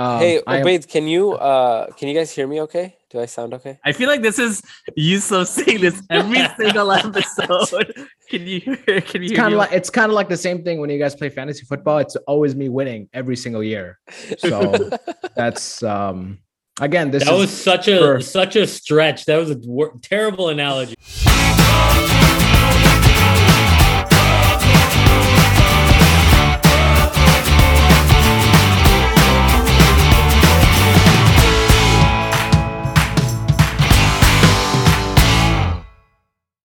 Um, 0.00 0.20
hey, 0.20 0.40
I 0.46 0.58
am- 0.58 0.64
Obaid, 0.66 0.86
can 0.88 1.08
you 1.08 1.32
uh 1.32 1.90
can 1.92 2.08
you 2.08 2.14
guys 2.14 2.30
hear 2.30 2.46
me 2.46 2.60
okay? 2.62 2.96
Do 3.10 3.20
I 3.20 3.26
sound 3.26 3.52
okay? 3.54 3.80
I 3.84 3.92
feel 3.92 4.08
like 4.08 4.22
this 4.22 4.38
is 4.38 4.62
Yusuf 4.94 5.48
saying 5.48 5.80
this 5.80 6.00
every 6.10 6.46
single 6.56 6.92
episode. 6.92 7.92
Can 8.28 8.46
you 8.46 8.60
hear? 8.60 8.76
Can 9.00 9.22
you 9.22 9.30
it's 9.30 9.36
kind 9.36 9.54
of 9.54 9.58
like 9.58 9.72
it's 9.72 9.90
kind 9.90 10.10
of 10.10 10.14
like 10.14 10.28
the 10.28 10.36
same 10.36 10.62
thing 10.62 10.78
when 10.80 10.88
you 10.90 10.98
guys 10.98 11.14
play 11.16 11.30
fantasy 11.30 11.64
football. 11.64 11.98
It's 11.98 12.16
always 12.26 12.54
me 12.54 12.68
winning 12.68 13.08
every 13.12 13.34
single 13.36 13.62
year. 13.64 13.98
So 14.38 14.90
that's 15.34 15.82
um 15.82 16.38
again 16.80 17.10
this 17.10 17.24
That 17.24 17.34
is 17.34 17.40
was 17.40 17.50
such 17.50 17.88
a 17.88 17.98
for- 17.98 18.20
such 18.20 18.54
a 18.56 18.66
stretch. 18.68 19.24
That 19.24 19.38
was 19.38 19.50
a 19.50 19.56
wor- 19.64 19.94
terrible 20.02 20.50
analogy. 20.50 20.94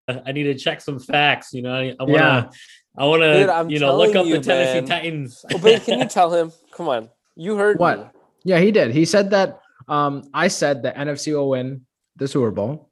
I 0.07 0.21
I 0.27 0.31
need 0.31 0.43
to 0.43 0.55
check 0.55 0.81
some 0.81 0.99
facts. 0.99 1.53
You 1.53 1.61
know, 1.63 1.73
I, 1.73 1.93
I 1.99 2.03
wanna, 2.03 2.13
Yeah. 2.13 2.49
I 2.97 3.05
wanna, 3.05 3.65
you 3.69 3.79
know, 3.79 3.97
look 3.97 4.15
up 4.15 4.25
you, 4.25 4.37
the 4.37 4.43
Tennessee 4.43 4.81
man. 4.81 4.85
Titans. 4.85 5.45
Obaid, 5.51 5.85
can 5.85 5.99
you 5.99 6.05
tell 6.17 6.31
him? 6.33 6.51
Come 6.75 6.89
on. 6.89 7.09
You 7.35 7.55
heard 7.57 7.79
What? 7.79 7.99
me. 7.99 8.05
yeah 8.43 8.59
he 8.59 8.71
did. 8.71 8.91
He 8.91 9.05
said 9.05 9.31
that 9.31 9.59
um 9.87 10.23
I 10.33 10.47
said 10.47 10.83
that 10.83 10.95
NFC 10.95 11.33
will 11.33 11.49
win 11.49 11.85
the 12.15 12.27
Super 12.27 12.51
Bowl. 12.51 12.89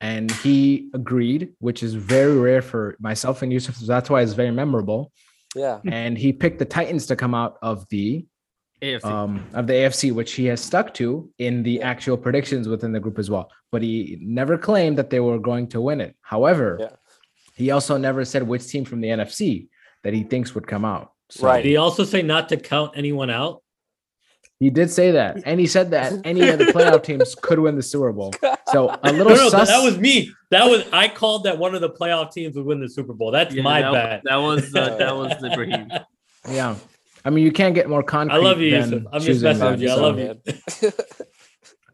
And 0.00 0.32
he 0.32 0.90
agreed, 0.94 1.52
which 1.60 1.82
is 1.84 1.94
very 1.94 2.36
rare 2.36 2.60
for 2.62 2.96
myself 2.98 3.42
and 3.42 3.52
Yusuf. 3.52 3.76
So 3.76 3.86
that's 3.86 4.10
why 4.10 4.22
it's 4.22 4.32
very 4.32 4.50
memorable. 4.50 5.12
Yeah. 5.54 5.78
And 5.86 6.18
he 6.18 6.32
picked 6.32 6.58
the 6.58 6.64
Titans 6.64 7.06
to 7.06 7.14
come 7.14 7.34
out 7.36 7.56
of 7.62 7.86
the 7.88 8.04
AFC. 8.16 8.26
Um, 9.04 9.44
of 9.54 9.66
the 9.66 9.72
AFC, 9.74 10.12
which 10.12 10.32
he 10.32 10.46
has 10.46 10.60
stuck 10.60 10.92
to 10.94 11.30
in 11.38 11.62
the 11.62 11.80
actual 11.82 12.16
predictions 12.16 12.68
within 12.68 12.92
the 12.92 13.00
group 13.00 13.18
as 13.18 13.30
well. 13.30 13.50
But 13.70 13.82
he 13.82 14.18
never 14.20 14.58
claimed 14.58 14.98
that 14.98 15.10
they 15.10 15.20
were 15.20 15.38
going 15.38 15.68
to 15.68 15.80
win 15.80 16.00
it. 16.00 16.16
However, 16.22 16.78
Yeah. 16.80 16.88
he 17.54 17.70
also 17.70 17.96
never 17.96 18.24
said 18.24 18.42
which 18.42 18.66
team 18.66 18.84
from 18.84 19.00
the 19.00 19.08
NFC 19.08 19.68
that 20.02 20.12
he 20.12 20.24
thinks 20.24 20.54
would 20.54 20.66
come 20.66 20.84
out. 20.84 21.12
So 21.30 21.46
Right. 21.46 21.62
Did 21.62 21.68
he 21.70 21.76
also 21.76 22.04
say 22.04 22.22
not 22.22 22.48
to 22.50 22.56
count 22.56 22.92
anyone 22.96 23.30
out? 23.30 23.62
He 24.60 24.70
did 24.70 24.90
say 24.92 25.10
that, 25.12 25.42
and 25.44 25.58
he 25.58 25.66
said 25.66 25.90
that 25.90 26.12
any 26.24 26.48
of 26.48 26.56
the 26.58 26.66
playoff 26.66 27.02
teams 27.10 27.34
could 27.34 27.58
win 27.58 27.74
the 27.74 27.82
Super 27.82 28.12
Bowl. 28.12 28.32
So 28.68 28.96
a 29.02 29.12
little 29.12 29.34
no, 29.34 29.48
sus. 29.48 29.66
that 29.68 29.82
was 29.82 29.98
me. 29.98 30.30
That 30.50 30.66
was 30.70 30.84
I 30.92 31.08
called 31.08 31.42
that 31.44 31.58
one 31.58 31.74
of 31.74 31.80
the 31.80 31.90
playoff 31.90 32.30
teams 32.32 32.54
would 32.54 32.64
win 32.66 32.78
the 32.80 32.88
Super 32.88 33.12
Bowl. 33.12 33.32
That's 33.32 33.52
Yeah, 33.52 33.62
my 33.64 33.82
that, 33.82 33.92
bad. 33.92 34.20
That 34.24 34.36
was 34.36 34.72
uh, 34.72 34.96
that 34.98 35.16
was 35.16 35.32
the 35.40 35.46
Ibrahim. 35.52 35.90
yeah. 36.48 36.76
I 37.24 37.30
mean, 37.30 37.44
you 37.44 37.52
can't 37.52 37.74
get 37.74 37.88
more 37.88 38.02
concrete. 38.02 38.36
I 38.36 38.38
love 38.38 38.60
you, 38.60 38.70
than 38.72 38.92
Yusuf. 38.92 39.06
I'm 39.12 39.20
just 39.20 39.26
choosing 39.26 39.48
messing 39.58 39.70
with 39.70 39.80
you. 39.80 39.90
I 39.90 39.94
so, 39.94 40.02
love 40.02 40.18
you. 40.18 40.92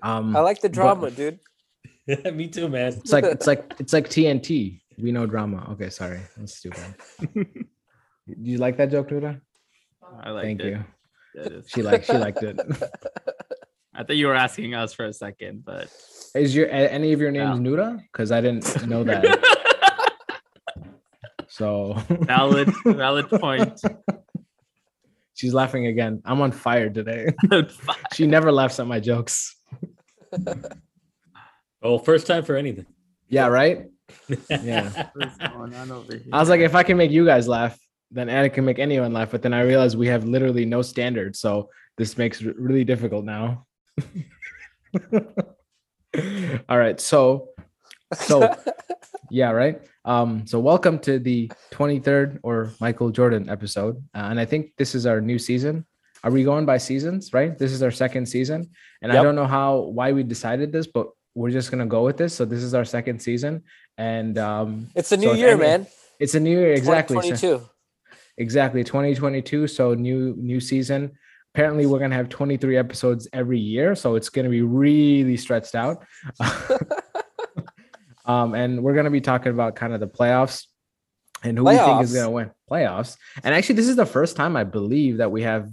Um, 0.02 0.36
I 0.36 0.40
like 0.40 0.60
the 0.60 0.68
but 0.68 0.74
drama, 0.74 1.10
dude. 1.10 1.40
me 2.32 2.48
too, 2.48 2.68
man. 2.68 2.92
It's 2.92 3.12
like 3.12 3.24
it's 3.24 3.46
like 3.46 3.74
it's 3.78 3.92
like 3.92 4.08
TNT. 4.08 4.80
We 4.96 5.12
know 5.12 5.26
drama. 5.26 5.66
Okay, 5.72 5.90
sorry, 5.90 6.20
that's 6.36 6.56
stupid. 6.56 6.94
Do 7.34 7.56
you 8.26 8.58
like 8.58 8.76
that 8.76 8.90
joke, 8.90 9.08
Nuda? 9.08 9.40
I 10.22 10.30
like 10.30 10.44
it. 10.44 10.46
Thank 10.46 10.60
it. 10.60 10.66
you. 10.66 10.84
Yeah, 11.34 11.42
it 11.42 11.52
is. 11.52 11.68
She 11.68 11.82
liked 11.82 12.06
she 12.06 12.12
liked 12.12 12.42
it. 12.42 12.58
I 13.94 14.04
thought 14.04 14.16
you 14.16 14.28
were 14.28 14.34
asking 14.34 14.74
us 14.74 14.92
for 14.94 15.06
a 15.06 15.12
second, 15.12 15.64
but 15.64 15.90
Is 16.34 16.54
your 16.54 16.70
any 16.70 17.12
of 17.12 17.20
your 17.20 17.32
names 17.32 17.58
Yeah. 17.58 17.70
Nuda? 17.70 18.00
Because 18.12 18.30
I 18.30 18.40
didn't 18.40 18.86
know 18.86 19.02
that. 19.04 19.24
So 21.48 21.94
valid 22.08 22.72
valid 22.84 23.28
point. 23.28 23.80
She's 25.38 25.54
laughing 25.54 25.86
again. 25.86 26.20
I'm 26.24 26.40
on 26.40 26.50
fire 26.50 26.90
today. 26.90 27.32
she 28.12 28.26
never 28.26 28.50
laughs 28.50 28.80
at 28.80 28.86
my 28.86 29.00
jokes. 29.00 29.56
Oh, 31.80 31.96
first 31.96 32.26
time 32.26 32.42
for 32.42 32.56
anything. 32.56 32.86
Yeah, 33.28 33.46
right. 33.46 33.86
Yeah. 34.50 35.10
What's 35.14 35.36
going 35.38 35.72
on 35.76 35.92
over 35.92 36.12
here? 36.12 36.24
I 36.32 36.40
was 36.40 36.48
like, 36.48 36.60
if 36.60 36.74
I 36.74 36.82
can 36.82 36.96
make 36.96 37.12
you 37.12 37.24
guys 37.24 37.46
laugh, 37.46 37.78
then 38.10 38.28
Anna 38.28 38.50
can 38.50 38.64
make 38.64 38.80
anyone 38.80 39.12
laugh. 39.12 39.30
But 39.30 39.42
then 39.42 39.54
I 39.54 39.60
realized 39.60 39.96
we 39.96 40.08
have 40.08 40.24
literally 40.24 40.64
no 40.64 40.82
standards, 40.82 41.38
so 41.38 41.70
this 41.96 42.18
makes 42.18 42.40
it 42.40 42.58
really 42.58 42.82
difficult 42.82 43.24
now. 43.24 43.64
All 46.68 46.78
right, 46.78 46.98
so 47.00 47.50
so 48.14 48.54
yeah, 49.30 49.50
right. 49.50 49.80
Um, 50.04 50.46
so 50.46 50.58
welcome 50.58 50.98
to 51.00 51.18
the 51.18 51.50
23rd 51.72 52.40
or 52.42 52.72
Michael 52.80 53.10
Jordan 53.10 53.48
episode, 53.48 53.96
uh, 54.14 54.28
and 54.30 54.40
I 54.40 54.44
think 54.44 54.72
this 54.78 54.94
is 54.94 55.06
our 55.06 55.20
new 55.20 55.38
season. 55.38 55.86
Are 56.24 56.30
we 56.30 56.42
going 56.44 56.66
by 56.66 56.78
seasons? 56.78 57.32
Right. 57.32 57.56
This 57.56 57.72
is 57.72 57.82
our 57.82 57.90
second 57.92 58.26
season, 58.26 58.70
and 59.02 59.12
I 59.12 59.22
don't 59.22 59.34
know 59.36 59.46
how 59.46 59.80
why 59.94 60.12
we 60.12 60.22
decided 60.22 60.72
this, 60.72 60.86
but 60.86 61.08
we're 61.34 61.50
just 61.50 61.70
gonna 61.70 61.86
go 61.86 62.04
with 62.04 62.16
this. 62.16 62.34
So 62.34 62.44
this 62.44 62.62
is 62.62 62.74
our 62.74 62.84
second 62.84 63.20
season, 63.20 63.62
and 63.96 64.36
um, 64.38 64.88
It's 64.96 65.12
a 65.12 65.16
new 65.16 65.30
if 65.32 65.38
year, 65.38 65.50
any- 65.50 65.60
man. 65.60 65.86
it's 66.18 66.34
a 66.34 66.40
new 66.40 66.58
year 66.58 66.72
exactly. 66.72 67.16
So- 67.16 67.22
2022. 67.36 67.68
exactly 68.38 68.84
2022 68.84 69.66
so 69.66 69.94
new 69.94 70.34
new 70.38 70.60
season 70.60 71.10
apparently 71.54 71.86
we're 71.86 71.98
going 71.98 72.10
to 72.10 72.16
have 72.16 72.28
23 72.28 72.76
episodes 72.76 73.26
every 73.32 73.58
year 73.58 73.96
so 73.96 74.14
it's 74.14 74.28
going 74.28 74.44
to 74.44 74.50
be 74.50 74.62
really 74.62 75.36
stretched 75.36 75.74
out 75.74 76.04
um 78.28 78.54
and 78.54 78.82
we're 78.82 78.92
going 78.94 79.04
to 79.06 79.10
be 79.10 79.20
talking 79.20 79.50
about 79.50 79.74
kind 79.74 79.92
of 79.92 80.00
the 80.00 80.06
playoffs 80.06 80.66
and 81.42 81.56
who 81.58 81.64
we 81.64 81.76
think 81.76 82.02
is 82.02 82.12
going 82.12 82.24
to 82.24 82.30
win 82.30 82.50
playoffs 82.70 83.16
and 83.42 83.54
actually 83.54 83.74
this 83.74 83.88
is 83.88 83.96
the 83.96 84.06
first 84.06 84.36
time 84.36 84.56
i 84.56 84.62
believe 84.64 85.16
that 85.16 85.30
we 85.30 85.42
have 85.42 85.68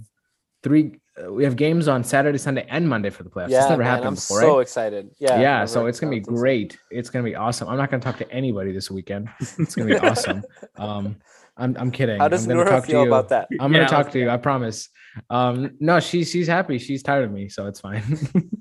three 0.62 0.98
uh, 1.22 1.32
we 1.32 1.44
have 1.44 1.54
games 1.56 1.86
on 1.88 2.02
saturday 2.02 2.38
sunday 2.38 2.66
and 2.68 2.88
monday 2.88 3.10
for 3.10 3.22
the 3.22 3.30
playoffs 3.30 3.50
Yeah, 3.50 3.60
it's 3.62 3.70
never 3.70 3.82
man, 3.82 3.90
happened 3.90 4.08
I'm 4.08 4.14
before 4.14 4.40
so 4.40 4.56
right 4.56 4.62
excited. 4.62 5.10
Yeah. 5.18 5.40
yeah, 5.40 5.64
so 5.66 5.86
it's 5.86 6.00
gonna 6.00 6.10
be 6.10 6.20
don't 6.20 6.34
great. 6.34 6.78
It's 6.90 7.10
gonna 7.10 7.24
be 7.24 7.34
awesome. 7.36 7.68
I'm 7.68 7.76
not 7.78 7.90
gonna 7.90 8.02
talk 8.02 8.18
to 8.18 8.30
anybody 8.30 8.72
this 8.72 8.90
weekend. 8.90 9.28
It's 9.40 9.74
gonna 9.74 9.88
be 9.88 9.98
awesome. 10.10 10.42
Um, 10.76 11.16
I'm 11.56 11.74
I'm 11.78 11.90
kidding. 11.90 12.18
How 12.18 12.28
does 12.28 12.42
I'm 12.44 12.48
gonna 12.48 12.64
Nora 12.64 12.70
talk 12.76 12.84
to 12.84 12.90
feel 12.90 13.02
you. 13.02 13.08
about 13.08 13.28
that? 13.30 13.48
I'm 13.60 13.72
Yeah, 13.72 13.78
gonna 13.78 13.84
I 13.84 14.02
talk 14.02 14.12
to 14.12 14.18
you. 14.18 14.28
I 14.28 14.36
promise. 14.36 14.88
Um, 15.30 15.72
no, 15.80 16.00
she's 16.00 16.30
she's 16.30 16.46
happy. 16.46 16.78
She's 16.78 17.02
tired 17.02 17.24
of 17.24 17.32
me, 17.32 17.48
so 17.48 17.66
it's 17.66 17.80
fine. 17.80 18.02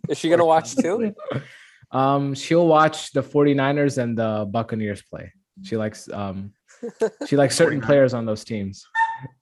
Is 0.09 0.17
she 0.17 0.29
gonna 0.29 0.45
watch 0.55 0.75
too? 0.77 1.13
um, 1.91 2.33
she'll 2.33 2.67
watch 2.67 3.11
the 3.11 3.21
49ers 3.23 3.97
and 3.97 4.17
the 4.17 4.47
Buccaneers 4.49 5.01
play. 5.01 5.31
She 5.63 5.77
likes 5.77 6.09
um, 6.11 6.51
she 7.27 7.35
likes 7.37 7.55
certain 7.55 7.79
49ers. 7.81 7.85
players 7.85 8.13
on 8.13 8.25
those 8.25 8.43
teams. 8.43 8.85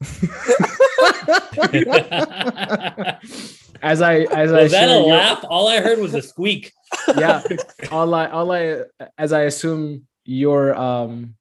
as 3.81 4.01
I 4.01 4.19
as 4.31 4.51
I 4.53 4.55
that 4.55 4.65
a 4.65 4.69
share 4.69 4.87
your- 4.99 5.07
laugh? 5.07 5.43
All 5.49 5.67
I 5.67 5.79
heard 5.81 5.99
was 5.99 6.13
a 6.13 6.21
squeak. 6.21 6.71
yeah 7.17 7.41
all 7.91 8.13
i 8.13 8.27
all 8.27 8.51
i 8.51 8.81
as 9.17 9.33
i 9.33 9.41
assume 9.41 10.05
your 10.25 10.75
um 10.75 11.33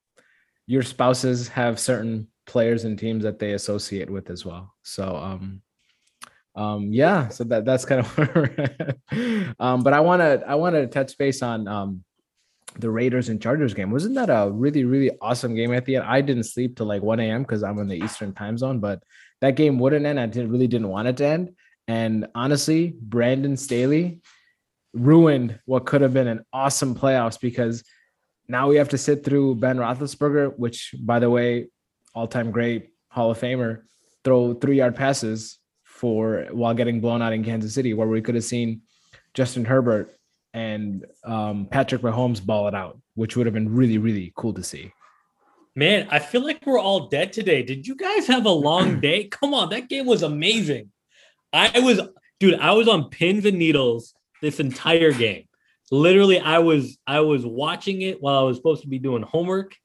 your 0.66 0.82
spouses 0.82 1.46
have 1.48 1.78
certain 1.78 2.26
players 2.46 2.84
and 2.84 2.98
teams 2.98 3.22
that 3.24 3.38
they 3.38 3.52
associate 3.52 4.08
with 4.08 4.30
as 4.30 4.44
well 4.46 4.72
so 4.82 5.14
um 5.14 5.60
um 6.54 6.92
yeah 6.92 7.28
so 7.28 7.44
that 7.44 7.64
that's 7.64 7.84
kind 7.84 8.00
of 8.00 9.54
um 9.60 9.82
but 9.82 9.92
i 9.92 10.00
want 10.00 10.20
to 10.20 10.42
i 10.46 10.54
want 10.54 10.74
to 10.74 10.86
touch 10.86 11.16
base 11.16 11.42
on 11.42 11.66
um 11.66 12.04
the 12.78 12.88
raiders 12.88 13.28
and 13.28 13.42
chargers 13.42 13.74
game. 13.74 13.90
Wasn't 13.90 14.14
that 14.14 14.30
a 14.30 14.50
really 14.50 14.84
really 14.84 15.10
awesome 15.20 15.54
game 15.54 15.74
at 15.74 15.84
the 15.84 15.96
end 15.96 16.04
i 16.06 16.20
didn't 16.20 16.44
sleep 16.44 16.76
till 16.76 16.86
like 16.86 17.02
1 17.02 17.20
a.m 17.20 17.42
because 17.42 17.62
i'm 17.62 17.78
in 17.78 17.88
the 17.88 17.96
eastern 17.96 18.32
time 18.32 18.56
zone 18.56 18.80
but 18.80 19.02
that 19.40 19.56
game 19.56 19.78
wouldn't 19.78 20.06
end. 20.06 20.20
I 20.20 20.26
didn't 20.26 20.52
really 20.52 20.68
didn't 20.68 20.88
want 20.88 21.08
it 21.08 21.16
to 21.18 21.26
end. 21.26 21.56
And 21.88 22.28
honestly 22.34 22.94
brandon 23.00 23.56
staley 23.56 24.20
ruined 24.94 25.58
what 25.64 25.84
could 25.86 26.00
have 26.00 26.12
been 26.12 26.28
an 26.28 26.44
awesome 26.52 26.94
playoffs 26.94 27.40
because 27.40 27.82
now 28.48 28.68
we 28.68 28.76
have 28.76 28.90
to 28.90 28.98
sit 28.98 29.24
through 29.24 29.56
Ben 29.56 29.78
Roethlisberger, 29.78 30.58
which, 30.58 30.94
by 31.00 31.18
the 31.18 31.30
way, 31.30 31.68
all-time 32.14 32.50
great 32.50 32.90
Hall 33.08 33.30
of 33.30 33.40
Famer, 33.40 33.82
throw 34.24 34.54
three-yard 34.54 34.94
passes 34.94 35.58
for 36.02 36.48
while 36.50 36.74
getting 36.74 37.00
blown 37.00 37.22
out 37.22 37.32
in 37.32 37.44
Kansas 37.44 37.72
City, 37.72 37.94
where 37.94 38.08
we 38.08 38.20
could 38.20 38.34
have 38.34 38.42
seen 38.42 38.82
Justin 39.34 39.64
Herbert 39.64 40.12
and 40.52 41.06
um, 41.22 41.64
Patrick 41.70 42.02
Mahomes 42.02 42.44
ball 42.44 42.66
it 42.66 42.74
out, 42.74 42.98
which 43.14 43.36
would 43.36 43.46
have 43.46 43.54
been 43.54 43.72
really, 43.72 43.98
really 43.98 44.32
cool 44.34 44.52
to 44.54 44.64
see. 44.64 44.92
Man, 45.76 46.08
I 46.10 46.18
feel 46.18 46.44
like 46.44 46.66
we're 46.66 46.80
all 46.80 47.06
dead 47.06 47.32
today. 47.32 47.62
Did 47.62 47.86
you 47.86 47.94
guys 47.94 48.26
have 48.26 48.46
a 48.46 48.50
long 48.50 48.98
day? 49.00 49.28
Come 49.28 49.54
on, 49.54 49.70
that 49.70 49.88
game 49.88 50.04
was 50.06 50.24
amazing. 50.24 50.90
I 51.52 51.78
was, 51.78 52.00
dude, 52.40 52.58
I 52.58 52.72
was 52.72 52.88
on 52.88 53.08
pins 53.08 53.46
and 53.46 53.56
needles 53.56 54.12
this 54.40 54.58
entire 54.58 55.12
game. 55.12 55.44
Literally, 55.92 56.40
I 56.40 56.58
was 56.58 56.98
I 57.06 57.20
was 57.20 57.46
watching 57.46 58.02
it 58.02 58.20
while 58.20 58.40
I 58.40 58.42
was 58.42 58.56
supposed 58.56 58.82
to 58.82 58.88
be 58.88 58.98
doing 58.98 59.22
homework, 59.22 59.76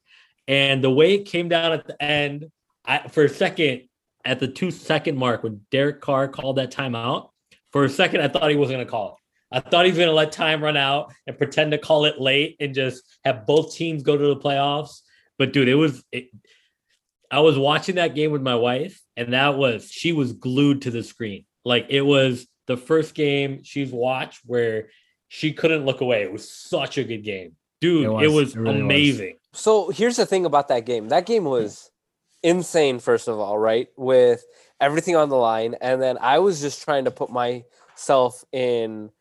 and 0.47 0.83
the 0.83 0.89
way 0.89 1.13
it 1.13 1.25
came 1.25 1.47
down 1.47 1.73
at 1.73 1.85
the 1.85 2.01
end, 2.01 2.49
I 2.83 3.07
for 3.07 3.25
a 3.25 3.29
second 3.29 3.87
at 4.25 4.39
the 4.39 4.47
two 4.47 4.71
second 4.71 5.17
mark 5.17 5.43
when 5.43 5.61
Derek 5.71 6.01
Carr 6.01 6.27
called 6.27 6.57
that 6.57 6.71
timeout, 6.71 7.29
for 7.71 7.83
a 7.83 7.89
second 7.89 8.21
I 8.21 8.27
thought 8.27 8.49
he 8.49 8.55
wasn't 8.55 8.77
gonna 8.79 8.89
call 8.89 9.09
it. 9.51 9.55
I 9.55 9.59
thought 9.61 9.85
he 9.85 9.91
was 9.91 9.99
gonna 9.99 10.11
let 10.11 10.31
time 10.31 10.63
run 10.63 10.75
out 10.77 11.13
and 11.25 11.37
pretend 11.37 11.71
to 11.71 11.77
call 11.77 12.05
it 12.05 12.19
late 12.19 12.57
and 12.59 12.73
just 12.73 13.03
have 13.23 13.45
both 13.45 13.73
teams 13.75 14.03
go 14.03 14.17
to 14.17 14.27
the 14.27 14.35
playoffs. 14.37 15.01
But 15.37 15.53
dude, 15.53 15.67
it 15.69 15.75
was 15.75 16.03
it, 16.11 16.29
I 17.31 17.39
was 17.41 17.57
watching 17.57 17.95
that 17.95 18.15
game 18.15 18.31
with 18.31 18.41
my 18.41 18.55
wife, 18.55 19.01
and 19.15 19.33
that 19.33 19.57
was 19.57 19.89
she 19.91 20.11
was 20.13 20.33
glued 20.33 20.81
to 20.83 20.91
the 20.91 21.03
screen. 21.03 21.45
Like 21.63 21.87
it 21.89 22.01
was 22.01 22.47
the 22.67 22.77
first 22.77 23.13
game 23.15 23.63
she's 23.63 23.91
watched 23.91 24.41
where 24.45 24.89
she 25.29 25.53
couldn't 25.53 25.85
look 25.85 26.01
away. 26.01 26.23
It 26.23 26.31
was 26.31 26.49
such 26.49 26.97
a 26.97 27.03
good 27.03 27.23
game, 27.23 27.55
dude. 27.81 28.03
It 28.05 28.23
It 28.23 28.27
was. 28.27 28.33
was, 28.33 28.55
It 28.55 28.59
really 28.59 28.73
was. 28.75 28.81
amazing. 28.83 29.37
So 29.53 29.89
here's 29.89 30.17
the 30.17 30.25
thing 30.25 30.45
about 30.45 30.67
that 30.69 30.85
game. 30.85 31.07
That 31.09 31.25
game 31.25 31.43
was 31.45 31.89
insane, 32.43 32.99
first 32.99 33.27
of 33.27 33.39
all, 33.39 33.57
right? 33.57 33.87
With 33.97 34.45
everything 34.79 35.15
on 35.15 35.29
the 35.29 35.35
line. 35.35 35.75
And 35.81 36.01
then 36.01 36.17
I 36.19 36.39
was 36.39 36.61
just 36.61 36.83
trying 36.83 37.05
to 37.05 37.11
put 37.11 37.29
myself 37.29 38.43
in 38.51 39.11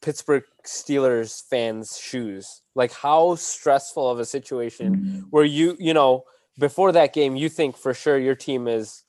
Pittsburgh 0.00 0.44
Steelers 0.64 1.42
fans' 1.48 1.98
shoes. 1.98 2.62
Like 2.74 2.92
how 2.92 3.36
stressful 3.36 4.10
of 4.10 4.18
a 4.18 4.24
situation 4.24 4.96
mm-hmm. 4.96 5.18
where 5.30 5.44
you, 5.44 5.76
you 5.78 5.94
know, 5.94 6.24
before 6.58 6.92
that 6.92 7.12
game, 7.12 7.36
you 7.36 7.48
think 7.48 7.76
for 7.76 7.94
sure 7.94 8.18
your 8.18 8.34
team 8.34 8.66
is 8.66 9.04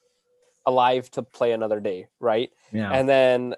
alive 0.65 1.09
to 1.11 1.23
play 1.23 1.53
another 1.53 1.79
day, 1.79 2.07
right? 2.19 2.49
Yeah. 2.71 2.91
And 2.91 3.07
then 3.07 3.55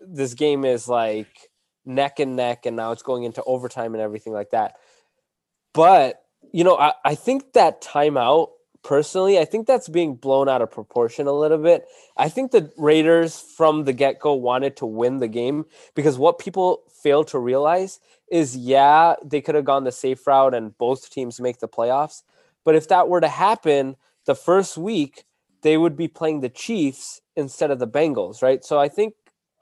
this 0.00 0.34
game 0.34 0.64
is 0.64 0.88
like 0.88 1.50
neck 1.84 2.20
and 2.20 2.36
neck, 2.36 2.66
and 2.66 2.76
now 2.76 2.92
it's 2.92 3.02
going 3.02 3.24
into 3.24 3.42
overtime 3.44 3.94
and 3.94 4.02
everything 4.02 4.32
like 4.32 4.50
that. 4.50 4.76
But 5.74 6.22
you 6.52 6.64
know, 6.64 6.76
I, 6.76 6.92
I 7.04 7.14
think 7.14 7.52
that 7.54 7.82
timeout 7.82 8.48
personally, 8.82 9.38
I 9.38 9.44
think 9.44 9.66
that's 9.66 9.88
being 9.88 10.14
blown 10.14 10.48
out 10.48 10.62
of 10.62 10.70
proportion 10.70 11.26
a 11.26 11.32
little 11.32 11.58
bit. 11.58 11.86
I 12.16 12.28
think 12.28 12.50
the 12.50 12.72
Raiders 12.76 13.40
from 13.40 13.84
the 13.84 13.92
get 13.92 14.18
go 14.18 14.34
wanted 14.34 14.76
to 14.78 14.86
win 14.86 15.18
the 15.18 15.28
game 15.28 15.66
because 15.94 16.18
what 16.18 16.38
people 16.38 16.82
fail 17.02 17.24
to 17.24 17.38
realize 17.38 18.00
is 18.30 18.56
yeah, 18.56 19.14
they 19.24 19.40
could 19.40 19.54
have 19.54 19.64
gone 19.64 19.84
the 19.84 19.92
safe 19.92 20.26
route 20.26 20.54
and 20.54 20.76
both 20.78 21.10
teams 21.10 21.40
make 21.40 21.58
the 21.58 21.68
playoffs. 21.68 22.22
But 22.64 22.74
if 22.74 22.88
that 22.88 23.08
were 23.08 23.20
to 23.20 23.28
happen 23.28 23.96
the 24.24 24.34
first 24.34 24.78
week, 24.78 25.24
they 25.62 25.76
would 25.76 25.96
be 25.96 26.08
playing 26.08 26.40
the 26.40 26.48
Chiefs 26.48 27.20
instead 27.36 27.70
of 27.70 27.78
the 27.78 27.88
Bengals, 27.88 28.42
right? 28.42 28.64
So 28.64 28.78
I 28.78 28.88
think 28.88 29.14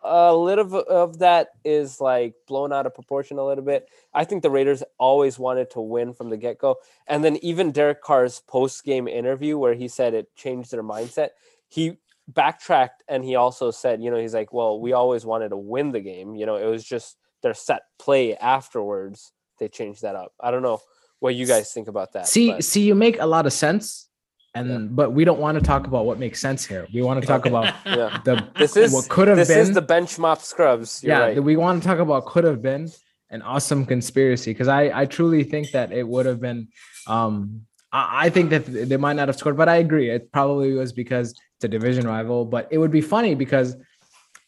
a 0.03 0.35
little 0.35 0.65
of, 0.65 0.75
of 0.75 1.19
that 1.19 1.49
is 1.65 2.01
like 2.01 2.35
blown 2.47 2.73
out 2.73 2.87
of 2.87 2.95
proportion 2.95 3.39
a 3.39 3.45
little 3.45 3.65
bit. 3.65 3.89
I 4.15 4.25
think 4.25 4.43
the 4.43 4.51
Raiders 4.51 4.83
always 4.99 5.39
wanted 5.39 5.71
to 5.73 5.81
win 5.81 6.13
from 6.15 6.31
the 6.31 6.37
get 6.37 6.59
go. 6.59 6.77
And 7.07 7.23
then 7.23 7.37
even 7.39 7.73
Derek 7.73 8.03
Carr's 8.03 8.41
post 8.47 8.85
game 8.85 9.07
interview, 9.09 9.59
where 9.59 9.75
he 9.75 9.89
said 9.89 10.15
it 10.15 10.35
changed 10.35 10.71
their 10.71 10.83
mindset, 10.83 11.31
he 11.69 11.99
backtracked 12.29 13.03
and 13.09 13.25
he 13.25 13.35
also 13.35 13.71
said, 13.71 14.03
you 14.03 14.11
know, 14.11 14.17
he's 14.17 14.35
like, 14.35 14.53
well, 14.53 14.81
we 14.81 14.93
always 14.93 15.25
wanted 15.25 15.51
to 15.51 15.57
win 15.57 15.93
the 15.93 16.01
game. 16.01 16.35
You 16.35 16.47
know, 16.47 16.57
it 16.57 16.67
was 16.67 16.85
just 16.85 17.17
their 17.43 17.55
set 17.55 17.83
play 17.99 18.37
afterwards. 18.37 19.33
They 19.59 19.69
changed 19.69 20.03
that 20.03 20.15
up. 20.15 20.33
I 20.41 20.51
don't 20.51 20.63
know 20.63 20.81
what 21.19 21.35
you 21.35 21.47
guys 21.47 21.73
think 21.73 21.89
about 21.89 22.13
that. 22.13 22.27
see, 22.27 22.53
but- 22.53 22.65
see, 22.65 22.83
you 22.83 22.95
make 22.95 23.21
a 23.21 23.27
lot 23.27 23.47
of 23.47 23.53
sense, 23.53 24.09
and 24.55 24.69
Yeah. 24.69 24.79
but 24.91 25.13
we 25.13 25.25
don't 25.25 25.39
want 25.41 25.59
to 25.59 25.65
talk 25.65 25.87
about 25.87 26.07
what 26.07 26.19
makes 26.19 26.41
sense 26.41 26.65
here. 26.67 26.87
We 26.93 27.03
want 27.03 27.21
to 27.21 27.27
talk 27.27 27.47
about 27.47 27.73
yeah. 27.87 28.21
the 28.25 28.45
This 28.59 28.77
is 28.77 28.93
what 28.93 29.09
could 29.09 29.29
have 29.29 29.37
this 29.37 29.49
been. 29.49 29.59
This 29.59 29.69
is 29.69 29.75
the 29.75 29.83
benchmark 29.83 30.41
scrubs. 30.41 31.03
You're 31.03 31.17
yeah, 31.17 31.23
right. 31.25 31.43
we 31.43 31.57
want 31.57 31.83
to 31.83 31.89
talk 31.89 31.99
about 31.99 32.27
could 32.27 32.45
have 32.45 32.61
been 32.63 32.89
an 33.31 33.43
awesome 33.43 33.87
conspiracy 33.87 34.53
because 34.53 34.69
I 34.69 34.91
I 35.03 35.07
truly 35.07 35.45
think 35.45 35.71
that 35.71 35.93
it 35.93 36.07
would 36.07 36.27
have 36.27 36.41
been. 36.41 36.69
Um, 37.07 37.63
I, 37.93 38.27
I 38.27 38.31
think 38.31 38.51
that 38.51 38.67
they 38.67 38.97
might 38.97 39.15
not 39.15 39.29
have 39.29 39.37
scored, 39.37 39.57
but 39.57 39.69
I 39.69 39.77
agree. 39.77 40.11
It 40.11 40.33
probably 40.33 40.73
was 40.73 40.93
because 40.93 41.31
it's 41.57 41.65
a 41.65 41.69
division 41.69 42.07
rival. 42.07 42.45
But 42.45 42.69
it 42.71 42.79
would 42.79 42.91
be 42.93 43.01
funny 43.03 43.35
because. 43.35 43.77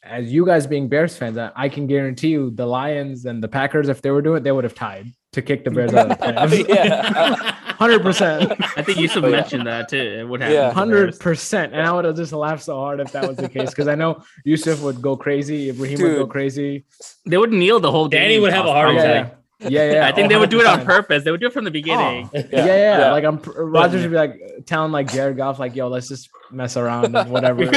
As 0.04 0.32
you 0.32 0.44
guys 0.44 0.66
being 0.66 0.88
Bears 0.88 1.16
fans, 1.16 1.38
I, 1.38 1.52
I 1.54 1.68
can 1.68 1.86
guarantee 1.86 2.30
you 2.30 2.50
the 2.50 2.66
Lions 2.66 3.24
and 3.24 3.40
the 3.40 3.46
Packers, 3.46 3.88
if 3.88 4.02
they 4.02 4.10
were 4.10 4.20
doing 4.20 4.38
it, 4.38 4.42
they 4.42 4.50
would 4.50 4.64
have 4.64 4.74
tied 4.74 5.06
to 5.30 5.40
kick 5.40 5.62
the 5.64 5.70
Bears 5.70 5.94
out 5.94 6.10
of 6.10 6.18
the 6.18 6.24
playoffs. 6.64 6.68
yeah. 6.68 7.56
Hundred 7.78 8.02
percent. 8.02 8.52
I 8.76 8.82
think 8.82 8.98
Yusuf 8.98 9.24
Oh, 9.24 9.28
yeah. 9.28 9.36
mentioned 9.36 9.66
that 9.66 9.88
too. 9.88 9.96
It 9.96 10.28
would 10.28 10.40
happen. 10.40 10.54
Yeah. 10.56 10.72
Hundred 10.72 11.06
Bears. 11.06 11.18
percent, 11.18 11.72
and 11.72 11.82
I 11.82 11.92
would 11.92 12.04
have 12.04 12.16
just 12.16 12.32
laughed 12.32 12.62
so 12.64 12.76
hard 12.76 13.00
if 13.00 13.12
that 13.12 13.26
was 13.28 13.36
the 13.36 13.48
case 13.48 13.70
because 13.70 13.88
I 13.88 13.94
know 13.94 14.22
Yusuf 14.44 14.80
would 14.82 15.00
go 15.02 15.16
crazy, 15.16 15.68
If 15.68 15.76
Ibrahim 15.76 16.02
would 16.02 16.16
go 16.16 16.26
crazy. 16.26 16.84
They 17.26 17.36
would 17.38 17.52
kneel 17.52 17.80
the 17.80 17.90
whole 17.90 18.08
game. 18.08 18.22
Danny 18.22 18.38
would 18.40 18.52
have 18.52 18.66
a 18.66 18.72
heart 18.72 18.94
probably. 18.94 19.02
Yeah, 19.02 19.28
yeah, 19.60 19.68
yeah, 19.68 19.92
yeah. 19.92 20.06
I 20.08 20.12
think 20.12 20.26
Oh, 20.26 20.28
they 20.30 20.36
would 20.38 20.50
do 20.50 20.60
it 20.60 20.66
on 20.66 20.84
purpose. 20.84 21.22
They 21.24 21.30
would 21.30 21.40
do 21.40 21.46
it 21.46 21.52
from 21.52 21.64
the 21.64 21.70
beginning. 21.70 22.28
Yeah, 22.32 22.42
yeah, 22.52 22.64
yeah. 22.66 22.98
Yeah. 22.98 23.12
Like 23.12 23.24
I'm 23.24 23.38
Rodgers 23.56 24.02
would 24.02 24.10
be 24.10 24.16
like 24.16 24.40
telling 24.66 24.90
like 24.92 25.12
Jared 25.12 25.36
Goff, 25.36 25.58
like, 25.60 25.76
yo, 25.76 25.88
let's 25.88 26.08
just 26.08 26.30
mess 26.50 26.76
around 26.76 27.14
and 27.16 27.30
whatever. 27.30 27.66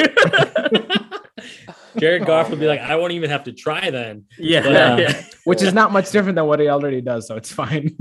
Jared 1.98 2.26
Goff 2.26 2.50
would 2.50 2.60
be 2.60 2.68
like, 2.68 2.82
I 2.82 2.96
won't 2.98 3.14
even 3.14 3.30
have 3.30 3.46
to 3.46 3.54
try 3.54 3.90
then. 3.90 4.26
yeah, 4.38 4.64
But, 4.64 4.72
yeah. 5.00 5.10
uh, 5.18 5.22
Which 5.46 5.62
is 5.62 5.74
not 5.74 5.92
much 5.94 6.12
different 6.12 6.36
than 6.36 6.46
what 6.46 6.60
he 6.60 6.68
already 6.68 7.00
does, 7.02 7.28
so 7.28 7.36
it's 7.38 7.52
fine. 7.54 7.96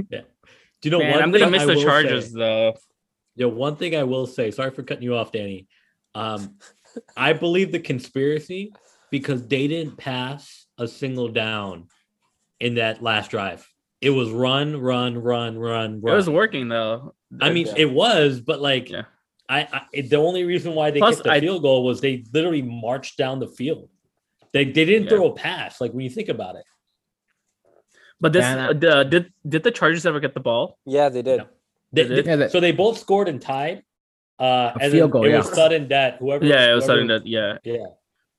Do 0.84 0.90
you 0.90 0.98
know 0.98 0.98
Man, 1.02 1.12
one 1.12 1.22
I'm 1.22 1.30
gonna 1.32 1.50
miss 1.50 1.62
I 1.62 1.64
the 1.64 1.74
will 1.76 1.82
Chargers 1.82 2.26
say? 2.26 2.38
though. 2.38 2.74
Yeah, 3.36 3.46
one 3.46 3.76
thing 3.76 3.96
I 3.96 4.02
will 4.02 4.26
say. 4.26 4.50
Sorry 4.50 4.70
for 4.70 4.82
cutting 4.82 5.02
you 5.02 5.16
off, 5.16 5.32
Danny. 5.32 5.66
Um, 6.14 6.56
I 7.16 7.32
believe 7.32 7.72
the 7.72 7.78
conspiracy 7.80 8.74
because 9.10 9.46
they 9.46 9.66
didn't 9.66 9.96
pass 9.96 10.66
a 10.76 10.86
single 10.86 11.28
down 11.28 11.88
in 12.60 12.74
that 12.74 13.02
last 13.02 13.30
drive. 13.30 13.66
It 14.02 14.10
was 14.10 14.28
run, 14.30 14.76
run, 14.78 15.16
run, 15.16 15.56
run, 15.58 16.02
It 16.06 16.12
was 16.12 16.28
working 16.28 16.68
though. 16.68 17.14
I 17.40 17.48
mean, 17.48 17.66
Yeah. 17.68 17.74
it 17.78 17.90
was, 17.90 18.42
but 18.42 18.60
like, 18.60 18.90
Yeah. 18.90 19.04
I, 19.48 19.86
I 19.94 20.00
the 20.02 20.16
only 20.16 20.44
reason 20.44 20.74
why 20.74 20.90
they 20.90 20.98
Plus, 20.98 21.14
kicked 21.16 21.24
the 21.24 21.30
I- 21.32 21.40
field 21.40 21.62
goal 21.62 21.82
was 21.82 22.02
they 22.02 22.24
literally 22.34 22.60
marched 22.60 23.16
down 23.16 23.38
the 23.40 23.48
field. 23.48 23.88
They 24.52 24.66
they 24.66 24.84
didn't 24.84 25.04
Yeah. 25.04 25.08
throw 25.16 25.28
a 25.28 25.34
pass. 25.34 25.80
Like 25.80 25.92
when 25.92 26.04
you 26.04 26.10
think 26.10 26.28
about 26.28 26.56
it, 26.56 26.64
But 28.20 28.32
this 28.32 28.42
Man, 28.42 28.58
uh, 28.58 28.72
the, 28.72 29.04
did 29.04 29.32
did 29.46 29.62
the 29.64 29.70
Chargers 29.70 30.06
ever 30.06 30.20
get 30.20 30.34
the 30.34 30.40
ball? 30.40 30.78
yeah, 30.86 31.08
they 31.08 31.22
did. 31.22 31.38
No. 31.38 31.46
They- 31.92 32.02
They 32.04 32.14
did? 32.14 32.24
they- 32.24 32.30
Yeah, 32.30 32.36
that- 32.36 32.50
so 32.52 32.60
they 32.60 32.72
both 32.72 32.98
scored 32.98 33.28
and 33.28 33.40
tied. 33.40 33.82
Uh, 34.38 34.72
A 34.74 34.82
and 34.82 34.92
field 34.92 35.10
goal, 35.12 35.24
it 35.24 35.30
yeah. 35.30 35.38
was 35.38 35.52
sudden 35.52 35.86
death. 35.86 36.16
Whoever, 36.18 36.44
Yeah, 36.44 36.72
it 36.72 36.74
was 36.74 36.86
whoever- 36.86 37.00
something 37.00 37.06
that 37.08 37.26
yeah. 37.26 37.58
Yeah, 37.62 37.86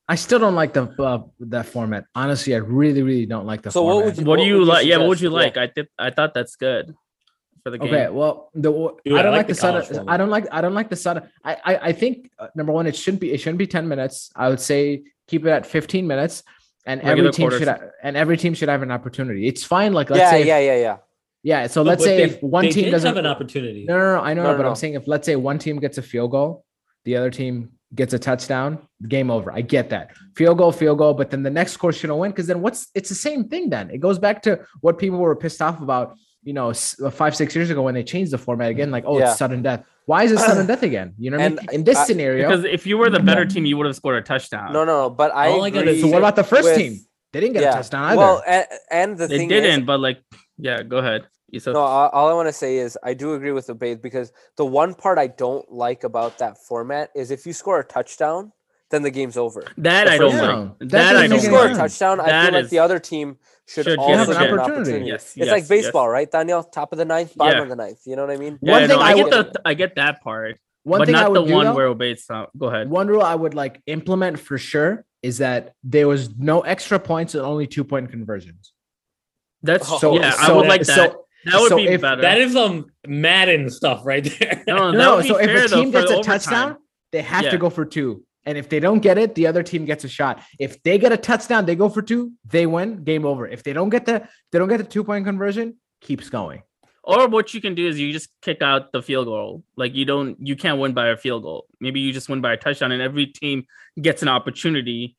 I 0.08 0.14
still 0.16 0.38
don't 0.38 0.54
like 0.54 0.72
the 0.74 0.84
uh, 0.98 1.22
that 1.40 1.66
format. 1.66 2.04
Honestly, 2.14 2.54
I 2.54 2.58
really, 2.58 3.02
really 3.02 3.24
don't 3.26 3.46
like 3.46 3.62
the 3.62 3.70
So 3.70 3.82
what 3.82 3.92
format. 3.92 4.04
would 4.06 4.18
you- 4.18 4.24
What 4.26 4.36
do 4.36 4.40
what 4.42 4.46
you 4.48 4.58
you 4.58 4.64
like? 4.64 4.86
Yeah, 4.86 4.96
what 4.98 5.08
would 5.08 5.18
suggest? 5.18 5.32
you 5.32 5.38
Yeah. 5.38 5.44
like? 5.46 5.56
I 5.56 5.66
did. 5.74 5.88
I 5.98 6.10
thought 6.10 6.34
that's 6.34 6.56
good 6.56 6.94
for 7.62 7.70
the 7.70 7.78
game. 7.78 7.88
Okay, 7.94 8.08
well, 8.10 8.50
the 8.54 8.70
Dude, 9.04 9.14
I 9.16 9.20
I 9.20 9.22
don't 9.22 9.32
like 9.32 9.38
like, 9.38 9.46
the 9.48 9.54
the 9.54 9.82
sudden. 9.82 10.08
I 10.08 10.16
don't 10.18 10.28
like. 10.36 10.46
I 10.52 10.60
don't 10.60 10.74
like 10.74 10.90
the 10.90 10.96
sudden. 10.96 11.22
I 11.42 11.52
I, 11.64 11.72
I 11.88 11.92
think 11.92 12.30
uh, 12.38 12.48
number 12.54 12.72
one, 12.72 12.86
it 12.86 12.94
shouldn't 12.96 13.20
be. 13.20 13.32
It 13.32 13.38
shouldn't 13.40 13.58
be 13.58 13.66
ten 13.66 13.88
minutes. 13.88 14.30
I 14.36 14.48
would 14.50 14.60
say 14.60 15.02
keep 15.28 15.46
it 15.46 15.50
at 15.50 15.64
fifteen 15.64 16.06
minutes, 16.06 16.42
and 16.86 17.02
Regular 17.02 17.28
every 17.28 17.32
team 17.32 17.50
should. 17.50 17.68
ha- 17.68 17.80
and 18.02 18.16
every 18.16 18.36
team 18.36 18.54
should 18.54 18.68
have 18.68 18.82
an 18.82 18.90
opportunity. 18.90 19.46
It's 19.46 19.64
fine. 19.64 19.92
Like 19.92 20.08
let's 20.10 20.20
Yeah, 20.20 20.30
say. 20.30 20.40
if- 20.42 20.46
yeah, 20.46 20.58
yeah, 20.60 20.76
yeah. 20.76 20.96
yeah. 21.42 21.66
So 21.66 21.82
No, 21.82 21.90
let's 21.90 22.00
but 22.02 22.04
say 22.06 22.16
they- 22.18 22.22
if 22.34 22.42
one 22.42 22.68
team 22.70 22.90
doesn't 22.90 23.06
have 23.06 23.16
an 23.16 23.26
opportunity. 23.26 23.84
No, 23.84 23.98
no, 23.98 24.16
no. 24.16 24.20
I 24.22 24.34
know, 24.34 24.44
No, 24.44 24.50
no, 24.52 24.56
but 24.56 24.62
no. 24.64 24.68
I'm 24.70 24.74
saying 24.76 24.94
if 24.94 25.06
let's 25.06 25.26
say 25.26 25.36
one 25.36 25.58
team 25.58 25.78
gets 25.80 25.98
a 25.98 26.02
field 26.02 26.30
goal, 26.30 26.64
the 27.04 27.16
other 27.16 27.30
team 27.30 27.72
gets 27.94 28.12
a 28.14 28.18
touchdown, 28.18 28.78
game 29.08 29.30
over. 29.30 29.52
I 29.52 29.60
get 29.62 29.90
that. 29.90 30.10
Field 30.36 30.58
goal, 30.58 30.72
field 30.72 30.98
goal, 30.98 31.14
but 31.14 31.30
then 31.30 31.42
the 31.42 31.50
next 31.50 31.72
score 31.72 31.92
shouldn't 31.92 32.18
win 32.18 32.30
because 32.30 32.46
then 32.46 32.60
what's 32.60 32.88
it's 32.94 33.08
the 33.08 33.14
same 33.14 33.48
thing 33.48 33.70
then. 33.70 33.90
It 33.90 33.98
goes 33.98 34.18
back 34.18 34.42
to 34.42 34.60
what 34.80 34.98
people 34.98 35.18
were 35.18 35.36
pissed 35.36 35.62
off 35.62 35.80
about, 35.80 36.16
you 36.46 36.52
know, 36.52 36.70
uh, 36.70 37.10
five, 37.10 37.34
six 37.34 37.56
years 37.56 37.70
ago 37.70 37.82
when 37.82 37.92
they 37.94 38.04
changed 38.04 38.30
the 38.30 38.38
format 38.38 38.70
again, 38.70 38.92
like, 38.92 39.02
oh, 39.04 39.18
Yeah. 39.18 39.30
it's 39.30 39.38
sudden 39.38 39.62
death. 39.62 39.84
Why 40.06 40.22
is 40.22 40.30
it 40.30 40.38
sudden 40.38 40.64
death 40.72 40.84
again? 40.84 41.12
You 41.18 41.32
know 41.32 41.38
what 41.38 41.46
I 41.46 41.48
mean? 41.48 41.58
In 41.72 41.82
this 41.82 41.98
I- 41.98 42.04
scenario, 42.04 42.48
Because 42.48 42.64
if 42.64 42.86
you 42.86 42.96
were 42.96 43.10
the 43.10 43.18
better 43.18 43.44
team, 43.44 43.66
you 43.66 43.76
would 43.76 43.86
have 43.86 43.96
scored 43.96 44.16
a 44.16 44.22
touchdown. 44.22 44.72
No, 44.72 44.84
no, 44.84 45.08
no. 45.08 45.10
But 45.10 45.34
I 45.34 45.48
All 45.48 45.64
I 45.64 45.70
gotta 45.70 45.90
agree 45.90 46.00
so 46.00 46.06
what 46.06 46.18
about 46.18 46.36
the 46.36 46.44
first 46.44 46.62
with- 46.64 46.76
team? 46.76 47.00
They 47.32 47.40
didn't 47.40 47.54
get 47.54 47.64
yeah. 47.64 47.70
a 47.72 47.74
touchdown 47.74 48.04
either. 48.04 48.16
Well, 48.18 48.42
and, 48.46 48.66
and 48.90 49.18
the 49.18 49.26
they 49.26 49.38
thing 49.38 49.48
didn't. 49.48 49.80
is, 49.80 49.86
but 49.86 49.98
like, 50.00 50.22
yeah, 50.56 50.82
go 50.84 50.98
ahead. 50.98 51.26
You 51.50 51.58
said 51.60 51.74
no, 51.74 51.80
all, 51.80 52.08
all 52.10 52.28
I 52.28 52.32
want 52.32 52.48
to 52.48 52.52
say 52.52 52.78
is 52.78 52.96
I 53.02 53.12
do 53.14 53.34
agree 53.34 53.52
with 53.52 53.66
the 53.66 53.74
bait 53.74 54.00
because 54.00 54.32
the 54.56 54.64
one 54.64 54.94
part 54.94 55.18
I 55.18 55.26
don't 55.26 55.70
like 55.70 56.04
about 56.04 56.38
that 56.38 56.56
format 56.66 57.10
is 57.14 57.30
if 57.32 57.44
you 57.44 57.52
score 57.52 57.80
a 57.80 57.84
touchdown, 57.84 58.52
then 58.90 59.02
the 59.02 59.10
game's 59.10 59.36
over. 59.36 59.64
that. 59.78 60.04
the 60.06 60.12
I 60.12 60.18
don't 60.18 60.30
first 60.32 60.42
like. 60.42 60.78
That 60.78 60.88
That, 60.90 61.12
doesn't 61.12 61.16
I 61.16 61.24
If 61.24 61.24
you 61.24 61.28
don't 61.28 61.40
score 61.40 61.58
a 61.58 61.62
like. 61.68 61.76
sense. 61.76 61.98
touchdown, 61.98 62.20
I 62.20 62.26
That 62.26 62.50
feel 62.52 62.60
like 62.62 62.70
the 62.70 62.78
other 62.78 62.98
team 62.98 63.36
should, 63.66 63.84
should 63.84 63.98
also 63.98 64.16
have 64.16 64.26
get 64.28 64.36
an 64.36 64.52
an 64.54 64.58
opportunity. 64.60 64.80
opportunity. 64.80 65.06
Yes, 65.10 65.22
it's 65.28 65.36
yes, 65.36 65.48
like 65.50 65.68
baseball, 65.68 66.04
yes. 66.06 66.12
right, 66.12 66.30
Daniel? 66.30 66.62
Top 66.62 66.92
of 66.92 66.98
the 66.98 67.04
ninth, 67.04 67.36
bottom 67.36 67.56
Yeah. 67.58 67.62
of 67.64 67.68
the 67.68 67.76
ninth. 67.76 67.98
You 68.06 68.16
know 68.16 68.22
what 68.26 68.30
I 68.30 68.36
mean? 68.36 68.58
Yeah, 68.62 68.72
One 68.72 68.82
no, 68.82 68.88
thing 68.88 68.98
I, 68.98 69.02
I 69.02 69.14
get 69.14 69.24
would- 69.24 69.32
the 69.54 69.62
I 69.64 69.74
get 69.74 69.94
that 69.96 70.22
part, 70.22 70.58
one 70.84 71.00
but 71.00 71.06
thing 71.06 71.14
I 71.16 71.22
not 71.22 71.32
the 71.34 71.42
do, 71.44 71.52
one 71.52 71.64
though- 71.66 71.74
where 71.74 71.92
Obaid's 71.92 72.26
not. 72.30 72.50
Go 72.56 72.66
ahead. 72.66 72.88
one 72.88 73.08
rule 73.08 73.22
I 73.22 73.34
would 73.34 73.54
like 73.54 73.80
implement 73.86 74.38
for 74.38 74.56
sure 74.58 75.04
is 75.22 75.38
that 75.38 75.72
there 75.82 76.06
was 76.06 76.36
no 76.38 76.60
extra 76.60 77.00
points 77.00 77.34
and 77.34 77.44
only 77.44 77.66
two 77.66 77.82
point 77.82 78.10
conversions. 78.10 78.72
That's 79.62 79.88
So 80.00 80.14
yeah. 80.14 80.32
I 80.38 80.52
would 80.52 80.66
like 80.68 80.82
that. 80.82 80.94
So, 81.12 81.24
that 81.46 81.60
would 81.60 81.68
so 81.70 81.76
be 81.76 81.88
if 81.88 82.00
better. 82.00 82.22
That 82.22 82.38
is 82.38 82.52
some 82.52 82.86
Madden 83.06 83.70
stuff 83.70 84.02
right 84.04 84.22
there. 84.38 84.62
no, 84.66 84.92
that 84.92 84.98
no, 84.98 85.22
so 85.22 85.38
if 85.38 85.48
a 85.48 85.68
team 85.74 85.90
gets 85.90 86.10
a 86.10 86.14
overtime. 86.16 86.22
touchdown, 86.22 86.76
they 87.12 87.22
have 87.22 87.44
Yeah. 87.44 87.50
to 87.52 87.58
go 87.58 87.70
for 87.70 87.84
two. 87.84 88.24
And 88.46 88.56
if 88.56 88.68
they 88.68 88.78
don't 88.80 89.00
get 89.00 89.18
it, 89.18 89.34
the 89.34 89.48
other 89.48 89.64
team 89.64 89.84
gets 89.84 90.04
a 90.04 90.08
shot. 90.08 90.40
If 90.58 90.80
they 90.84 90.98
get 90.98 91.12
a 91.12 91.16
touchdown, 91.16 91.66
they 91.66 91.74
go 91.74 91.88
for 91.88 92.00
two, 92.00 92.32
they 92.46 92.64
win, 92.66 93.02
game 93.02 93.26
over. 93.26 93.46
If 93.46 93.64
they 93.64 93.72
don't 93.72 93.90
get 93.90 94.06
the 94.06 94.28
they 94.52 94.58
don't 94.58 94.68
get 94.68 94.78
the 94.78 94.84
two 94.84 95.02
point 95.04 95.26
conversion, 95.26 95.76
keeps 96.00 96.30
going. 96.30 96.62
Or 97.02 97.28
what 97.28 97.54
you 97.54 97.60
can 97.60 97.74
do 97.74 97.86
is 97.86 98.00
you 98.00 98.12
just 98.12 98.28
kick 98.42 98.62
out 98.62 98.90
the 98.92 99.02
field 99.02 99.26
goal. 99.26 99.62
Like 99.76 99.94
you 99.94 100.04
don't, 100.04 100.36
you 100.44 100.56
can't 100.56 100.80
win 100.80 100.92
by 100.92 101.08
a 101.08 101.16
field 101.16 101.42
goal. 101.42 101.66
Maybe 101.80 102.00
you 102.00 102.12
just 102.12 102.28
win 102.28 102.40
by 102.40 102.52
a 102.54 102.56
touchdown, 102.56 102.90
and 102.92 103.02
every 103.02 103.26
team 103.26 103.66
gets 104.00 104.22
an 104.22 104.28
opportunity 104.28 105.16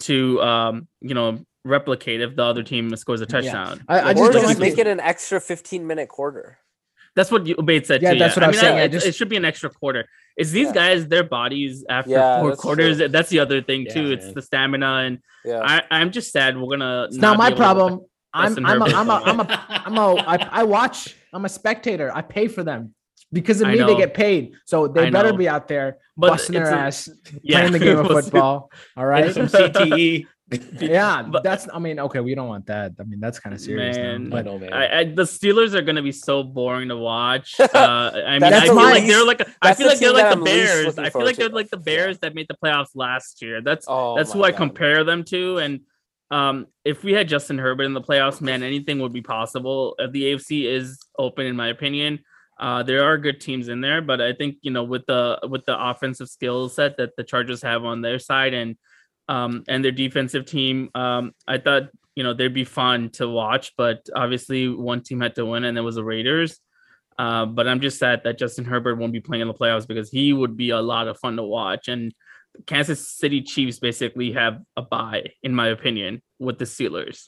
to, 0.00 0.40
um, 0.42 0.88
you 1.00 1.14
know, 1.14 1.44
replicate 1.64 2.20
if 2.20 2.34
the 2.34 2.42
other 2.42 2.62
team 2.62 2.94
scores 2.96 3.20
a 3.20 3.26
touchdown. 3.26 3.84
I, 3.88 3.98
I 4.00 4.10
or 4.14 4.32
just 4.32 4.48
just 4.48 4.58
make 4.60 4.78
it. 4.78 4.86
an 4.86 5.00
extra 5.00 5.40
15 5.40 5.86
minute 5.86 6.08
quarter. 6.08 6.58
That's 7.14 7.30
what 7.30 7.46
you, 7.46 7.56
Bates 7.56 7.88
said. 7.88 8.02
Yeah, 8.02 8.12
too, 8.12 8.18
that's 8.18 8.36
what 8.36 8.44
I 8.44 8.48
was 8.48 8.56
mean, 8.56 8.60
saying. 8.60 8.78
I 8.78 8.82
it- 8.82 8.92
just- 8.92 9.06
it 9.06 9.14
should 9.14 9.28
be 9.28 9.36
an 9.36 9.44
extra 9.44 9.70
quarter. 9.70 10.06
It's 10.38 10.50
these 10.52 10.68
Yeah. 10.68 10.72
guys, 10.72 11.06
their 11.08 11.24
bodies 11.24 11.84
after 11.90 12.12
Yeah, 12.12 12.40
four 12.40 12.50
that's 12.50 12.60
quarters. 12.62 12.96
true. 12.98 13.08
That's 13.08 13.28
the 13.28 13.40
other 13.40 13.60
thing 13.60 13.86
too. 13.90 14.04
Yeah, 14.08 14.14
it's 14.14 14.24
man. 14.26 14.34
the 14.34 14.42
stamina, 14.42 14.86
and 15.06 15.18
Yeah. 15.44 15.60
I, 15.62 15.82
I'm 15.90 16.10
just 16.12 16.30
sad 16.32 16.56
we're 16.56 16.70
gonna. 16.78 17.04
It's 17.08 17.16
not 17.16 17.34
be 17.34 17.38
my 17.38 17.52
problem. 17.52 17.92
I'm 18.32 18.56
I'm 18.64 18.82
a, 18.82 18.90
Herbert. 18.90 18.94
I'm 18.94 19.10
a 19.10 19.14
I'm 19.30 19.40
a 19.40 19.46
I'm 19.86 19.98
a 19.98 20.14
I, 20.32 20.48
I 20.60 20.62
watch. 20.62 21.16
I'm 21.34 21.44
a 21.44 21.48
spectator. 21.48 22.10
I 22.14 22.22
pay 22.22 22.46
for 22.46 22.62
them 22.62 22.94
because 23.32 23.60
of 23.60 23.68
I 23.68 23.72
me. 23.72 23.82
They 23.82 23.96
get 23.96 24.14
paid, 24.14 24.52
so 24.64 24.86
they 24.86 25.06
I 25.08 25.10
better 25.10 25.32
know. 25.32 25.38
be 25.38 25.48
out 25.48 25.66
there 25.66 25.98
But 26.16 26.28
busting 26.30 26.54
their 26.54 26.68
a- 26.70 26.76
ass, 26.86 27.08
yeah, 27.42 27.58
playing 27.58 27.72
the 27.72 27.78
game 27.80 27.98
of 27.98 28.06
football. 28.06 28.70
All 28.96 29.06
right. 29.06 29.34
Some 29.34 29.46
CTE. 29.48 30.26
yeah, 30.80 31.22
But- 31.22 31.42
that's. 31.42 31.68
I 31.72 31.78
mean, 31.78 31.98
okay, 32.00 32.20
we 32.20 32.34
don't 32.34 32.48
want 32.48 32.66
that. 32.66 32.92
I 32.98 33.02
mean, 33.04 33.20
that's 33.20 33.38
kind 33.38 33.54
of 33.54 33.60
serious. 33.60 33.96
Man, 33.96 34.26
I 34.26 34.30
but 34.30 34.44
know, 34.46 34.58
man. 34.58 34.72
I, 34.72 35.00
I, 35.00 35.04
the 35.04 35.24
Steelers 35.24 35.74
are 35.74 35.82
gonna 35.82 36.02
be 36.02 36.12
so 36.12 36.42
boring 36.42 36.88
to 36.88 36.96
watch. 36.96 37.56
Uh, 37.78 38.22
I 38.26 38.38
mean, 38.38 38.52
I 38.52 38.60
feel 38.64 38.74
my- 38.74 38.92
like 38.92 39.06
they're 39.06 39.24
like 39.24 39.48
I 39.62 39.74
feel 39.74 39.86
the 39.86 39.92
like 39.92 39.98
they're 40.00 40.12
like 40.12 40.24
the 40.32 40.38
I'm 40.38 40.44
Bears. 40.44 40.98
I 40.98 41.10
feel 41.10 41.24
like 41.24 41.36
they're 41.36 41.48
like 41.50 41.70
the 41.70 41.76
Yeah. 41.78 41.82
Bears 41.84 42.18
that 42.20 42.34
made 42.34 42.48
the 42.48 42.56
playoffs 42.62 42.90
last 42.94 43.42
year. 43.42 43.60
That's 43.60 43.84
oh, 43.88 44.16
that's 44.16 44.34
my 44.34 44.38
who 44.38 44.44
I 44.44 44.52
compare 44.52 45.04
them 45.04 45.22
to. 45.24 45.58
And 45.58 45.80
um, 46.30 46.66
if 46.84 47.04
we 47.04 47.12
had 47.12 47.28
Justin 47.28 47.58
Herbert 47.58 47.84
in 47.84 47.94
the 47.94 48.00
playoffs, 48.00 48.40
man, 48.40 48.62
anything 48.62 49.00
would 49.00 49.12
be 49.12 49.22
possible. 49.22 49.94
Uh, 49.98 50.06
the 50.10 50.32
AFC 50.32 50.64
is 50.64 50.98
open, 51.18 51.46
in 51.46 51.56
my 51.56 51.68
opinion. 51.68 52.20
Uh, 52.58 52.82
there 52.82 53.04
are 53.04 53.16
good 53.18 53.40
teams 53.40 53.68
in 53.68 53.80
there, 53.80 54.02
but 54.02 54.20
I 54.20 54.32
think 54.32 54.56
you 54.62 54.70
know 54.70 54.82
with 54.82 55.06
the 55.06 55.38
with 55.48 55.64
the 55.66 55.78
offensive 55.78 56.28
skill 56.28 56.68
set 56.68 56.96
that 56.96 57.16
the 57.16 57.22
Chargers 57.22 57.62
have 57.62 57.84
on 57.84 58.00
their 58.00 58.18
side 58.18 58.54
and 58.54 58.76
um, 59.28 59.64
and 59.68 59.84
their 59.84 59.92
defensive 59.92 60.46
team, 60.46 60.90
um, 60.94 61.32
I 61.46 61.58
thought 61.58 61.84
you 62.14 62.24
know 62.24 62.34
they'd 62.34 62.54
be 62.54 62.64
fun 62.64 63.10
to 63.10 63.28
watch. 63.28 63.72
But 63.76 64.08
obviously, 64.14 64.68
one 64.68 65.02
team 65.02 65.20
had 65.20 65.34
to 65.36 65.44
win, 65.46 65.64
and 65.64 65.76
it 65.78 65.82
was 65.82 65.96
the 65.96 66.04
Raiders. 66.04 66.58
Uh, 67.18 67.46
but 67.46 67.66
I'm 67.66 67.80
just 67.80 67.98
sad 67.98 68.22
that 68.24 68.38
Justin 68.38 68.64
Herbert 68.64 68.96
won't 68.96 69.12
be 69.12 69.20
playing 69.20 69.42
in 69.42 69.48
the 69.48 69.54
playoffs 69.54 69.86
because 69.88 70.08
he 70.08 70.32
would 70.32 70.56
be 70.56 70.70
a 70.70 70.80
lot 70.80 71.08
of 71.08 71.18
fun 71.18 71.36
to 71.36 71.42
watch. 71.42 71.88
And 71.88 72.14
Kansas 72.66 73.10
City 73.10 73.42
Chiefs 73.42 73.80
basically 73.80 74.32
have 74.32 74.60
a 74.76 74.82
bye, 74.82 75.32
in 75.42 75.52
my 75.54 75.66
opinion, 75.68 76.22
with 76.38 76.58
the 76.58 76.64
Steelers. 76.64 77.26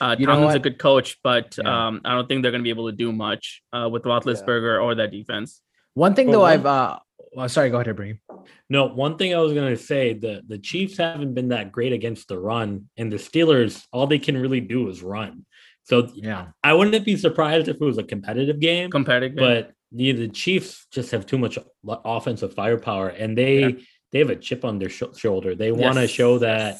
Uh, 0.00 0.16
You 0.18 0.26
know 0.26 0.32
Tomlin's 0.34 0.54
a 0.56 0.58
good 0.58 0.78
coach, 0.78 1.18
but 1.22 1.56
Yeah. 1.56 1.86
um, 1.86 2.00
I 2.04 2.14
don't 2.14 2.28
think 2.28 2.42
they're 2.42 2.50
going 2.50 2.62
to 2.62 2.64
be 2.64 2.70
able 2.70 2.90
to 2.90 2.96
do 2.96 3.12
much 3.12 3.62
uh, 3.72 3.88
with 3.90 4.02
Roethlisberger 4.04 4.82
or 4.82 4.96
that 4.96 5.10
defense. 5.12 5.62
one 5.94 6.14
thing 6.14 6.26
But 6.26 6.32
though, 6.32 6.40
one- 6.40 6.52
I've. 6.52 6.66
uh 6.66 6.98
well, 7.32 7.48
sorry, 7.48 7.70
go 7.70 7.76
ahead, 7.76 7.88
Ibrahim. 7.88 8.20
No, 8.70 8.86
one 8.86 9.16
thing 9.16 9.34
I 9.34 9.38
was 9.38 9.52
gonna 9.52 9.76
say 9.76 10.14
the 10.14 10.42
the 10.46 10.58
Chiefs 10.58 10.96
haven't 10.98 11.34
been 11.34 11.48
that 11.48 11.72
great 11.72 11.92
against 11.92 12.28
the 12.28 12.38
run, 12.38 12.88
and 12.96 13.10
the 13.12 13.16
Steelers 13.16 13.84
all 13.92 14.06
they 14.06 14.18
can 14.18 14.36
really 14.36 14.60
do 14.60 14.88
is 14.88 15.02
run. 15.02 15.44
So 15.84 16.10
Yeah, 16.14 16.48
I 16.62 16.74
wouldn't 16.74 17.04
be 17.04 17.16
surprised 17.16 17.68
if 17.68 17.76
it 17.76 17.80
was 17.84 17.98
a 17.98 18.02
competitive 18.02 18.60
game, 18.60 18.90
Competitive, 18.90 19.36
but 19.36 19.72
the, 19.90 20.12
the 20.12 20.28
Chiefs 20.28 20.86
just 20.92 21.10
have 21.12 21.24
too 21.24 21.38
much 21.38 21.58
offensive 22.04 22.52
firepower, 22.54 23.08
and 23.08 23.36
they 23.36 23.60
Yeah. 23.60 23.70
they 24.12 24.18
have 24.20 24.30
a 24.30 24.36
chip 24.36 24.64
on 24.64 24.78
their 24.78 24.90
sho- 24.90 25.12
shoulder. 25.14 25.54
They 25.54 25.72
want 25.72 25.94
to 25.96 26.02
Yes. 26.02 26.10
show 26.10 26.38
that 26.38 26.76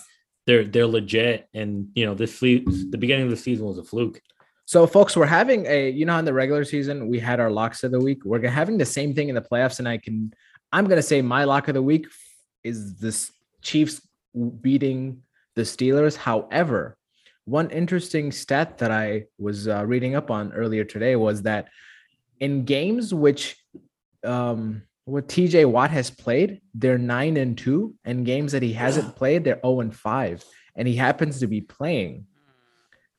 they're 0.46 0.64
they're 0.64 0.86
legit, 0.86 1.46
and 1.54 1.88
you 1.94 2.04
know 2.06 2.14
this 2.14 2.38
the 2.40 2.96
beginning 2.98 3.24
of 3.24 3.30
the 3.30 3.36
season 3.36 3.66
was 3.66 3.78
a 3.78 3.84
fluke. 3.84 4.20
So, 4.66 4.86
folks, 4.86 5.16
we're 5.16 5.24
having 5.24 5.64
a, 5.64 5.88
you 5.88 6.04
know, 6.04 6.18
in 6.18 6.26
the 6.26 6.34
regular 6.34 6.62
season, 6.62 7.08
we 7.08 7.18
had 7.18 7.40
our 7.40 7.50
locks 7.50 7.84
of 7.84 7.90
the 7.90 7.98
week. 7.98 8.22
We're 8.26 8.46
having 8.50 8.76
the 8.76 8.84
same 8.84 9.14
thing 9.14 9.30
in 9.30 9.34
the 9.34 9.40
playoffs. 9.40 9.78
And 9.78 9.88
I 9.88 9.96
can, 9.96 10.30
I'm 10.72 10.84
going 10.84 10.96
to 10.96 11.02
say 11.02 11.22
my 11.22 11.44
lock 11.44 11.68
of 11.68 11.74
the 11.74 11.82
week 11.82 12.06
is 12.62 12.98
this 12.98 13.32
Chiefs 13.62 14.00
beating 14.60 15.22
the 15.54 15.62
Steelers. 15.62 16.16
However, 16.16 16.96
one 17.44 17.70
interesting 17.70 18.30
stat 18.30 18.78
that 18.78 18.90
I 18.90 19.24
was 19.38 19.68
uh, 19.68 19.84
reading 19.86 20.14
up 20.14 20.30
on 20.30 20.52
earlier 20.52 20.84
today 20.84 21.16
was 21.16 21.42
that 21.42 21.68
in 22.40 22.64
games 22.64 23.14
which, 23.14 23.56
um, 24.22 24.82
what 25.06 25.28
TJ 25.28 25.64
Watt 25.64 25.90
has 25.90 26.10
played, 26.10 26.60
they're 26.74 26.98
nine 26.98 27.38
and 27.38 27.56
two, 27.56 27.94
and 28.04 28.26
games 28.26 28.52
that 28.52 28.62
he 28.62 28.74
hasn't 28.74 29.16
played, 29.16 29.44
they're 29.44 29.60
0 29.64 29.80
and 29.80 29.96
five. 29.96 30.44
And 30.76 30.86
he 30.86 30.94
happens 30.94 31.40
to 31.40 31.46
be 31.46 31.62
playing 31.62 32.26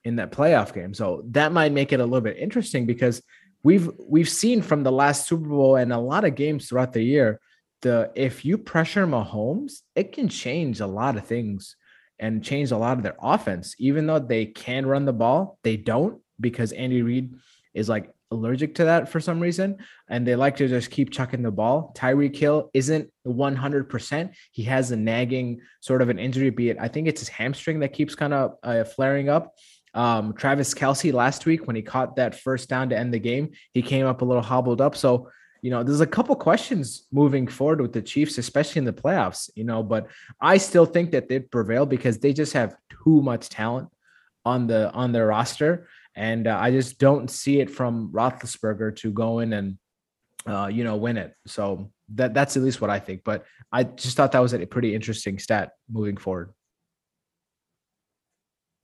in 0.05 0.17
that 0.17 0.31
playoff 0.31 0.73
game. 0.73 0.93
So 0.93 1.23
that 1.31 1.51
might 1.51 1.71
make 1.71 1.91
it 1.91 1.99
a 1.99 2.05
little 2.05 2.21
bit 2.21 2.37
interesting 2.37 2.85
because 2.85 3.21
we've 3.63 3.89
we've 3.99 4.29
seen 4.29 4.61
from 4.61 4.83
the 4.83 4.91
last 4.91 5.27
Super 5.27 5.47
Bowl 5.47 5.75
and 5.75 5.91
a 5.91 5.97
lot 5.97 6.25
of 6.25 6.35
games 6.35 6.67
throughout 6.67 6.93
the 6.93 7.03
year, 7.03 7.39
the 7.81 8.11
if 8.15 8.45
you 8.45 8.57
pressure 8.57 9.07
Mahomes, 9.07 9.81
it 9.95 10.11
can 10.11 10.29
change 10.29 10.79
a 10.79 10.87
lot 10.87 11.17
of 11.17 11.25
things 11.25 11.75
and 12.19 12.43
change 12.43 12.71
a 12.71 12.77
lot 12.77 12.97
of 12.97 13.03
their 13.03 13.15
offense. 13.21 13.75
Even 13.79 14.05
though 14.05 14.19
they 14.19 14.45
can 14.45 14.85
run 14.85 15.05
the 15.05 15.13
ball, 15.13 15.57
they 15.63 15.77
don't 15.77 16.21
because 16.39 16.71
Andy 16.73 17.01
Reid 17.01 17.33
is 17.73 17.87
like 17.87 18.11
allergic 18.31 18.75
to 18.75 18.85
that 18.85 19.09
for 19.09 19.19
some 19.19 19.39
reason 19.39 19.77
and 20.07 20.25
they 20.25 20.35
like 20.35 20.55
to 20.57 20.67
just 20.67 20.91
keep 20.91 21.11
chucking 21.11 21.41
the 21.41 21.51
ball. 21.51 21.93
Tyreek 21.97 22.35
Hill 22.35 22.69
isn't 22.73 23.09
100%. 23.25 24.33
He 24.51 24.63
has 24.63 24.91
a 24.91 24.95
nagging 24.95 25.61
sort 25.79 26.01
of 26.01 26.09
an 26.09 26.19
injury, 26.19 26.49
be 26.49 26.69
it 26.69 26.77
I 26.79 26.87
think 26.87 27.07
it's 27.07 27.21
his 27.21 27.29
hamstring 27.29 27.79
that 27.79 27.93
keeps 27.93 28.15
kind 28.15 28.33
of 28.33 28.55
uh, 28.61 28.83
flaring 28.83 29.29
up. 29.29 29.55
Um, 29.93 30.33
Travis 30.33 30.73
Kelce 30.73 31.13
last 31.13 31.45
week 31.45 31.67
when 31.67 31.75
he 31.75 31.81
caught 31.81 32.15
that 32.15 32.39
first 32.39 32.69
down 32.69 32.89
to 32.89 32.97
end 32.97 33.13
the 33.13 33.19
game, 33.19 33.51
he 33.73 33.81
came 33.81 34.05
up 34.05 34.21
a 34.21 34.25
little 34.25 34.43
hobbled 34.43 34.81
up. 34.81 34.95
So, 34.95 35.29
you 35.61 35.71
know, 35.71 35.83
there's 35.83 36.01
a 36.01 36.07
couple 36.07 36.35
questions 36.35 37.07
moving 37.11 37.47
forward 37.47 37.81
with 37.81 37.93
the 37.93 38.01
Chiefs, 38.01 38.37
especially 38.37 38.79
in 38.79 38.85
the 38.85 38.93
playoffs, 38.93 39.49
you 39.55 39.63
know, 39.63 39.83
but 39.83 40.07
I 40.39 40.57
still 40.57 40.85
think 40.85 41.11
that 41.11 41.27
they 41.27 41.39
prevail 41.39 41.85
because 41.85 42.19
they 42.19 42.33
just 42.33 42.53
have 42.53 42.75
too 43.03 43.21
much 43.21 43.49
talent 43.49 43.89
on 44.45 44.67
the 44.67 44.91
on 44.91 45.11
their 45.11 45.27
roster. 45.27 45.87
And 46.15 46.47
uh, 46.47 46.57
I 46.59 46.71
just 46.71 46.99
don't 46.99 47.29
see 47.29 47.59
it 47.59 47.69
from 47.69 48.11
Roethlisberger 48.11 48.95
to 48.97 49.11
go 49.11 49.39
in 49.39 49.53
and 49.53 49.77
uh, 50.47 50.67
you 50.67 50.83
know, 50.83 50.95
win 50.95 51.17
it. 51.17 51.35
So 51.45 51.91
that 52.15 52.33
that's 52.33 52.57
at 52.57 52.63
least 52.63 52.81
what 52.81 52.89
I 52.89 52.99
think. 52.99 53.23
But 53.23 53.45
I 53.71 53.83
just 53.83 54.17
thought 54.17 54.31
that 54.31 54.39
was 54.39 54.53
a 54.53 54.65
pretty 54.65 54.95
interesting 54.95 55.39
stat 55.39 55.71
moving 55.89 56.17
forward. 56.17 56.53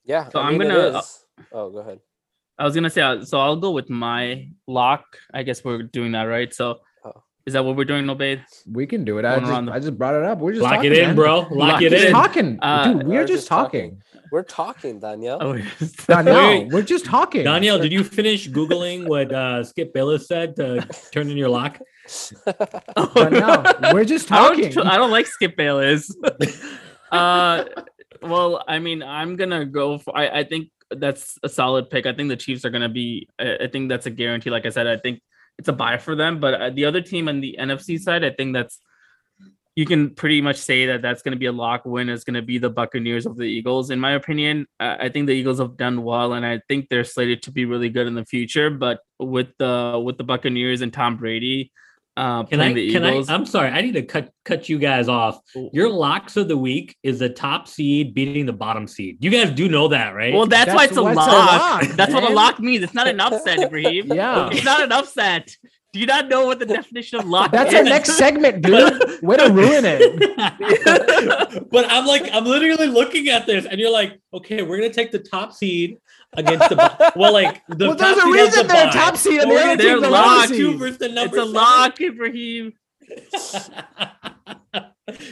Yeah. 0.06 0.30
So 0.30 0.40
I 0.40 0.48
I'm 0.50 0.58
mean, 0.58 0.70
gonna- 0.70 1.02
Oh, 1.52 1.70
go 1.70 1.80
ahead. 1.80 2.00
I 2.58 2.64
was 2.64 2.74
gonna 2.76 2.90
say, 2.90 3.02
uh, 3.02 3.26
so 3.26 3.40
I'll 3.40 3.58
go 3.58 3.72
with 3.72 3.90
my 3.90 4.48
lock. 4.68 5.04
I 5.34 5.44
guess 5.44 5.64
we're 5.66 5.84
doing 5.84 6.14
that, 6.14 6.24
right? 6.24 6.54
So, 6.54 6.80
Oh. 7.04 7.12
is 7.46 7.54
that 7.54 7.66
what 7.66 7.76
we're 7.76 7.84
doing, 7.84 8.06
Obaid? 8.06 8.42
We 8.72 8.88
can 8.88 9.04
do 9.04 9.18
it. 9.18 9.26
I 9.26 9.40
just, 9.40 9.66
the- 9.66 9.72
I 9.74 9.80
just 9.80 9.98
brought 9.98 10.16
it 10.16 10.24
up. 10.24 10.40
We're 10.40 10.54
just 10.54 10.64
Lock 10.64 10.76
talking, 10.76 10.92
it 10.94 10.98
in, 11.00 11.08
man. 11.08 11.16
bro. 11.16 11.40
Lock, 11.40 11.52
Lock 11.52 11.82
it 11.82 11.88
it 11.88 11.90
Just 11.92 12.02
in. 12.04 12.08
in. 12.08 12.14
talking, 12.14 12.60
Uh, 12.62 12.94
dude. 12.94 13.04
We're 13.08 13.16
we're 13.16 13.22
just 13.28 13.34
just 13.34 13.48
talking. 13.50 14.00
talking. 14.00 14.22
We're 14.32 14.44
talking, 14.44 15.00
Danielle. 15.00 15.38
Oh, 15.42 15.58
Danielle, 16.08 16.48
Wait. 16.50 16.72
we're 16.72 16.82
just 16.84 17.06
talking. 17.06 17.44
Danielle, 17.44 17.80
did 17.80 17.92
you 17.92 18.04
finish 18.04 18.50
googling 18.50 19.08
what 19.08 19.32
uh, 19.34 19.64
Skip 19.64 19.94
Bayless 19.94 20.28
said 20.28 20.56
to 20.56 20.88
turn 21.12 21.30
in 21.30 21.36
your 21.38 21.50
lock? 21.50 21.80
Danielle, 23.16 23.64
we're 23.94 24.06
just 24.06 24.32
I 24.32 24.38
don't, 24.42 24.56
talking. 24.56 24.72
tr- 24.72 24.82
I 24.82 24.98
don't 24.98 25.12
like 25.12 25.28
Skip 25.28 25.56
Bayless. 25.58 26.10
uh, 27.12 27.66
well, 28.22 28.64
I 28.68 28.80
mean, 28.80 29.04
I'm 29.04 29.36
gonna 29.36 29.66
go 29.66 29.98
for. 29.98 30.18
I, 30.18 30.40
I 30.40 30.44
think 30.44 30.70
that's 30.90 31.38
a 31.44 31.50
solid 31.50 31.90
pick. 31.90 32.06
I 32.06 32.14
think 32.14 32.30
the 32.30 32.38
Chiefs 32.38 32.66
are 32.66 32.70
gonna 32.70 32.90
be. 32.90 33.28
I, 33.40 33.58
I 33.64 33.68
think 33.68 33.90
that's 33.90 34.06
a 34.06 34.12
guarantee. 34.12 34.50
Like 34.50 34.66
I 34.66 34.70
said, 34.70 34.88
I 34.88 34.98
think 34.98 35.22
it's 35.58 35.68
a 35.68 35.74
buy 35.74 35.98
for 35.98 36.16
them. 36.16 36.40
But 36.40 36.54
uh, 36.54 36.70
the 36.70 36.86
other 36.86 37.02
team 37.02 37.28
on 37.28 37.42
the 37.42 37.58
NFC 37.60 38.00
side, 38.00 38.24
I 38.24 38.32
think 38.32 38.54
that's 38.54 38.80
you 39.76 39.86
can 39.86 40.12
pretty 40.12 40.42
much 40.42 40.56
say 40.56 40.86
that 40.86 41.02
that's 41.02 41.22
going 41.22 41.34
to 41.34 41.40
be 41.40 41.48
a 41.48 41.52
lock 41.52 41.84
win. 41.86 42.10
Is 42.10 42.24
going 42.24 42.36
to 42.36 42.42
be 42.42 42.58
the 42.58 42.70
Buccaneers 42.70 43.26
of 43.26 43.36
the 43.36 43.44
Eagles, 43.44 43.90
in 43.90 44.00
my 44.00 44.12
opinion. 44.12 44.68
I 44.80 45.10
think 45.10 45.28
the 45.28 45.34
Eagles 45.34 45.60
have 45.60 45.78
done 45.78 46.04
well, 46.04 46.34
and 46.34 46.46
I 46.46 46.62
think 46.68 46.88
they're 46.90 47.04
slated 47.04 47.44
to 47.44 47.52
be 47.52 47.66
really 47.66 47.90
good 47.90 48.08
in 48.08 48.16
the 48.16 48.26
future. 48.26 48.70
But 48.70 49.00
with 49.20 49.50
the 49.58 50.02
with 50.04 50.18
the 50.18 50.24
Buccaneers 50.24 50.82
and 50.82 50.94
Tom 50.94 51.18
Brady. 51.18 51.72
Uh, 52.18 52.44
Can 52.44 52.62
I? 52.62 52.72
the 52.72 52.92
Can 52.92 53.04
I? 53.04 53.10
Eagles, 53.10 53.30
I'm 53.30 53.46
sorry. 53.46 53.70
I 53.70 53.82
need 53.82 53.94
to 53.94 54.04
cut 54.04 54.32
cut 54.46 54.70
you 54.70 54.80
guys 54.80 55.10
off. 55.10 55.40
Your 55.74 55.90
locks 55.90 56.38
of 56.38 56.48
the 56.48 56.58
week 56.58 56.96
is 57.04 57.20
the 57.20 57.28
top 57.28 57.68
seed 57.68 58.14
beating 58.14 58.46
the 58.46 58.54
bottom 58.54 58.88
seed. 58.88 59.18
You 59.20 59.30
guys 59.30 59.52
do 59.52 59.68
know 59.68 59.90
that, 59.90 60.12
right? 60.16 60.34
Well, 60.34 60.46
that's, 60.46 60.74
why 60.74 60.86
it's 60.86 60.96
a 60.96 61.04
what's 61.04 61.18
a 61.18 61.20
lock. 61.20 61.82
lock, 61.82 61.96
that's 61.96 62.14
what 62.14 62.24
a 62.24 62.34
lock 62.34 62.60
means. 62.60 62.84
It's 62.84 62.94
not 62.94 63.08
an 63.08 63.20
upset, 63.20 63.60
Ibrahim. 63.64 64.14
Yeah. 64.14 64.50
It's 64.52 64.64
not 64.64 64.82
an 64.82 64.94
upset. 64.94 65.56
Do 65.96 66.02
you 66.02 66.08
not 66.08 66.28
know 66.28 66.46
what 66.46 66.60
the 66.60 66.66
definition 66.66 67.20
of 67.20 67.26
lock 67.26 67.52
That's 67.52 67.72
is? 67.72 67.76
our 67.80 67.84
next 67.86 68.18
segment, 68.18 68.62
dude. 68.62 69.02
Way 69.22 69.38
to 69.38 69.50
ruin 69.50 69.86
it. 69.86 71.70
but 71.72 71.86
I'm 71.90 72.06
like, 72.06 72.30
I'm 72.34 72.44
literally 72.44 72.88
looking 72.88 73.30
at 73.30 73.46
this, 73.46 73.66
and 73.66 73.80
you're 73.80 73.94
like, 73.94 74.20
okay, 74.34 74.62
we're 74.62 74.76
gonna 74.76 74.92
take 74.92 75.14
the 75.14 75.20
top 75.20 75.54
seed 75.54 75.98
against 76.38 76.70
the 76.70 77.14
well, 77.16 77.34
like 77.34 77.62
the 77.68 77.88
well, 77.88 77.96
top 77.96 78.16
there's 78.16 78.18
a 78.26 78.32
reason 78.32 78.68
the 78.68 78.74
they're 78.74 78.86
bye. 78.88 78.92
top 78.92 79.18
seed 79.18 79.42
and 79.42 79.52
the 79.52 79.56
other 79.56 79.76
they're 79.78 79.88
team's 79.96 80.02
the 80.02 80.10
locked, 80.10 80.50
two 80.50 80.78
versus 80.78 80.98
the 80.98 81.06
It's 81.06 81.34
a 81.34 81.36
seven. 81.36 81.54
lock, 81.54 82.02
Ibrahim. 82.02 82.74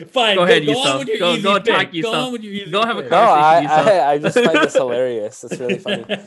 Fine. 0.09 0.35
Go 0.37 0.43
ahead, 0.43 0.65
go, 0.65 0.71
Yusuf. 0.71 0.85
on 0.85 0.99
with 0.99 1.07
your 1.07 1.17
Go- 1.19 1.33
easy 1.33 1.41
go 1.41 1.55
pick. 1.59 1.65
talk, 1.65 1.85
Go 1.87 1.91
Yusuf. 1.91 2.13
on 2.15 2.31
with 2.31 2.43
your 2.43 2.53
easy 2.53 2.71
Go 2.71 2.85
have 2.85 2.97
a 2.97 3.01
pick. 3.01 3.11
No, 3.11 3.17
I, 3.17 3.65
Conversation, 3.65 3.71
Yusuf. 3.71 3.87
I, 3.87 4.11
I 4.11 4.17
just 4.19 4.35
find 4.39 4.57
this 4.67 4.73
hilarious. 4.81 5.43
It's 5.43 5.59
really 5.59 5.77
funny. 5.79 6.05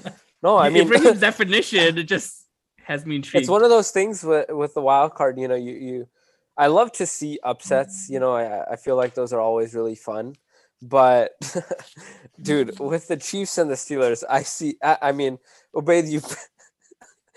No, 0.42 0.59
I 0.59 0.68
mean, 0.68 0.83
Ibrahim's 0.85 1.21
definition 1.21 1.99
it 1.99 2.02
just 2.04 2.45
has 2.85 3.04
me 3.06 3.16
intrigued. 3.16 3.42
it's 3.42 3.50
one 3.50 3.64
of 3.64 3.71
those 3.71 3.90
things 3.90 4.23
with 4.23 4.47
with 4.50 4.75
the 4.75 4.83
wild 4.83 5.14
card. 5.14 5.38
You 5.40 5.49
know, 5.49 5.54
you 5.56 5.73
you. 5.73 6.09
I 6.59 6.66
love 6.68 6.92
to 6.92 7.06
see 7.06 7.40
upsets. 7.42 8.09
You 8.11 8.21
know, 8.21 8.35
I 8.35 8.73
I 8.73 8.76
feel 8.76 8.97
like 8.97 9.14
those 9.14 9.33
are 9.33 9.40
always 9.40 9.75
really 9.75 9.95
fun. 9.97 10.37
But, 10.88 11.33
dude, 12.43 12.78
with 12.78 13.09
the 13.09 13.16
Chiefs 13.16 13.59
and 13.59 13.71
the 13.71 13.75
Steelers, 13.75 14.23
I 14.28 14.43
see. 14.43 14.76
I, 14.83 14.99
I 15.02 15.12
mean, 15.12 15.38
Obaid, 15.75 16.09
you 16.11 16.21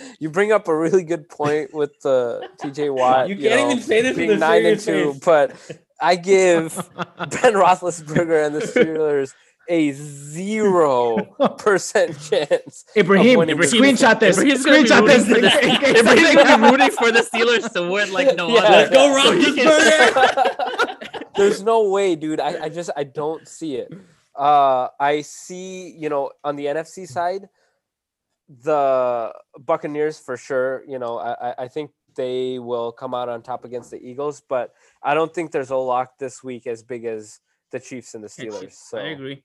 you 0.20 0.30
bring 0.30 0.52
up 0.52 0.68
a 0.68 0.76
really 0.78 1.04
good 1.04 1.30
point 1.30 1.74
with 1.74 1.92
uh, 2.06 2.40
the 2.40 2.50
TJ 2.60 2.94
Watt. 2.96 3.30
You 3.30 3.36
can't 3.38 3.56
know, 3.62 3.72
even 3.72 3.84
say 3.84 4.02
this 4.02 4.16
being 4.18 4.30
with 4.30 4.38
a 4.38 4.40
nine 4.40 4.66
and 4.66 4.80
two, 4.80 5.14
face. 5.14 5.22
but 5.26 5.80
I 6.02 6.16
give 6.16 6.76
Ben 6.96 7.54
Roethlisberger 7.54 8.46
and 8.46 8.56
the 8.56 8.60
Steelers 8.62 9.34
a 9.72 9.92
zero 9.92 11.18
percent 11.60 12.20
chance. 12.22 12.86
Ibrahim, 12.98 13.38
winning 13.40 13.58
this 13.58 13.72
screenshot 13.74 14.20
this. 14.20 14.38
Ibrahim's 14.38 14.66
gonna 14.66 14.80
Screenshot 14.80 15.06
this. 15.08 15.28
for 15.28 15.34
the- 15.36 16.00
Ibrahim's 16.00 16.36
gonna 16.36 16.58
be 16.66 16.72
rooting 16.72 16.92
for 16.98 17.12
the 17.12 17.20
Steelers 17.20 17.72
to 17.74 17.88
win 17.92 18.12
like 18.12 18.36
no 18.36 18.48
Yeah. 18.50 18.62
other. 18.62 18.70
Let's 18.72 18.90
go, 18.90 19.06
Yeah. 19.16 19.24
So 19.24 19.32
he 19.34 19.54
can- 19.54 19.68
Roethlisberger. 19.68 20.99
There's 21.40 21.64
no 21.64 21.90
way, 21.90 22.16
dude. 22.16 22.40
I, 22.40 22.66
I 22.66 22.70
just 22.70 22.90
I 22.96 23.04
don't 23.04 23.48
see 23.48 23.76
it. 23.76 23.92
Uh, 24.36 24.88
I 25.00 25.22
see, 25.22 25.90
you 25.98 26.10
know, 26.10 26.32
on 26.44 26.56
the 26.56 26.66
NFC 26.68 27.08
side, 27.08 27.50
the 28.64 29.34
Buccaneers 29.60 30.20
for 30.20 30.38
sure. 30.38 30.84
You 30.88 31.00
know, 31.00 31.18
I, 31.20 31.50
I- 31.50 31.56
I 31.60 31.68
think 31.68 31.92
they 32.16 32.60
will 32.60 32.92
come 32.92 33.14
out 33.14 33.30
on 33.30 33.42
top 33.42 33.64
against 33.66 33.92
the 33.92 34.02
Eagles, 34.04 34.42
but 34.50 34.74
I 35.04 35.14
don't 35.14 35.34
think 35.34 35.52
there's 35.52 35.70
a 35.70 35.76
lock 35.78 36.18
this 36.18 36.44
week 36.44 36.68
as 36.68 36.84
big 36.84 37.06
as 37.06 37.40
the 37.72 37.80
Chiefs 37.80 38.16
and 38.16 38.24
the 38.24 38.28
Steelers. 38.28 38.74
So 38.74 38.98
I 38.98 39.10
agree. 39.10 39.44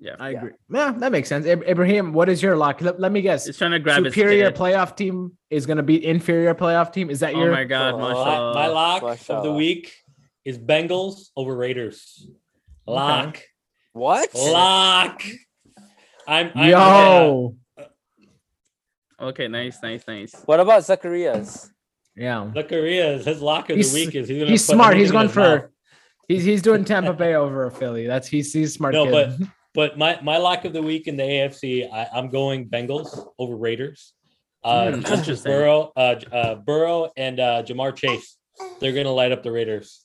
Yeah, 0.00 0.16
I 0.18 0.30
agree. 0.30 0.50
Yeah, 0.68 0.90
that 0.98 1.12
makes 1.12 1.28
sense. 1.28 1.46
Ib- 1.46 1.62
Ibrahim, 1.62 2.12
what 2.12 2.28
is 2.28 2.42
your 2.42 2.56
lock? 2.56 2.80
Let, 2.80 2.98
let 2.98 3.12
me 3.12 3.20
guess. 3.22 3.46
He's 3.46 3.56
trying 3.56 3.70
to 3.70 3.78
grab 3.78 4.02
Superior 4.04 4.50
kid. 4.50 4.58
playoff 4.58 4.96
team 4.96 5.38
is 5.48 5.64
going 5.64 5.76
to 5.76 5.84
beat 5.84 6.02
inferior 6.02 6.54
playoff 6.56 6.92
team. 6.92 7.08
Is 7.08 7.20
that 7.20 7.34
Oh 7.34 7.38
your? 7.44 7.52
my 7.52 7.62
god, 7.62 7.94
Oh, 7.94 7.98
my, 7.98 8.52
my 8.52 8.66
lock 8.66 9.02
of 9.28 9.42
the 9.44 9.52
week 9.52 10.01
is 10.44 10.58
Bengals 10.58 11.30
over 11.36 11.54
Raiders. 11.56 12.26
Lock. 12.86 13.40
what? 13.92 14.28
Lock. 14.34 15.22
I'm, 16.26 16.50
I'm 16.54 16.68
Yo, 16.70 17.56
Okay, 19.20 19.46
nice, 19.46 19.78
nice, 19.82 20.02
nice. 20.08 20.34
What 20.46 20.58
about 20.60 20.84
Zacharias? 20.84 21.70
yeah, 22.16 22.50
Zacharias, 22.52 23.24
his 23.24 23.40
lock 23.40 23.70
of 23.70 23.76
He's- 23.76 23.92
the 23.92 24.04
week 24.06 24.14
is 24.16 24.28
he's, 24.28 24.48
he's 24.48 24.64
smart. 24.64 24.96
He's 24.96 25.12
going 25.12 25.28
gone 25.28 25.28
his 25.28 25.36
mouth. 25.36 25.60
for. 25.62 25.72
He's 26.28 26.44
he's 26.44 26.62
doing 26.62 26.84
Tampa 26.84 27.12
Bay 27.12 27.34
over 27.34 27.66
a 27.66 27.70
Philly. 27.70 28.06
That's 28.06 28.26
he's 28.28 28.52
he's 28.52 28.74
smart. 28.74 28.94
No, 28.94 29.04
kid. 29.06 29.48
But 29.74 29.96
my 29.96 30.18
my 30.22 30.36
lock 30.36 30.66
of 30.66 30.74
the 30.74 30.82
week 30.82 31.06
in 31.08 31.16
the 31.16 31.22
AFC, 31.22 31.90
I, 31.90 32.06
I'm 32.14 32.28
going 32.28 32.68
Bengals 32.68 33.26
over 33.38 33.56
Raiders. 33.56 34.12
Uh, 34.62 34.92
Hmm, 34.92 35.22
just. 35.22 35.44
Burrow, 35.44 35.92
uh, 35.96 36.16
uh, 36.30 36.54
Burrow, 36.56 37.10
and 37.16 37.40
uh, 37.40 37.62
Ja'Marr 37.62 37.96
Chase. 37.96 38.36
They're 38.80 38.92
gonna 38.92 39.10
light 39.12 39.32
up 39.32 39.42
the 39.42 39.50
Raiders. 39.50 40.01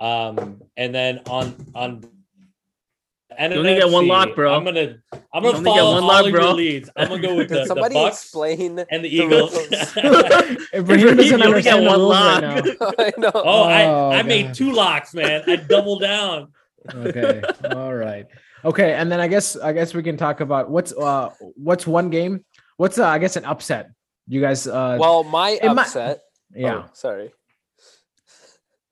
Um, 0.00 0.62
and 0.76 0.94
then 0.94 1.20
on 1.28 1.54
on. 1.74 2.04
And 3.36 3.52
You 3.52 3.60
only 3.60 3.76
get 3.76 3.88
one 3.90 4.08
lock, 4.08 4.34
bro. 4.34 4.52
I'm 4.52 4.64
gonna 4.64 4.96
I'm 5.32 5.42
gonna 5.44 5.58
only 5.58 5.70
get 5.70 5.78
follow 5.78 5.94
one 5.94 6.02
all 6.02 6.08
lock, 6.08 6.26
of 6.26 6.32
bro. 6.32 6.44
your 6.46 6.54
leads. 6.54 6.90
I'm 6.96 7.08
gonna 7.08 7.22
go 7.22 7.36
with 7.36 7.48
Can 7.48 7.56
the, 7.58 7.60
the 7.62 7.66
somebody 7.66 7.94
Bucks 7.94 8.22
explain? 8.22 8.78
and 8.90 9.04
the 9.04 9.08
the 9.08 9.14
Eagles. 9.14 9.52
rules? 9.54 9.68
Ibrahim 10.74 11.16
doesn't 11.16 11.24
you 11.24 11.34
only 11.34 11.46
understand 11.46 11.82
get 11.82 11.88
one 11.88 12.00
lock. 12.00 12.42
right. 12.42 12.76
I 12.98 13.12
know. 13.16 13.30
oh, 13.34 13.62
I 13.64 13.84
Oh, 13.84 14.10
I 14.10 14.22
made 14.22 14.54
two 14.54 14.72
locks, 14.72 15.14
man. 15.14 15.42
I 15.46 15.54
doubled 15.56 16.00
down. 16.00 16.52
okay 16.94 17.42
all 17.74 17.92
right 17.94 18.26
okay 18.64 18.94
and 18.94 19.12
then 19.12 19.20
i 19.20 19.28
guess 19.28 19.56
i 19.58 19.72
guess 19.74 19.92
we 19.92 20.02
can 20.02 20.16
talk 20.16 20.40
about 20.40 20.70
what's 20.70 20.92
uh 20.94 21.28
what's 21.56 21.86
one 21.86 22.08
game 22.08 22.42
what's 22.78 22.98
uh, 22.98 23.06
i 23.06 23.18
guess 23.18 23.36
an 23.36 23.44
upset 23.44 23.90
you 24.26 24.40
guys 24.40 24.66
uh 24.66 24.96
Well, 24.98 25.22
my 25.22 25.58
it 25.60 25.68
might- 25.74 25.82
upset. 25.82 26.20
yeah 26.54 26.84
oh, 26.86 26.90
sorry. 26.94 27.30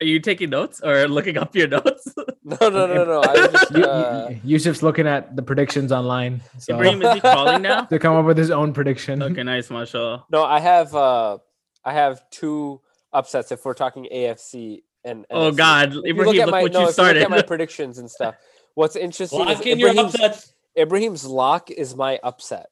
Are 0.01 0.05
you 0.07 0.21
taking 0.21 0.51
notes 0.51 0.81
or 0.83 1.09
looking 1.09 1.39
up 1.39 1.55
your 1.57 1.69
notes? 1.69 2.15
No, 2.49 2.69
no, 2.69 2.87
no, 2.87 3.05
no. 3.05 3.23
I 3.25 3.49
just, 3.49 3.75
uh, 3.75 4.29
Yusuf's 4.45 4.81
looking 4.81 5.09
at 5.09 5.35
the 5.35 5.43
predictions 5.43 5.91
online 5.91 6.41
so 6.61 6.75
Ibrahim, 6.75 7.03
is 7.03 7.15
he 7.15 7.21
calling 7.21 7.61
now? 7.63 7.81
to 7.91 7.99
come 7.99 8.15
up 8.15 8.25
with 8.25 8.39
his 8.39 8.53
own 8.53 8.73
prediction 8.73 9.21
Okay, 9.21 9.43
nice, 9.43 9.69
mashallah. 9.69 10.25
no, 10.31 10.45
I 10.45 10.61
have. 10.61 10.95
uh 10.95 11.39
I 11.85 11.93
have 11.93 12.21
two 12.31 12.81
upsets 13.13 13.51
if 13.51 13.65
we're 13.65 13.75
talking 13.75 14.07
AFC 14.13 14.83
and. 15.05 15.27
Oh 15.29 15.51
God, 15.51 15.89
Ibrahim, 16.07 16.17
look 16.19 16.27
look, 16.27 16.37
at 16.37 16.49
my 16.51 16.63
what 16.63 16.73
no, 16.73 16.81
you 16.83 16.89
if 16.89 16.97
you 16.97 17.03
look 17.05 17.17
at 17.17 17.31
my 17.31 17.43
predictions 17.53 17.99
and 17.99 18.09
stuff. 18.09 18.37
What's 18.75 18.95
interesting 18.95 19.41
is 19.41 19.57
Lock 19.57 19.67
in 19.67 19.81
your 19.81 19.91
Ibrahim's, 19.91 20.15
upsets. 20.15 20.53
Ibrahim's 20.79 21.25
lock 21.27 21.73
is 21.73 21.97
my 21.97 22.21
upset. 22.23 22.67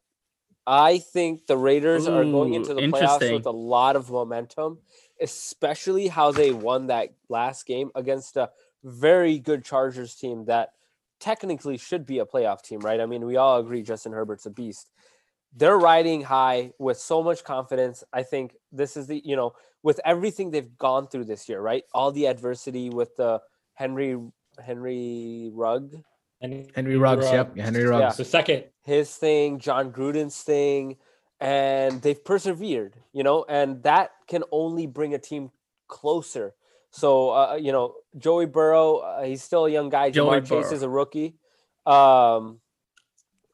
I 0.67 0.99
think 0.99 1.47
the 1.47 1.57
Raiders 1.57 2.07
are 2.07 2.25
going 2.25 2.55
into 2.55 2.75
the 2.75 2.83
playoffs 2.83 3.33
with 3.33 3.47
a 3.47 3.51
lot 3.51 3.97
of 3.97 4.09
momentum, 4.11 4.79
especially 5.21 6.09
how 6.09 6.33
they 6.33 6.53
won 6.53 6.87
that 6.89 7.11
last 7.29 7.67
game 7.67 7.91
against 7.95 8.37
a 8.37 8.51
very 8.83 9.39
good 9.39 9.65
Chargers 9.65 10.15
team 10.15 10.45
that 10.47 10.71
technically 11.21 11.79
should 11.79 12.05
be 12.05 12.19
a 12.19 12.27
playoff 12.27 12.63
team, 12.63 12.81
right? 12.81 13.01
I 13.01 13.07
mean, 13.07 13.25
we 13.25 13.37
all 13.37 13.59
agree 13.59 13.83
Justin 13.83 14.13
Herbert's 14.13 14.47
a 14.47 14.51
beast. 14.51 14.91
They're 15.57 15.79
riding 15.79 16.23
high 16.23 16.73
with 16.79 16.99
so 16.99 17.23
much 17.23 17.45
confidence. 17.45 18.03
I 18.13 18.25
think 18.25 18.57
this 18.73 18.97
is 18.97 19.07
the, 19.07 19.23
you 19.25 19.37
know, 19.37 19.53
with 19.83 20.01
everything 20.05 20.51
they've 20.51 20.77
gone 20.79 21.07
through 21.09 21.27
this 21.27 21.49
year, 21.49 21.61
right? 21.61 21.85
All 21.95 22.11
the 22.11 22.27
adversity 22.27 22.91
with 22.91 23.15
the 23.17 23.41
Henry 23.75 24.19
Henry 24.63 25.51
Rugg, 25.53 26.03
And 26.41 26.71
henry 26.75 26.97
ruggs 26.97 27.27
yep 27.27 27.57
henry 27.57 27.85
ruggs 27.85 28.17
The 28.17 28.25
second. 28.25 28.65
his 28.83 29.15
thing, 29.15 29.59
Jon 29.59 29.93
Gruden's 29.93 30.41
thing, 30.43 30.97
and 31.45 32.01
they've 32.01 32.25
persevered, 32.25 32.95
you 33.13 33.23
know, 33.23 33.45
and 33.47 33.83
that 33.83 34.13
can 34.27 34.45
only 34.51 34.87
bring 34.87 35.13
a 35.13 35.19
team 35.19 35.51
closer. 35.89 36.55
So, 36.91 37.31
uh, 37.31 37.59
you 37.61 37.71
know, 37.71 37.97
Joey 38.17 38.47
Burrow, 38.47 38.97
uh, 38.97 39.23
he's 39.25 39.43
still 39.43 39.67
a 39.67 39.71
young 39.71 39.91
guy. 39.91 40.11
Joey 40.11 40.41
Ja'Marr 40.41 40.49
Chase 40.49 40.73
is 40.73 40.83
a 40.83 40.89
rookie. 40.89 41.37
Um, 41.85 42.61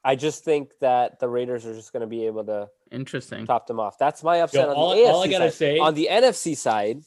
I 0.05 0.15
just 0.15 0.45
think 0.45 0.71
that 0.81 1.19
the 1.19 1.29
Raiders 1.29 1.67
are 1.67 1.75
just 1.75 1.93
going 1.93 2.03
to 2.03 2.07
be 2.07 2.27
able 2.27 2.45
to 2.45 2.69
Interesting. 2.93 3.45
top 3.45 3.67
them 3.67 3.81
off. 3.81 3.99
That's 3.99 4.23
my 4.23 4.41
upset 4.41 4.69
on 4.69 4.77
all- 4.77 4.95
the 4.95 5.01
AFC 5.03 5.11
all 5.13 5.23
I 5.25 5.29
gotta 5.29 5.51
side. 5.51 5.55
say- 5.55 5.79
on 5.79 5.95
the 5.95 6.09
NFC 6.11 6.57
side. 6.57 7.03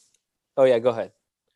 Oh 0.57 0.65
yeah, 0.65 0.79
go 0.79 0.89
ahead. 0.89 1.13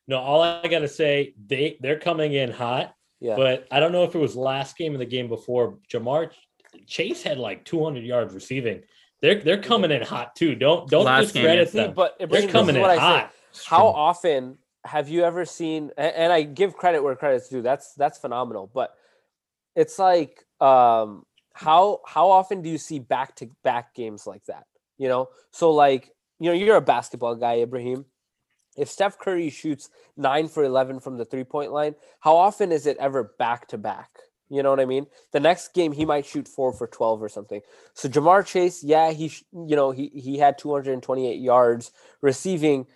No, 0.08 0.20
all 0.20 0.42
I 0.42 0.66
gotta 0.68 0.88
say, 0.88 1.36
they 1.46 1.78
they're 1.82 2.00
coming 2.00 2.34
in 2.34 2.50
hot. 2.50 2.96
Yeah. 3.20 3.36
But 3.36 3.68
I 3.72 3.80
don't 3.82 3.92
know 3.92 4.04
if 4.04 4.16
it 4.16 4.20
was 4.20 4.36
last 4.38 4.78
game 4.78 4.96
or 4.96 5.00
the 5.00 5.06
game 5.06 5.28
before. 5.28 5.80
Ja'Marr 5.92 6.32
Chase 6.88 7.22
had 7.24 7.38
like 7.38 7.66
200 7.66 8.04
yards 8.06 8.34
receiving. 8.34 8.84
They're 9.22 9.42
they're 9.42 9.62
coming 9.62 9.92
in 9.92 10.02
hot 10.04 10.36
too. 10.36 10.56
Don't 10.56 10.90
don't 10.90 11.06
Last 11.06 11.34
game, 11.34 11.44
discredit 11.44 11.68
yeah. 11.68 11.72
See, 11.72 11.78
them. 11.88 11.94
but 11.96 12.16
They're 12.20 12.26
Ibrahim, 12.26 12.50
coming 12.50 12.76
in 12.76 12.82
what 12.82 12.92
I 12.92 12.96
say. 12.96 13.02
hot. 13.02 13.32
how 13.66 13.88
often 13.88 14.58
have 14.86 15.10
you 15.10 15.24
ever 15.26 15.44
seen 15.44 15.92
and 15.98 16.32
i 16.32 16.42
give 16.44 16.74
credit 16.78 17.04
where 17.04 17.14
credit's 17.16 17.50
due 17.50 17.62
that's 17.62 17.94
that's 17.96 18.18
phenomenal 18.18 18.72
but 18.74 18.94
it's 19.76 20.00
like 20.00 20.46
um 20.62 21.26
how 21.54 22.00
how 22.08 22.30
often 22.30 22.62
do 22.62 22.70
you 22.70 22.78
see 22.78 22.98
back 23.00 23.36
to 23.36 23.50
back 23.66 23.94
games 23.96 24.26
like 24.26 24.46
that 24.46 24.64
you 24.98 25.10
know 25.10 25.28
so 25.52 25.72
like 25.72 26.12
you 26.40 26.46
know 26.50 26.54
you're 26.54 26.78
a 26.78 26.82
basketball 26.82 27.36
guy 27.36 27.56
ibrahim 27.60 28.06
if 28.78 28.88
steph 28.88 29.18
curry 29.20 29.50
shoots 29.50 29.90
9 30.16 30.48
for 30.48 30.64
11 30.64 31.02
from 31.02 31.18
the 31.18 31.26
three 31.26 31.44
point 31.44 31.74
line 31.74 31.94
how 32.22 32.38
often 32.38 32.72
is 32.72 32.86
it 32.86 32.96
ever 32.98 33.34
back 33.40 33.68
to 33.68 33.78
back 33.78 34.10
you 34.50 34.64
know 34.64 34.70
what 34.70 34.80
i 34.80 34.86
mean 34.86 35.08
the 35.32 35.40
next 35.40 35.74
game 35.74 35.92
he 35.92 36.06
might 36.06 36.26
shoot 36.26 36.48
4 36.48 36.74
for 36.74 36.88
12 36.88 37.22
or 37.24 37.30
something 37.30 37.62
so 37.94 38.08
ja'marr 38.08 38.46
chase 38.46 38.84
yeah 38.84 39.12
he 39.12 39.32
you 39.54 39.76
know 39.76 39.92
he 39.92 40.08
he 40.14 40.38
had 40.38 40.58
228 40.58 41.40
yards 41.40 41.92
receiving 42.22 42.88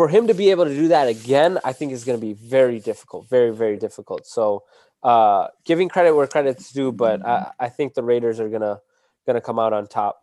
for 0.00 0.08
him 0.08 0.26
to 0.28 0.34
be 0.34 0.50
able 0.50 0.64
to 0.64 0.74
do 0.74 0.88
that 0.88 1.08
again, 1.08 1.58
I 1.64 1.72
think 1.72 1.92
is 1.92 2.04
going 2.04 2.18
to 2.18 2.26
be 2.26 2.32
very 2.32 2.80
difficult, 2.80 3.28
very 3.28 3.50
very 3.50 3.76
difficult. 3.76 4.26
So, 4.26 4.64
uh, 5.02 5.48
giving 5.64 5.88
credit 5.88 6.14
where 6.14 6.26
credit's 6.26 6.72
due, 6.72 6.92
but 6.92 7.24
I, 7.24 7.50
I 7.58 7.68
think 7.68 7.94
the 7.94 8.02
Raiders 8.02 8.40
are 8.40 8.48
gonna 8.48 8.80
gonna 9.26 9.40
come 9.40 9.58
out 9.58 9.72
on 9.72 9.86
top. 9.86 10.22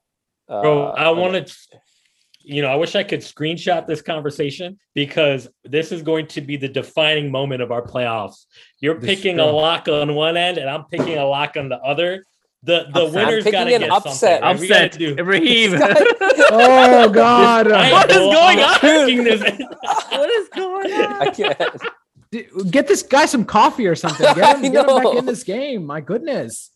Uh, 0.49 0.61
Bro, 0.61 0.83
I 0.91 1.09
want 1.11 1.47
to, 1.47 1.53
you 2.47 2.61
know, 2.61 2.69
I 2.69 2.75
wish 2.75 2.95
I 2.95 3.03
could 3.03 3.19
screenshot 3.19 3.85
this 3.87 4.01
conversation 4.01 4.79
because 4.95 5.47
this 5.65 5.91
is 5.91 6.01
going 6.01 6.27
to 6.27 6.41
be 6.41 6.55
the 6.57 6.69
defining 6.69 7.29
moment 7.29 7.61
of 7.61 7.71
our 7.71 7.81
playoffs. 7.81 8.45
You're 8.79 8.95
This 8.99 9.09
is 9.09 9.15
picking 9.17 9.39
a 9.39 9.45
lock 9.45 9.87
on 9.89 10.15
one 10.15 10.37
end, 10.37 10.57
and 10.57 10.69
I'm 10.69 10.85
picking 10.85 11.17
a 11.17 11.25
lock 11.25 11.57
on 11.57 11.67
the 11.69 11.77
other. 11.77 12.23
The 12.63 12.87
the 12.91 13.03
Upset. 13.05 13.13
winner's 13.13 13.45
I'm 13.45 13.51
got 13.51 13.59
to 13.59 13.65
picking 13.65 13.79
get 13.79 13.83
an 13.83 13.91
upset. 13.91 14.39
something. 14.41 14.61
We 14.61 14.67
gotta 14.67 14.85
Upset. 14.85 14.99
do. 14.99 15.15
Ibrahim. 15.19 15.73
oh 16.51 17.09
god 17.09 17.71
I- 17.71 17.91
What 17.91 18.09
is 18.09 18.17
going 18.17 18.59
on? 18.59 20.19
what 20.19 20.29
is 20.29 20.49
going 20.55 20.91
on? 20.93 21.21
I 21.21 21.29
can't. 21.31 22.71
Get 22.71 22.87
this 22.87 23.03
guy 23.03 23.25
some 23.25 23.45
coffee 23.45 23.87
or 23.87 23.95
something 23.95 24.25
get 24.35 24.57
him, 24.57 24.71
get 24.71 24.87
him 24.89 24.95
back 25.03 25.15
in 25.15 25.25
this 25.25 25.43
game 25.43 25.85
my 25.85 26.01
goodness 26.01 26.71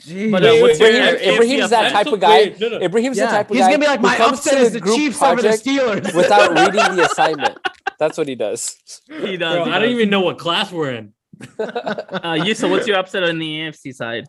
Jeez. 0.00 0.30
But, 0.32 0.44
uh, 0.44 0.54
what's 0.60 0.80
wait, 0.80 0.94
wait, 0.94 1.20
AFC 1.20 1.34
Ibrahim's 1.34 1.70
that 1.70 1.92
type 1.92 2.06
of 2.06 2.20
guy. 2.20 2.28
Wait, 2.38 2.60
no, 2.60 2.68
no. 2.68 2.80
Ibrahim's 2.80 3.16
the 3.18 3.26
type 3.26 3.50
of 3.50 3.56
he's 3.56 3.64
guy 3.66 3.72
gonna 3.72 3.78
be 3.80 3.86
like 3.86 4.00
my 4.00 4.16
comes 4.16 4.38
upset 4.38 4.54
to 4.54 4.58
is 4.60 4.72
the 4.72 4.78
the 4.78 4.80
group 4.80 4.96
chiefs 4.96 5.22
over 5.22 5.42
the 5.42 5.48
steelers 5.48 6.14
without 6.14 6.50
reading 6.58 6.96
the 6.96 7.04
assignment. 7.10 7.58
That's 7.98 8.16
what 8.16 8.26
he 8.28 8.34
does. 8.34 8.76
He 9.08 9.36
does. 9.36 9.56
Bro, 9.56 9.64
he 9.66 9.70
I 9.72 9.78
don't 9.78 9.90
even 9.90 10.08
know 10.10 10.20
what 10.20 10.38
class 10.38 10.72
we're 10.72 10.90
in. 10.92 11.12
Uh, 11.58 12.38
you. 12.44 12.54
So, 12.54 12.68
what's 12.68 12.86
your 12.86 12.96
upset 12.98 13.22
on 13.24 13.38
the 13.38 13.60
AFC 13.60 13.94
side? 13.94 14.26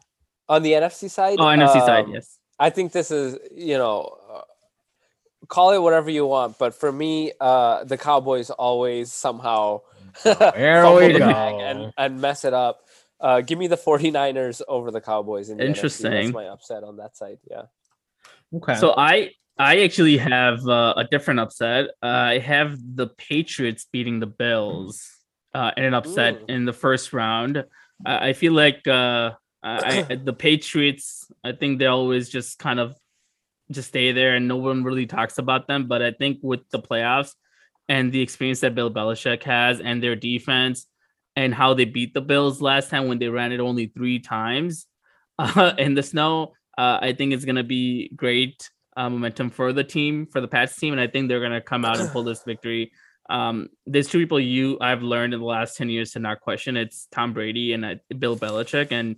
On 0.50 0.62
the 0.62 0.74
NFC 0.74 1.10
side, 1.10 1.38
Oh, 1.40 1.44
NFC 1.44 1.80
side. 1.86 2.06
um, 2.06 2.12
Yes. 2.14 2.38
I 2.60 2.70
think 2.70 2.92
this 2.92 3.10
is, 3.12 3.38
you 3.56 3.78
know, 3.78 4.18
uh, 4.34 4.42
call 5.48 5.72
it 5.72 5.80
whatever 5.82 6.10
you 6.10 6.26
want, 6.28 6.58
but 6.58 6.74
for 6.76 6.92
me, 6.92 7.32
uh, 7.40 7.84
the 7.86 7.98
Cowboys 7.98 8.50
always 8.50 9.12
somehow 9.12 9.82
There 10.24 10.36
fumble 10.84 10.96
we 10.98 11.14
the 11.14 11.20
go. 11.20 11.28
bag 11.28 11.56
and, 11.60 11.94
and 11.98 12.22
mess 12.22 12.46
it 12.46 12.54
up. 12.54 12.82
Uh, 13.22 13.42
give 13.42 13.60
me 13.60 13.68
the 13.68 13.78
49ers 13.78 14.62
over 14.68 14.90
the 14.92 15.02
Cowboys. 15.02 15.50
In 15.50 15.58
the 15.58 15.64
NFC. 15.64 15.68
Interesting. 15.68 16.12
That's 16.12 16.34
my 16.34 16.48
upset 16.48 16.84
on 16.84 16.98
that 16.98 17.16
side. 17.16 17.38
Yeah. 17.50 17.64
okay 18.56 18.76
So 18.76 18.94
I 18.98 19.32
I 19.58 19.84
actually 19.84 20.18
have 20.18 20.68
uh, 20.68 20.96
a 20.98 21.04
different 21.04 21.40
upset. 21.40 21.90
Uh, 22.02 22.08
I 22.08 22.40
have 22.40 22.80
the 22.96 23.08
Patriots 23.08 23.86
beating 23.92 24.20
the 24.20 24.26
Bills 24.26 25.08
uh, 25.54 25.72
in 25.78 25.84
an 25.84 25.94
upset 25.94 26.42
Ooh. 26.42 26.46
in 26.48 26.66
the 26.66 26.74
first 26.74 27.14
round. 27.14 27.58
Uh, 27.58 27.64
I 28.04 28.34
feel 28.34 28.54
like 28.54 28.88
uh, 28.88 29.32
I, 29.62 30.06
I- 30.10 30.16
the 30.24 30.34
Patriots. 30.34 31.32
I 31.44 31.52
think 31.52 31.78
they 31.78 31.86
always 31.86 32.30
just 32.30 32.58
kind 32.58 32.80
of 32.80 32.96
just 33.70 33.90
stay 33.90 34.12
there, 34.12 34.36
and 34.36 34.48
no 34.48 34.58
one 34.58 34.84
really 34.84 35.06
talks 35.06 35.38
about 35.38 35.68
them. 35.68 35.88
But 35.88 36.02
I 36.02 36.12
think 36.12 36.40
with 36.42 36.68
the 36.72 36.80
playoffs 36.80 37.34
and 37.88 38.12
the 38.12 38.22
experience 38.22 38.62
that 38.62 38.74
Bill 38.74 38.90
Belichick 38.90 39.44
has, 39.44 39.80
and 39.80 40.02
their 40.02 40.16
defense, 40.16 40.88
and 41.36 41.54
how 41.54 41.74
they 41.74 41.86
beat 41.86 42.14
the 42.14 42.22
Bills 42.22 42.62
last 42.62 42.90
time 42.90 43.08
when 43.08 43.20
they 43.20 43.30
ran 43.30 43.52
it 43.52 43.60
only 43.60 43.88
three 43.88 44.20
times 44.20 44.88
uh, 45.40 45.74
in 45.78 45.94
the 45.94 46.04
snow, 46.04 46.54
uh, 46.78 47.00
I 47.02 47.14
think 47.14 47.34
it's 47.34 47.46
gonna 47.46 47.64
be 47.64 48.12
great 48.16 48.70
uh, 48.98 49.10
momentum 49.10 49.50
for 49.50 49.74
the 49.74 49.84
team, 49.84 50.28
for 50.28 50.42
the 50.42 50.48
Pats 50.48 50.76
team, 50.76 50.94
and 50.94 51.02
I 51.02 51.08
think 51.08 51.28
they're 51.28 51.42
gonna 51.42 51.62
come 51.62 51.86
out 51.86 52.00
and 52.00 52.10
pull 52.10 52.24
this 52.24 52.44
victory. 52.44 52.92
Um, 53.30 53.70
there's 53.86 54.10
two 54.10 54.18
people 54.18 54.42
you 54.42 54.78
I've 54.82 55.04
learned 55.04 55.34
in 55.34 55.40
the 55.40 55.46
last 55.46 55.78
ten 55.78 55.90
years 55.90 56.12
to 56.14 56.20
not 56.20 56.42
question. 56.42 56.76
It's 56.76 57.08
Tom 57.14 57.32
Brady 57.32 57.72
and 57.72 57.86
uh, 57.86 57.96
Bill 58.20 58.36
Belichick, 58.36 58.92
and 58.92 59.16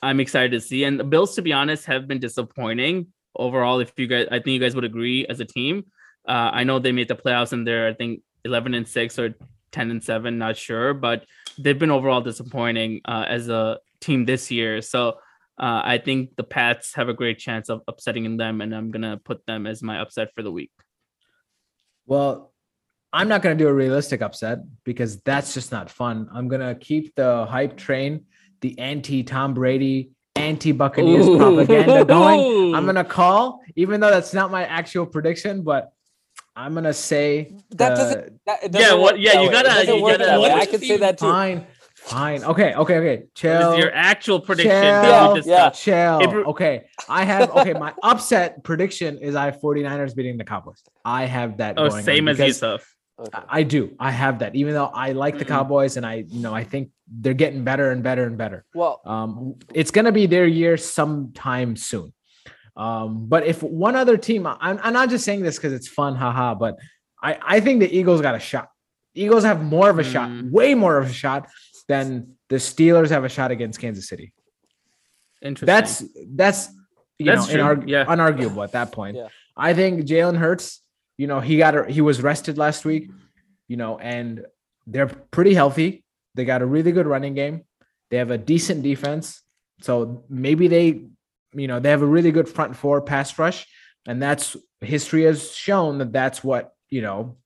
I'm 0.00 0.20
excited 0.20 0.52
to 0.52 0.60
see. 0.60 0.84
And 0.84 1.00
the 1.00 1.04
Bills, 1.04 1.34
to 1.34 1.42
be 1.42 1.52
honest, 1.52 1.86
have 1.86 2.06
been 2.06 2.20
disappointing 2.20 3.08
overall. 3.34 3.80
If 3.80 3.92
you 3.96 4.06
guys, 4.06 4.28
I 4.30 4.36
think 4.36 4.48
you 4.48 4.60
guys 4.60 4.76
would 4.76 4.84
agree 4.84 5.26
as 5.26 5.40
a 5.40 5.44
team. 5.44 5.86
Uh, 6.28 6.50
I 6.52 6.64
know 6.64 6.78
they 6.78 6.92
made 6.92 7.08
the 7.08 7.16
playoffs 7.16 7.52
and 7.52 7.66
they're 7.66 7.88
I 7.88 7.94
think 7.94 8.22
11 8.44 8.74
and 8.74 8.86
six 8.86 9.18
or 9.18 9.34
10 9.72 9.90
and 9.90 10.02
seven, 10.02 10.38
not 10.38 10.56
sure, 10.56 10.94
but 10.94 11.26
they've 11.58 11.78
been 11.78 11.90
overall 11.90 12.20
disappointing 12.20 13.00
uh, 13.04 13.24
as 13.28 13.48
a 13.48 13.78
team 14.00 14.24
this 14.24 14.50
year. 14.50 14.82
So 14.82 15.18
uh, 15.58 15.82
I 15.84 15.98
think 15.98 16.36
the 16.36 16.44
Pats 16.44 16.94
have 16.94 17.08
a 17.08 17.14
great 17.14 17.38
chance 17.38 17.68
of 17.68 17.82
upsetting 17.86 18.36
them, 18.36 18.60
and 18.60 18.74
I'm 18.74 18.90
gonna 18.90 19.18
put 19.18 19.44
them 19.46 19.66
as 19.66 19.82
my 19.82 20.00
upset 20.00 20.34
for 20.34 20.42
the 20.42 20.50
week. 20.50 20.72
Well, 22.06 22.52
I'm 23.12 23.28
not 23.28 23.42
going 23.42 23.56
to 23.56 23.64
do 23.64 23.68
a 23.68 23.72
realistic 23.72 24.22
upset 24.22 24.60
because 24.84 25.20
that's 25.22 25.54
just 25.54 25.72
not 25.72 25.90
fun. 25.90 26.28
I'm 26.32 26.48
going 26.48 26.60
to 26.60 26.74
keep 26.74 27.14
the 27.16 27.44
hype 27.44 27.76
train, 27.76 28.26
the 28.60 28.78
anti 28.78 29.22
Tom 29.24 29.54
Brady, 29.54 30.10
anti 30.36 30.72
Buccaneers 30.72 31.26
propaganda 31.26 32.04
going. 32.04 32.74
I'm 32.74 32.84
going 32.84 32.94
to 32.94 33.04
call, 33.04 33.60
even 33.74 34.00
though 34.00 34.10
that's 34.10 34.32
not 34.32 34.50
my 34.50 34.64
actual 34.64 35.06
prediction, 35.06 35.62
but 35.62 35.92
I'm 36.60 36.72
going 36.74 36.84
to 36.84 36.92
say 36.92 37.52
That 37.70 37.90
the- 37.90 37.94
doesn't. 37.96 38.40
That, 38.46 38.62
it 38.64 38.74
Yeah, 38.74 38.80
doesn't 38.80 39.00
what- 39.00 39.14
work 39.14 39.22
yeah, 39.24 39.40
you 39.40 39.50
gotta- 39.50 39.68
It 39.68 39.72
doesn't 39.72 39.94
you 39.96 40.00
gotta- 40.02 40.24
that 40.24 40.40
what 40.40 40.50
I 40.50 40.62
if 40.62 40.70
could 40.70 40.82
you- 40.82 40.88
say 40.88 40.96
that 40.98 41.18
too. 41.18 41.24
fine, 41.26 41.66
fine. 41.96 42.44
Okay, 42.44 42.74
okay, 42.74 42.96
okay. 42.98 43.16
What 43.18 43.34
Chill. 43.34 43.72
is 43.72 43.78
your 43.78 43.92
actual 43.94 44.40
prediction 44.40 44.70
Chill. 44.72 45.34
that 45.34 45.46
Yeah. 45.46 45.70
Chill. 45.70 46.20
If- 46.20 46.46
Okay. 46.48 46.82
I 47.08 47.24
have 47.24 47.50
okay. 47.56 47.72
My 47.72 47.92
upset 48.02 48.62
prediction 48.62 49.18
is 49.18 49.34
I 49.34 49.46
have 49.46 49.60
49ers 49.60 50.14
beating 50.14 50.36
the 50.38 50.44
Cowboys. 50.44 50.82
I 51.04 51.24
have 51.24 51.56
that. 51.58 51.74
Oh, 51.78 51.88
going 51.88 52.04
same 52.04 52.24
on 52.24 52.32
as 52.32 52.36
because 52.36 52.48
Yusuf. 52.48 52.94
Okay. 53.18 53.30
I- 53.34 53.58
I 53.58 53.62
do. 53.62 53.94
I 53.98 54.10
have 54.10 54.38
that. 54.40 54.54
Even 54.54 54.74
though 54.74 54.86
I 55.06 55.12
like 55.12 55.38
the. 55.38 55.44
Cowboys 55.44 55.96
and 55.96 56.04
I, 56.06 56.24
you 56.28 56.40
know, 56.40 56.54
I 56.54 56.64
think 56.64 56.90
they're 57.06 57.34
getting 57.34 57.64
better 57.64 57.90
and 57.90 58.02
better 58.02 58.24
and 58.24 58.36
better. 58.38 58.64
Well, 58.74 59.00
Um, 59.04 59.56
it's 59.74 59.90
gonna 59.90 60.12
be 60.12 60.26
their 60.26 60.46
year 60.46 60.76
sometime 60.76 61.76
soon. 61.76 62.12
Um, 62.80 63.26
but 63.26 63.46
if 63.46 63.62
one 63.62 63.94
other 63.94 64.16
team, 64.16 64.46
I'm, 64.46 64.80
I'm 64.82 64.92
not 64.94 65.10
just 65.10 65.24
saying 65.24 65.42
this 65.42 65.56
because 65.56 65.72
it's 65.72 65.86
fun, 65.88 66.14
haha. 66.14 66.54
But 66.54 66.78
I, 67.22 67.38
I 67.56 67.60
think 67.60 67.80
the 67.80 67.90
Eagles 67.98 68.20
got 68.22 68.34
a 68.34 68.38
shot. 68.40 68.70
Eagles 69.14 69.44
have 69.44 69.62
more 69.62 69.90
of 69.90 69.98
a 69.98 70.04
shot, 70.04 70.30
Mm. 70.30 70.50
way 70.50 70.74
more 70.74 70.96
of 70.96 71.10
a 71.10 71.12
shot 71.12 71.48
than 71.88 72.36
the 72.48 72.56
Steelers 72.56 73.10
have 73.10 73.24
a 73.24 73.28
shot 73.28 73.50
against 73.50 73.80
Kansas 73.80 74.08
City. 74.08 74.32
Interesting. 75.42 75.66
That's 75.66 76.04
that's 76.34 76.68
you 77.18 77.26
That's 77.26 77.48
know 77.48 77.74
true, 77.74 77.82
inarg- 77.84 77.88
yeah. 77.88 78.04
unarguable 78.06 78.64
at 78.64 78.72
that 78.72 78.92
point. 78.92 79.16
Yeah. 79.16 79.28
I 79.56 79.74
think 79.74 80.06
Jalen 80.06 80.38
Hurts, 80.38 80.80
you 81.18 81.26
know, 81.26 81.40
he 81.40 81.58
got 81.58 81.76
a, 81.76 81.84
he 81.90 82.00
was 82.00 82.22
rested 82.22 82.56
last 82.56 82.84
week, 82.86 83.10
you 83.68 83.76
know, 83.76 83.98
and 83.98 84.46
they're 84.86 85.08
pretty 85.08 85.52
healthy. 85.54 86.02
They 86.34 86.44
got 86.46 86.62
a 86.62 86.66
really 86.66 86.92
good 86.92 87.06
running 87.06 87.34
game. 87.34 87.64
They 88.10 88.16
have 88.18 88.30
a 88.30 88.38
decent 88.38 88.82
defense. 88.82 89.42
So 89.82 90.24
maybe 90.30 90.68
they, 90.68 91.02
you 91.54 91.66
know, 91.66 91.80
they 91.80 91.90
have 91.90 92.02
a 92.02 92.06
really 92.06 92.30
good 92.30 92.48
front 92.48 92.76
four 92.76 93.00
pass 93.00 93.38
rush, 93.38 93.66
and 94.06 94.22
that's 94.22 94.56
history 94.80 95.24
has 95.24 95.52
shown 95.52 95.98
that 95.98 96.12
that's 96.12 96.42
what 96.44 96.74
you 96.88 97.02
know. 97.02 97.36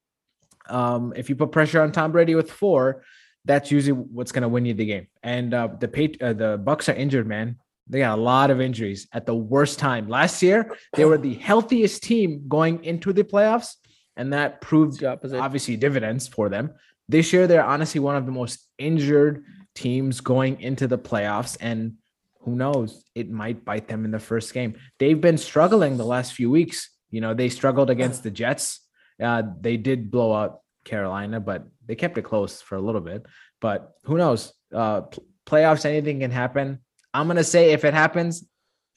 Um, 0.68 1.12
if 1.14 1.28
you 1.28 1.36
put 1.36 1.52
pressure 1.52 1.82
on 1.82 1.92
Tom 1.92 2.12
Brady 2.12 2.34
with 2.34 2.50
four, 2.50 3.04
that's 3.44 3.70
usually 3.70 3.92
what's 3.92 4.32
going 4.32 4.42
to 4.42 4.48
win 4.48 4.64
you 4.64 4.74
the 4.74 4.86
game. 4.86 5.08
And 5.22 5.52
uh, 5.52 5.68
the 5.78 5.88
Pat- 5.88 6.22
uh, 6.22 6.32
the 6.32 6.58
Bucks 6.58 6.88
are 6.88 6.94
injured, 6.94 7.26
man. 7.26 7.58
They 7.86 7.98
got 7.98 8.18
a 8.18 8.22
lot 8.22 8.50
of 8.50 8.60
injuries 8.60 9.06
at 9.12 9.26
the 9.26 9.34
worst 9.34 9.78
time. 9.78 10.08
Last 10.08 10.42
year, 10.42 10.74
they 10.94 11.04
were 11.04 11.18
the 11.18 11.34
healthiest 11.34 12.02
team 12.02 12.44
going 12.48 12.82
into 12.82 13.12
the 13.12 13.24
playoffs, 13.24 13.74
and 14.16 14.32
that 14.32 14.62
proved 14.62 15.04
obviously 15.04 15.76
dividends 15.76 16.26
for 16.26 16.48
them. 16.48 16.72
This 17.08 17.32
year, 17.32 17.46
they're 17.46 17.64
honestly 17.64 18.00
one 18.00 18.16
of 18.16 18.24
the 18.24 18.32
most 18.32 18.66
injured 18.78 19.44
teams 19.74 20.22
going 20.22 20.60
into 20.62 20.86
the 20.86 20.96
playoffs, 20.96 21.58
and 21.60 21.96
who 22.44 22.54
knows, 22.54 23.04
it 23.14 23.30
might 23.30 23.64
bite 23.64 23.88
them 23.88 24.04
in 24.04 24.10
the 24.10 24.18
first 24.18 24.52
game. 24.52 24.74
They've 24.98 25.20
been 25.20 25.38
struggling 25.38 25.96
the 25.96 26.04
last 26.04 26.34
few 26.34 26.50
weeks. 26.50 26.90
You 27.10 27.20
know, 27.20 27.34
they 27.34 27.48
struggled 27.48 27.90
against 27.90 28.22
the 28.22 28.30
Jets. 28.30 28.80
Uh, 29.22 29.42
they 29.60 29.76
did 29.76 30.10
blow 30.10 30.34
out 30.34 30.60
Carolina, 30.84 31.40
but 31.40 31.66
they 31.86 31.94
kept 31.94 32.18
it 32.18 32.22
close 32.22 32.60
for 32.60 32.76
a 32.76 32.80
little 32.80 33.00
bit. 33.00 33.26
But 33.60 33.92
who 34.04 34.18
knows? 34.18 34.52
Uh, 34.72 35.02
pl- 35.02 35.24
playoffs, 35.46 35.84
anything 35.84 36.20
can 36.20 36.30
happen. 36.30 36.80
I'm 37.12 37.26
gonna 37.28 37.44
say 37.44 37.72
if 37.72 37.84
it 37.84 37.94
happens, 37.94 38.44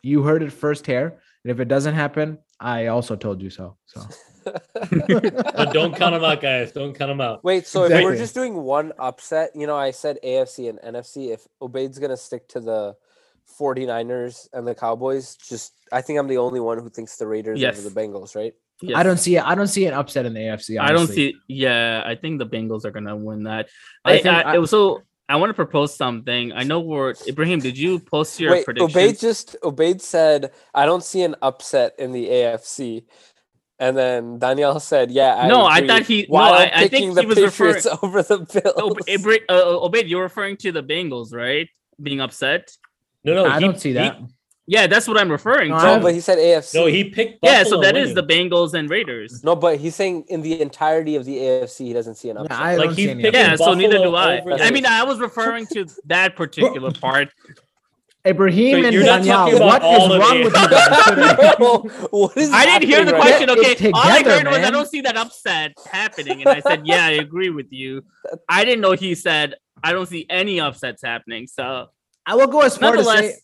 you 0.02 0.24
heard 0.24 0.44
it 0.44 0.52
first 0.52 0.86
here, 0.86 1.20
and 1.44 1.52
if 1.52 1.60
it 1.60 1.68
doesn't 1.68 1.94
happen, 1.94 2.40
I 2.60 2.88
also 2.88 3.16
told 3.16 3.42
you 3.42 3.50
so. 3.50 3.78
So 3.86 4.02
But 4.46 5.74
don't 5.74 5.96
count 5.96 6.16
them 6.16 6.24
out, 6.24 6.42
guys. 6.42 6.72
Don't 6.72 6.94
count 6.94 7.10
them 7.10 7.22
out. 7.22 7.44
wait. 7.44 7.68
So 7.68 7.84
if 7.86 7.92
we're 8.04 8.16
just 8.16 8.34
doing 8.34 8.56
one 8.56 8.94
upset, 8.98 9.52
you 9.56 9.68
know, 9.68 9.76
I 9.76 9.92
said 9.92 10.18
AFC 10.24 10.70
and 10.70 10.80
NFC. 10.80 11.34
If 11.34 11.48
Obaid's 11.62 12.00
gonna 12.00 12.18
stick 12.18 12.48
to 12.50 12.60
the 12.60 12.96
49ers 13.60 14.48
and 14.54 14.68
the 14.68 14.76
Cowboys, 14.76 15.36
just 15.38 15.74
I 15.92 16.02
think 16.02 16.20
I'm 16.20 16.28
the 16.28 16.38
only 16.38 16.60
one 16.60 16.78
who 16.80 16.90
thinks 16.90 17.18
the 17.18 17.28
Raiders 17.28 17.60
Yes. 17.60 17.80
over 17.80 17.90
the 17.90 18.00
Bengals, 18.00 18.36
right? 18.36 18.54
Yes. 18.82 18.96
I 18.98 19.04
don't 19.04 19.18
see 19.18 19.36
it. 19.38 19.44
I 19.44 19.56
don't 19.56 19.68
see 19.68 19.86
an 19.88 19.94
upset 19.94 20.26
in 20.26 20.34
the 20.34 20.40
AFC. 20.42 20.80
I 20.80 20.88
don't 20.90 20.98
honestly. 20.98 21.16
see. 21.34 21.38
Yeah, 21.48 22.04
I 22.06 22.16
think 22.16 22.38
the 22.40 22.46
Bengals 22.46 22.86
are 22.86 22.92
gonna 22.92 23.16
win 23.16 23.44
that. 23.44 23.68
I 24.06 24.12
I, 24.12 24.14
think 24.22 24.28
I, 24.28 24.56
I- 24.58 24.66
so. 24.66 25.02
I 25.30 25.36
want 25.36 25.50
to 25.50 25.54
propose 25.56 25.94
something. 25.94 26.54
I 26.54 26.64
know 26.64 26.80
we're 26.80 27.14
Ibrahim. 27.28 27.60
Did 27.60 27.78
you 27.78 28.00
post 28.00 28.40
your 28.40 28.52
Wait, 28.54 28.64
prediction? 28.64 28.90
Obaid 28.90 29.20
just 29.20 29.58
Obaid 29.62 30.00
said 30.00 30.52
I 30.74 30.86
don't 30.86 31.04
see 31.04 31.22
an 31.24 31.36
upset 31.42 31.96
in 32.00 32.14
the 32.14 32.28
AFC. 32.30 33.04
And 33.78 33.98
then 33.98 34.40
Danielle 34.40 34.80
said, 34.80 35.12
"Yeah, 35.12 35.36
I 35.36 35.48
No, 35.50 35.66
I 35.66 35.86
thought 35.86 36.04
he- 36.04 36.22
no, 36.22 36.28
While 36.30 36.54
I- 36.54 36.64
I'm 36.68 36.72
I 36.74 36.80
think 36.88 36.92
picking 36.92 37.10
he 37.10 37.16
the 37.16 37.28
was 37.28 37.38
referring- 37.42 37.74
Patriots 37.74 38.00
over 38.04 38.24
the 38.24 38.38
Bills. 38.38 38.74
Oh, 38.78 38.96
Ibra- 39.06 39.44
uh, 39.50 39.88
Obaid, 39.90 40.08
you're 40.08 40.24
referring 40.24 40.56
to 40.58 40.72
the 40.72 40.82
Bengals, 40.82 41.34
right? 41.34 41.68
Being 42.02 42.22
upset. 42.22 42.72
No, 43.28 43.44
no, 43.44 43.46
I 43.50 43.56
he- 43.56 43.66
don't 43.66 43.80
see 43.80 43.90
he- 43.90 43.94
that. 43.96 44.18
Yeah, 44.70 44.86
that's 44.86 45.08
what 45.08 45.18
I'm 45.18 45.32
referring 45.32 45.70
No, 45.72 45.78
to. 45.80 45.84
No, 45.86 46.00
but 46.02 46.13
he 46.13 46.20
said 46.20 46.38
AFC. 46.40 46.76
no, 46.76 46.88
he 46.88 47.06
picked. 47.06 47.40
yeah, 47.42 47.60
so 47.63 47.78
Buffalo 47.78 47.82
that 47.84 47.96
is 47.96 48.10
winning. 48.16 48.28
the 48.28 48.34
Bengals 48.34 48.74
and 48.74 48.90
Raiders. 48.90 49.42
No, 49.42 49.56
but 49.56 49.78
he's 49.78 49.96
saying 49.96 50.26
in 50.28 50.42
the 50.42 50.60
entirety 50.60 51.16
of 51.16 51.24
the 51.24 51.38
AFC, 51.38 51.86
he 51.88 51.94
doesn't 51.94 52.16
see 52.16 52.30
an 52.32 52.36
Yeah, 52.36 52.42
upset. 52.44 52.60
I 52.60 52.76
Like, 52.76 52.88
don't 52.90 52.96
he's 52.98 53.06
see 53.06 53.12
any 53.12 53.24
picking 53.24 53.40
upset. 53.40 53.60
Yeah, 53.62 53.66
so 53.66 53.74
neither 53.76 53.98
do 54.00 54.13
I. 54.16 54.42
I 54.60 54.72
mean, 54.72 54.86
I 54.86 55.04
was 55.04 55.20
referring 55.20 55.68
to 55.68 55.86
that 56.08 56.36
particular 56.36 56.92
part. 57.02 57.30
Ibrahim 58.26 58.82
So 58.82 58.86
and 58.88 58.94
you're 58.94 59.06
not 59.06 59.18
Danielle, 59.20 59.38
talking 59.38 59.56
about 59.56 59.82
what 59.82 59.82
is 59.84 60.00
all 60.02 60.12
of 60.12 60.20
wrong 60.20 60.38
with 60.44 60.54
you 60.54 60.70
guys 60.70 62.08
what 62.12 62.38
is 62.38 62.52
I 62.52 62.66
didn't 62.66 62.90
hear 62.90 63.06
the 63.06 63.13
right 63.13 63.22
question. 63.22 63.50
Okay, 63.52 63.72
it 63.88 63.94
all 63.94 64.02
I 64.06 64.18
together, 64.18 64.38
heard 64.40 64.48
was 64.48 64.58
I 64.68 64.70
don't 64.70 64.88
see 64.90 65.00
that 65.02 65.16
upset 65.16 65.72
happening, 65.90 66.42
and 66.42 66.50
I 66.50 66.60
said, 66.60 66.86
"Yeah, 66.86 67.06
I 67.06 67.12
agree 67.12 67.52
with 67.52 67.68
you." 67.72 68.04
I 68.50 68.66
didn't 68.66 68.82
know 68.82 68.92
he 68.92 69.16
said 69.16 69.56
I 69.82 69.94
don't 69.94 70.08
see 70.08 70.26
any 70.30 70.60
upsets 70.60 71.02
happening. 71.04 71.48
So 71.48 71.88
I 72.28 72.36
will 72.36 72.48
go 72.48 72.62
as 72.62 72.78
far 72.78 72.96
to 72.96 73.04
say 73.04 73.36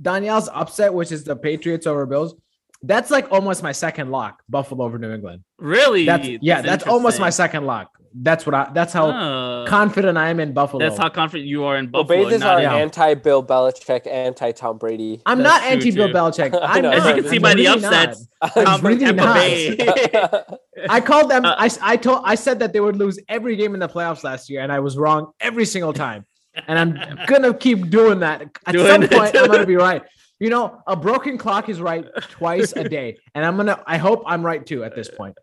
Danielle's 0.00 0.48
upset, 0.52 0.92
which 0.92 1.12
is 1.12 1.22
the 1.24 1.36
Patriots 1.36 1.86
over 1.86 2.06
Bills. 2.06 2.34
That's 2.82 3.10
like 3.10 3.30
almost 3.30 3.62
my 3.62 3.72
second 3.72 4.10
lock, 4.10 4.42
Buffalo 4.48 4.84
over 4.86 4.98
New 4.98 5.12
England. 5.12 5.44
really, 5.58 6.06
That's 6.06 6.26
yeah, 6.40 6.62
that's 6.62 6.86
almost 6.86 7.20
my 7.20 7.28
second 7.30 7.66
lock. 7.66 7.90
That's 8.12 8.44
what 8.44 8.54
I 8.56 8.70
that's 8.74 8.92
how 8.92 9.10
Oh, 9.10 9.64
confident 9.68 10.18
I 10.18 10.30
am 10.30 10.40
in 10.40 10.52
Buffalo. 10.52 10.80
that's 10.84 10.98
how 10.98 11.10
confident 11.10 11.46
you 11.48 11.62
are 11.64 11.76
in 11.76 11.88
Buffalo. 11.92 12.24
Obaid 12.24 12.32
is 12.32 12.40
not 12.40 12.56
our 12.56 12.62
Yeah. 12.62 12.74
anti-Bill 12.74 13.44
Belichick, 13.44 14.04
anti-Tom 14.08 14.78
Brady. 14.78 15.22
I'm 15.26 15.38
That's 15.42 15.62
not 15.62 15.70
anti 15.70 15.90
Bill 15.92 16.08
too. 16.08 16.14
Belichick. 16.14 16.54
I 16.60 16.76
I'm 16.78 16.82
know. 16.82 16.90
not. 16.90 16.98
As 16.98 17.06
you 17.06 17.22
can 17.22 17.30
see 17.30 17.36
I'm 17.36 17.42
by 17.42 17.54
the 17.54 17.62
really 17.66 17.84
upsets. 17.84 18.26
not. 18.42 18.56
I'm 18.56 18.80
from 18.80 18.86
really 18.88 19.04
Tampa 19.04 19.22
not. 19.22 20.60
I 20.88 21.00
called 21.00 21.30
them. 21.30 21.44
Uh, 21.44 21.54
I, 21.56 21.70
I 21.82 21.96
told. 21.96 22.22
I 22.24 22.34
said 22.34 22.58
that 22.60 22.72
they 22.72 22.80
would 22.80 22.96
lose 22.96 23.18
every 23.28 23.54
game 23.54 23.74
in 23.74 23.80
the 23.80 23.88
playoffs 23.88 24.24
last 24.24 24.50
year, 24.50 24.60
and 24.62 24.72
I 24.72 24.80
was 24.80 24.96
wrong 24.96 25.30
every 25.38 25.64
single 25.66 25.92
time. 25.92 26.24
And 26.66 26.78
I'm 26.78 27.26
gonna 27.26 27.54
keep 27.54 27.90
doing 27.90 28.20
that. 28.20 28.42
At 28.66 28.72
Doing 28.72 28.86
some 28.86 29.08
point, 29.08 29.36
I'm 29.36 29.46
gonna 29.50 29.66
be 29.66 29.76
right. 29.76 30.02
You 30.40 30.48
know, 30.48 30.82
a 30.86 30.96
broken 30.96 31.36
clock 31.36 31.68
is 31.68 31.80
right 31.82 32.06
twice 32.30 32.72
a 32.72 32.88
day, 32.88 33.18
and 33.34 33.44
I'm 33.44 33.56
gonna. 33.56 33.82
I 33.86 33.98
hope 33.98 34.22
I'm 34.26 34.44
right 34.44 34.64
too 34.64 34.82
at 34.84 34.94
this 34.96 35.08
point. 35.08 35.36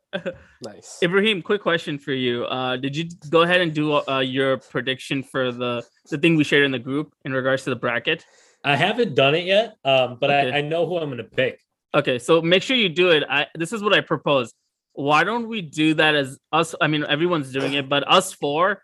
nice. 0.65 0.97
Ibrahim, 1.03 1.41
quick 1.43 1.61
question 1.61 1.99
for 1.99 2.13
you. 2.13 2.45
Uh, 2.45 2.77
did 2.77 2.95
you 2.95 3.07
go 3.29 3.43
ahead 3.43 3.61
and 3.61 3.73
do 3.73 3.93
uh, 3.93 4.19
your 4.19 4.57
prediction 4.57 5.21
for 5.23 5.51
the 5.51 5.85
the 6.09 6.17
thing 6.17 6.35
we 6.35 6.43
shared 6.43 6.63
in 6.65 6.71
the 6.71 6.79
group 6.79 7.13
in 7.25 7.31
regards 7.31 7.63
to 7.65 7.69
the 7.69 7.75
bracket? 7.75 8.25
I 8.63 8.75
haven't 8.75 9.13
done 9.15 9.35
it 9.35 9.45
yet, 9.45 9.77
um, 9.85 10.17
but 10.19 10.29
Okay. 10.31 10.51
I, 10.51 10.57
I 10.57 10.61
know 10.61 10.87
who 10.87 10.97
I'm 10.97 11.09
going 11.09 11.19
to 11.19 11.23
pick. 11.23 11.61
Okay, 11.93 12.19
so 12.19 12.41
make 12.41 12.63
sure 12.63 12.75
you 12.75 12.89
do 12.89 13.11
it. 13.11 13.23
I 13.29 13.47
this 13.55 13.71
is 13.71 13.81
what 13.83 13.93
I 13.93 14.01
propose. 14.01 14.51
Why 14.93 15.23
don't 15.23 15.47
we 15.47 15.61
do 15.61 15.93
that 15.93 16.15
as 16.15 16.39
us? 16.51 16.73
I 16.81 16.87
mean, 16.87 17.05
everyone's 17.07 17.51
doing 17.53 17.73
it, 17.73 17.87
but 17.87 18.03
us 18.11 18.33
four, 18.33 18.81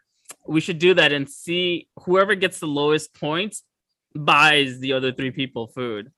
we 0.47 0.61
should 0.61 0.79
do 0.79 0.93
that 0.95 1.11
and 1.13 1.29
see 1.29 1.87
whoever 2.03 2.35
gets 2.35 2.59
the 2.59 2.67
lowest 2.67 3.13
points 3.13 3.63
buys 4.15 4.79
the 4.79 4.93
other 4.93 5.11
three 5.11 5.31
people 5.31 5.67
food. 5.67 6.11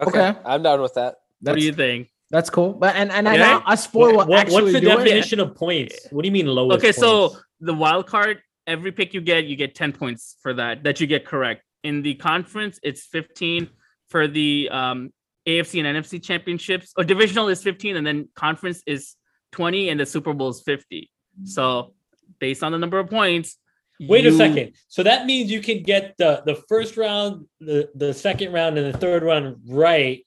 Okay, 0.00 0.28
Okay. 0.28 0.38
I'm 0.44 0.62
down 0.62 0.80
with 0.80 0.94
that. 0.94 1.16
What 1.40 1.56
do 1.58 1.64
you 1.64 1.72
think? 1.72 2.08
that's 2.30 2.48
cool. 2.48 2.72
But 2.72 2.96
and 2.96 3.12
and 3.12 3.28
I 3.28 3.34
Yeah. 3.34 3.58
know 3.58 3.62
us 3.66 3.86
four 3.86 4.06
What- 4.14 4.26
will 4.26 4.32
what- 4.32 4.38
actually 4.40 4.62
what's 4.62 4.72
the 4.74 4.80
do 4.80 4.90
it. 4.90 4.96
definition 5.04 5.38
of 5.40 5.54
points? 5.54 6.06
What 6.10 6.22
do 6.22 6.28
you 6.28 6.32
mean 6.32 6.46
lowest? 6.46 6.78
Okay, 6.78 6.92
so 6.92 7.36
the 7.60 7.74
wild 7.74 8.06
card, 8.06 8.40
every 8.66 8.90
pick 8.90 9.12
you 9.12 9.20
get, 9.20 9.44
you 9.44 9.54
get 9.54 9.74
10 9.74 9.92
points 9.92 10.36
for 10.42 10.54
that, 10.54 10.82
that 10.84 10.98
you 11.00 11.06
get 11.06 11.26
correct. 11.26 11.62
In 11.84 12.00
the 12.00 12.14
conference, 12.14 12.78
it's 12.82 13.04
15 13.04 13.68
for 14.08 14.26
the 14.28 14.68
um, 14.72 15.12
AFC 15.46 15.78
and 15.80 15.86
NFC 15.86 16.18
championships, 16.22 16.94
or 16.96 17.04
divisional 17.04 17.48
is 17.48 17.62
15, 17.62 17.96
and 17.96 18.06
then 18.06 18.28
conference 18.34 18.82
is 18.86 19.14
20, 19.50 19.90
and 19.90 20.00
the 20.00 20.06
Super 20.06 20.32
Bowl 20.32 20.48
is 20.48 20.62
50. 20.62 21.10
So, 21.44 21.92
based 22.42 22.62
on 22.66 22.72
the 22.72 22.78
number 22.84 22.98
of 22.98 23.08
points, 23.08 23.56
Wait 24.12 24.26
a 24.26 24.32
second. 24.32 24.72
So 24.88 25.04
that 25.04 25.26
means 25.26 25.44
you 25.56 25.60
can 25.68 25.78
get 25.92 26.02
the 26.18 26.42
the 26.44 26.56
first 26.70 26.96
round, 26.96 27.46
the 27.60 27.88
the 27.94 28.12
second 28.12 28.52
round, 28.52 28.76
and 28.78 28.92
the 28.92 28.98
third 28.98 29.22
round 29.22 29.44
right. 29.68 30.26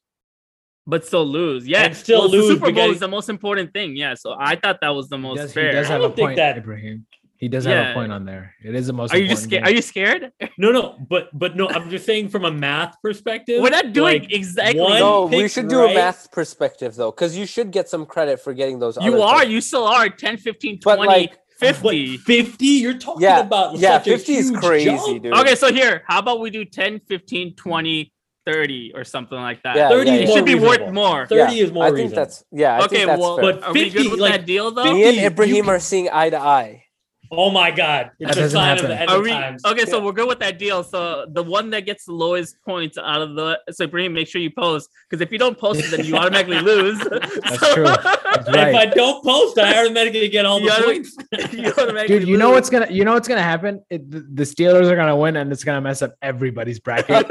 but 0.87 1.01
still 1.09 1.25
lose. 1.39 1.67
Yeah, 1.67 1.83
And 1.85 1.95
still 2.05 2.19
Well, 2.21 2.29
the 2.29 2.37
lose 2.37 2.47
Super 2.53 2.59
Bowl 2.67 2.71
because- 2.73 2.93
is 2.95 2.99
the 3.07 3.13
most 3.17 3.27
important 3.37 3.67
thing. 3.77 3.89
Yeah, 4.03 4.13
so 4.23 4.29
I 4.51 4.53
thought 4.61 4.77
that 4.85 4.93
was 4.99 5.09
the 5.09 5.17
He 5.17 5.23
most 5.27 5.37
does, 5.41 5.53
he 5.53 5.61
does 5.77 5.87
I 5.89 5.93
have 5.93 6.01
a 6.01 6.03
don't 6.05 6.15
think 6.15 6.27
point, 6.29 6.37
that- 6.37 6.57
Ibrahim. 6.63 6.97
He 7.37 7.49
does 7.49 7.65
have 7.65 7.89
a 7.91 7.93
point 7.99 8.11
on 8.17 8.23
there. 8.31 8.45
It 8.63 8.73
is 8.79 8.87
the 8.87 8.93
most. 8.99 9.13
Are 9.13 9.17
you 9.17 9.27
just 9.27 9.43
important 9.51 9.51
scared? 9.51 9.67
Are 9.67 9.75
you 9.77 9.81
scared? 9.93 10.21
No, 10.63 10.69
no, 10.77 10.83
but 11.13 11.23
but 11.41 11.51
no. 11.59 11.65
I'm 11.75 11.89
just 11.95 12.05
saying 12.09 12.29
from 12.29 12.45
a 12.45 12.53
math 12.67 12.93
perspective. 13.07 13.57
We're 13.61 13.77
not 13.79 13.91
doing 13.91 14.21
like, 14.21 14.31
exactly. 14.41 14.79
one 14.79 14.99
No, 14.99 15.25
we 15.25 15.49
should 15.49 15.67
do 15.67 15.79
right- 15.81 15.91
a 15.91 15.95
math 16.03 16.31
perspective 16.31 16.91
though, 16.95 17.11
because 17.11 17.35
you 17.39 17.45
should 17.53 17.69
get 17.77 17.85
some 17.93 18.05
credit 18.13 18.39
for 18.45 18.53
getting 18.53 18.77
those. 18.79 18.95
You 19.01 19.15
other 19.15 19.23
are. 19.23 19.39
picks. 19.41 19.51
You 19.51 19.59
still 19.69 19.83
are. 19.97 20.07
10, 20.07 20.37
15, 20.37 20.79
But, 20.81 20.95
20, 20.95 21.07
like, 21.11 21.31
But 21.31 21.39
50. 21.59 22.17
50? 22.17 22.65
You're 22.65 22.97
talking 22.97 23.21
Yeah, 23.23 23.39
about 23.39 23.77
yeah, 23.77 23.97
such 23.97 24.07
a 24.07 24.17
50 24.17 24.33
is 24.35 24.51
crazy, 24.51 24.85
jump. 24.85 25.23
dude. 25.23 25.33
Okay, 25.33 25.55
so 25.55 25.71
here, 25.71 26.03
how 26.07 26.19
about 26.19 26.39
we 26.39 26.49
do 26.49 26.65
10, 26.65 26.99
15, 27.07 27.55
20, 27.55 28.11
30 28.45 28.91
or 28.95 29.03
something 29.03 29.37
like 29.37 29.63
that? 29.63 29.75
Yeah, 29.75 29.89
30 29.89 30.09
yeah, 30.09 30.17
yeah. 30.17 30.33
should 30.33 30.45
be 30.45 30.55
more 30.55 30.69
worth 30.69 30.93
more. 30.93 31.25
30 31.27 31.35
Yeah, 31.55 31.63
is 31.63 31.71
more 31.71 31.83
I 31.85 31.87
think 31.87 31.97
reasonable. 31.97 32.15
that's 32.15 32.43
yeah. 32.51 32.75
I 32.75 32.85
okay, 32.85 32.95
think 32.97 33.07
that's 33.07 33.19
well, 33.21 33.37
fair. 33.37 33.53
But 33.53 33.63
are 33.63 33.73
we 33.73 33.89
good 33.89 34.11
with 34.11 34.19
like, 34.19 34.31
that 34.33 34.45
deal 34.45 34.71
though? 34.71 34.93
Me 34.93 35.03
and 35.07 35.17
Ibrahim 35.25 35.65
can- 35.65 35.73
are 35.73 35.79
seeing 35.79 36.09
eye 36.11 36.29
to 36.29 36.39
eye. 36.39 36.84
Oh 37.31 37.49
my 37.51 37.71
god. 37.71 38.11
It's 38.19 38.29
That 38.29 38.37
a 38.37 38.41
doesn't 38.41 38.59
of 38.59 38.65
happen. 38.65 38.89
the 38.89 38.99
end 39.01 39.09
Are 39.09 39.17
of 39.17 39.23
we 39.23 39.29
times. 39.29 39.63
okay? 39.65 39.85
So 39.85 40.03
we're 40.03 40.11
good 40.13 40.27
with 40.27 40.39
that 40.39 40.59
deal. 40.59 40.83
So 40.83 41.25
the 41.29 41.43
one 41.43 41.69
that 41.71 41.81
gets 41.85 42.05
the 42.05 42.13
lowest 42.13 42.61
points 42.63 42.97
out 42.97 43.21
of 43.21 43.35
the 43.35 43.59
so 43.71 43.85
Ibrahim, 43.85 44.13
make 44.13 44.27
sure 44.27 44.41
you 44.41 44.51
post 44.51 44.89
because 45.09 45.21
if 45.21 45.31
you 45.31 45.37
don't 45.37 45.57
post 45.57 45.89
then 45.91 46.05
you 46.05 46.15
automatically 46.15 46.59
lose. 46.61 46.99
That's 46.99 47.73
true. 47.73 47.83
That's 48.35 48.47
If. 48.49 48.75
I 48.75 48.85
don't 48.87 49.23
post, 49.23 49.57
I 49.57 49.79
automatically 49.81 50.27
get 50.29 50.45
all 50.45 50.59
the 50.59 50.65
You 50.65 50.83
points. 50.83 51.17
you 51.53 51.71
automatically 51.71 52.19
Dude, 52.19 52.27
you 52.27 52.37
know 52.37 52.51
what's 52.51 52.69
gonna 52.69 52.87
you 52.91 53.03
know 53.05 53.13
what's 53.13 53.27
gonna 53.27 53.41
happen? 53.41 53.81
It, 53.89 54.09
the, 54.11 54.19
the 54.33 54.43
Steelers 54.43 54.87
are 54.89 54.95
gonna 54.95 55.15
win, 55.15 55.37
and 55.37 55.51
it's 55.51 55.63
gonna 55.63 55.81
mess 55.81 56.01
up 56.01 56.13
everybody's 56.21 56.79
bracket. 56.79 57.25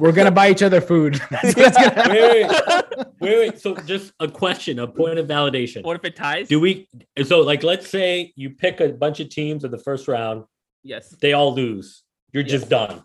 We're 0.00 0.12
gonna 0.12 0.30
buy 0.30 0.50
each 0.50 0.62
other 0.62 0.80
food. 0.80 1.20
That's 1.30 1.54
what's 1.56 1.76
gonna 1.76 1.90
happen. 1.94 2.12
Wait, 2.12 2.46
wait, 2.48 3.06
wait, 3.20 3.38
wait. 3.38 3.58
So 3.60 3.74
just 3.76 4.12
a 4.20 4.28
question, 4.28 4.78
a 4.78 4.86
point 4.86 5.18
of 5.18 5.26
validation. 5.26 5.84
What 5.84 5.96
if 5.96 6.04
it 6.04 6.16
ties? 6.16 6.48
Do 6.48 6.58
we 6.60 6.88
so 7.24 7.40
like 7.40 7.62
let's 7.62 7.88
say 7.88 8.32
you 8.36 8.50
pick 8.50 8.80
a 8.80 8.88
bunch 8.88 9.19
of 9.20 9.28
teams 9.28 9.64
in 9.64 9.70
the 9.70 9.78
first 9.78 10.08
round, 10.08 10.44
yes. 10.82 11.10
they 11.20 11.32
all 11.32 11.54
lose. 11.54 12.02
You're 12.32 12.42
Yes. 12.42 12.52
just 12.52 12.68
done. 12.68 13.04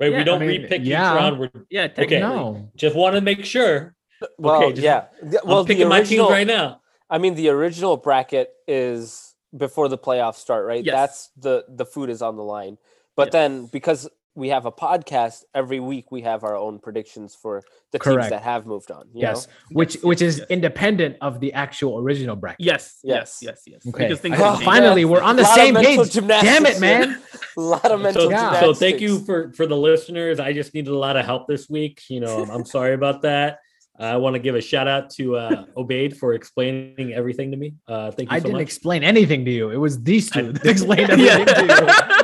Right? 0.00 0.10
Yeah, 0.12 0.18
we 0.18 0.24
don't 0.24 0.42
I 0.42 0.46
mean, 0.46 0.62
repick 0.62 0.80
yeah. 0.84 1.12
each 1.12 1.20
round. 1.20 1.38
We're 1.38 1.50
Yeah. 1.70 1.88
okay. 1.96 2.20
No. 2.20 2.68
just 2.76 2.96
want 2.96 3.14
to 3.14 3.20
make 3.20 3.44
sure. 3.44 3.94
Well, 4.38 4.56
Okay, 4.62 4.70
just- 4.72 4.82
yeah. 4.82 5.06
The- 5.22 5.40
Well, 5.44 5.58
I'm 5.60 5.64
the 5.66 5.74
picking 5.74 5.88
my 5.88 5.98
teams 6.00 6.10
original. 6.12 6.30
right 6.30 6.46
now. 6.46 6.80
I 7.10 7.18
mean, 7.18 7.34
the 7.34 7.48
original 7.50 7.96
bracket 7.96 8.50
is 8.66 9.34
before 9.56 9.88
the 9.88 9.98
playoffs 9.98 10.36
start, 10.36 10.66
right? 10.66 10.82
Yes. 10.84 10.94
That's 10.94 11.30
the 11.36 11.64
the 11.68 11.86
food 11.86 12.10
is 12.10 12.22
on 12.22 12.36
the 12.36 12.42
line. 12.42 12.78
But 13.16 13.28
Yes. 13.28 13.32
then 13.32 13.66
because 13.66 14.08
we 14.36 14.48
have 14.48 14.66
a 14.66 14.72
podcast 14.72 15.44
every 15.54 15.78
week, 15.80 16.10
we 16.10 16.22
have 16.22 16.42
our 16.44 16.56
own 16.56 16.78
predictions 16.80 17.34
for 17.40 17.62
the 17.92 17.98
Correct. 17.98 18.22
teams 18.22 18.30
that 18.30 18.42
have 18.42 18.66
moved 18.66 18.90
on. 18.90 19.06
you 19.14 19.20
Yes, 19.22 19.46
know? 19.46 19.52
which 19.78 19.94
Yes, 19.94 20.04
which 20.04 20.20
yes, 20.22 20.32
is 20.34 20.38
yes. 20.40 20.46
independent 20.50 21.16
of 21.20 21.38
the 21.40 21.52
actual 21.52 21.98
original 21.98 22.34
bracket. 22.34 22.64
Yes. 22.64 22.98
Yes. 23.04 23.38
Yes. 23.40 23.62
Yes. 23.66 23.82
Yes. 23.84 23.94
Okay. 23.94 24.04
Because 24.04 24.20
things 24.20 24.40
I- 24.40 24.54
Oh, 24.54 24.56
finally, 24.64 25.04
man. 25.04 25.12
we're 25.12 25.22
on 25.22 25.36
the 25.36 25.44
same 25.44 25.74
page. 25.76 26.10
gymnastics 26.10 26.52
Damn 26.52 26.66
it, 26.66 26.80
man! 26.80 27.22
A 27.56 27.60
lot 27.74 27.90
of 27.90 28.00
mental 28.00 28.22
So, 28.22 28.28
gymnastics. 28.30 28.60
so 28.60 28.74
thank 28.74 29.00
you 29.00 29.20
for 29.20 29.52
for 29.52 29.66
the 29.66 29.76
listeners. 29.76 30.40
I 30.40 30.52
just 30.52 30.74
needed 30.74 30.90
a 30.90 30.98
lot 30.98 31.16
of 31.16 31.24
help 31.24 31.46
this 31.46 31.68
week. 31.70 32.02
You 32.08 32.20
know, 32.20 32.42
I'm, 32.42 32.50
I'm 32.50 32.64
sorry 32.64 32.94
about 32.94 33.22
that. 33.22 33.58
I 33.96 34.16
want 34.16 34.34
to 34.34 34.40
give 34.40 34.56
a 34.56 34.60
shout 34.60 34.88
out 34.88 35.10
to 35.10 35.36
uh, 35.36 35.64
Obaid 35.76 36.16
for 36.16 36.34
explaining 36.34 37.12
everything 37.12 37.52
to 37.52 37.56
me. 37.56 37.74
Uh, 37.86 38.10
thank 38.10 38.28
you 38.28 38.34
I 38.34 38.40
so 38.40 38.46
didn't 38.46 38.54
much. 38.56 38.62
explain 38.62 39.04
anything 39.04 39.44
to 39.44 39.52
you. 39.52 39.70
It 39.70 39.76
was 39.76 40.02
these 40.02 40.28
two 40.30 40.48
I- 40.48 40.52
that 40.52 40.66
explained 40.74 41.10
everything 41.10 41.46
to 41.46 42.23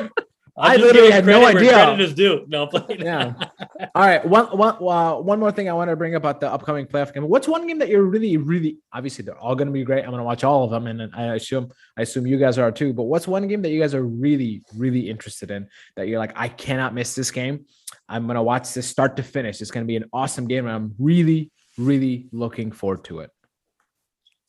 I 0.61 0.75
literally 0.75 1.11
had 1.11 1.25
no 1.25 1.45
idea. 1.45 1.71
Credit 1.71 1.99
is 2.01 2.13
due. 2.13 2.45
No, 2.47 2.69
Yeah. 2.89 3.33
All 3.95 4.05
right. 4.05 4.23
One 4.25 4.45
one 4.57 4.75
uh, 4.75 5.15
one 5.15 5.39
more 5.39 5.51
thing 5.51 5.69
I 5.69 5.73
want 5.73 5.89
to 5.89 5.95
bring 5.95 6.15
up 6.15 6.21
about 6.21 6.39
the 6.39 6.51
upcoming 6.51 6.85
playoff 6.85 7.13
game. 7.13 7.27
What's 7.27 7.47
one 7.47 7.67
game 7.67 7.79
that 7.79 7.89
you're 7.89 8.03
really 8.03 8.37
really 8.37 8.77
obviously 8.93 9.25
they're 9.25 9.37
all 9.37 9.55
going 9.55 9.67
to 9.67 9.73
be 9.73 9.83
great. 9.83 10.03
I'm 10.03 10.11
going 10.11 10.19
to 10.19 10.23
watch 10.23 10.43
all 10.43 10.63
of 10.63 10.71
them, 10.71 10.87
and 10.87 11.13
I 11.15 11.35
assume 11.35 11.71
I 11.97 12.03
assume 12.03 12.27
you 12.27 12.37
guys 12.37 12.57
are 12.57 12.71
too. 12.71 12.93
But 12.93 13.03
what's 13.03 13.27
one 13.27 13.47
game 13.47 13.61
that 13.63 13.71
you 13.71 13.79
guys 13.79 13.95
are 13.95 14.05
really 14.05 14.63
really 14.75 15.09
interested 15.09 15.51
in 15.51 15.67
that 15.95 16.07
you're 16.07 16.19
like 16.19 16.33
I 16.35 16.47
cannot 16.47 16.93
miss 16.93 17.15
this 17.15 17.31
game. 17.31 17.65
I'm 18.07 18.25
going 18.25 18.35
to 18.35 18.43
watch 18.43 18.73
this 18.73 18.87
start 18.87 19.15
to 19.17 19.23
finish. 19.23 19.61
It's 19.61 19.71
going 19.71 19.85
to 19.85 19.87
be 19.87 19.95
an 19.95 20.05
awesome 20.13 20.47
game, 20.47 20.67
and 20.67 20.75
I'm 20.75 20.95
really 20.99 21.51
really 21.77 22.27
looking 22.31 22.71
forward 22.71 23.03
to 23.05 23.19
it. 23.19 23.31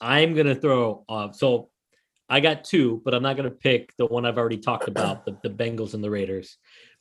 I'm 0.00 0.34
gonna 0.34 0.56
throw. 0.56 1.04
Uh, 1.08 1.32
so 1.32 1.70
I 2.32 2.40
got 2.40 2.64
two, 2.64 3.02
but 3.04 3.12
I'm 3.12 3.22
not 3.22 3.36
gonna 3.36 3.50
pick 3.50 3.94
the 3.98 4.06
one 4.06 4.24
I've 4.24 4.38
already 4.38 4.56
talked 4.56 4.88
about, 4.88 5.26
the, 5.26 5.36
the 5.42 5.50
Bengals 5.50 5.92
and 5.92 6.02
the 6.02 6.08
Raiders. 6.08 6.56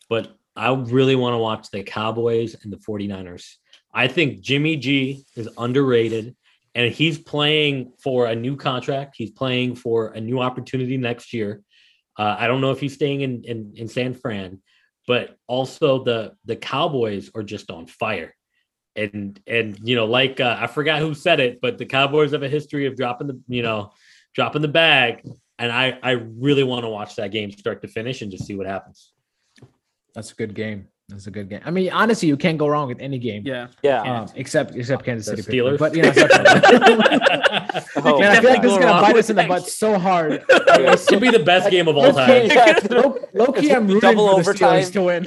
But 0.10 0.36
I 0.58 0.74
really 0.74 1.15
want 1.15 1.36
to 1.36 1.38
watch 1.38 1.70
the 1.72 1.84
Cowboys 1.84 2.54
and 2.62 2.74
the 2.74 2.78
49ers. 2.78 3.56
I 3.94 4.10
think 4.10 4.41
Jimmy 4.41 4.76
G 4.76 5.24
is 5.38 5.48
underrated, 5.58 6.36
and 6.76 6.94
he's 6.94 7.17
playing 7.17 7.94
for 8.04 8.26
a 8.26 8.36
new 8.36 8.58
contract. 8.58 9.15
He's 9.17 9.32
playing 9.32 9.76
for 9.76 10.08
a 10.08 10.20
new 10.20 10.41
opportunity 10.41 10.98
next 10.98 11.32
year. 11.32 11.62
Uh, 12.20 12.36
I 12.38 12.48
don't 12.48 12.60
know 12.60 12.72
if 12.72 12.82
he's 12.82 12.96
staying 12.96 13.22
in, 13.22 13.46
in 13.46 13.74
in 13.78 13.88
San 13.88 14.13
Fran, 14.13 14.62
but 15.08 15.38
also 15.48 16.04
the 16.04 16.34
the 16.44 16.58
Cowboys 16.58 17.32
are 17.34 17.44
just 17.44 17.72
on 17.72 17.88
fire 17.88 18.36
and 18.98 19.39
and 19.48 19.80
you 19.84 19.96
know 19.96 20.04
like 20.04 20.41
uh, 20.41 20.58
i 20.60 20.67
forgot 20.67 21.00
who 21.00 21.13
said 21.13 21.39
it 21.39 21.62
but 21.62 21.78
the 21.78 21.86
cowboys 21.86 22.34
have 22.34 22.44
a 22.44 22.50
history 22.50 22.86
of 22.86 22.98
dropping 22.98 23.28
the 23.28 23.39
you 23.48 23.63
know 23.63 23.89
dropping 24.36 24.62
the 24.62 24.67
bag 24.67 25.22
and 25.60 25.72
i 25.72 25.98
i 26.04 26.12
really 26.12 26.63
want 26.63 26.84
to 26.84 26.89
watch 26.89 27.15
that 27.15 27.32
game 27.32 27.52
start 27.52 27.82
to 27.82 27.88
finish 27.88 28.22
and 28.22 28.32
just 28.32 28.46
see 28.46 28.56
what 28.56 28.67
happens 28.67 29.12
That's 30.15 30.32
a 30.32 30.36
good 30.36 30.54
game. 30.54 30.88
That's 31.08 31.28
a 31.28 31.32
good 31.32 31.50
game. 31.50 31.60
I 31.65 31.72
mean, 31.72 31.91
honestly, 31.91 32.28
you 32.30 32.38
can't 32.38 32.58
go 32.58 32.67
wrong 32.70 32.88
with 32.88 33.00
any 33.02 33.20
game. 33.20 33.44
Yeah. 33.46 33.67
Yeah. 33.84 34.02
Um, 34.04 34.28
except 34.36 34.76
except 34.76 35.04
Kansas 35.04 35.26
City, 35.28 35.41
Pittsburgh. 35.44 35.76
Steelers? 35.76 35.80
but 35.80 35.91
you 35.96 36.04
know, 36.04 36.12
Oh, 38.12 38.20
Man, 38.20 38.32
I 38.32 38.39
feel 38.39 38.50
like 38.50 38.62
this 38.62 38.72
is 38.72 38.78
gonna 38.78 39.02
bite 39.02 39.15
us 39.17 39.30
in 39.30 39.36
the 39.36 39.44
butt 39.44 39.67
so 39.67 39.98
hard. 40.00 40.44
this 40.48 41.10
will 41.12 41.20
be 41.20 41.30
the 41.32 41.39
best 41.44 41.70
game 41.70 41.88
of 41.88 41.96
all 41.98 42.12
time 42.13 42.48
Yeah. 42.48 42.80
low, 42.89 43.17
low 43.34 43.52
key, 43.52 43.72
I'm 43.74 43.88
rooting 43.88 44.00
double 44.15 44.28
for 44.44 44.54
the 44.54 44.65
overtime. 44.65 44.84
Steelers 44.84 44.94
to 44.94 45.02
win. 45.04 45.24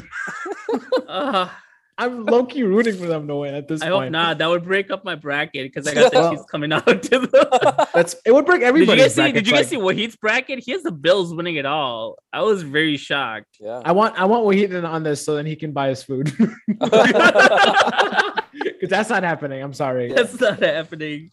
Uh, 1.08 1.48
I'm 1.96 2.24
low 2.24 2.44
key 2.44 2.64
rooting 2.64 2.96
for 2.96 3.06
them 3.06 3.28
to 3.28 3.36
win 3.36 3.54
at 3.54 3.68
this 3.68 3.80
point. 3.80 3.92
I 3.92 3.96
hope 4.02 4.10
not. 4.10 4.38
That 4.38 4.48
would 4.48 4.64
break 4.64 4.90
up 4.90 5.04
my 5.04 5.14
bracket 5.14 5.72
because 5.72 5.86
I 5.86 5.94
got 5.94 6.12
the 6.12 6.18
Well- 6.18 6.30
Chiefs 6.32 6.44
coming 6.50 6.72
out 6.72 6.84
to 6.86 6.98
the. 7.20 7.88
That's 7.94 8.16
it 8.26 8.32
would 8.34 8.46
break 8.46 8.60
Did 8.60 8.64
you 8.64 8.68
everybody's 8.68 9.04
guys 9.04 9.14
see? 9.14 9.20
brackets, 9.22 9.38
Did 9.38 9.46
you 9.46 9.52
guys 9.52 9.72
like- 9.72 9.96
see 9.96 10.04
Wahid's 10.06 10.16
bracket? 10.16 10.58
He 10.64 10.72
has 10.72 10.82
the 10.82 10.90
Bills 10.92 11.32
winning 11.34 11.54
it 11.56 11.66
all. 11.66 12.16
I 12.32 12.42
was 12.42 12.62
very 12.62 12.96
shocked. 12.96 13.56
yeah. 13.60 13.80
I 13.84 13.92
want 13.92 14.18
I 14.18 14.24
want 14.24 14.44
Wahid 14.44 14.72
in 14.72 14.84
on 14.84 15.02
this 15.04 15.24
so 15.24 15.36
then 15.36 15.46
he 15.46 15.54
can 15.56 15.72
buy 15.72 15.88
his 15.88 16.02
food. 16.02 16.32
Because 18.54 18.88
that's 18.88 19.10
not 19.10 19.22
happening. 19.24 19.62
I'm 19.62 19.72
sorry. 19.72 20.12
That's 20.12 20.38
not 20.40 20.60
happening. 20.60 21.32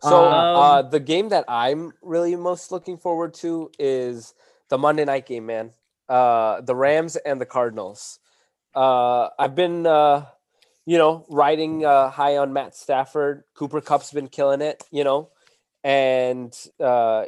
So 0.00 0.24
Um, 0.24 0.32
uh, 0.32 0.82
the 0.82 1.00
game 1.00 1.28
that 1.30 1.44
I'm 1.48 1.92
really 2.02 2.36
most 2.36 2.70
looking 2.72 2.96
forward 2.96 3.34
to 3.34 3.70
is 3.78 4.32
the 4.68 4.78
Monday 4.78 5.04
night 5.04 5.26
game, 5.26 5.46
man. 5.46 5.72
Uh, 6.08 6.60
the 6.62 6.74
Rams 6.74 7.16
and 7.16 7.40
the 7.40 7.46
Cardinals. 7.46 8.18
Uh, 8.78 9.30
I've 9.36 9.56
been, 9.56 9.86
uh, 9.86 10.26
you 10.86 10.98
know, 10.98 11.26
riding 11.28 11.84
uh, 11.84 12.10
high 12.10 12.36
on 12.36 12.52
Matt 12.52 12.76
Stafford. 12.76 13.42
Cooper 13.54 13.80
Kupp's 13.80 14.12
been 14.12 14.28
killing 14.28 14.60
it, 14.60 14.84
you 14.92 15.02
know, 15.02 15.30
and 15.82 16.56
uh, 16.78 17.24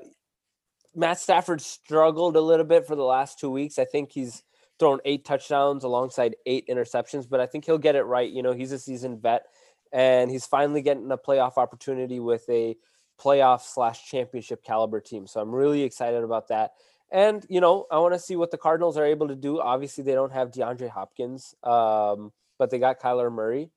Matt 0.95 1.19
Stafford 1.19 1.61
struggled 1.61 2.37
a 2.37 2.41
little 2.41 2.65
bit 2.65 2.87
for 2.87 2.95
the 2.95 3.03
last 3.03 3.41
two 3.41 3.51
weeks. 3.51 3.81
I 3.81 3.85
think 3.85 4.13
he's 4.13 4.45
thrown 4.79 5.01
eight 5.05 5.25
touchdowns 5.25 5.83
alongside 5.83 6.37
eight 6.47 6.69
interceptions, 6.69 7.29
but 7.29 7.41
I 7.41 7.47
think 7.47 7.65
he'll 7.65 7.79
get 7.79 7.97
it 7.97 8.05
right. 8.05 8.31
You 8.31 8.45
know, 8.45 8.53
he's 8.53 8.71
a 8.71 8.79
seasoned 8.79 9.21
vet 9.21 9.47
and 9.93 10.31
he's 10.31 10.47
finally 10.47 10.83
getting 10.83 11.11
a 11.11 11.19
playoff 11.19 11.57
opportunity 11.57 12.21
with 12.21 12.49
a 12.49 12.77
playoff 13.21 13.63
slash 13.63 14.09
championship 14.09 14.63
caliber 14.63 15.01
team. 15.01 15.27
So 15.27 15.41
I'm 15.41 15.53
really 15.53 15.83
excited 15.83 16.23
about 16.23 16.47
that. 16.49 16.75
And 17.11 17.45
you 17.49 17.61
know, 17.61 17.87
I 17.91 17.99
want 17.99 18.15
to 18.15 18.21
see 18.21 18.37
what 18.37 18.51
the 18.51 18.59
Cardinals 18.59 18.97
are 18.97 19.05
able 19.05 19.29
to 19.29 19.37
do. 19.37 19.61
Obviously, 19.61 20.05
they 20.05 20.13
don't 20.13 20.33
have 20.33 20.51
DeAndre 20.51 20.89
Hopkins, 20.89 21.55
um, 21.63 22.33
but 22.59 22.71
they 22.71 22.79
got 22.79 23.01
Kyler 23.01 23.33
Murray, 23.33 23.71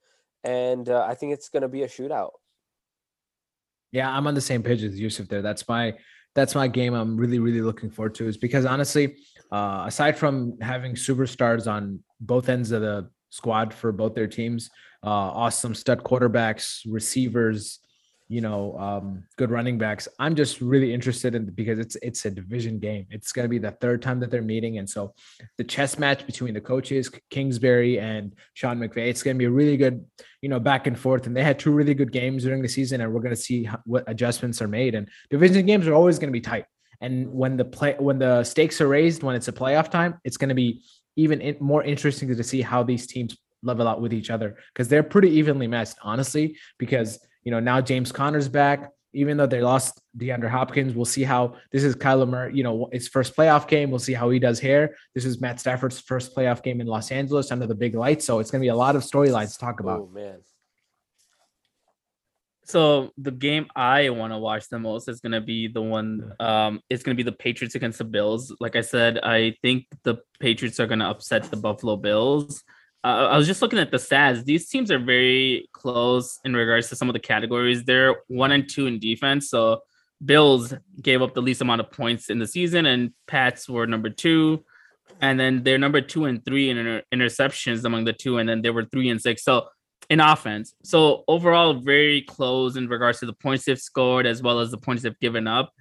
and 0.43 0.87
uh, 0.87 1.05
I 1.07 1.15
think 1.15 1.33
it's 1.33 1.49
going 1.49 1.63
to 1.63 1.67
be 1.67 1.83
a 1.83 1.87
shootout. 1.87 2.31
Yeah, 3.91 4.09
I'm 4.09 4.27
on 4.27 4.33
the 4.33 4.41
same 4.41 4.63
page 4.63 4.83
as 4.83 4.99
Yusuf 4.99 5.27
there. 5.27 5.41
That's 5.41 5.67
my 5.67 5.93
that's 6.35 6.55
my 6.55 6.67
game 6.67 6.93
I'm 6.93 7.17
really 7.17 7.39
really 7.39 7.61
looking 7.61 7.89
forward 7.89 8.15
to 8.15 8.27
is 8.27 8.37
because 8.37 8.65
honestly, 8.65 9.17
uh, 9.51 9.85
aside 9.87 10.17
from 10.17 10.59
having 10.61 10.93
superstars 10.93 11.71
on 11.71 11.99
both 12.19 12.49
ends 12.49 12.71
of 12.71 12.81
the 12.81 13.09
squad 13.29 13.73
for 13.73 13.91
both 13.91 14.13
their 14.13 14.27
teams, 14.27 14.69
uh, 15.03 15.09
awesome 15.09 15.73
stud 15.75 16.03
quarterbacks, 16.03 16.81
receivers, 16.87 17.79
you 18.33 18.41
know, 18.41 18.75
um, 18.79 19.23
good 19.37 19.51
running 19.51 19.77
backs. 19.77 20.07
I'm 20.17 20.33
just 20.33 20.59
really 20.59 20.91
interested 20.91 21.35
in 21.35 21.45
because 21.45 21.77
it's 21.77 21.95
it's 21.97 22.25
a 22.25 22.31
division 22.31 22.79
game. 22.79 23.05
It's 23.11 23.31
going 23.31 23.43
to 23.43 23.49
be 23.49 23.59
the 23.59 23.69
third 23.73 24.01
time 24.01 24.19
that 24.21 24.31
they're 24.31 24.41
meeting, 24.41 24.79
and 24.79 24.89
so 24.89 25.13
the 25.59 25.63
chess 25.63 25.99
match 25.99 26.25
between 26.25 26.55
the 26.55 26.59
coaches 26.59 27.11
Kingsbury 27.29 27.99
and 27.99 28.33
Sean 28.55 28.79
McVay. 28.79 29.07
It's 29.09 29.21
going 29.21 29.35
to 29.35 29.39
be 29.39 29.45
a 29.45 29.51
really 29.51 29.77
good, 29.77 30.03
you 30.41 30.49
know, 30.49 30.59
back 30.59 30.87
and 30.87 30.97
forth. 30.97 31.27
And 31.27 31.37
they 31.37 31.43
had 31.43 31.59
two 31.59 31.71
really 31.71 31.93
good 31.93 32.11
games 32.11 32.41
during 32.41 32.63
the 32.63 32.67
season, 32.67 33.01
and 33.01 33.13
we're 33.13 33.21
going 33.21 33.35
to 33.35 33.41
see 33.49 33.69
what 33.85 34.03
adjustments 34.07 34.63
are 34.63 34.67
made. 34.67 34.95
And 34.95 35.07
division 35.29 35.67
games 35.67 35.87
are 35.87 35.93
always 35.93 36.17
going 36.17 36.29
to 36.29 36.39
be 36.39 36.41
tight. 36.41 36.65
And 37.01 37.31
when 37.31 37.55
the 37.55 37.65
play 37.65 37.95
when 37.99 38.17
the 38.17 38.43
stakes 38.43 38.81
are 38.81 38.87
raised, 38.87 39.21
when 39.21 39.35
it's 39.35 39.47
a 39.47 39.53
playoff 39.53 39.91
time, 39.91 40.19
it's 40.23 40.37
going 40.37 40.49
to 40.49 40.55
be 40.55 40.81
even 41.17 41.39
in, 41.39 41.57
more 41.59 41.83
interesting 41.83 42.35
to 42.35 42.43
see 42.43 42.63
how 42.63 42.81
these 42.81 43.05
teams 43.05 43.37
level 43.61 43.87
out 43.87 44.01
with 44.01 44.11
each 44.11 44.31
other 44.31 44.57
because 44.73 44.87
they're 44.87 45.03
pretty 45.03 45.29
evenly 45.29 45.67
matched, 45.67 45.97
honestly. 46.01 46.57
Because 46.79 47.19
you 47.43 47.51
know, 47.51 47.59
now 47.59 47.81
James 47.81 48.11
Conner's 48.11 48.49
back. 48.49 48.89
Even 49.15 49.37
though 49.37 49.45
they 49.45 49.61
lost 49.61 50.01
DeAndre 50.17 50.49
Hopkins, 50.49 50.95
we'll 50.95 51.05
see 51.05 51.23
how 51.23 51.55
this 51.71 51.83
is 51.83 51.95
Kyler 51.95 52.27
Murray. 52.27 52.55
You 52.55 52.63
know, 52.63 52.89
his 52.91 53.07
first 53.07 53.35
playoff 53.35 53.67
game. 53.67 53.91
We'll 53.91 53.99
see 53.99 54.13
how 54.13 54.31
he 54.31 54.39
does 54.39 54.59
here. 54.59 54.95
This 55.13 55.23
is 55.23 55.39
Matt 55.39 55.59
Stafford's 55.59 55.99
first 55.99 56.35
playoff 56.35 56.63
game 56.63 56.81
in 56.81 56.87
Los 56.87 57.11
Angeles 57.11 57.51
under 57.51 57.67
the 57.67 57.75
big 57.75 57.93
lights. 57.93 58.25
So 58.25 58.39
it's 58.39 58.49
going 58.49 58.61
to 58.61 58.65
be 58.65 58.69
a 58.69 58.75
lot 58.75 58.95
of 58.95 59.03
storylines 59.03 59.53
to 59.53 59.59
talk 59.59 59.81
about. 59.81 59.99
Oh 59.99 60.09
man. 60.11 60.39
So 62.65 63.11
the 63.17 63.31
game 63.31 63.67
I 63.75 64.09
want 64.09 64.33
to 64.33 64.39
watch 64.39 64.69
the 64.69 64.79
most 64.79 65.07
is 65.07 65.19
going 65.19 65.33
to 65.33 65.41
be 65.41 65.67
the 65.67 65.81
one. 65.81 66.33
Um, 66.39 66.81
it's 66.89 67.03
going 67.03 67.15
to 67.15 67.23
be 67.23 67.29
the 67.29 67.35
Patriots 67.35 67.75
against 67.75 67.97
the 67.97 68.05
Bills. 68.05 68.55
Like 68.59 68.75
I 68.75 68.81
said, 68.81 69.19
I 69.19 69.55
think 69.61 69.85
the 70.03 70.17
Patriots 70.39 70.79
are 70.79 70.87
going 70.87 70.99
to 70.99 71.05
upset 71.05 71.43
the 71.43 71.57
Buffalo 71.57 71.97
Bills. 71.97 72.63
Uh, 73.03 73.27
I 73.31 73.37
was 73.37 73.47
just 73.47 73.61
looking 73.61 73.79
at 73.79 73.91
the 73.91 73.97
stats. 73.97 74.45
These 74.45 74.69
teams 74.69 74.89
are 74.89 74.99
very 74.99 75.67
close 75.73 76.39
in 76.45 76.55
regards 76.55 76.89
to 76.89 76.95
some 76.95 77.09
of 77.09 77.13
the 77.13 77.19
categories. 77.19 77.83
They're 77.83 78.15
one 78.27 78.51
and 78.51 78.69
two 78.69 78.87
in 78.87 78.99
defense. 78.99 79.49
So 79.49 79.81
Bills 80.23 80.73
gave 81.01 81.21
up 81.21 81.33
the 81.33 81.41
least 81.41 81.61
amount 81.61 81.81
of 81.81 81.91
points 81.91 82.29
in 82.29 82.39
the 82.39 82.47
season, 82.47 82.85
and 82.85 83.11
Pats 83.27 83.67
were 83.67 83.85
number 83.85 84.09
two. 84.09 84.63
And 85.21 85.39
then 85.39 85.63
they're 85.63 85.77
number 85.77 86.01
two 86.01 86.25
and 86.25 86.43
three 86.45 86.69
in 86.69 86.77
inter- 86.77 87.03
interceptions 87.13 87.83
among 87.83 88.05
the 88.05 88.13
two, 88.13 88.37
and 88.37 88.47
then 88.47 88.61
they 88.61 88.69
were 88.69 88.85
three 88.85 89.09
and 89.09 89.21
six. 89.21 89.43
So 89.43 89.67
in 90.09 90.19
offense. 90.19 90.73
So 90.83 91.23
overall, 91.27 91.73
very 91.73 92.21
close 92.21 92.75
in 92.75 92.87
regards 92.87 93.19
to 93.19 93.25
the 93.25 93.33
points 93.33 93.65
they've 93.65 93.79
scored 93.79 94.25
as 94.25 94.41
well 94.41 94.59
as 94.59 94.71
the 94.71 94.77
points 94.77 95.03
they've 95.03 95.19
given 95.19 95.47
up. 95.47 95.73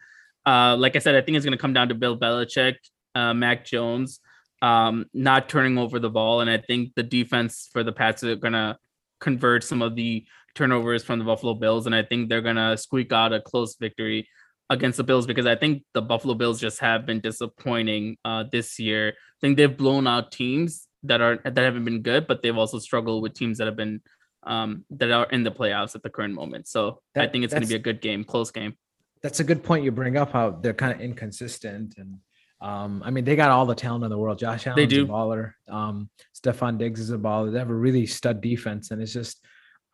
Uh, 0.46 0.76
like 0.76 0.96
I 0.96 0.98
said, 0.98 1.14
I 1.14 1.22
think 1.22 1.36
it's 1.36 1.44
going 1.44 1.56
to 1.56 1.60
come 1.60 1.72
down 1.72 1.88
to 1.88 1.94
Bill 1.94 2.18
Belichick, 2.18 2.76
uh, 3.14 3.34
Mac 3.34 3.64
Jones, 3.64 4.20
um, 4.62 5.06
not 5.12 5.48
turning 5.48 5.76
over 5.76 5.98
the 5.98 6.08
ball, 6.08 6.40
and 6.40 6.48
I 6.48 6.58
think 6.58 6.94
the 6.94 7.02
defense 7.02 7.68
for 7.72 7.82
the 7.82 7.92
Pats 7.92 8.24
are 8.24 8.36
going 8.36 8.52
to 8.54 8.78
convert 9.20 9.64
some 9.64 9.82
of 9.82 9.96
the 9.96 10.24
turnovers 10.54 11.04
from 11.04 11.18
the 11.18 11.24
Buffalo 11.24 11.54
Bills, 11.54 11.86
and 11.86 11.94
I 11.94 12.02
think 12.02 12.28
they're 12.28 12.40
going 12.40 12.56
to 12.56 12.76
squeak 12.76 13.12
out 13.12 13.32
a 13.32 13.40
close 13.40 13.76
victory 13.76 14.28
against 14.70 14.96
the 14.96 15.04
Bills 15.04 15.26
because 15.26 15.46
I 15.46 15.56
think 15.56 15.82
the 15.92 16.00
Buffalo 16.00 16.34
Bills 16.34 16.60
just 16.60 16.80
have 16.80 17.04
been 17.04 17.20
disappointing 17.20 18.16
uh, 18.24 18.44
this 18.50 18.78
year. 18.78 19.08
I 19.08 19.38
think 19.40 19.56
they've 19.56 19.76
blown 19.76 20.06
out 20.06 20.32
teams 20.32 20.86
that 21.02 21.20
are 21.20 21.38
that 21.44 21.58
haven't 21.58 21.84
been 21.84 22.02
good, 22.02 22.26
but 22.26 22.42
they've 22.42 22.56
also 22.56 22.78
struggled 22.78 23.22
with 23.22 23.34
teams 23.34 23.58
that 23.58 23.66
have 23.66 23.76
been 23.76 24.00
um, 24.44 24.84
that 24.90 25.10
are 25.10 25.26
in 25.26 25.42
the 25.42 25.50
playoffs 25.50 25.94
at 25.94 26.02
the 26.02 26.10
current 26.10 26.34
moment. 26.34 26.68
So 26.68 27.00
I 27.16 27.26
think 27.26 27.44
it's 27.44 27.52
going 27.52 27.62
to 27.64 27.68
be 27.68 27.74
a 27.74 27.80
good 27.80 28.00
game, 28.00 28.24
close 28.24 28.50
game. 28.50 28.76
That's 29.22 29.40
a 29.40 29.44
good 29.44 29.62
point 29.62 29.84
you 29.84 29.92
bring 29.92 30.16
up. 30.16 30.32
How 30.32 30.50
they're 30.50 30.74
kind 30.74 30.92
of 30.92 31.00
inconsistent, 31.00 31.94
and 31.96 32.18
um, 32.62 33.02
I 33.04 33.10
mean 33.10 33.24
they 33.24 33.34
got 33.34 33.50
all 33.50 33.66
the 33.66 33.74
talent 33.74 34.04
in 34.04 34.10
the 34.10 34.16
world. 34.16 34.38
Josh 34.38 34.66
Allen's 34.66 34.88
do. 34.88 35.04
a 35.04 35.08
baller. 35.08 35.54
Um, 35.68 36.08
Stefon 36.34 36.78
Diggs 36.78 37.00
is 37.00 37.10
a 37.10 37.18
baller. 37.18 37.52
They 37.52 37.58
have 37.58 37.70
a 37.70 37.74
really 37.74 38.06
stud 38.06 38.40
defense, 38.40 38.92
and 38.92 39.02
it's 39.02 39.12
just 39.12 39.44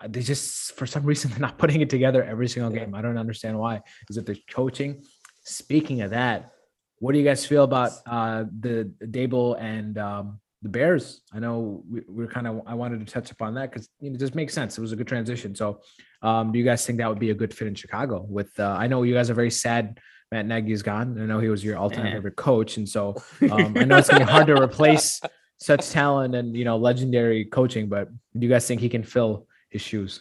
uh, 0.01 0.09
they 0.09 0.21
just 0.21 0.73
for 0.73 0.87
some 0.87 1.05
reason 1.05 1.31
they're 1.31 1.41
not 1.41 1.59
putting 1.59 1.81
it 1.81 1.89
together 1.89 2.23
every 2.23 2.47
single 2.47 2.71
game. 2.71 2.95
I 2.95 3.01
don't 3.01 3.17
understand 3.17 3.59
why. 3.59 3.81
Is 4.11 4.19
it 4.19 4.27
the 4.27 4.39
coaching? 4.51 5.03
Speaking 5.45 6.03
of 6.03 6.11
that, 6.11 6.53
what 6.99 7.13
do 7.13 7.19
you 7.19 7.25
guys 7.25 7.47
feel 7.47 7.65
about 7.65 7.93
uh, 8.07 8.45
the 8.61 8.93
Daboll 9.03 9.59
and 9.59 9.97
um, 9.97 10.41
the 10.61 10.69
Bears? 10.69 11.23
I 11.33 11.39
know 11.39 11.83
we, 11.91 12.03
we're 12.07 12.27
kind 12.27 12.47
of 12.47 12.61
I 12.67 12.75
wanted 12.75 13.05
to 13.07 13.11
touch 13.11 13.31
upon 13.31 13.55
that 13.55 13.73
because 13.73 13.89
you 13.99 14.11
know, 14.11 14.17
it 14.17 14.19
just 14.19 14.35
makes 14.35 14.53
sense. 14.53 14.77
It 14.77 14.83
was 14.83 14.93
a 14.93 14.97
good 14.97 15.09
transition. 15.09 15.55
So, 15.55 15.81
um, 16.21 16.53
do 16.53 16.59
you 16.59 16.67
guys 16.67 16.85
think 16.85 16.99
that 16.99 17.09
would 17.09 17.19
be 17.19 17.31
a 17.31 17.35
good 17.35 17.55
fit 17.55 17.67
in 17.67 17.75
Chicago? 17.75 18.27
With 18.29 18.51
uh, 18.61 18.77
I 18.79 18.89
know 18.89 19.05
you 19.05 19.15
guys 19.15 19.31
are 19.31 19.35
very 19.35 19.51
sad 19.51 19.99
Matt 20.31 20.47
Nagy 20.47 20.73
is 20.73 20.83
gone. 20.83 21.19
I 21.21 21.25
know 21.27 21.39
he 21.41 21.49
was 21.49 21.65
your 21.65 21.77
all-time 21.79 22.07
Yeah. 22.07 22.13
favorite 22.13 22.37
coach, 22.37 22.77
and 22.77 22.89
so 22.89 23.17
um, 23.51 23.77
I 23.77 23.85
know 23.85 23.97
it's 23.97 24.09
gonna 24.09 24.25
be 24.25 24.31
hard 24.31 24.47
to 24.49 24.61
replace 24.61 25.21
such 25.59 25.89
talent 25.91 26.35
and 26.35 26.57
you 26.57 26.65
know 26.65 26.77
legendary 26.77 27.45
coaching. 27.47 27.89
But 27.89 28.09
do 28.39 28.47
you 28.47 28.49
guys 28.49 28.67
think 28.67 28.81
he 28.81 28.89
can 28.89 29.03
fill 29.03 29.47
his 29.71 29.81
shoes? 29.83 30.21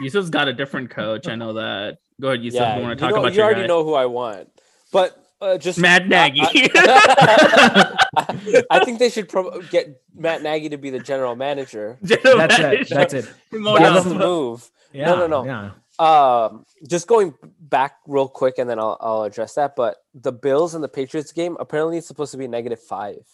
Yusuf's 0.00 0.30
got 0.30 0.48
a 0.48 0.52
different 0.52 0.90
coach. 0.90 1.26
I 1.28 1.34
know 1.34 1.54
that. 1.54 1.98
Go 2.20 2.28
ahead, 2.28 2.42
Yusuf. 2.44 2.60
yeah, 2.60 2.76
you 2.76 2.82
want 2.82 2.98
to 2.98 3.04
talk 3.04 3.12
know, 3.14 3.20
about 3.20 3.32
you 3.32 3.36
your 3.38 3.44
already 3.46 3.62
guy? 3.62 3.66
know 3.66 3.84
who 3.84 3.94
I 3.94 4.06
want, 4.06 4.48
but 4.92 5.22
uh, 5.40 5.58
just 5.58 5.78
Matt 5.78 6.06
Nagy. 6.08 6.40
I, 6.42 7.96
I 8.70 8.84
think 8.84 8.98
they 8.98 9.10
should 9.10 9.28
pro- 9.28 9.60
get 9.62 10.00
Matt 10.14 10.42
Nagy 10.42 10.70
to 10.70 10.78
be 10.78 10.90
the 10.90 10.98
general 11.00 11.36
manager. 11.36 11.98
That's 12.00 12.24
it. 12.58 12.88
That's 12.88 13.12
it. 13.14 13.30
More 13.52 13.78
That's 13.78 13.96
else. 13.96 14.04
the 14.06 14.14
move. 14.14 14.70
Yeah, 14.92 15.06
no, 15.06 15.26
no. 15.26 15.44
Yeah, 15.44 15.70
Um, 15.98 16.64
just 16.88 17.06
going 17.06 17.34
back 17.60 17.96
real 18.06 18.28
quick, 18.28 18.54
and 18.58 18.68
then 18.68 18.78
I'll 18.78 18.96
I'll 19.00 19.22
address 19.22 19.54
that. 19.54 19.76
But 19.76 19.96
the 20.14 20.32
Bills 20.32 20.74
and 20.74 20.82
the 20.84 20.88
Patriots 20.88 21.32
game 21.32 21.56
apparently 21.60 21.98
it's 21.98 22.06
supposed 22.06 22.32
to 22.32 22.38
be 22.38 22.46
negative 22.48 22.80
five. 22.80 23.26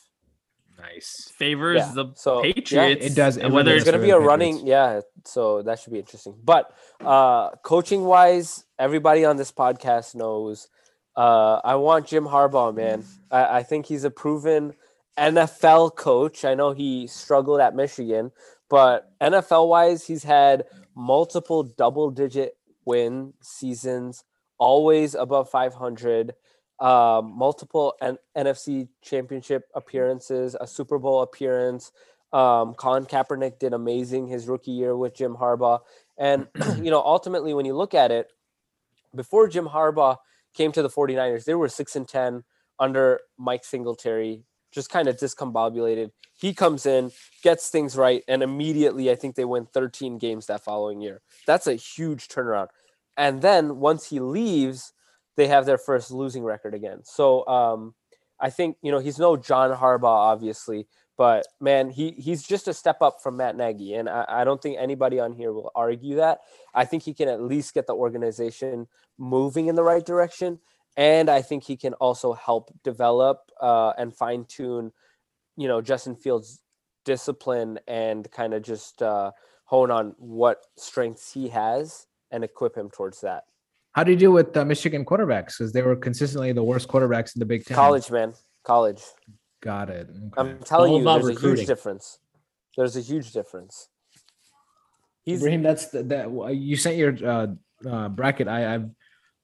nice. 0.79 1.31
favors 1.37 1.79
Yeah, 1.79 1.93
the 1.95 2.07
so, 2.15 2.43
yeah, 2.43 2.53
Patriots. 2.55 3.07
it 3.07 3.15
does- 3.15 3.37
it 3.37 3.51
Whether 3.51 3.75
It's 3.75 3.85
gonna 3.85 3.99
be 3.99 4.07
the 4.11 4.17
a 4.17 4.21
running, 4.21 4.55
Patriots. 4.59 4.69
yeah. 4.69 5.01
So 5.25 5.63
that 5.63 5.79
should 5.79 5.93
be 5.93 5.99
interesting. 6.01 6.35
But 6.43 6.73
uh, 7.01 7.51
coaching 7.63 8.05
wise, 8.05 8.65
everybody 8.79 9.25
on 9.25 9.37
this 9.37 9.53
podcast 9.53 10.15
knows. 10.15 10.69
Uh, 11.17 11.61
I 11.63 11.75
want 11.77 12.07
Jim 12.07 12.25
Harbaugh, 12.25 12.75
man. 12.75 13.05
I, 13.31 13.59
I 13.59 13.63
think 13.63 13.87
he's 13.87 14.05
a 14.05 14.11
proven 14.11 14.73
NFL 15.19 15.95
coach. 15.95 16.45
I 16.45 16.55
know 16.55 16.73
he 16.73 17.07
struggled 17.07 17.61
at 17.61 17.77
Michigan, 17.77 18.33
but 18.71 19.13
NFL 19.21 19.69
wise, 19.69 20.07
he's 20.07 20.25
had 20.25 20.65
multiple 20.95 21.63
double 21.63 22.11
digit 22.11 22.57
win 22.85 23.33
seasons, 23.41 24.25
always 24.59 25.15
above 25.15 25.51
500, 25.51 26.35
um, 26.81 27.37
multiple 27.37 27.95
N- 28.01 28.19
NFC 28.37 28.89
championship 29.03 29.65
appearances, 29.75 30.57
a 30.61 30.67
Super 30.67 30.99
Bowl 30.99 31.23
appearance. 31.23 31.93
Um, 32.33 32.75
Colin 32.75 33.07
Kaepernick 33.07 33.59
did 33.59 33.73
amazing 33.73 34.27
his 34.27 34.49
rookie 34.49 34.73
year 34.73 34.97
with 34.97 35.15
Jim 35.15 35.37
Harbaugh. 35.37 35.81
And, 36.17 36.49
you 36.83 36.91
know, 36.91 37.03
ultimately, 37.03 37.55
when 37.55 37.67
you 37.67 37.75
look 37.75 37.95
at 37.95 38.11
it, 38.11 38.33
before 39.15 39.49
Jim 39.49 39.69
Harbaugh 39.69 40.17
came 40.55 40.73
to 40.73 40.83
the 40.83 40.89
49ers, 40.89 41.45
they 41.45 41.55
were 41.55 41.69
6 41.69 41.97
and 41.97 42.09
10 42.09 42.45
under 42.79 43.21
Mike 43.39 43.65
Singletary, 43.65 44.43
just 44.73 44.91
kind 44.91 45.09
of 45.09 45.17
discombobulated. 45.17 46.11
He 46.35 46.55
comes 46.55 46.87
in, 46.87 47.13
gets 47.43 47.69
things 47.69 47.97
right, 47.97 48.25
and 48.27 48.43
immediately 48.43 49.11
I 49.11 49.15
think 49.15 49.37
they 49.37 49.45
win 49.45 49.67
13 49.67 50.19
games 50.19 50.47
that 50.47 50.65
following 50.65 51.01
year. 51.01 51.21
That's 51.47 51.67
a 51.67 51.75
huge 51.75 52.29
turnaround. 52.29 52.69
And 53.17 53.43
then 53.43 53.77
once 53.77 54.09
he 54.09 54.21
leaves, 54.21 54.93
they 55.37 55.47
have 55.49 55.67
their 55.67 55.79
first 55.79 56.11
losing 56.11 56.43
record 56.43 56.75
again. 56.75 57.01
So 57.05 57.47
um, 57.47 57.95
I 58.41 58.51
think, 58.51 58.77
you 58.83 58.91
know, 58.91 58.99
he's 58.99 59.19
no 59.19 59.37
John 59.37 59.77
Harbaugh, 59.77 60.05
obviously, 60.05 60.89
but 61.19 61.47
man, 61.61 61.91
he 61.91 62.13
he's 62.13 62.43
just 62.43 62.69
a 62.69 62.75
step 62.75 63.03
up 63.03 63.19
from 63.23 63.37
Matt 63.37 63.57
Nagy. 63.57 63.95
And 63.95 64.09
I, 64.09 64.25
I 64.29 64.45
don't 64.45 64.61
think 64.61 64.79
anybody 64.79 65.21
on 65.21 65.33
here 65.33 65.53
will 65.53 65.71
argue 65.75 66.17
that. 66.17 66.41
I 66.75 66.85
think 66.85 67.03
he 67.03 67.15
can 67.15 67.29
at 67.29 67.43
least 67.43 67.75
get 67.75 67.87
the 67.87 67.95
organization 67.95 68.89
moving 69.19 69.67
in 69.67 69.77
the 69.77 69.83
right 69.83 70.05
direction. 70.05 70.59
And 70.97 71.31
I 71.31 71.43
think 71.43 71.65
he 71.65 71.77
can 71.77 71.95
also 71.95 72.35
help 72.35 72.71
develop 72.85 73.51
uh, 73.61 73.93
and 73.97 74.15
fine 74.15 74.45
tune, 74.45 74.93
you 75.57 75.69
know, 75.69 75.81
Justin 75.81 76.17
Fields' 76.17 76.61
discipline 77.05 77.79
and 77.89 78.31
kind 78.31 78.55
of 78.55 78.63
just 78.63 79.03
uh, 79.03 79.33
hone 79.65 79.91
on 79.91 80.15
what 80.19 80.67
strengths 80.77 81.33
he 81.33 81.49
has 81.49 82.07
and 82.31 82.45
equip 82.45 82.77
him 82.77 82.91
towards 82.91 83.21
that. 83.23 83.45
How 83.93 84.05
do 84.05 84.11
you 84.11 84.17
deal 84.17 84.33
with 84.33 84.57
uh, 84.57 84.65
Michigan 84.65 85.05
quarterbacks? 85.05 85.59
Because 85.59 85.73
they 85.73 85.83
were 85.83 85.97
consistently 85.97 86.53
the 86.53 86.63
worst 86.63 86.89
quarterbacks 86.89 87.35
in 87.35 87.41
the 87.41 87.47
Big 87.47 87.65
Ten. 87.65 87.75
College, 87.75 88.11
man, 88.11 88.35
college. 88.63 89.03
Got 89.63 89.91
it. 89.91 90.09
Okay. 90.11 90.29
I'm 90.37 90.59
telling 90.61 90.95
you, 90.95 91.05
there's 91.05 91.29
a 91.29 91.41
huge 91.41 91.67
difference. 91.67 92.19
There's 92.77 92.97
a 92.97 93.01
huge 93.01 93.33
difference. 93.33 93.89
He's 95.25 95.39
Ibrahim, 95.39 95.63
that's 95.63 95.87
the, 95.87 96.03
that 96.05 96.55
you 96.55 96.77
sent 96.77 96.97
your 96.97 97.15
uh, 97.25 97.47
uh, 97.89 98.09
bracket. 98.09 98.49
I, 98.49 98.75
I 98.75 98.81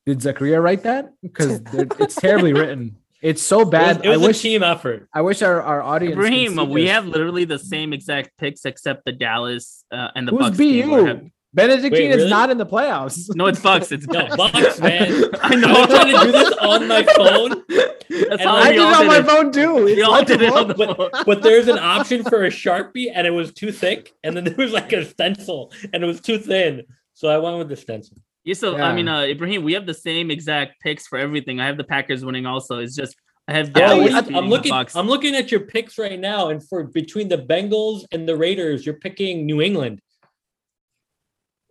did 0.08 0.22
Zachariah 0.22 0.60
write 0.60 0.82
that 0.84 1.12
because 1.22 1.60
it's 1.72 2.14
terribly 2.14 2.52
written. 2.52 2.96
It's 3.20 3.42
so 3.42 3.60
It 3.60 3.64
was, 3.64 3.70
bad. 3.72 4.04
it 4.04 4.08
was 4.08 4.20
I 4.20 4.24
a 4.24 4.26
wish 4.28 4.40
team 4.42 4.62
effort. 4.62 5.08
I 5.12 5.20
wish 5.22 5.42
our, 5.42 5.60
our 5.60 5.82
audience. 5.82 6.14
could 6.14 6.24
Ibrahim, 6.26 6.70
we 6.70 6.82
this. 6.82 6.90
have 6.92 7.06
literally 7.06 7.44
the 7.44 7.58
same 7.58 7.92
exact 7.92 8.30
picks 8.38 8.64
except 8.64 9.04
the 9.04 9.12
Dallas 9.12 9.84
uh, 9.92 10.08
and 10.14 10.26
the 10.26 10.32
Who's 10.32 10.40
Bucks. 10.40 10.56
game 10.56 10.90
where 10.90 11.00
I 11.00 11.02
BU? 11.02 11.08
have- 11.08 11.22
Benedictine 11.54 11.92
Wait, 11.92 12.10
is 12.10 12.16
really? 12.18 12.30
not 12.30 12.50
in 12.50 12.58
the 12.58 12.66
playoffs. 12.66 13.34
No, 13.34 13.46
it's 13.46 13.58
Bucks. 13.60 13.90
It's 13.90 14.06
No, 14.16 14.28
Bucks. 14.36 14.52
Bucks, 14.52 14.80
man. 14.80 15.10
I 15.10 15.28
I 15.42 15.54
know. 15.56 15.72
was 15.80 15.86
trying 15.88 16.14
to 16.14 16.20
do 16.26 16.32
this 16.32 16.52
on 16.58 16.86
my 16.86 17.02
phone, 17.02 17.62
That's 18.28 18.42
how 18.44 18.54
I 18.56 18.68
we 18.68 18.76
did 18.76 18.82
it 18.82 18.94
on 19.00 19.06
my 19.06 19.22
phone 19.22 19.50
too. 19.52 19.74
We 19.84 20.02
all 20.02 20.22
did 20.24 20.42
it 20.42 20.52
on 20.52 20.68
legible. 20.68 20.86
the 20.94 20.94
phone. 21.10 21.24
but 21.24 21.42
there's 21.42 21.66
an 21.68 21.78
option 21.78 22.22
for 22.22 22.44
a 22.44 22.50
sharpie, 22.50 23.10
and 23.12 23.26
it 23.26 23.30
was 23.30 23.52
too 23.52 23.72
thick, 23.72 24.12
and 24.22 24.36
then 24.36 24.44
there 24.44 24.54
was 24.56 24.72
like 24.72 24.92
a 24.92 25.04
stencil, 25.06 25.72
and 25.92 26.04
it 26.04 26.06
was 26.06 26.20
too 26.20 26.38
thin. 26.38 26.82
So 27.14 27.28
I 27.28 27.38
went 27.38 27.58
with 27.58 27.68
the 27.70 27.76
stencil. 27.76 28.18
Yeah, 28.44 28.54
so 28.54 28.76
I 28.78 28.94
mean, 28.94 29.08
uh, 29.08 29.22
Ibrahim, 29.22 29.62
we 29.62 29.74
have 29.74 29.84
the 29.84 29.92
same 29.94 30.30
exact 30.30 30.80
picks 30.80 31.06
for 31.06 31.18
everything. 31.18 31.60
I 31.60 31.66
have 31.66 31.76
the 31.76 31.84
Packers 31.84 32.24
winning 32.24 32.46
also. 32.46 32.78
It's 32.78 32.96
just 32.96 33.14
I 33.46 33.52
have 33.52 33.68
Yeah, 33.68 33.88
Dallas 33.88 33.98
what 33.98 34.08
do 34.08 34.14
you- 34.14 34.22
beating 34.22 34.36
I'm 34.36 34.48
looking. 34.48 34.70
Bucks. 34.70 34.96
I'm 34.96 35.06
looking 35.08 35.34
at 35.34 35.50
your 35.50 35.60
picks 35.60 35.98
right 35.98 36.18
now, 36.18 36.48
and 36.48 36.66
for 36.66 36.84
between 36.84 37.28
the 37.28 37.38
Bengals 37.38 38.04
and 38.12 38.28
the 38.28 38.36
Raiders, 38.36 38.84
you're 38.86 38.96
picking 38.98 39.44
New 39.46 39.60
England. 39.60 40.00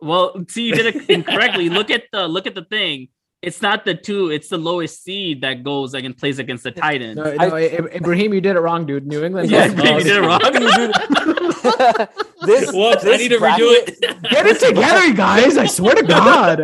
Well, 0.00 0.44
see, 0.48 0.68
you 0.68 0.74
did 0.74 0.94
it 0.94 1.10
incorrectly. 1.10 1.68
look 1.78 1.90
at 1.90 2.04
the 2.12 2.28
look 2.28 2.46
at 2.46 2.54
the 2.54 2.64
thing. 2.64 3.08
It's 3.42 3.62
not 3.62 3.84
the 3.84 3.94
two. 3.94 4.30
It's 4.30 4.48
the 4.48 4.58
lowest 4.58 5.02
seed 5.04 5.42
that 5.42 5.62
goes 5.62 5.94
like 5.94 6.02
and 6.04 6.16
plays 6.16 6.38
against 6.40 6.64
the 6.64 6.72
Titans. 6.72 7.16
No, 7.16 7.32
no, 7.34 7.54
I- 7.56 7.60
Ibrahim, 7.94 8.34
you 8.34 8.40
did 8.40 8.56
it 8.56 8.60
wrong, 8.60 8.84
dude. 8.86 9.06
New 9.06 9.24
England. 9.24 9.50
Yeah. 9.50 9.70
Ibrahim, 9.70 9.98
you 9.98 10.04
did 10.04 10.16
it 10.16 11.26
wrong. 11.26 11.34
this 12.42 12.72
Whoops! 12.72 13.04
I 13.06 13.16
need 13.16 13.28
to 13.28 13.38
bracket- 13.38 13.64
redo 13.64 13.88
it. 13.88 14.22
Get 14.30 14.46
it 14.46 14.60
together, 14.60 15.04
you 15.06 15.14
guys. 15.14 15.56
I 15.56 15.66
swear 15.66 15.94
to 15.94 16.02
God. 16.02 16.56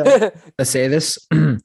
to 0.59 0.65
say 0.65 0.89
this. 0.89 1.19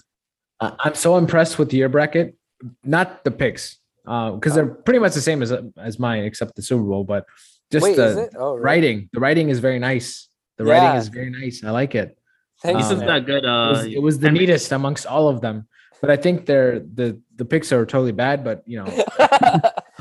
Uh, 0.61 0.75
I'm 0.81 0.93
so 0.93 1.15
impressed 1.15 1.57
with 1.57 1.71
your 1.73 1.87
bracket, 1.87 2.35
not 2.83 3.23
the 3.23 3.31
picks, 3.31 3.77
because 4.03 4.53
they're 4.55 4.67
pretty 4.67 4.99
much 4.99 5.13
the 5.13 5.21
same 5.21 5.41
as 5.41 5.53
as 5.77 5.97
mine, 5.97 6.25
except 6.25 6.53
the 6.57 6.61
Super 6.61 6.83
Bowl. 6.83 7.05
But 7.05 7.25
just 7.71 7.85
Wait, 7.85 7.95
the? 7.95 8.29
Oh, 8.37 8.55
right. 8.55 8.61
writing, 8.61 9.09
the 9.13 9.21
writing 9.21 9.47
is 9.47 9.59
very 9.59 9.79
nice. 9.79 10.27
The 10.57 10.65
Yeah. 10.65 10.73
writing 10.73 10.97
is 10.99 11.07
very 11.07 11.29
nice. 11.29 11.63
I 11.63 11.69
like 11.71 11.95
it. 11.95 12.17
Thanks, 12.61 12.77
This 12.81 12.87
is 12.87 12.91
Um, 12.91 12.99
man. 12.99 13.07
not 13.07 13.25
good. 13.25 13.45
It 13.45 13.49
Uh, 13.49 13.69
was, 13.69 13.85
it 13.85 14.01
was 14.01 14.19
the 14.19 14.27
I 14.27 14.31
mean- 14.31 14.41
neatest 14.41 14.73
amongst 14.73 15.05
all 15.05 15.29
of 15.29 15.39
them. 15.39 15.65
But 16.01 16.09
I 16.11 16.17
think 16.17 16.45
they're 16.45 16.79
the 16.79 17.21
the 17.37 17.45
picks 17.45 17.71
are 17.71 17.85
totally 17.85 18.11
bad. 18.11 18.43
But 18.43 18.63
you 18.65 18.83
know, 18.83 18.89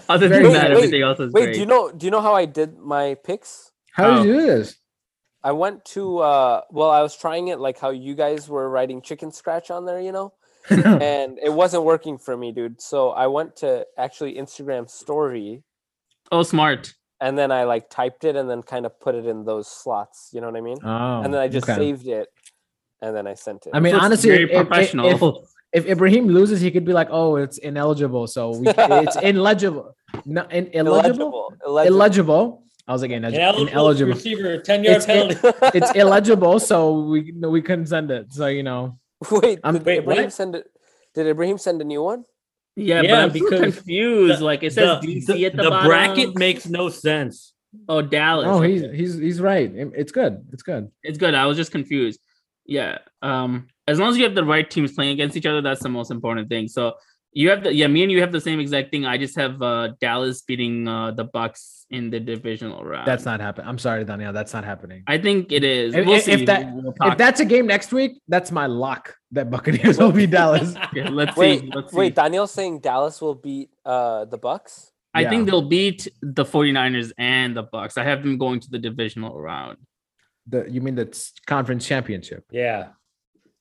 other 0.14 0.28
very 0.28 0.44
than 0.44 0.52
bad. 0.52 0.62
that, 0.62 0.70
Wait, 0.70 0.76
everything 0.78 1.02
else 1.02 1.20
is 1.20 1.32
Wait, 1.32 1.42
great. 1.44 1.54
do 1.54 1.60
you 1.60 1.66
know? 1.66 1.90
Do 1.92 2.06
you 2.06 2.10
know 2.10 2.20
how 2.20 2.34
I 2.34 2.44
did 2.44 2.78
my 2.78 3.14
picks? 3.24 3.70
how 3.92 4.06
Oh. 4.10 4.22
did 4.22 4.26
you 4.28 4.40
do 4.40 4.46
this? 4.46 4.76
I 5.42 5.52
went 5.52 5.84
to 5.96 6.18
uh 6.18 6.62
well, 6.70 6.90
I 6.90 7.00
was 7.02 7.16
trying 7.16 7.48
it 7.48 7.58
like 7.60 7.78
how 7.78 7.90
you 7.90 8.14
guys 8.14 8.48
were 8.48 8.68
writing 8.68 9.00
chicken 9.02 9.30
scratch 9.32 9.70
on 9.70 9.86
there, 9.86 10.00
you 10.00 10.12
know, 10.12 10.32
and 10.70 11.38
it 11.42 11.52
wasn't 11.52 11.84
working 11.84 12.18
for 12.18 12.36
me, 12.36 12.52
dude. 12.52 12.80
So 12.82 13.10
I 13.10 13.28
went 13.28 13.56
to 13.56 13.86
actually 13.96 14.34
Instagram 14.34 14.90
story 14.90 15.62
Oh, 16.32 16.42
smart. 16.42 16.92
and 17.20 17.38
then 17.38 17.50
I 17.52 17.64
like 17.64 17.88
typed 17.88 18.24
it 18.24 18.34
and 18.36 18.50
then 18.50 18.62
kind 18.62 18.84
of 18.84 18.98
put 19.00 19.14
it 19.14 19.26
in 19.26 19.44
those 19.44 19.68
slots, 19.68 20.30
you 20.32 20.40
know 20.40 20.48
what 20.48 20.56
I 20.56 20.60
mean? 20.60 20.78
oh, 20.84 21.22
and 21.22 21.32
then 21.32 21.40
I 21.40 21.48
just 21.48 21.68
okay. 21.68 21.78
saved 21.78 22.06
it 22.08 22.28
and 23.00 23.14
then 23.16 23.26
I 23.28 23.34
sent 23.34 23.66
it. 23.66 23.70
I 23.74 23.80
mean, 23.80 23.94
So 23.94 24.00
honestly, 24.00 24.30
very 24.30 24.44
if- 24.44 24.50
if- 24.50 24.66
professional. 24.68 25.06
If, 25.06 25.20
if 25.72 25.86
Ibrahim 25.86 26.28
loses, 26.28 26.60
he 26.60 26.70
could 26.70 26.84
be 26.84 26.92
like, 26.92 27.08
"Oh, 27.10 27.36
it's 27.36 27.58
ineligible." 27.58 28.26
So 28.26 28.56
we, 28.56 28.66
it's 28.68 29.16
illegible. 29.22 29.94
No, 30.24 30.42
in, 30.50 30.66
illegible. 30.72 31.52
illegible. 31.66 31.86
Illegible. 31.96 32.62
I 32.86 32.92
was 32.92 33.02
like, 33.02 33.10
ineligible. 33.10 33.42
Ineligible 33.44 33.72
ineligible. 33.72 34.12
receiver, 34.14 34.58
ten 34.58 34.82
yard 34.84 35.02
It's- 35.02 35.06
penalty. 35.06 35.58
It's 35.78 35.90
illegible, 36.02 36.58
so 36.60 37.00
we 37.02 37.32
we 37.32 37.60
couldn't 37.62 37.86
send 37.86 38.10
it. 38.10 38.32
So 38.32 38.46
you 38.46 38.62
know, 38.62 38.98
Wait, 39.30 39.60
I'm- 39.64 39.74
did 39.74 39.84
Wait, 39.84 39.98
Ibrahim 39.98 40.24
what? 40.24 40.32
send 40.32 40.54
it? 40.54 40.66
Did 41.14 41.26
Ibrahim 41.26 41.58
send 41.58 41.80
a 41.82 41.84
new 41.84 42.02
one? 42.02 42.24
Yeah, 42.76 43.02
Yeah, 43.02 43.10
but 43.10 43.18
I'm 43.24 43.32
because 43.32 43.60
confused. 43.60 44.38
the- 44.40 44.44
like 44.44 44.62
it 44.62 44.72
says 44.72 45.00
the, 45.02 45.06
DC 45.06 45.26
the- 45.26 45.46
at 45.46 45.56
the, 45.56 45.64
the 45.64 45.70
bottom. 45.70 45.86
bracket 45.88 46.38
makes 46.38 46.66
no 46.66 46.88
sense. 46.88 47.52
oh, 47.88 48.00
Dallas. 48.00 48.46
oh, 48.48 48.62
he's 48.62 48.82
he's 48.94 49.14
he's 49.18 49.40
right. 49.40 49.70
It's 49.74 50.12
good. 50.12 50.46
It's 50.52 50.62
good. 50.62 50.88
it's 51.02 51.18
good. 51.18 51.34
I 51.34 51.44
was 51.44 51.56
just 51.58 51.72
confused. 51.72 52.20
Yeah. 52.64 52.98
Um, 53.20 53.66
as 53.88 53.98
long 53.98 54.10
as 54.10 54.16
you 54.18 54.24
have 54.24 54.34
the 54.34 54.44
right 54.54 54.68
teams 54.74 54.92
playing 54.92 55.12
against 55.12 55.36
each 55.36 55.46
other, 55.46 55.60
that's 55.62 55.82
the 55.82 55.88
most 55.88 56.10
important 56.10 56.48
thing. 56.48 56.68
So 56.68 56.94
you 57.32 57.50
have 57.50 57.62
the 57.64 57.72
yeah, 57.74 57.86
me 57.86 58.02
and 58.04 58.10
you 58.12 58.20
have 58.20 58.32
the 58.32 58.40
same 58.40 58.58
exact 58.60 58.90
thing. 58.90 59.04
I 59.04 59.16
just 59.18 59.36
have 59.36 59.60
uh 59.62 59.88
Dallas 60.00 60.42
beating 60.42 60.88
uh 60.88 61.10
the 61.12 61.24
Bucks 61.24 61.86
in 61.90 62.10
the 62.10 62.20
divisional 62.20 62.84
round. 62.84 63.06
That's 63.06 63.24
not 63.24 63.40
happening. 63.40 63.66
I'm 63.68 63.78
sorry, 63.78 64.04
Daniel. 64.04 64.32
That's 64.32 64.52
not 64.52 64.64
happening. 64.64 65.02
I 65.06 65.16
think 65.18 65.52
it 65.52 65.64
is. 65.64 65.94
If- 65.94 66.06
We'll 66.06 66.16
if- 66.16 66.28
if 66.28 66.46
that- 66.46 66.72
We'll 66.74 66.94
If 67.12 67.16
that's 67.18 67.40
a 67.40 67.44
game 67.54 67.66
next 67.66 67.92
week, 67.92 68.12
that's 68.28 68.50
my 68.60 68.66
lock. 68.66 69.14
That 69.32 69.50
Buccaneers 69.50 69.96
will 69.98 70.12
be 70.12 70.26
Dallas. 70.26 70.74
Yeah, 70.94 71.08
let's 71.20 71.36
Wait, 71.36 71.60
see. 71.60 71.70
Let's 71.74 71.90
see. 71.92 71.98
wait, 71.98 72.14
Daniel's 72.14 72.50
saying 72.58 72.80
Dallas 72.80 73.20
will 73.22 73.34
beat 73.46 73.70
uh 73.84 74.24
the 74.26 74.38
Bucks. 74.38 74.92
I 75.14 75.22
Yeah. 75.22 75.30
think 75.30 75.46
they'll 75.46 75.68
beat 75.78 76.00
the 76.38 76.44
49ers 76.44 77.12
and 77.18 77.56
the 77.56 77.62
Bucks. 77.62 77.96
I 77.96 78.04
have 78.04 78.20
them 78.22 78.36
going 78.44 78.60
to 78.60 78.68
the 78.70 78.78
divisional 78.88 79.34
round. 79.50 79.78
The 80.46 80.60
you 80.74 80.80
mean 80.80 80.94
the 81.02 81.08
conference 81.46 81.86
championship? 81.86 82.44
Yeah. 82.50 82.88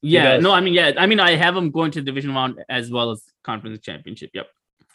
Yeah, 0.08 0.38
no, 0.38 0.52
I 0.52 0.62
mean, 0.62 0.74
yeah, 0.74 0.92
I 0.98 1.06
mean, 1.06 1.20
I 1.20 1.36
have 1.36 1.54
them 1.56 1.72
going 1.72 1.92
to 1.92 2.02
division 2.02 2.34
round 2.34 2.64
as 2.70 2.92
well 2.92 3.12
as 3.12 3.24
conference 3.44 3.80
championship. 3.82 4.32
Yep. 4.34 4.48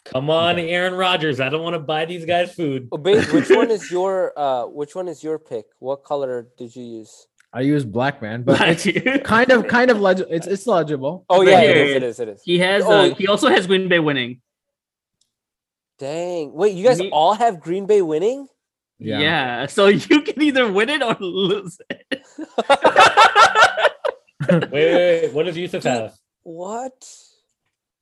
Come 0.05 0.29
on, 0.29 0.59
Aaron 0.59 0.95
Rodgers. 0.95 1.39
I 1.39 1.47
don't 1.49 1.63
want 1.63 1.75
to 1.75 1.79
buy 1.79 2.05
these 2.05 2.25
guys 2.25 2.53
food. 2.53 2.89
Oh, 2.91 2.97
babe, 2.97 3.23
which 3.31 3.49
one 3.49 3.71
is 3.77 3.89
your 3.89 4.33
uh 4.37 4.65
which 4.65 4.95
one 4.95 5.07
is 5.07 5.23
your 5.23 5.39
pick? 5.39 5.65
What 5.79 6.03
color 6.03 6.47
did 6.57 6.75
you 6.75 6.83
use? 6.83 7.27
I 7.53 7.61
use 7.61 7.85
black 7.85 8.21
man, 8.21 8.43
but 8.43 8.59
it's 8.85 9.27
kind 9.27 9.49
of 9.51 9.67
kind 9.67 9.89
of 9.91 10.01
leg- 10.01 10.25
it's 10.29 10.47
it's 10.47 10.67
legible. 10.67 11.23
Oh 11.29 11.39
Right 11.41 11.51
yeah, 11.51 11.59
it 11.61 11.77
is, 11.77 11.95
it 11.95 12.03
is, 12.03 12.19
it 12.19 12.27
is. 12.29 12.41
he 12.43 12.59
has. 12.59 12.83
Oh. 12.83 12.91
Uh, 12.91 13.15
he 13.15 13.27
also 13.27 13.47
has 13.47 13.65
Green 13.67 13.87
Bay 13.87 13.99
winning. 13.99 14.41
Dang. 15.99 16.51
Wait, 16.53 16.73
you 16.75 16.83
guys 16.83 16.99
Me- 16.99 17.09
all 17.11 17.33
have 17.35 17.59
Green 17.61 17.85
Bay 17.85 18.01
winning? 18.01 18.47
Yeah. 18.99 19.19
Yeah. 19.19 19.65
So 19.67 19.87
you 20.09 20.21
can 20.21 20.41
either 20.41 20.69
win 20.71 20.89
it 20.89 21.01
or 21.01 21.15
lose 21.19 21.79
it. 21.89 22.21
Wait, 24.49 24.71
wait, 24.71 25.21
wait. 25.23 25.33
What 25.33 25.45
does 25.45 25.57
Yusuf 25.57 25.83
have? 25.83 26.13
what? 26.43 26.93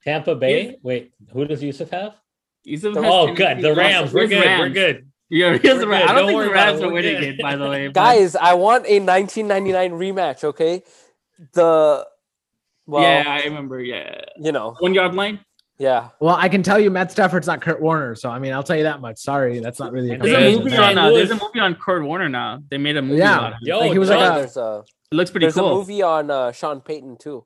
Tampa 0.04 0.34
Bay? 0.36 0.78
Wait, 0.82 1.14
who 1.32 1.46
does 1.46 1.62
Yusuf 1.62 1.90
have? 1.92 2.16
Yusuf 2.64 2.94
The- 2.96 3.02
has 3.04 3.12
Oh, 3.14 3.34
good. 3.34 3.62
The. 3.62 3.74
Rams. 3.76 4.14
We're 4.14 4.28
Here's 4.28 4.44
good. 4.44 4.60
We're 4.60 4.70
good. 4.70 5.08
Yeah, 5.30 5.58
here's 5.58 5.80
the 5.80 5.88
Rams. 5.88 6.04
good. 6.08 6.10
I 6.10 6.14
don't 6.14 6.16
Don't 6.16 6.28
think 6.28 6.36
worry 6.38 6.48
the 6.48 6.54
Rams 6.54 6.82
are 6.82 6.92
winning 6.92 7.20
good. 7.20 7.24
it, 7.36 7.42
by 7.42 7.56
the 7.56 7.70
way. 7.70 7.88
but- 7.90 7.94
Guys, 7.94 8.36
I 8.36 8.54
want 8.56 8.86
a 8.88 9.00
1999 9.00 9.92
rematch, 9.92 10.44
okay? 10.44 10.84
The 11.54 12.06
well, 12.88 13.02
yeah, 13.04 13.24
I 13.28 13.44
remember. 13.46 13.80
Yeah, 13.80 14.22
you 14.38 14.52
know, 14.52 14.76
one 14.80 14.94
yard 14.94 15.14
line. 15.16 15.40
Yeah. 15.82 16.10
Well, 16.20 16.36
I 16.36 16.48
can 16.50 16.62
tell 16.64 16.80
you, 16.80 16.90
Matt 16.92 17.12
Stafford's 17.12 17.48
not 17.48 17.62
Kurt 17.62 17.82
Warner, 17.82 18.14
so 18.16 18.30
I 18.30 18.40
mean, 18.40 18.54
I'll 18.54 18.64
tell 18.64 18.76
you 18.78 18.84
that 18.84 19.02
much. 19.02 19.18
Sorry, 19.18 19.60
that's 19.60 19.80
not 19.80 19.92
really 19.92 20.14
a 20.14 20.18
There's 20.18 20.56
a 20.56 20.60
movie 20.64 20.78
on. 20.78 20.98
Uh, 20.98 21.10
there's 21.10 21.32
a 21.32 21.36
movie 21.36 21.60
on 21.60 21.76
Kurt 21.76 22.04
Warner 22.04 22.30
now. 22.30 22.62
They 22.70 22.78
made 22.78 22.98
a 22.98 23.02
movie. 23.02 23.18
Yeah. 23.20 23.38
about 23.38 23.54
it. 23.54 23.68
Yo, 23.68 23.80
Like, 23.80 23.92
he 23.92 24.00
was 24.00 24.10
John, 24.10 24.20
like 24.20 24.32
a- 24.32 24.40
there's 24.40 24.58
a 24.58 24.84
It 25.12 25.16
looks 25.16 25.32
pretty 25.32 25.46
there's 25.46 25.56
cool. 25.56 25.64
There's 25.76 25.88
a 25.88 25.92
movie 25.92 26.02
on 26.04 26.30
uh, 26.32 26.52
Sean 26.52 26.82
Payton 26.82 27.18
too. 27.18 27.46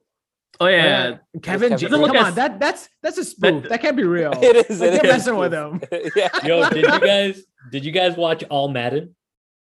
Oh 0.60 0.68
yeah, 0.68 1.18
Kevin, 1.42 1.70
Kevin 1.72 1.78
J- 1.78 1.88
come 1.90 2.02
Look 2.02 2.12
on, 2.12 2.28
at- 2.28 2.36
that 2.36 2.60
that's 2.60 2.90
that's 3.02 3.18
a 3.18 3.26
spoof. 3.26 3.64
That- 3.64 3.70
That 3.70 3.82
can't 3.82 3.98
be 3.98 4.04
real. 4.04 4.32
It 4.42 4.70
is. 4.70 4.80
Like, 4.80 4.92
it 4.92 5.04
you're 5.04 5.06
is. 5.06 5.12
messing 5.26 5.36
with 5.38 5.54
him. 5.54 5.82
yeah. 6.16 6.30
Yo, 6.46 6.70
did 6.70 6.84
you 6.86 7.00
guys 7.00 7.44
did 7.72 7.86
you 7.86 7.92
guys 7.92 8.16
watch 8.16 8.44
All 8.50 8.68
Madden, 8.70 9.16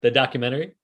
the 0.01 0.09
documentary? 0.11 0.75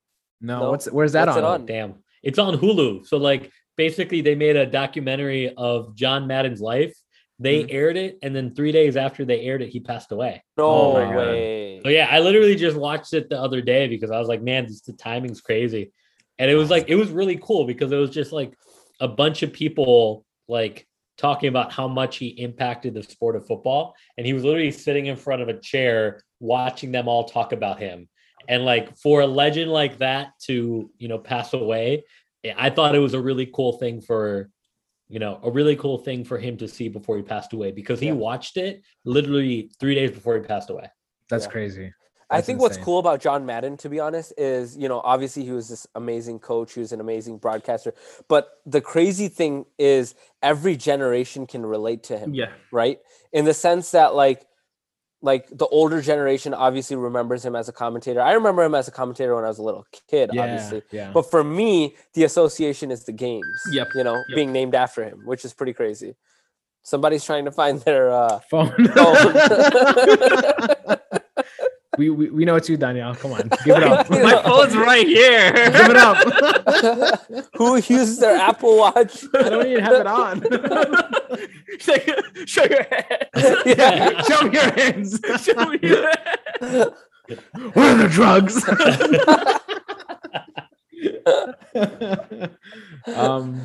No, 0.41 0.59
No. 0.59 0.69
what's 0.71 0.85
where's 0.91 1.13
that 1.13 1.27
What's 1.27 1.37
it 1.39 1.43
on? 1.43 1.53
on? 1.53 1.61
Oh, 1.61 1.65
damn. 1.65 1.93
It's 2.21 2.37
on 2.39 2.55
Hulu. 2.57 3.07
So 3.07 3.17
like 3.17 3.51
basically 3.77 4.21
they 4.21 4.35
made 4.35 4.55
a 4.57 4.65
documentary 4.65 5.53
of 5.55 5.95
John 5.95 6.27
Madden's 6.27 6.61
life. 6.61 6.93
They 7.39 7.63
Mhm. 7.63 7.67
aired 7.73 7.97
it 7.97 8.17
and 8.21 8.35
then 8.35 8.55
3 8.55 8.71
days 8.71 8.95
after 8.95 9.25
they 9.25 9.41
aired 9.41 9.61
it 9.61 9.69
he 9.69 9.79
passed 9.79 10.11
away. 10.11 10.43
No 10.57 10.65
Oh 10.65 10.93
my 10.93 11.15
way. 11.15 11.81
So 11.83 11.89
yeah, 11.89 12.07
I 12.09 12.19
literally 12.19 12.55
just 12.55 12.77
watched 12.77 13.13
it 13.13 13.29
the 13.29 13.39
other 13.39 13.61
day 13.61 13.87
because 13.87 14.09
I 14.09 14.17
was 14.19 14.27
like, 14.27 14.41
man, 14.41 14.65
this, 14.65 14.81
the 14.81 14.93
timing's 14.93 15.41
crazy. 15.41 15.91
And 16.39 16.49
it 16.49 16.55
was 16.55 16.69
like 16.69 16.85
it 16.87 16.95
was 16.95 17.11
really 17.11 17.37
cool 17.41 17.65
because 17.65 17.91
it 17.91 17.97
was 17.97 18.09
just 18.09 18.31
like 18.31 18.53
a 18.99 19.07
bunch 19.07 19.43
of 19.43 19.51
people 19.51 20.25
like 20.47 20.87
talking 21.17 21.49
about 21.49 21.71
how 21.71 21.87
much 21.87 22.17
he 22.17 22.27
impacted 22.27 22.93
the 22.93 23.03
sport 23.03 23.35
of 23.35 23.45
football 23.47 23.95
and 24.17 24.25
he 24.27 24.33
was 24.33 24.43
literally 24.43 24.71
sitting 24.71 25.05
in 25.05 25.15
front 25.15 25.41
of 25.41 25.47
a 25.47 25.59
chair 25.59 26.21
watching 26.39 26.91
them 26.91 27.07
all 27.07 27.23
talk 27.25 27.51
about 27.51 27.79
him. 27.79 28.07
And 28.47 28.63
like 28.63 28.95
for 28.97 29.21
a 29.21 29.27
legend 29.27 29.71
like 29.71 29.97
that 29.99 30.31
to, 30.43 30.89
you 30.97 31.07
know, 31.07 31.17
pass 31.17 31.53
away, 31.53 32.03
I 32.57 32.69
thought 32.69 32.95
it 32.95 32.99
was 32.99 33.13
a 33.13 33.21
really 33.21 33.49
cool 33.53 33.73
thing 33.79 34.01
for 34.01 34.49
you 35.07 35.19
know, 35.19 35.39
a 35.43 35.51
really 35.51 35.75
cool 35.75 35.97
thing 35.97 36.23
for 36.23 36.37
him 36.37 36.57
to 36.57 36.67
see 36.67 36.89
before 36.89 37.17
he 37.17 37.23
passed 37.23 37.53
away 37.53 37.71
because 37.71 37.99
he 37.99 38.07
Yeah. 38.07 38.13
watched 38.13 38.57
it 38.57 38.81
literally 39.03 39.71
3 39.79 39.95
days 39.95 40.11
before 40.11 40.35
he 40.35 40.41
passed 40.41 40.69
away. 40.69 40.89
That's 41.29 41.45
Yeah. 41.45 41.51
crazy. 41.51 41.93
I 42.27 42.37
That's 42.37 42.47
think 42.47 42.59
what's 42.59 42.77
cool 42.77 42.97
about 42.97 43.21
John 43.21 43.45
Madden, 43.45 43.77
to 43.77 43.89
be 43.89 43.99
honest, 43.99 44.33
is 44.35 44.75
you 44.75 44.89
know 44.89 44.99
obviously 45.03 45.43
he 45.43 45.51
was 45.51 45.69
this 45.69 45.85
amazing 45.93 46.39
coach, 46.39 46.73
he 46.73 46.79
was 46.79 46.91
an 46.91 46.99
amazing 46.99 47.37
broadcaster, 47.37 47.93
but 48.27 48.49
the 48.65 48.81
crazy 48.81 49.27
thing 49.27 49.65
is 49.77 50.15
every 50.41 50.75
generation 50.75 51.45
can 51.45 51.63
relate 51.63 52.01
to 52.03 52.17
him, 52.17 52.33
yeah. 52.33 52.51
right? 52.71 52.99
In 53.31 53.45
the 53.45 53.53
sense 53.53 53.91
that 53.91 54.15
like 54.15 54.47
like 55.25 55.47
the 55.49 55.65
older 55.67 56.01
generation 56.01 56.53
obviously 56.53 56.95
remembers 56.95 57.43
him 57.43 57.55
as 57.55 57.67
a 57.67 57.73
commentator. 57.73 58.21
I 58.21 58.33
remember 58.33 58.63
him 58.63 58.75
as 58.75 58.87
a 58.87 58.91
commentator 58.91 59.33
when 59.35 59.43
I 59.43 59.47
was 59.47 59.57
a 59.57 59.63
little 59.63 59.85
kid, 60.09 60.29
Yeah, 60.31 60.43
obviously. 60.43 60.83
yeah. 60.91 61.11
But 61.11 61.29
for 61.31 61.43
me, 61.43 61.95
the 62.13 62.23
association 62.25 62.91
is 62.91 63.03
the 63.05 63.11
games. 63.11 63.47
Yep, 63.71 63.87
You 63.95 64.03
know, 64.03 64.15
yep. 64.29 64.35
being 64.35 64.51
named 64.53 64.75
after 64.75 65.03
him, 65.03 65.21
which 65.25 65.43
is 65.43 65.53
pretty 65.53 65.73
crazy. 65.73 66.15
Somebody's 66.83 67.25
trying 67.25 67.45
to 67.45 67.51
find 67.51 67.81
their 67.81 68.11
uh, 68.11 68.39
Phone. 68.51 68.69
phone. 68.93 69.35
we, 71.97 72.09
we 72.09 72.29
we 72.29 72.45
know 72.45 72.55
it's 72.55 72.69
you, 72.69 72.77
Danielle. 72.77 73.15
Come 73.15 73.33
on, 73.33 73.49
give 73.63 73.77
it 73.77 73.83
up. 73.83 74.09
My 74.09 74.41
phone's 74.43 74.75
right 74.75 75.07
here. 75.07 75.53
give 75.53 75.89
it 75.89 75.97
up. 75.97 77.47
Who 77.55 77.75
uses 77.75 78.19
their 78.19 78.35
Apple 78.37 78.77
Watch? 78.77 79.23
I 79.33 79.49
don't 79.49 79.67
even 79.67 79.83
have 79.83 79.93
it 79.93 80.07
on. 80.07 80.39
Like, 81.87 82.09
Show 82.47 82.63
your 82.65 82.83
head. 82.83 83.29
Yeah. 83.65 84.21
Show 84.23 84.41
me 84.47 84.53
your 84.53 84.71
hands. 84.71 85.19
Show 85.41 85.65
me 85.65 85.79
your 85.81 86.11
hands. 86.61 86.91
What 87.73 87.77
are 87.77 87.97
the 87.97 88.07
drugs? 88.09 88.63
um, 93.15 93.61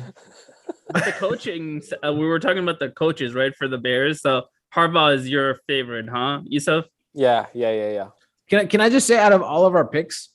the 0.93 1.13
coaching. 1.17 1.81
Uh, 2.03 2.13
we 2.13 2.25
were 2.25 2.39
talking 2.39 2.63
about 2.63 2.79
the 2.79 2.89
coaches, 2.89 3.33
right, 3.33 3.55
for 3.55 3.67
the 3.67 3.77
Bears. 3.77 4.21
So 4.21 4.43
Harbaugh 4.75 5.15
is 5.15 5.29
your 5.29 5.59
favorite, 5.67 6.09
huh, 6.09 6.41
Yusuf? 6.45 6.85
Yeah, 7.13 7.47
yeah, 7.53 7.71
yeah, 7.71 7.91
yeah. 7.91 8.07
Can 8.51 8.59
I, 8.59 8.65
can 8.65 8.81
I 8.81 8.89
just 8.89 9.07
say, 9.07 9.17
out 9.17 9.31
of 9.33 9.41
all 9.41 9.65
of 9.65 9.73
our 9.73 9.87
picks, 9.87 10.29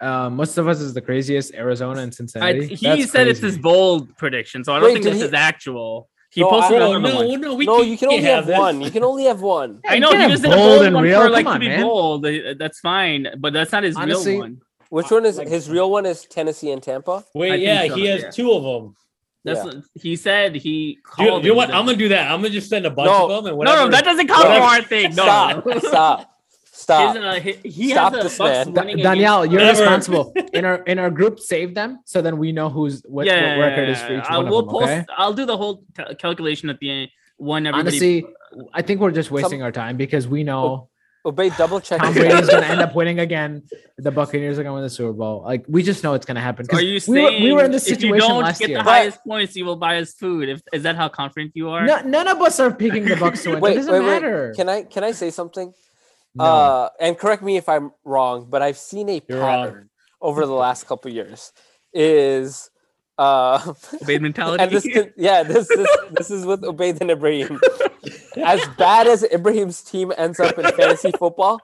uh, 0.00 0.28
most 0.28 0.58
of 0.58 0.66
us 0.68 0.80
is 0.80 0.92
the 0.92 1.00
craziest 1.00 1.54
Arizona 1.54 2.00
and 2.02 2.10
I, 2.12 2.14
Cincinnati. 2.14 2.74
he 2.74 2.86
That's 2.86 3.10
said 3.10 3.28
it's 3.28 3.40
his 3.40 3.56
bold 3.56 4.14
prediction, 4.18 4.64
so 4.64 4.74
I 4.74 4.80
don't 4.80 4.88
Wait, 4.88 4.92
think 4.94 5.04
did 5.04 5.12
this 5.14 5.20
he- 5.22 5.26
is 5.28 5.32
actual. 5.32 6.10
He 6.30 6.40
No, 6.42 6.50
posted 6.50 6.76
I- 6.76 6.78
Bro, 6.80 6.92
another 6.96 7.14
no, 7.14 7.28
one. 7.28 7.40
no, 7.40 7.54
we 7.54 7.64
no, 7.64 7.76
can't, 7.78 7.88
you 7.88 7.96
can 7.96 8.08
only 8.08 8.20
can't 8.20 8.44
have 8.46 8.58
one. 8.58 8.80
You 8.82 8.90
can 8.90 9.04
only 9.04 9.24
have 9.24 9.40
one. 9.40 9.80
I 9.88 9.98
know 10.00 10.10
You 10.10 10.16
he 10.16 10.20
can't 10.22 10.32
just 10.32 10.44
have 10.44 10.52
did 10.52 10.58
a 10.58 10.62
bold 10.62 10.74
bold 10.76 10.86
and 10.86 10.94
one 10.96 11.04
real. 11.04 11.22
for 11.22 11.30
like 11.30 11.46
Come 11.46 11.54
to 11.54 11.60
be 11.60 11.68
man. 11.68 11.82
bold. 11.82 12.26
Uh, 12.26 12.54
That's 12.58 12.80
fine, 12.80 13.28
but 13.38 13.52
that's 13.54 13.72
not 13.72 13.84
his 13.84 13.96
Honestly, 13.96 14.32
real 14.32 14.40
one. 14.40 14.60
Which 14.90 15.10
one 15.10 15.24
is 15.24 15.38
Like- 15.38 15.48
his 15.48 15.70
real 15.70 15.90
one? 15.90 16.04
Is 16.04 16.26
Tennessee 16.26 16.72
and 16.72 16.82
Tampa? 16.82 17.24
Wait, 17.34 17.50
think 17.52 17.62
yeah, 17.62 17.86
so, 17.88 17.94
he 17.94 18.06
has 18.06 18.22
yeah. 18.22 18.30
two 18.30 18.52
of 18.52 18.62
them. 18.64 18.96
That's 19.44 19.58
Yeah. 19.60 19.64
what 19.64 19.76
he 19.94 20.16
said. 20.16 20.56
He 20.56 20.70
You, 20.70 20.96
called. 21.04 21.44
you 21.44 21.50
know 21.50 21.54
it. 21.54 21.56
what? 21.56 21.70
I'm 21.74 21.86
gonna 21.86 21.96
do 21.96 22.08
that. 22.08 22.30
I'm 22.30 22.40
gonna 22.42 22.50
just 22.50 22.68
send 22.68 22.84
a 22.84 22.90
bunch 22.90 23.06
No. 23.06 23.24
of 23.30 23.44
them 23.44 23.46
and 23.50 23.56
whatever. 23.56 23.76
no, 23.78 23.84
no, 23.86 23.90
that 23.92 24.04
doesn't 24.04 24.26
count 24.26 24.42
for 24.42 24.48
whatever- 24.48 24.64
our 24.66 24.82
thing. 24.82 25.14
No, 25.14 25.22
Stop! 25.22 25.64
Stop! 25.84 26.32
Stop! 26.76 27.16
His, 27.16 27.24
uh, 27.24 27.40
he, 27.40 27.52
he 27.68 27.90
Stop 27.90 28.12
has 28.12 28.22
the 28.22 28.44
this, 28.44 28.74
man. 28.74 28.98
Danielle, 28.98 29.46
you're 29.46 29.60
Never. 29.60 29.80
responsible. 29.80 30.34
In 30.52 30.66
our 30.66 30.76
in 30.82 30.98
our 30.98 31.10
group, 31.10 31.40
save 31.52 31.74
them 31.74 32.00
so 32.04 32.20
then 32.20 32.36
we 32.36 32.52
know 32.52 32.68
who's 32.68 33.02
what, 33.08 33.24
yeah, 33.24 33.56
what 33.56 33.62
record 33.62 33.88
is 33.88 34.00
for 34.02 34.18
each 34.18 34.24
I 34.28 34.36
one 34.36 34.50
will 34.50 34.58
of 34.58 34.66
them. 34.66 34.74
post. 34.74 34.84
Okay. 34.84 35.04
I'll 35.16 35.32
do 35.32 35.46
the 35.46 35.56
whole 35.56 35.84
ca- 35.96 36.14
calculation 36.14 36.68
at 36.68 36.78
the 36.78 36.90
end 36.90 37.10
when 37.38 37.66
everybody. 37.66 37.96
Honestly, 37.96 38.26
I 38.74 38.82
think 38.82 39.00
we're 39.00 39.10
just 39.10 39.30
wasting 39.30 39.62
our 39.62 39.72
time 39.72 39.96
because 39.96 40.28
we 40.28 40.44
know 40.44 40.90
Obey, 41.26 41.48
double 41.48 41.80
check. 41.80 41.98
Tom 42.00 42.14
his 42.14 42.22
Brady's 42.22 42.48
gonna 42.48 42.66
end 42.66 42.80
up 42.80 42.94
winning 43.00 43.18
again. 43.18 43.62
The 43.98 44.12
Buccaneers 44.12 44.58
are 44.58 44.62
gonna 44.62 44.74
win 44.74 44.84
the 44.84 44.90
Super 44.90 45.12
Bowl. 45.12 45.42
Like 45.42 45.64
we 45.66 45.82
just 45.82 46.04
know 46.04 46.14
it's 46.14 46.24
gonna 46.24 46.40
happen. 46.40 46.66
are 46.72 46.80
you 46.80 47.00
we 47.08 47.22
were, 47.22 47.30
saying 47.30 47.42
we 47.42 47.52
were 47.52 47.64
in 47.64 47.72
this 47.72 47.88
if 47.90 48.00
you 48.00 48.16
don't 48.16 48.42
last 48.42 48.60
get 48.60 48.68
year? 48.68 48.78
the 48.78 48.84
highest 48.84 49.24
points, 49.26 49.56
you 49.56 49.64
will 49.64 49.74
buy 49.76 49.98
us 49.98 50.12
food? 50.12 50.48
If 50.50 50.62
is 50.72 50.84
that 50.84 50.94
how 50.94 51.08
confident 51.08 51.52
you 51.54 51.70
are? 51.70 51.84
No, 51.84 52.00
none 52.02 52.28
of 52.28 52.40
us 52.42 52.60
are 52.60 52.70
picking 52.72 53.06
the 53.06 53.16
Bucks 53.16 53.42
to 53.42 53.52
win. 53.52 53.60
Wait, 53.60 53.72
it 53.72 53.76
doesn't 53.76 53.92
wait, 54.04 54.22
wait. 54.22 54.54
Can 54.54 54.68
I 54.68 54.82
can 54.82 55.02
I 55.02 55.12
say 55.12 55.30
something? 55.30 55.72
No. 56.36 56.44
Uh, 56.44 56.88
and 57.00 57.18
correct 57.18 57.42
me 57.42 57.56
if 57.56 57.68
I'm 57.68 57.92
wrong, 58.04 58.46
but 58.48 58.62
I've 58.62 58.78
seen 58.78 59.08
a 59.08 59.22
You're 59.28 59.40
wrong. 59.40 59.64
pattern 59.66 59.90
over 60.20 60.44
the 60.46 60.52
last 60.54 60.86
couple 60.86 61.10
years. 61.10 61.52
Is 61.92 62.70
uh, 63.18 63.72
Bait 64.06 64.20
mentality. 64.22 64.62
and 64.62 64.70
this 64.70 64.84
could, 64.84 65.14
yeah, 65.16 65.42
this 65.42 65.66
this 65.68 65.88
this 66.10 66.30
is 66.30 66.44
with 66.44 66.62
Obaid 66.62 67.00
and 67.00 67.10
Ibrahim. 67.10 67.58
As 68.44 68.60
bad 68.76 69.06
as 69.06 69.22
Ibrahim's 69.24 69.82
team 69.82 70.12
ends 70.18 70.38
up 70.38 70.58
in 70.58 70.64
fantasy 70.72 71.10
football, 71.18 71.58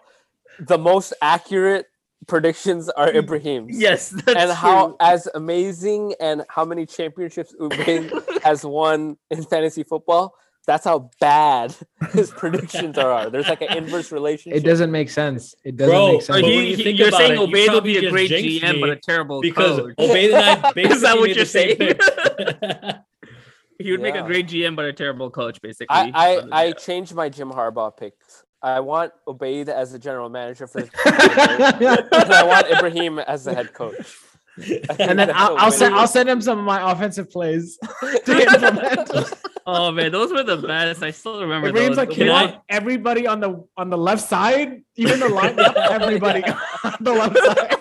the 0.59 0.79
most 0.79 1.13
accurate 1.21 1.87
predictions 2.27 2.89
are 2.89 3.13
Ibrahim's. 3.15 3.79
yes, 3.79 4.09
that's 4.09 4.35
and 4.41 4.51
how 4.51 4.87
true. 4.89 4.97
as 5.01 5.29
amazing 5.35 6.15
and 6.19 6.45
how 6.49 6.65
many 6.65 6.87
championships 6.87 7.55
Obaid 7.61 8.43
has 8.43 8.65
won 8.65 9.19
in 9.31 9.43
fantasy 9.45 9.83
football. 9.83 10.35
That's 10.67 10.85
how 10.85 11.11
bad 11.21 11.75
his 12.13 12.31
predictions 12.31 12.97
are. 12.97 13.29
There's 13.31 13.49
like 13.49 13.63
an 13.63 13.77
inverse 13.77 14.13
relationship. 14.13 14.63
it 14.63 14.67
doesn't 14.67 14.93
make 14.93 15.11
sense. 15.11 15.55
It 15.65 15.77
doesn't 15.77 15.93
Bro, 15.93 16.13
make 16.13 16.23
sense. 16.23 16.41
But 16.41 16.45
he, 16.45 16.71
you 16.71 16.77
he- 16.77 16.85
think 16.85 16.99
you're 16.99 17.11
saying 17.11 17.33
it, 17.33 17.41
you 17.41 17.47
Obaid 17.47 17.73
will 17.73 17.81
be 17.81 18.07
a 18.07 18.11
great 18.11 18.31
GM, 18.31 18.81
but 18.81 18.91
a 18.91 18.97
terrible 18.97 19.41
because 19.41 19.81
coach. 19.81 19.95
Obaid 19.99 20.33
and 20.35 20.65
I 20.65 20.73
basically 20.73 20.97
Is 20.97 21.03
that 21.03 21.19
what 21.19 21.35
you're 21.35 21.45
saying? 21.45 21.77
he 23.79 23.91
would 23.91 24.01
make 24.01 24.15
a 24.15 24.23
great 24.23 24.47
GM, 24.47 24.77
but 24.77 24.85
a 24.85 24.93
terrible 24.93 25.31
coach, 25.31 25.61
basically. 25.61 25.89
I 25.91 26.13
I, 26.15 26.37
So, 26.41 26.49
I 26.53 26.65
yeah. 26.67 26.73
changed 26.75 27.15
my 27.15 27.29
Jim 27.29 27.51
Harbaugh 27.51 27.97
picks. 27.97 28.45
I 28.63 28.79
want 28.79 29.13
Obaid 29.27 29.69
as 29.69 29.91
the 29.91 29.99
general 29.99 30.29
manager 30.29 30.69
for 30.69 30.83
the 30.83 30.91
and 31.05 32.33
I 32.33 32.45
want 32.45 32.69
Ibrahim 32.69 33.19
as 33.19 33.45
the 33.45 33.55
head 33.55 33.73
coach. 33.73 34.17
I 34.59 34.63
think 34.65 35.01
and 35.01 35.19
then 35.19 35.31
I'll, 35.35 35.53
a 35.53 35.57
I'll 35.57 35.73
send 35.73 35.93
winning- 35.93 35.99
I'll 36.01 36.07
send 36.09 36.29
him 36.29 36.41
some 36.43 36.59
of 36.59 36.65
my 36.65 36.93
offensive 36.93 37.31
plays 37.31 37.79
to 38.27 38.33
implement. 38.43 39.35
oh 39.67 39.91
man, 39.93 40.13
those 40.13 40.31
were 40.33 40.43
the 40.43 40.57
best. 40.59 41.03
I 41.03 41.11
still 41.11 41.41
remember 41.41 41.69
Ibrahim's 41.69 41.97
those. 41.97 42.07
like, 42.09 42.17
The 42.17 42.25
you 42.25 42.27
know? 42.27 42.61
Everybody 42.69 43.27
on 43.27 43.41
the 43.41 43.65
on 43.77 43.89
the 43.91 43.97
left 43.99 44.23
side, 44.23 44.83
even 44.97 45.21
the 45.21 45.29
line, 45.29 45.57
yep, 45.57 45.75
everybody 45.77 46.45
on 46.85 46.97
the 47.01 47.13
left 47.13 47.39
side. 47.39 47.77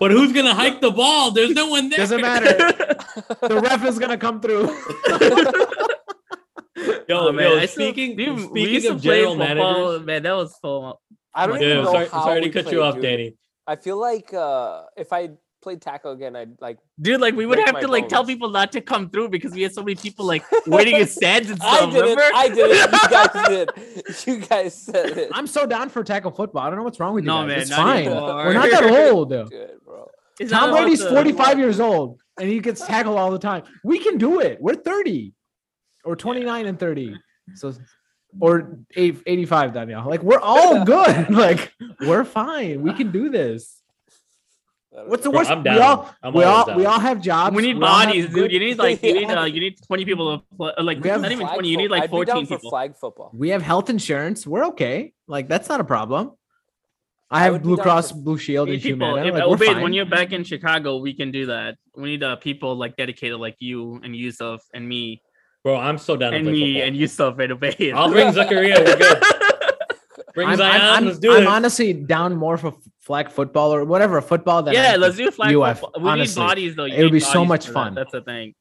But 0.00 0.10
who's 0.10 0.32
gonna 0.32 0.54
hike 0.54 0.80
the 0.80 0.90
ball? 0.90 1.30
There's 1.30 1.52
no 1.52 1.68
one 1.68 1.88
there. 1.88 1.98
Doesn't 1.98 2.20
matter. 2.20 2.56
The 3.46 3.60
ref 3.62 3.84
is 3.86 3.98
gonna 4.00 4.16
come 4.18 4.40
through. 4.40 4.66
Yo, 7.08 7.28
Oh, 7.28 7.32
man, 7.32 7.50
yo, 7.50 7.58
I 7.58 7.66
still- 7.66 7.92
speaking, 7.92 8.16
we 8.16 8.42
speaking 8.42 8.74
used 8.74 8.86
to 8.86 8.92
of 8.94 9.02
play 9.02 9.18
general 9.20 9.36
football, 9.36 9.74
managers. 9.84 10.06
man, 10.06 10.22
that 10.22 10.32
was 10.36 10.56
full. 10.60 11.00
I 11.34 11.46
don't 11.46 11.60
Yeah, 11.60 11.66
even 11.66 11.76
Yeah, 11.78 11.84
know 11.84 11.92
sorry, 11.92 12.06
how 12.08 12.24
sorry 12.24 12.40
to 12.40 12.50
cut 12.50 12.72
you 12.72 12.82
off, 12.82 12.94
dude. 12.94 13.02
Danny. 13.02 13.34
I 13.66 13.76
feel 13.76 13.98
like 14.00 14.32
uh, 14.34 14.82
if 14.96 15.12
I 15.12 15.30
played 15.62 15.80
tackle 15.80 16.12
again, 16.12 16.34
I'd 16.36 16.60
like. 16.60 16.78
Dude, 17.00 17.20
like 17.20 17.34
we 17.34 17.46
would 17.46 17.58
have 17.58 17.74
my 17.74 17.80
to 17.80 17.88
like 17.88 18.08
tell 18.08 18.24
people 18.24 18.50
not 18.50 18.72
to 18.72 18.80
come 18.80 19.08
through 19.10 19.28
because 19.30 19.52
we 19.52 19.62
had 19.62 19.72
so 19.72 19.82
many 19.82 19.94
people 19.94 20.24
like 20.26 20.44
waiting 20.66 20.96
in 20.96 21.06
stands 21.06 21.48
and 21.50 21.58
stuff. 21.58 21.72
I 21.74 21.78
stuff. 21.78 21.92
did 21.92 22.18
it. 22.18 22.34
I 22.34 22.48
did 22.48 22.70
it. 22.70 22.92
You 22.92 23.08
guys 23.10 23.48
did. 24.26 24.26
You 24.26 24.46
guys 24.46 24.74
said 24.74 25.18
it. 25.18 25.30
I'm 25.32 25.46
so 25.46 25.66
down 25.66 25.88
for 25.88 26.02
tackle 26.04 26.30
football. 26.32 26.62
I 26.62 26.68
don't 26.70 26.78
know 26.78 26.84
what's 26.84 27.00
wrong 27.00 27.14
with 27.14 27.24
you 27.24 27.28
No, 27.28 27.38
guys. 27.42 27.48
man, 27.48 27.58
it's 27.60 27.70
not 27.70 27.76
fine. 27.78 28.06
anymore. 28.06 28.34
We're 28.44 28.52
not 28.52 28.70
that 28.70 29.10
old. 29.12 29.30
Good, 29.30 29.50
bro. 29.84 30.08
It's 30.40 30.50
Tom 30.50 30.70
Brady's 30.70 31.00
the- 31.00 31.10
45 31.10 31.58
years 31.58 31.80
old 31.80 32.18
and 32.40 32.48
he 32.48 32.58
gets 32.60 32.84
tackled 32.86 33.18
all 33.18 33.30
the 33.30 33.38
time. 33.38 33.62
We 33.84 33.98
can 33.98 34.18
do 34.18 34.40
it. 34.40 34.58
We're 34.60 34.74
30 34.74 35.34
or 36.04 36.16
29 36.16 36.66
and 36.66 36.78
30. 36.78 37.16
So 37.54 37.72
or 38.40 38.78
eight- 38.96 39.22
85 39.26 39.74
Danielle. 39.74 40.08
Like 40.08 40.22
we're 40.22 40.40
all 40.40 40.84
good. 40.84 41.30
like 41.30 41.72
we're 42.00 42.24
fine. 42.24 42.80
We 42.82 42.92
can 42.94 43.12
do 43.12 43.28
this. 43.28 43.81
What's 45.06 45.24
the 45.24 45.30
Bro, 45.30 45.38
worst? 45.40 45.50
I'm 45.50 45.62
We 45.62 45.70
all 45.70 46.10
I'm 46.22 46.34
we 46.34 46.44
always 46.44 46.68
all 46.68 46.76
we 46.76 46.84
all 46.86 47.00
have 47.00 47.20
jobs. 47.20 47.56
We 47.56 47.62
need 47.62 47.78
We 47.78 47.82
all 47.84 47.98
have 47.98 48.08
bodies, 48.08 48.26
good- 48.26 48.34
dude. 48.50 48.52
You 48.52 48.58
need 48.60 48.78
like 48.78 49.02
you 49.02 49.14
need 49.14 49.30
uh, 49.30 49.44
you 49.54 49.60
need 49.60 49.76
20 49.86 50.04
people 50.04 50.38
to 50.38 50.44
play. 50.56 50.72
uh, 50.76 50.82
Like 50.82 51.00
We 51.02 51.08
have 51.08 51.22
not 51.22 51.32
even 51.32 51.46
Flag 51.46 51.54
20. 51.54 51.68
You 51.68 51.76
need 51.78 51.86
fo- 51.88 51.94
like 51.94 52.02
I'd 52.04 52.10
be 52.10 52.16
down 52.24 52.26
14 52.26 52.46
for 52.46 52.56
people. 52.58 52.70
flag 52.70 52.96
football. 52.96 53.30
We 53.32 53.48
have 53.50 53.62
health 53.62 53.88
insurance. 53.88 54.46
We're 54.46 54.66
okay. 54.66 55.14
Like 55.26 55.48
that's 55.48 55.68
not 55.68 55.80
a 55.80 55.84
problem. 55.84 56.32
I 57.30 57.40
I 57.40 57.42
have 57.44 57.54
would 57.54 57.62
Blue 57.62 57.78
Cross 57.78 58.10
for- 58.12 58.18
Blue 58.18 58.36
Shield 58.36 58.68
We 58.68 58.74
and 58.74 58.84
need 58.84 58.90
people. 58.92 59.08
Humana. 59.08 59.26
If, 59.28 59.34
Like, 59.34 59.46
we're 59.48 59.56
Obaid, 59.56 59.72
fine. 59.74 59.82
when 59.82 59.92
you're 59.94 60.04
back 60.04 60.32
in 60.32 60.44
Chicago, 60.44 60.98
we 60.98 61.14
can 61.14 61.30
do 61.30 61.46
that. 61.46 61.76
We 61.96 62.10
need 62.10 62.22
uh, 62.22 62.36
people 62.36 62.76
like 62.76 62.96
dedicated 62.96 63.38
like 63.40 63.56
you 63.58 63.98
and 64.04 64.14
Yusuf 64.14 64.60
and 64.74 64.86
me 64.86 65.22
Bro, 65.64 65.76
I'm 65.76 65.96
so 65.96 66.16
down 66.16 66.32
to 66.32 66.38
and 66.38 66.44
play 66.46 66.52
me 66.52 66.72
football. 66.74 66.88
and 66.88 66.96
Yusuf 66.96 67.38
and 67.38 67.52
Obaid. 67.52 67.94
I'll 67.94 68.10
bring 68.10 68.32
Zachariah. 68.38 68.82
We're 68.84 68.96
good. 68.96 69.22
Bring 70.34 70.48
I'm, 70.48 70.56
Zion. 70.56 70.80
I'm, 70.80 70.90
I'm, 70.98 71.06
let's 71.06 71.18
do 71.18 71.32
I'm 71.34 71.42
it. 71.42 71.46
honestly 71.48 71.92
down 71.92 72.36
more 72.36 72.56
for 72.56 72.74
flag 73.00 73.30
football 73.30 73.74
or 73.74 73.84
whatever 73.84 74.20
football 74.20 74.62
than 74.62 74.74
yeah, 74.74 74.92
I 74.92 74.96
let's 74.96 75.16
think 75.16 75.30
do 75.30 75.34
flag 75.36 75.54
UF, 75.56 75.80
football. 75.80 76.02
We 76.02 76.08
honestly. 76.10 76.40
need 76.42 76.46
bodies 76.48 76.76
though. 76.76 76.84
You 76.84 76.94
It 76.94 77.02
would 77.04 77.12
be 77.12 77.20
so 77.20 77.44
much 77.44 77.66
for 77.66 77.72
that. 77.72 77.74
fun. 77.74 77.94
That's 77.94 78.12
the 78.12 78.22
thing. 78.22 78.54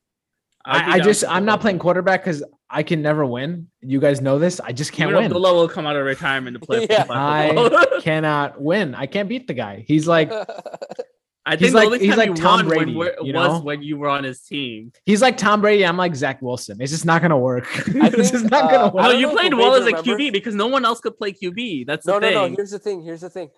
I'd 0.63 0.81
I, 0.83 0.91
I 0.95 0.99
just 0.99 1.23
I'm 1.27 1.43
not 1.45 1.59
playing 1.61 1.79
quarterback 1.79 2.21
because 2.23 2.43
I 2.69 2.83
can 2.83 3.01
never 3.01 3.25
win. 3.25 3.67
You 3.81 3.99
guys 3.99 4.21
know 4.21 4.37
this. 4.37 4.59
I 4.59 4.71
just 4.73 4.91
can't 4.91 5.09
Even 5.09 5.15
win. 5.23 5.25
Abdullah 5.25 5.53
will 5.55 5.67
come 5.67 5.87
out 5.87 5.95
of 5.95 6.05
retirement 6.05 6.59
to 6.59 6.65
play 6.65 6.85
Yeah. 6.89 7.03
flag 7.05 7.55
football. 7.55 7.85
Cannot 8.01 8.61
win. 8.61 8.93
I 8.93 9.07
can't 9.07 9.27
beat 9.27 9.47
the 9.47 9.53
guy. 9.55 9.83
He's 9.87 10.07
like 10.07 10.31
I 11.45 11.55
He's 11.55 11.59
think 11.71 11.73
like- 11.73 11.81
the 11.83 11.85
only 11.95 11.99
he's 11.99 12.09
time 12.09 12.17
like 12.19 12.29
you 12.29 12.35
Tom 12.35 12.57
won 12.59 12.67
Brady, 12.67 12.85
when 12.85 12.95
we're- 12.97 13.15
you 13.23 13.33
was 13.33 13.47
know? 13.47 13.59
when 13.61 13.81
you 13.81 13.97
were 13.97 14.07
on 14.09 14.23
his 14.23 14.41
team. 14.41 14.91
he's 15.05 15.21
like 15.23 15.37
Tom 15.37 15.59
Brady. 15.61 15.85
I'm 15.85 15.97
like 15.97 16.15
Zach 16.15 16.39
Wilson. 16.41 16.77
It's 16.79 16.91
just 16.91 17.05
not 17.05 17.21
gonna 17.21 17.37
work. 17.39 17.65
I 17.95 18.07
it's 18.13 18.29
just 18.31 18.49
not 18.51 18.65
uh, 18.65 18.67
gonna 18.67 18.77
I 18.77 18.85
work. 18.85 18.93
Well, 18.93 19.11
don't 19.11 19.19
you 19.19 19.29
played 19.29 19.53
well 19.55 19.73
as 19.73 19.81
a 19.83 19.85
remembers- 19.87 20.05
QB 20.17 20.33
because 20.33 20.53
no 20.55 20.67
one 20.67 20.85
else 20.85 20.99
could 21.01 21.17
play 21.17 21.33
QB. 21.33 21.87
That's 21.87 22.05
no, 22.05 22.19
the 22.19 22.29
no, 22.29 22.43
thing. 22.43 22.51
no. 22.51 22.55
Here's 22.57 22.71
the 22.71 22.79
thing. 22.79 23.01
Here's 23.01 23.21
the 23.21 23.29
thing. 23.29 23.49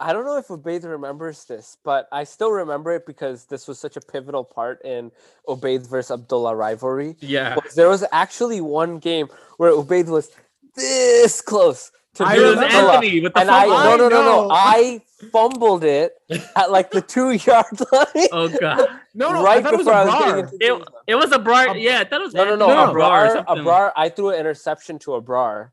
I 0.00 0.12
don't 0.12 0.24
know 0.24 0.36
if 0.36 0.48
Obaid 0.48 0.84
remembers 0.84 1.44
this, 1.44 1.76
but 1.84 2.08
I 2.10 2.24
still 2.24 2.50
remember 2.50 2.90
it 2.92 3.06
because 3.06 3.44
this 3.46 3.68
was 3.68 3.78
such 3.78 3.96
a 3.96 4.00
pivotal 4.00 4.42
part 4.42 4.82
in 4.84 5.12
Obaid 5.48 5.88
versus 5.88 6.10
Abdullah 6.10 6.56
rivalry. 6.56 7.16
yeah. 7.20 7.56
There 7.76 7.88
was 7.88 8.04
actually 8.10 8.60
one 8.60 8.98
game 8.98 9.28
where 9.58 9.70
Obaid 9.70 10.08
was 10.08 10.30
this 10.74 11.40
close 11.40 11.92
to 12.16 12.24
I 12.24 12.38
was 12.38 12.54
remember. 12.56 12.76
Anthony 12.76 13.20
with 13.22 13.34
the 13.34 13.40
And 13.40 13.50
I 13.50 13.66
no 13.66 13.96
no 13.96 14.08
no 14.08 14.22
no. 14.22 14.48
I 14.50 15.00
fumbled 15.32 15.84
it 15.84 16.12
at 16.56 16.70
like 16.70 16.90
the 16.90 17.00
two 17.00 17.30
yard 17.32 17.66
line. 17.92 18.28
Oh 18.32 18.48
god. 18.48 18.88
no, 19.14 19.32
no. 19.32 19.42
right 19.42 19.58
I 19.58 19.62
thought 19.62 19.74
it 19.74 19.78
was 19.78 19.86
before 19.86 19.92
a 19.92 20.02
I 20.02 20.04
was 20.04 20.14
getting 20.14 20.34
bar. 20.34 20.38
into 20.38 20.56
It, 20.60 20.88
it 21.06 21.14
was 21.14 21.32
a 21.32 21.38
brar. 21.38 21.68
Ab- 21.68 21.76
yeah, 21.76 22.04
that 22.04 22.20
was 22.20 22.34
No, 22.34 22.44
no, 22.44 22.56
no. 22.56 22.66
No, 22.68 22.86
no. 22.86 22.92
Abrar, 22.92 23.28
or 23.28 23.32
something. 23.34 23.64
Abrar, 23.64 23.92
I 23.96 24.08
threw 24.10 24.30
an 24.30 24.40
interception 24.40 24.98
to 25.00 25.12
Abrar. 25.12 25.70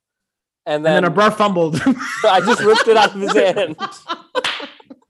And 0.66 0.86
And 0.86 0.86
then, 0.86 1.04
a 1.06 1.12
Abrar 1.12 1.34
fumbled. 1.34 1.82
I 2.26 2.42
just 2.42 2.62
ripped 2.62 2.88
it 2.88 2.96
out 2.98 3.16
of 3.16 3.22
his 3.22 3.34
hand. 3.36 3.76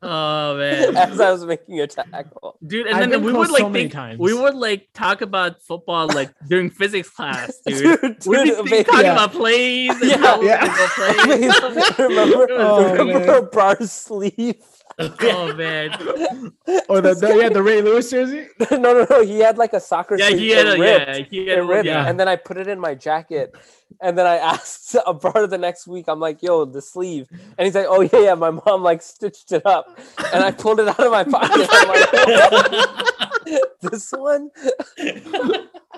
Oh 0.01 0.55
man, 0.57 0.95
as 0.97 1.19
I 1.19 1.31
was 1.31 1.43
making 1.45 1.81
a 1.81 1.87
tackle. 1.87 2.57
dude, 2.65 2.87
and 2.87 2.95
I've 2.95 3.09
then 3.09 3.21
we 3.21 3.33
would 3.33 3.49
like 3.51 3.61
so 3.63 3.71
think 3.73 3.93
we 4.17 4.33
would 4.33 4.55
like 4.55 4.87
talk 4.93 5.19
about 5.21 5.61
football 5.61 6.07
like 6.07 6.31
during 6.47 6.69
physics 6.69 7.09
class, 7.09 7.59
dude. 7.65 7.99
Dude, 8.19 8.25
We'd 8.25 8.63
be 8.65 8.83
talking 8.85 9.01
Yeah. 9.05 9.11
about 9.13 9.33
plays 9.33 9.91
and 9.99 10.09
Yeah. 10.11 10.17
how 10.17 10.41
Yeah. 10.41 10.87
plays. 10.95 11.97
remember, 11.99 12.47
Oh, 12.51 12.93
remember 12.93 13.41
Bar's 13.51 13.91
sleeve? 13.91 14.55
Oh 15.21 15.53
man, 15.55 15.91
Or 16.89 16.99
the, 16.99 17.13
the 17.13 17.37
yeah 17.41 17.49
the 17.49 17.63
Ray 17.63 17.81
Lewis 17.81 18.09
jersey. 18.11 18.47
no, 18.71 18.77
no, 18.77 19.07
no. 19.09 19.23
He 19.23 19.39
had 19.39 19.57
like 19.57 19.71
a 19.73 19.79
soccer 19.79 20.17
yeah, 20.17 20.27
sleeve. 20.27 20.39
he 20.39 20.49
had 20.49 20.67
a 20.67 20.77
ripped. 20.77 21.07
yeah, 21.07 21.23
he 21.29 21.47
had 21.47 21.59
It 21.59 21.61
ripped, 21.61 21.85
yeah. 21.85 22.05
and 22.07 22.19
then 22.19 22.27
I 22.27 22.35
put 22.35 22.57
it 22.57 22.67
in 22.67 22.79
my 22.81 22.95
jacket, 22.95 23.55
and 24.01 24.17
then 24.17 24.25
I 24.27 24.35
asked 24.37 24.95
Bar 25.21 25.47
the 25.47 25.57
next 25.57 25.87
week. 25.87 26.05
I'm 26.09 26.19
like, 26.19 26.43
"Yo, 26.43 26.65
the 26.65 26.81
sleeve," 26.81 27.27
and 27.31 27.65
he's 27.65 27.75
like, 27.75 27.85
"Oh 27.87 28.01
yeah, 28.01 28.19
yeah." 28.19 28.33
My 28.35 28.49
mom 28.51 28.83
like 28.83 29.01
stitched 29.01 29.53
it 29.53 29.65
up, 29.65 29.97
and 30.33 30.43
I 30.43 30.51
pulled 30.51 30.81
it 30.81 30.87
out 30.89 30.99
of 30.99 31.11
my 31.11 31.23
pocket. 31.23 31.67
I'm 31.71 31.87
like, 31.87 33.71
"This 33.81 34.11
one." 34.11 34.51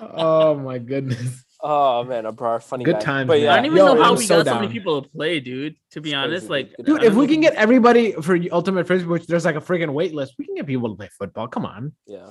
Oh 0.00 0.54
my 0.54 0.78
goodness. 0.78 1.44
Oh 1.64 2.02
man, 2.02 2.26
a 2.26 2.32
Bar 2.32 2.58
funny 2.60 2.84
Good 2.84 2.94
guy. 2.94 3.00
times, 3.00 3.28
But 3.28 3.40
man. 3.40 3.48
I 3.50 3.56
don't 3.56 3.66
even 3.66 3.78
Yo, 3.78 3.94
know 3.94 4.02
how 4.02 4.10
I'm 4.12 4.18
we 4.18 4.24
so 4.26 4.42
got 4.42 4.52
so 4.52 4.60
many 4.60 4.72
people 4.72 5.00
to 5.02 5.08
play, 5.08 5.38
dude. 5.38 5.76
To 5.92 6.00
be 6.00 6.10
It's 6.10 6.16
honest, 6.16 6.50
like 6.50 6.74
dude. 6.76 6.86
Dude, 6.86 7.02
if 7.04 7.14
we 7.14 7.26
can 7.28 7.40
get 7.40 7.54
everybody 7.54 8.12
for 8.12 8.36
ultimate 8.50 8.86
frisbee, 8.86 9.08
which 9.08 9.26
there's 9.28 9.44
like 9.44 9.54
a 9.54 9.60
freaking 9.60 9.92
wait 9.92 10.12
list, 10.12 10.34
we 10.38 10.44
can 10.46 10.56
get 10.56 10.66
people 10.66 10.88
to 10.90 10.96
play 10.96 11.08
football. 11.16 11.46
Come 11.46 11.64
on, 11.64 11.92
yeah, 12.06 12.30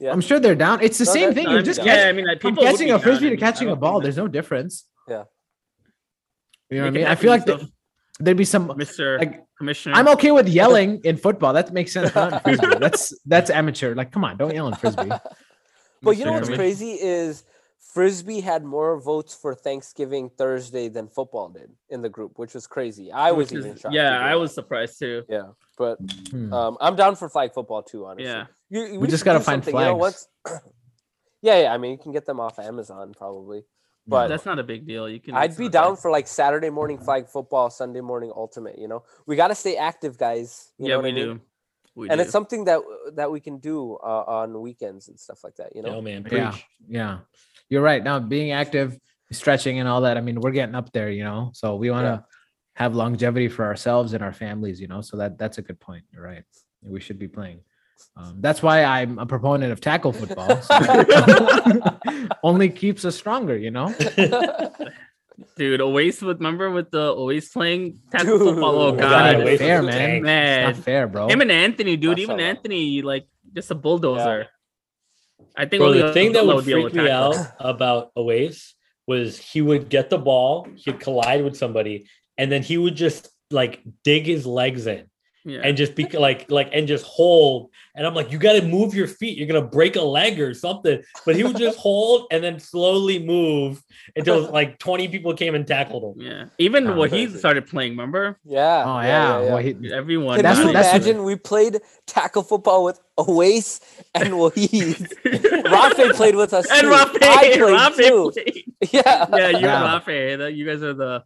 yeah. 0.00 0.12
I'm 0.12 0.22
sure 0.22 0.40
they're 0.40 0.54
down. 0.54 0.80
It's 0.80 0.96
the 0.96 1.04
No, 1.04 1.12
same 1.12 1.34
thing. 1.34 1.50
You're 1.50 1.60
just 1.60 1.78
down. 1.78 1.86
yeah, 1.88 1.94
catching, 1.96 2.08
I 2.08 2.12
mean, 2.12 2.26
like, 2.26 2.40
from 2.40 2.50
people 2.52 2.64
would 2.64 2.70
catching 2.72 2.90
a 2.90 2.98
frisbee 2.98 3.26
I 3.26 3.30
to 3.30 3.36
catching 3.36 3.68
a 3.68 3.76
ball. 3.76 4.00
There's 4.00 4.16
no 4.16 4.28
difference. 4.28 4.86
Yeah. 5.08 5.24
You 6.70 6.78
know 6.78 6.82
what 6.84 6.88
I 6.88 6.90
mean? 6.90 7.06
I 7.06 7.14
feel 7.16 7.30
like 7.30 7.46
yourself, 7.46 7.68
there'd 8.18 8.36
be 8.38 8.46
some 8.46 8.68
Mr. 8.68 9.18
like 9.18 9.44
Commissioner. 9.58 9.94
I'm 9.94 10.08
okay 10.08 10.30
with 10.30 10.48
yelling 10.48 11.02
in 11.04 11.18
football. 11.18 11.52
That 11.52 11.70
makes 11.74 11.92
sense. 11.92 12.14
Not 12.14 12.32
in 12.32 12.38
frisbee. 12.40 12.76
That's 12.80 13.12
that's 13.26 13.50
amateur. 13.50 13.94
Like, 13.94 14.10
come 14.10 14.24
on, 14.24 14.38
don't 14.38 14.54
yell 14.54 14.68
in 14.68 14.74
frisbee. 14.74 15.10
But 16.04 16.16
you 16.16 16.24
know 16.24 16.32
what's 16.32 16.48
crazy 16.48 16.94
is 16.94 17.44
Frisbee 17.92 18.40
had 18.40 18.64
more 18.64 18.98
votes 19.00 19.34
for 19.34 19.54
Thanksgiving 19.54 20.30
Thursday 20.30 20.88
than 20.88 21.08
football 21.08 21.48
did 21.48 21.70
in 21.90 22.00
the 22.00 22.08
group, 22.08 22.38
which 22.38 22.54
was 22.54 22.66
crazy. 22.66 23.10
I 23.12 23.32
was 23.32 23.50
is- 23.52 23.58
even 23.66 23.76
shocked. 23.76 23.94
Yeah, 23.94 24.18
I 24.18 24.36
was 24.36 24.54
surprised 24.54 24.98
too. 24.98 25.24
Yeah, 25.28 25.48
but 25.76 25.98
Hmm. 26.30 26.52
um, 26.52 26.78
I'm 26.80 26.96
down 26.96 27.16
for 27.16 27.28
flag 27.28 27.52
football 27.52 27.82
too. 27.82 28.06
Honestly, 28.06 28.24
Yeah. 28.24 28.46
You- 28.70 29.00
We 29.00 29.08
just 29.08 29.24
gotta 29.24 29.40
find 29.40 29.62
something, 29.64 29.78
You 29.78 29.86
know, 29.86 29.98
flags. 29.98 30.28
once, 30.46 30.62
yeah, 31.42 31.62
yeah. 31.62 31.74
I 31.74 31.78
mean, 31.78 31.90
you 31.92 31.98
can 31.98 32.12
get 32.12 32.24
them 32.24 32.40
off 32.40 32.58
Amazon 32.58 33.12
probably, 33.14 33.64
but 34.06 34.28
That's 34.28 34.46
not 34.46 34.58
a 34.58 34.62
big 34.64 34.86
deal. 34.86 35.08
You 35.08 35.20
can. 35.20 35.34
I'd 35.34 35.56
be 35.56 35.68
down 35.68 35.96
for 35.96 36.10
like 36.10 36.26
Saturday 36.28 36.70
morning 36.70 36.98
flag 36.98 37.28
football, 37.28 37.68
Sunday 37.68 38.00
morning 38.00 38.32
ultimate. 38.34 38.78
You 38.78 38.88
know, 38.88 39.02
we 39.26 39.36
got 39.36 39.48
to 39.48 39.54
stay 39.54 39.76
active, 39.76 40.16
guys. 40.16 40.72
You 40.78 40.86
yeah, 40.86 40.92
know 40.94 40.98
what 40.98 41.04
we 41.04 41.10
I 41.10 41.12
mean? 41.14 41.24
do. 41.36 41.40
We 41.94 42.08
and 42.08 42.18
do. 42.18 42.22
it's 42.22 42.32
something 42.32 42.64
that 42.64 42.80
that 43.16 43.30
we 43.30 43.40
can 43.40 43.58
do 43.58 43.96
uh, 43.96 44.24
on 44.40 44.58
weekends 44.62 45.08
and 45.08 45.20
stuff 45.20 45.44
like 45.44 45.56
that. 45.56 45.76
You 45.76 45.82
know, 45.82 45.96
oh 45.96 46.00
man, 46.00 46.22
preach. 46.24 46.40
Yeah, 46.40 46.56
yeah. 46.88 47.18
You're 47.72 47.80
right. 47.80 48.04
Now 48.04 48.18
being 48.18 48.52
active, 48.52 48.98
stretching, 49.30 49.78
and 49.78 49.88
all 49.88 50.02
that. 50.02 50.18
I 50.18 50.20
mean, 50.20 50.38
we're 50.42 50.50
getting 50.50 50.74
up 50.74 50.92
there, 50.92 51.08
you 51.10 51.24
know. 51.24 51.52
So 51.54 51.76
we 51.76 51.90
want 51.90 52.04
to 52.04 52.16
Yeah. 52.20 52.20
have 52.76 52.94
longevity 52.94 53.48
for 53.48 53.64
ourselves 53.64 54.12
and 54.12 54.22
our 54.22 54.34
families, 54.34 54.78
you 54.78 54.88
know. 54.88 55.00
So 55.00 55.16
that 55.16 55.38
that's 55.38 55.56
a 55.56 55.62
good 55.62 55.80
point. 55.80 56.04
You're 56.12 56.22
right. 56.22 56.44
We 56.82 57.00
should 57.00 57.18
be 57.18 57.28
playing. 57.28 57.60
Um, 58.14 58.36
that's 58.40 58.62
why 58.62 58.84
I'm 58.84 59.18
a 59.18 59.24
proponent 59.24 59.72
of 59.72 59.80
tackle 59.80 60.12
football. 60.12 60.60
so- 60.68 61.98
only 62.42 62.68
keeps 62.68 63.06
us 63.06 63.16
stronger, 63.16 63.56
you 63.56 63.70
know. 63.70 63.94
Dude, 65.56 65.80
always 65.80 66.20
with 66.20 66.36
remember 66.36 66.70
with 66.70 66.90
the 66.90 67.10
always 67.10 67.48
playing 67.48 68.00
tackle 68.10 68.36
Dude. 68.38 68.48
football. 68.48 68.76
Oh 68.82 68.92
god, 68.92 69.36
Oasis 69.36 69.58
fair, 69.60 69.82
was 69.82 69.94
man. 69.94 70.68
It's 70.68 70.76
not 70.78 70.84
fair, 70.84 71.06
bro. 71.08 71.28
Him 71.28 71.40
and 71.40 71.50
Anthony, 71.50 71.96
dude. 71.96 72.18
Even 72.18 72.38
Anthony, 72.38 73.00
like 73.00 73.26
just 73.54 73.70
a 73.70 73.74
bulldozer. 73.74 74.48
I 75.56 75.66
think 75.66 75.80
Bro, 75.80 75.92
the 75.92 76.12
thing 76.12 76.32
that 76.32 76.46
would 76.46 76.64
freak 76.64 76.94
me 76.94 77.08
out 77.08 77.36
about 77.58 78.10
Oasis 78.16 78.74
was 79.06 79.38
he 79.38 79.60
would 79.60 79.88
get 79.88 80.10
the 80.10 80.18
ball, 80.18 80.66
he'd 80.76 81.00
collide 81.00 81.44
with 81.44 81.56
somebody, 81.56 82.08
and 82.38 82.50
then 82.50 82.62
he 82.62 82.78
would 82.78 82.94
just 82.94 83.28
like 83.50 83.82
dig 84.04 84.26
his 84.26 84.46
legs 84.46 84.86
in 84.86 85.06
Yeah. 85.44 85.60
and 85.64 85.76
just 85.76 85.94
be 85.96 86.04
like 86.08 86.50
like 86.50 86.70
and 86.72 86.86
just 86.86 87.04
hold. 87.04 87.70
And 87.94 88.06
I'm 88.06 88.14
like, 88.14 88.30
you 88.32 88.38
got 88.38 88.54
to 88.54 88.62
move 88.62 88.94
your 88.94 89.06
feet. 89.08 89.36
You're 89.36 89.48
gonna 89.48 89.60
break 89.66 89.96
a 89.96 90.02
leg 90.02 90.40
or 90.40 90.54
something. 90.54 91.02
But 91.26 91.36
he 91.36 91.42
would 91.44 91.56
just 91.58 91.78
hold 91.88 92.26
and 92.30 92.42
then 92.42 92.58
slowly 92.60 93.18
move 93.18 93.82
until 94.16 94.50
like 94.58 94.78
20 94.78 95.08
people 95.08 95.34
came 95.34 95.54
and 95.54 95.66
tackled 95.66 96.16
him. 96.16 96.22
yeah. 96.26 96.44
Even 96.58 96.86
Oh, 96.86 96.96
when 96.96 97.10
he 97.10 97.26
started 97.28 97.66
playing, 97.66 97.92
remember? 97.92 98.38
yeah. 98.44 98.84
Oh 98.86 99.00
yeah, 99.00 99.38
Well, 99.40 99.56
he- 99.58 99.92
Everyone. 99.92 100.36
Can 100.36 100.44
That's 100.44 100.58
you 100.60 100.72
that's 100.72 100.88
imagine 101.06 101.24
we 101.24 101.36
played 101.36 101.80
tackle 102.06 102.42
football 102.44 102.84
with 102.84 103.00
Oasis 103.18 103.80
and 104.14 104.28
Wahid? 104.40 105.10
Rafe 105.70 106.16
played 106.16 106.36
with 106.36 106.54
us 106.54 106.70
and 106.70 106.82
too. 106.82 106.90
Rafe, 106.90 107.08
I 107.20 107.52
played 107.56 107.60
Rafe 107.60 107.96
too. 107.96 108.30
played. 108.32 108.64
Yeah. 108.92 109.26
Yeah, 109.32 109.48
you 109.50 109.58
Yeah. 109.66 109.96
and 109.96 110.06
Rafe. 110.06 110.38
that- 110.38 110.54
You 110.54 110.64
guys 110.66 110.82
are 110.82 110.94
the 110.94 111.24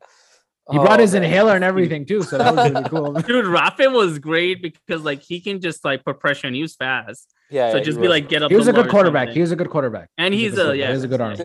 he 0.70 0.78
brought 0.78 0.98
Oh, 0.98 1.02
his 1.02 1.12
man. 1.14 1.24
inhaler 1.24 1.54
and 1.54 1.64
everything 1.72 2.04
too, 2.06 2.22
so 2.22 2.38
that 2.38 2.54
was 2.54 2.70
really 2.70 2.88
cool. 2.88 3.12
dude. 3.22 3.46
Rafe 3.46 3.90
was 3.92 4.18
great 4.18 4.62
because 4.62 5.02
like 5.04 5.22
he 5.22 5.40
can 5.40 5.60
just 5.60 5.84
like 5.84 6.04
put 6.04 6.18
pressure 6.20 6.46
and 6.48 6.56
use 6.56 6.74
fast. 6.74 7.32
Yeah. 7.50 7.70
so 7.70 7.76
yeah, 7.76 7.82
just 7.84 7.98
be 7.98 8.02
was. 8.02 8.10
like 8.10 8.28
get 8.28 8.42
up. 8.42 8.50
He 8.50 8.56
was 8.56 8.66
a 8.66 8.72
good 8.72 8.88
quarterback. 8.88 9.28
something. 9.28 9.34
He 9.36 9.40
was 9.40 9.52
a 9.52 9.56
good 9.56 9.70
quarterback. 9.70 10.08
and 10.18 10.34
He's 10.34 10.42
a 10.42 10.46
he's 10.48 10.54
good 10.56 10.70
a 10.70 10.76
yeah. 10.78 10.86
He 10.86 10.92
has 10.92 11.04
a 11.04 11.08
good 11.08 11.20
arm. 11.20 11.36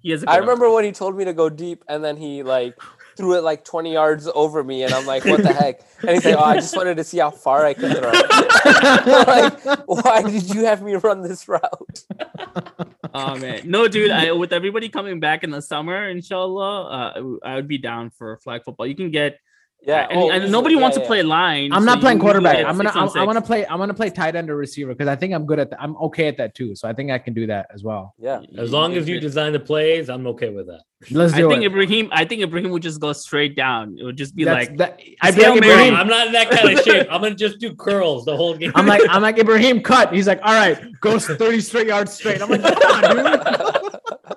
He 0.00 0.10
has 0.10 0.22
a 0.22 0.26
good 0.26 0.32
I 0.32 0.36
arm. 0.36 0.40
remember 0.42 0.70
when 0.72 0.84
he 0.84 0.92
told 0.92 1.16
me 1.16 1.24
to 1.26 1.32
go 1.32 1.48
deep, 1.48 1.84
and 1.88 2.02
then 2.04 2.16
he 2.16 2.42
like 2.42 2.74
threw 3.20 3.36
it 3.36 3.44
like 3.44 3.64
20 3.64 3.92
yards 3.92 4.28
over 4.34 4.64
me, 4.64 4.82
and 4.82 4.92
I'm 4.92 5.06
like, 5.06 5.24
"What 5.24 5.42
the 5.42 5.52
heck?" 5.52 5.80
And 6.00 6.10
he's 6.10 6.24
like, 6.24 6.36
"Oh, 6.36 6.40
I 6.42 6.56
just 6.56 6.74
wanted 6.74 6.96
to 6.96 7.04
see 7.04 7.18
how 7.18 7.30
far 7.30 7.66
I 7.66 7.74
could 7.74 7.96
throw." 7.96 8.10
like, 8.10 9.86
why 9.86 10.22
did 10.22 10.52
you 10.54 10.64
have 10.64 10.82
me 10.82 10.94
run 10.94 11.22
this 11.22 11.46
route? 11.46 12.04
Oh 13.12 13.36
man, 13.36 13.62
no, 13.64 13.88
dude. 13.88 14.12
I, 14.12 14.30
with 14.30 14.52
everybody 14.52 14.88
coming 14.88 15.18
back 15.18 15.42
in 15.42 15.50
the 15.50 15.60
summer, 15.60 16.08
inshallah, 16.08 16.84
uh, 16.84 17.22
I 17.42 17.56
would 17.56 17.66
be 17.66 17.76
down 17.76 18.10
for 18.10 18.36
flag 18.36 18.62
football. 18.62 18.86
You 18.86 18.94
can 18.94 19.10
get 19.10 19.40
Yeah, 19.82 20.06
and, 20.10 20.18
oh, 20.20 20.30
and 20.30 20.52
nobody 20.52 20.74
Yeah, 20.74 20.82
wants 20.82 20.96
yeah, 20.98 21.02
to 21.04 21.06
play 21.06 21.22
line. 21.22 21.72
I'm 21.72 21.82
so 21.82 21.86
not 21.86 22.00
playing 22.00 22.18
quarterback. 22.18 22.58
I'm 22.66 22.76
gonna 22.76 22.90
six 22.90 22.96
on 22.96 23.08
I'm, 23.08 23.16
I 23.18 23.24
want 23.24 23.36
to 23.38 23.42
play 23.42 23.66
I'm 23.66 23.78
gonna 23.78 23.94
play 23.94 24.10
tight 24.10 24.36
end 24.36 24.50
or 24.50 24.56
receiver 24.56 24.92
because 24.92 25.08
I 25.08 25.16
think 25.16 25.32
I'm 25.32 25.46
good 25.46 25.58
at 25.58 25.70
that. 25.70 25.80
I'm 25.80 25.96
okay 25.96 26.28
at 26.28 26.36
that 26.36 26.54
too. 26.54 26.74
So 26.74 26.86
I 26.86 26.92
think 26.92 27.10
I 27.10 27.18
can 27.18 27.32
do 27.32 27.46
that 27.46 27.66
as 27.72 27.82
well. 27.82 28.14
Yeah. 28.18 28.40
As 28.58 28.72
long 28.72 28.94
as 28.96 29.08
you 29.08 29.18
design 29.20 29.52
the 29.54 29.60
plays, 29.60 30.10
I'm 30.10 30.26
okay 30.28 30.50
with 30.50 30.66
that. 30.66 30.82
Let's 31.10 31.32
do 31.32 31.46
I 31.46 31.50
think 31.50 31.62
it. 31.62 31.66
Ibrahim. 31.66 32.10
I 32.12 32.26
think 32.26 32.42
Ibrahim 32.42 32.72
would 32.72 32.82
just 32.82 33.00
go 33.00 33.14
straight 33.14 33.56
down. 33.56 33.96
It 33.98 34.04
would 34.04 34.18
just 34.18 34.36
be 34.36 34.44
That's- 34.44 34.68
like 34.68 34.76
that, 34.78 35.00
I 35.22 35.32
feel 35.32 35.48
like 35.50 35.62
Ibrahim. 35.62 35.94
I'm 35.94 36.08
not 36.08 36.26
in 36.26 36.32
that 36.34 36.50
kind 36.50 36.78
of 36.78 36.84
shape. 36.84 37.06
I'm 37.10 37.22
gonna 37.22 37.34
just 37.34 37.58
do 37.58 37.74
curls 37.74 38.26
the 38.26 38.36
whole 38.36 38.54
game. 38.54 38.72
I'm 38.74 38.86
like 38.86 39.00
I'm 39.08 39.22
like 39.22 39.38
Ibrahim 39.44 39.80
cut. 39.82 40.12
He's 40.12 40.26
like, 40.26 40.40
all 40.42 40.52
right, 40.52 40.78
go 41.00 41.18
30 41.18 41.58
straight 41.62 41.86
yards 41.86 42.12
straight. 42.12 42.42
I'm 42.42 42.50
like, 42.50 42.62
come 42.62 43.16
on, 43.16 43.16
dude. 43.16 44.36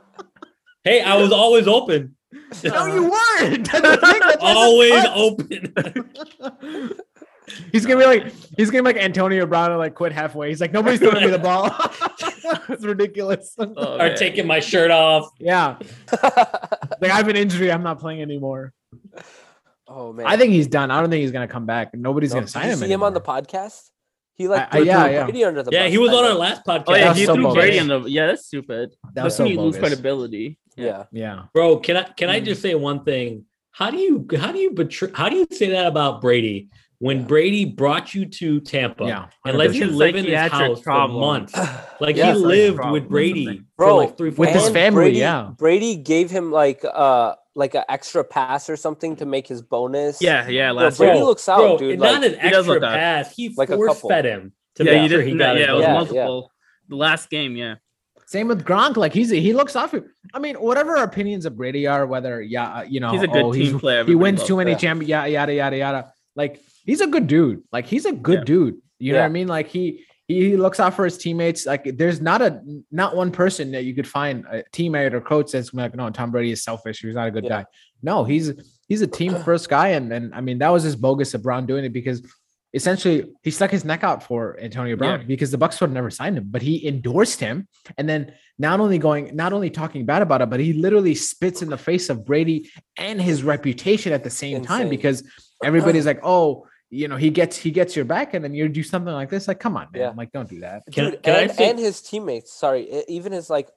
hey, 0.85 1.01
I 1.01 1.17
was 1.17 1.33
always 1.33 1.67
open. 1.67 2.15
No, 2.63 2.75
uh, 2.75 2.85
you 2.85 3.03
weren't. 3.03 3.71
That's 3.71 3.81
the 3.81 3.97
thing, 4.07 4.19
that's 4.19 4.41
why 4.41 4.53
always 4.53 5.05
open. 5.15 5.73
He's 7.73 7.85
gonna 7.85 7.99
be 7.99 8.05
like, 8.05 8.33
he's 8.55 8.71
gonna 8.71 8.83
be 8.83 8.93
like 8.93 9.03
Antonio 9.03 9.45
Brown 9.45 9.69
and 9.71 9.77
like 9.77 9.95
quit 9.95 10.13
halfway. 10.13 10.47
He's 10.47 10.61
like, 10.61 10.71
nobody's 10.71 10.99
throwing 11.01 11.25
me 11.25 11.29
the 11.29 11.37
ball. 11.37 11.75
it's 12.69 12.85
ridiculous. 12.85 13.53
oh, 13.59 13.65
or 13.95 13.97
man. 13.97 14.17
taking 14.17 14.47
my 14.47 14.61
shirt 14.61 14.91
off. 14.91 15.29
Yeah, 15.39 15.77
like 17.01 17.11
I 17.11 17.15
have 17.17 17.27
an 17.27 17.35
injury. 17.35 17.69
I'm 17.69 17.83
not 17.83 17.99
playing 17.99 18.21
anymore. 18.21 18.71
oh 19.89 20.13
man, 20.13 20.25
I 20.25 20.37
think 20.37 20.53
he's 20.53 20.67
done. 20.67 20.89
I 20.89 21.01
don't 21.01 21.09
think 21.09 21.21
he's 21.21 21.31
gonna 21.33 21.47
come 21.49 21.65
back. 21.65 21.93
Nobody's 21.93 22.31
No, 22.31 22.35
gonna 22.39 22.47
sign 22.47 22.65
you 22.67 22.71
him. 22.71 22.79
see 22.79 22.91
him 22.91 23.03
on 23.03 23.13
the 23.13 23.21
podcast? 23.21 23.89
He 24.35 24.47
like 24.47 24.61
I- 24.61 24.65
I- 24.65 24.69
threw 24.77 24.85
yeah, 24.85 25.07
yeah. 25.09 25.23
Brady 25.25 25.43
under 25.45 25.63
the 25.63 25.71
Yeah, 25.71 25.83
bus, 25.83 25.91
he 25.91 25.97
was 25.99 26.09
I 26.11 26.15
on 26.15 26.25
our 26.25 26.33
last 26.33 26.65
podcast. 26.65 26.83
Oh 26.87 26.95
yeah, 26.95 27.05
That's 27.05 27.19
he 27.19 27.25
so 27.25 27.33
threw 27.35 27.43
bogus. 27.43 27.61
Brady 27.63 27.79
on 27.79 27.87
the. 27.87 28.01
Yeah, 28.09 28.27
that's 28.27 28.45
stupid. 28.47 28.95
That 29.13 29.23
was 29.23 29.33
That's 29.33 29.35
so 29.37 29.43
when 29.43 29.53
you 29.53 29.61
lose 29.61 29.77
credibility. 29.77 30.57
Yeah. 30.75 31.03
Yeah. 31.11 31.43
Bro, 31.53 31.77
can 31.79 31.97
I 31.97 32.03
can 32.03 32.29
I 32.29 32.41
Mm. 32.41 32.45
just 32.45 32.61
say 32.61 32.73
one 32.75 33.03
thing? 33.03 33.45
How 33.71 33.91
do 33.91 33.97
you 33.97 34.27
how 34.37 34.51
do 34.51 34.59
you 34.59 34.71
betray 34.71 35.09
how 35.13 35.29
do 35.29 35.35
you 35.35 35.47
say 35.51 35.69
that 35.69 35.85
about 35.87 36.19
Brady 36.21 36.69
when 36.99 37.19
Yeah. 37.19 37.25
Brady 37.25 37.65
brought 37.65 38.15
you 38.15 38.25
to 38.25 38.59
Tampa 38.59 39.05
Yeah. 39.05 39.25
and 39.45 39.57
let 39.57 39.75
you 39.75 39.85
live 39.87 40.15
in 40.15 40.25
his 40.25 40.33
psychiatric 40.33 40.51
house 40.77 40.81
problem. 40.81 41.11
for 41.17 41.19
months? 41.21 41.53
Like 42.01 42.15
Yeah, 42.17 42.25
he 42.25 42.31
it's 42.31 42.39
like 42.41 42.47
lived 42.49 42.79
with 42.91 43.07
Brady 43.09 43.45
for 43.57 43.63
Bro, 43.77 43.97
like 43.97 44.17
three 44.17 44.31
four 44.31 44.45
with 44.45 44.55
his 44.55 44.69
family, 44.69 45.03
Brady, 45.05 45.19
yeah. 45.19 45.51
Brady 45.57 45.95
gave 45.95 46.31
him 46.31 46.51
like 46.51 46.83
uh 46.83 47.35
like 47.55 47.75
an 47.75 47.83
extra 47.89 48.23
pass 48.23 48.69
or 48.69 48.75
something 48.75 49.15
to 49.17 49.25
make 49.25 49.47
his 49.47 49.61
bonus. 49.61 50.21
Yeah, 50.21 50.47
yeah. 50.47 50.71
Bro, 50.73 50.83
Last 50.83 50.97
Brady 50.97 51.17
year. 51.17 51.25
looks 51.25 51.47
out, 51.47 51.57
Bro, 51.57 51.77
dude. 51.77 51.91
and 51.93 52.01
Like, 52.01 52.11
not 52.13 52.23
an 52.23 52.39
he 52.39 52.49
does 52.49 52.59
extra 52.59 52.73
look 52.75 52.83
out. 52.83 52.95
pass. 52.95 53.35
He 53.35 53.49
Like 53.55 53.69
force 53.69 54.01
fed 54.01 54.25
him 54.25 54.53
to 54.75 54.83
Yeah, 54.83 54.91
make 54.93 55.01
he 55.03 55.07
sure 55.09 55.17
did. 55.19 55.27
he 55.27 55.37
got 55.37 55.55
yeah, 55.55 55.61
it. 55.61 55.65
Yeah, 55.65 55.71
it 55.71 55.73
was 55.75 55.81
Yeah, 55.81 55.87
yeah. 55.87 55.93
multiple. 55.93 56.51
The 56.89 56.95
last 56.95 57.29
game, 57.29 57.55
yeah. 57.55 57.75
Same 58.25 58.47
with 58.47 58.65
Gronk. 58.65 58.97
Like 58.97 59.13
he's 59.13 59.29
he 59.29 59.53
looks 59.53 59.75
off. 59.75 59.93
I 60.33 60.39
mean, 60.39 60.55
whatever 60.55 60.97
our 60.97 61.03
opinions 61.03 61.45
of 61.45 61.55
Brady 61.55 61.85
are, 61.85 62.05
whether 62.07 62.41
yeah, 62.41 62.77
uh, 62.79 62.81
you 62.83 62.99
know, 62.99 63.11
He's 63.11 63.21
a 63.21 63.27
good 63.27 63.43
oh, 63.43 63.53
team 63.53 63.79
player. 63.79 64.03
He 64.03 64.15
wins 64.15 64.43
too 64.43 64.57
many 64.57 64.71
yeah. 64.71 64.77
champions. 64.77 65.09
Yada 65.09 65.29
yada 65.29 65.53
yada 65.53 65.77
yada. 65.77 66.13
Like 66.35 66.59
he's 66.85 67.01
a 67.01 67.07
good 67.07 67.27
dude. 67.27 67.61
Like 67.71 67.85
he's 67.85 68.05
a 68.05 68.11
good 68.11 68.39
Yeah. 68.39 68.43
dude. 68.45 68.77
You 68.97 69.13
know 69.13 69.19
what 69.19 69.25
I 69.25 69.29
mean? 69.29 69.47
Like 69.47 69.67
he 69.67 70.05
he 70.41 70.57
looks 70.57 70.79
out 70.79 70.93
for 70.93 71.05
his 71.05 71.17
teammates. 71.17 71.65
Like 71.65 71.97
there's 71.97 72.21
not 72.21 72.41
a 72.41 72.61
not 72.91 73.15
one 73.15 73.31
person 73.31 73.71
that 73.71 73.83
you 73.83 73.93
could 73.93 74.07
find 74.07 74.45
a 74.51 74.63
teammate 74.73 75.13
or 75.13 75.21
coach 75.21 75.51
that's 75.51 75.73
like, 75.73 75.95
no, 75.95 76.09
Tom 76.09 76.31
Brady 76.31 76.51
is 76.51 76.63
selfish. 76.63 77.01
He's 77.01 77.15
not 77.15 77.27
a 77.27 77.31
good 77.31 77.43
Yeah. 77.45 77.49
guy. 77.61 77.65
No, 78.01 78.23
he's 78.23 78.51
he's 78.87 79.01
a 79.01 79.07
team 79.07 79.35
first 79.45 79.69
guy. 79.69 79.89
And 79.89 80.11
and 80.11 80.33
I 80.35 80.41
mean 80.41 80.57
that 80.59 80.69
was 80.69 80.83
just 80.83 80.99
bogus 81.01 81.33
of 81.33 81.43
Brown 81.43 81.65
doing 81.65 81.85
it 81.85 81.93
because 81.93 82.21
essentially 82.75 83.31
he 83.43 83.51
stuck 83.51 83.69
his 83.69 83.85
neck 83.85 84.03
out 84.03 84.23
for 84.23 84.59
Antonio 84.59 84.95
Brown 84.95 85.19
Yeah. 85.21 85.25
because 85.27 85.51
the 85.51 85.57
Bucks 85.59 85.79
would 85.79 85.87
have 85.89 85.93
never 85.93 86.09
signed 86.09 86.37
him, 86.39 86.45
but 86.49 86.61
he 86.63 86.87
endorsed 86.87 87.39
him. 87.39 87.67
And 87.99 88.09
then 88.09 88.33
not 88.57 88.79
only 88.79 88.97
going, 88.97 89.35
not 89.35 89.53
only 89.53 89.69
talking 89.69 90.05
bad 90.07 90.23
about 90.23 90.41
it, 90.41 90.49
but 90.49 90.59
he 90.59 90.73
literally 90.73 91.13
spits 91.13 91.61
in 91.61 91.69
the 91.69 91.77
face 91.77 92.09
of 92.09 92.25
Brady 92.25 92.71
and 92.97 93.21
his 93.21 93.43
reputation 93.43 94.11
at 94.11 94.23
the 94.23 94.29
same 94.31 94.63
time 94.63 94.89
because 94.89 95.23
everybody's 95.63 96.05
like, 96.07 96.19
oh, 96.23 96.65
you 96.93 97.07
know, 97.07 97.15
he 97.15 97.29
gets 97.29 97.57
he 97.57 97.71
gets 97.71 97.95
your 97.95 98.05
back, 98.05 98.33
and 98.33 98.43
then 98.43 98.53
you 98.53 98.69
do 98.69 98.83
something 98.83 99.13
like 99.13 99.29
this. 99.29 99.47
Like, 99.47 99.59
come 99.59 99.75
on, 99.75 99.87
man. 99.91 100.01
Yeah. 100.01 100.09
I'm 100.09 100.15
like, 100.15 100.31
don't 100.31 100.49
do 100.49 100.59
that. 100.59 100.83
Can- 100.91 101.11
Dude, 101.11 101.23
can 101.23 101.35
I 101.35 101.39
and, 101.39 101.51
say- 101.51 101.69
and 101.71 101.79
his 101.79 102.01
teammates, 102.01 102.53
sorry, 102.53 103.03
even 103.07 103.31
his 103.31 103.49
like 103.49 103.69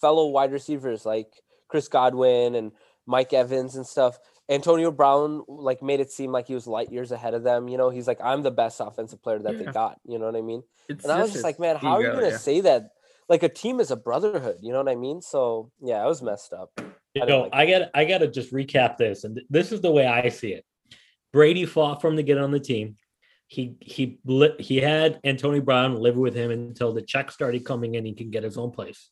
fellow 0.00 0.26
wide 0.28 0.52
receivers 0.52 1.06
like 1.06 1.32
Chris 1.68 1.88
Godwin 1.88 2.54
and 2.54 2.72
Mike 3.06 3.32
Evans 3.32 3.76
and 3.76 3.86
stuff. 3.86 4.18
Antonio 4.50 4.90
Brown 4.90 5.44
like 5.48 5.82
made 5.82 6.00
it 6.00 6.10
seem 6.10 6.32
like 6.32 6.46
he 6.46 6.54
was 6.54 6.66
light 6.66 6.90
years 6.90 7.10
ahead 7.12 7.34
of 7.34 7.42
them. 7.42 7.68
You 7.68 7.78
know, 7.78 7.90
he's 7.90 8.06
like, 8.06 8.20
I'm 8.22 8.42
the 8.42 8.50
best 8.50 8.80
offensive 8.80 9.22
player 9.22 9.38
that 9.38 9.58
they 9.58 9.64
got. 9.66 9.98
You 10.06 10.18
know 10.18 10.26
what 10.26 10.36
I 10.36 10.42
mean? 10.42 10.62
It's 10.88 11.04
And 11.04 11.12
I 11.12 11.20
was 11.20 11.32
just 11.32 11.44
like, 11.44 11.58
man, 11.58 11.76
how 11.76 11.96
are 11.96 12.02
you 12.02 12.12
gonna 12.12 12.30
yeah. 12.30 12.36
say 12.36 12.60
that? 12.60 12.90
Like 13.28 13.42
a 13.42 13.48
team 13.48 13.78
is 13.80 13.90
a 13.90 13.96
brotherhood. 13.96 14.58
You 14.62 14.72
know 14.72 14.82
what 14.82 14.90
I 14.90 14.94
mean? 14.94 15.20
So 15.20 15.70
yeah, 15.82 16.02
I 16.02 16.06
was 16.06 16.22
messed 16.22 16.52
up. 16.52 16.70
You 17.14 17.22
I 17.22 17.26
know, 17.26 17.40
like 17.42 17.54
I 17.54 17.66
got 17.66 17.90
I 17.94 18.04
got 18.04 18.18
to 18.18 18.28
just 18.28 18.52
recap 18.52 18.96
this, 18.96 19.24
and 19.24 19.36
th- 19.36 19.46
this 19.50 19.72
is 19.72 19.80
the 19.80 19.90
way 19.90 20.06
I 20.06 20.28
see 20.28 20.52
it. 20.52 20.64
Brady 21.32 21.66
fought 21.66 22.00
for 22.00 22.08
him 22.08 22.16
to 22.16 22.22
get 22.22 22.38
on 22.38 22.50
the 22.50 22.60
team. 22.60 22.96
He 23.46 23.76
he 23.80 24.18
he 24.58 24.76
had 24.76 25.20
Antonio 25.24 25.60
Brown 25.62 25.96
live 25.96 26.16
with 26.16 26.34
him 26.34 26.50
until 26.50 26.92
the 26.92 27.02
check 27.02 27.30
started 27.30 27.64
coming 27.64 27.94
in. 27.94 28.04
He 28.04 28.12
can 28.12 28.30
get 28.30 28.42
his 28.42 28.58
own 28.58 28.70
place. 28.70 29.10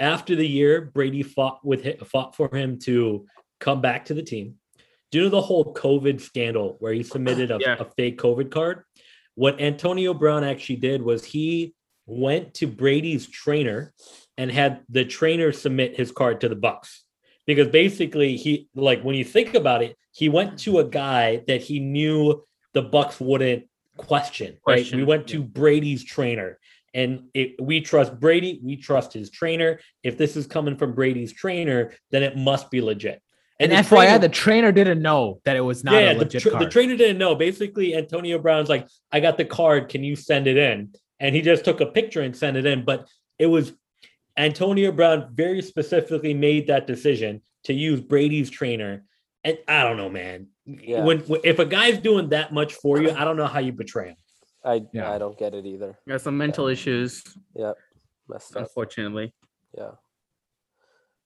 After 0.00 0.34
the 0.34 0.46
year, 0.46 0.80
Brady 0.80 1.22
fought 1.22 1.64
with 1.64 1.86
fought 2.08 2.34
for 2.34 2.54
him 2.54 2.78
to 2.80 3.26
come 3.60 3.80
back 3.80 4.06
to 4.06 4.14
the 4.14 4.22
team. 4.22 4.56
Due 5.12 5.24
to 5.24 5.28
the 5.28 5.40
whole 5.40 5.74
COVID 5.74 6.20
scandal 6.20 6.76
where 6.80 6.92
he 6.92 7.02
submitted 7.02 7.50
a, 7.50 7.58
Yeah. 7.60 7.76
a 7.78 7.84
fake 7.84 8.18
COVID 8.18 8.50
card, 8.50 8.82
what 9.34 9.60
Antonio 9.60 10.14
Brown 10.14 10.42
actually 10.42 10.76
did 10.76 11.02
was 11.02 11.24
he 11.24 11.74
went 12.06 12.54
to 12.54 12.66
Brady's 12.66 13.28
trainer 13.28 13.92
and 14.36 14.50
had 14.50 14.80
the 14.88 15.04
trainer 15.04 15.52
submit 15.52 15.96
his 15.96 16.10
card 16.10 16.40
to 16.40 16.48
the 16.48 16.56
Bucks 16.56 17.04
because 17.46 17.68
basically 17.68 18.36
he 18.36 18.68
like 18.74 19.02
when 19.02 19.14
you 19.14 19.24
think 19.24 19.54
about 19.54 19.82
it, 19.82 19.96
he 20.12 20.28
went 20.28 20.58
to 20.60 20.78
a 20.78 20.84
guy 20.84 21.42
that 21.48 21.62
he 21.62 21.80
knew 21.80 22.44
the 22.74 22.82
Bucks 22.82 23.20
wouldn't 23.20 23.64
question. 23.96 24.58
right? 24.66 24.90
We 24.92 25.04
went 25.04 25.26
to 25.28 25.42
Brady's 25.42 26.04
trainer. 26.04 26.58
And 26.94 27.24
it, 27.32 27.60
we 27.60 27.80
trust 27.80 28.20
Brady. 28.20 28.60
We 28.62 28.76
trust 28.76 29.14
his 29.14 29.30
trainer. 29.30 29.80
If 30.02 30.18
this 30.18 30.36
is 30.36 30.46
coming 30.46 30.76
from 30.76 30.94
Brady's 30.94 31.32
trainer, 31.32 31.92
then 32.10 32.22
it 32.22 32.36
must 32.36 32.70
be 32.70 32.82
legit. 32.82 33.22
And, 33.58 33.72
the 33.72 33.76
FYI, 33.76 33.88
trainer- 33.88 34.18
the 34.18 34.28
trainer 34.28 34.72
didn't 34.72 35.00
know 35.00 35.40
that 35.44 35.56
it 35.56 35.60
was 35.60 35.84
not 35.84 35.94
yeah, 35.94 36.10
a 36.10 36.14
the, 36.14 36.20
legit 36.20 36.42
tra- 36.42 36.58
the 36.58 36.68
trainer 36.68 36.96
didn't 36.96 37.18
know. 37.18 37.34
Basically, 37.34 37.94
Antonio 37.94 38.38
Brown's 38.38 38.68
like, 38.68 38.88
I 39.10 39.20
got 39.20 39.38
the 39.38 39.44
card. 39.44 39.88
Can 39.88 40.04
you 40.04 40.16
send 40.16 40.46
it 40.46 40.56
in? 40.56 40.92
And 41.20 41.34
he 41.34 41.40
just 41.40 41.64
took 41.64 41.80
a 41.80 41.86
picture 41.86 42.20
and 42.20 42.36
sent 42.36 42.56
it 42.56 42.66
in. 42.66 42.84
But 42.84 43.08
it 43.38 43.46
was 43.46 43.72
Antonio 44.36 44.92
Brown 44.92 45.30
very 45.32 45.62
specifically 45.62 46.34
made 46.34 46.66
that 46.66 46.86
decision 46.86 47.40
to 47.64 47.72
use 47.72 48.00
Brady's 48.00 48.50
trainer. 48.50 49.04
And 49.44 49.58
I 49.66 49.82
don't 49.82 49.96
know, 49.96 50.08
man. 50.08 50.48
Yeah. 50.66 51.04
When, 51.04 51.20
when 51.20 51.40
if 51.44 51.58
a 51.58 51.64
guy's 51.64 51.98
doing 51.98 52.28
that 52.30 52.52
much 52.52 52.74
for 52.74 53.00
you, 53.00 53.10
I 53.10 53.24
don't 53.24 53.36
know 53.36 53.46
how 53.46 53.58
you 53.58 53.72
betray 53.72 54.08
him. 54.10 54.16
I 54.64 54.82
Yeah. 54.92 55.10
I 55.10 55.18
don't 55.18 55.36
get 55.38 55.54
it 55.54 55.66
either. 55.66 55.98
Got 56.08 56.20
some 56.20 56.38
mental 56.38 56.68
issues, 56.68 57.24
Messed 58.28 58.54
up. 58.56 58.62
unfortunately. 58.62 59.34
Yeah. 59.76 59.92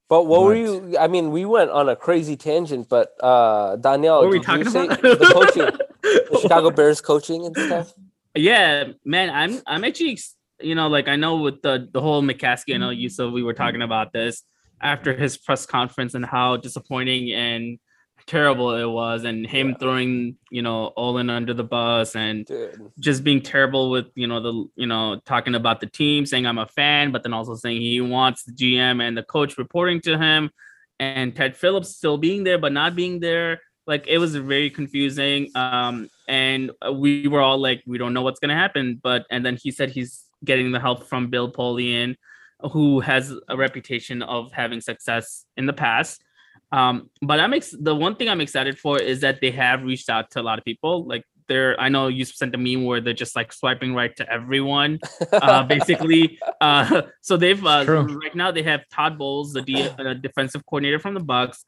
But 0.09 0.27
what 0.27 0.43
were 0.45 0.55
you? 0.55 0.97
I 0.99 1.09
mean, 1.09 1.31
we 1.33 1.45
went 1.45 1.71
on 1.71 1.89
a 1.89 1.97
crazy 1.97 2.37
tangent, 2.37 2.89
but 2.89 3.09
uh 3.21 3.77
Danielle, 3.77 4.21
What 4.21 4.27
were 4.27 4.31
we 4.31 4.39
did 4.39 4.49
you 4.49 4.64
talking 4.64 4.71
say 4.71 4.85
about? 4.87 5.03
the 5.03 5.17
coaching, 5.35 5.79
the 6.03 6.39
Chicago 6.41 6.71
Bears 6.71 7.01
coaching 7.01 7.45
and 7.47 7.57
stuff. 7.57 7.93
Yeah, 8.35 8.85
man, 9.05 9.31
I'm 9.31 9.61
I'm 9.67 9.85
actually 9.85 10.19
you 10.61 10.75
know 10.75 10.89
like 10.89 11.09
I 11.09 11.17
know 11.17 11.37
with 11.39 11.61
the 11.61 11.89
the 11.93 12.01
whole 12.01 12.23
McCaskey, 12.23 12.75
I 12.75 12.79
know 12.79 12.91
Yusuf, 12.91 13.33
we 13.33 13.43
were 13.43 13.55
talking 13.55 13.83
about 13.83 14.12
this 14.12 14.43
after 14.81 15.12
his 15.14 15.37
press 15.37 15.67
conference 15.67 16.14
and 16.14 16.25
how 16.25 16.57
disappointing 16.57 17.33
and 17.33 17.79
terrible 18.27 18.74
it 18.74 18.85
was, 18.87 19.24
and 19.24 19.47
him 19.47 19.68
Yeah. 19.70 19.74
throwing 19.79 20.37
you 20.51 20.62
know 20.62 20.93
Olin 20.97 21.31
under 21.31 21.55
the 21.55 21.64
bus 21.64 22.16
and 22.16 22.45
Dude, 22.47 22.81
just 22.99 23.24
being 23.24 23.41
terrible 23.41 23.91
with 23.91 24.07
you 24.14 24.27
know 24.27 24.41
the 24.41 24.68
you 24.77 24.87
know 24.87 25.20
talking 25.24 25.55
about 25.55 25.81
the 25.81 25.87
team, 25.87 26.27
saying 26.27 26.47
I'm 26.47 26.59
a 26.59 26.66
fan, 26.66 27.12
but 27.12 27.22
then 27.22 27.33
also 27.33 27.55
saying 27.55 27.81
he 27.81 28.01
wants 28.01 28.45
the 28.45 28.53
GM 28.53 29.01
and 29.01 29.16
the 29.16 29.22
coach 29.22 29.59
reporting 29.59 30.01
to 30.03 30.18
him, 30.18 30.51
and 30.99 31.35
Ted 31.35 31.57
Phillips 31.57 31.97
still 31.97 32.18
being 32.18 32.45
there 32.45 32.59
but 32.59 32.72
not 32.72 32.97
being 32.97 33.20
there. 33.20 33.61
Like 33.87 34.07
it 34.09 34.18
was 34.18 34.35
very 34.35 34.70
confusing. 34.70 35.51
Um, 35.55 36.11
and 36.27 36.72
we 36.93 37.29
were 37.29 37.41
all 37.41 37.59
like, 37.59 37.85
we 37.87 37.99
don't 37.99 38.12
know 38.14 38.22
what's 38.22 38.41
gonna 38.41 38.57
happen. 38.57 38.99
But 39.01 39.27
and 39.31 39.47
then 39.47 39.57
he 39.62 39.70
said 39.70 39.91
he's 39.91 40.24
getting 40.45 40.72
the 40.72 40.81
help 40.81 41.05
from 41.05 41.29
Bill 41.31 41.53
Polian, 41.53 42.16
who 42.72 42.99
has 43.01 43.33
a 43.49 43.57
reputation 43.57 44.22
of 44.22 44.51
having 44.53 44.81
success 44.81 45.45
in 45.57 45.66
the 45.66 45.72
past. 45.72 46.20
Um, 46.73 47.11
but 47.23 47.41
I'm 47.41 47.55
ex- 47.55 47.75
the 47.79 47.95
one 47.95 48.17
thing 48.17 48.29
I'm 48.29 48.41
excited 48.41 48.79
for 48.79 49.01
is 49.01 49.21
that 49.21 49.41
they 49.41 49.51
have 49.53 49.83
reached 49.83 50.11
out 50.11 50.31
to 50.33 50.41
a 50.41 50.43
lot 50.43 50.59
of 50.59 50.64
people. 50.64 51.05
Like 51.07 51.25
they're, 51.49 51.81
I 51.81 51.89
know 51.89 52.09
you 52.09 52.25
sent 52.25 52.55
a 52.55 52.59
meme 52.59 52.85
where 52.85 53.01
they're 53.01 53.14
just 53.14 53.37
like 53.37 53.53
swiping 53.53 53.95
right 53.95 54.14
to 54.17 54.31
everyone, 54.31 54.99
uh, 55.33 55.62
basically. 55.75 56.39
Uh, 56.61 57.03
so 57.21 57.37
they've 57.37 57.64
uh, 57.64 57.85
right 57.87 58.35
now 58.35 58.51
they 58.51 58.62
have 58.62 58.89
Todd 58.91 59.19
Bowles, 59.19 59.53
the 59.53 59.62
D- 59.62 59.89
uh, 59.99 60.14
defensive 60.14 60.64
coordinator 60.67 60.99
from 60.99 61.14
the 61.14 61.21
Bucks, 61.21 61.64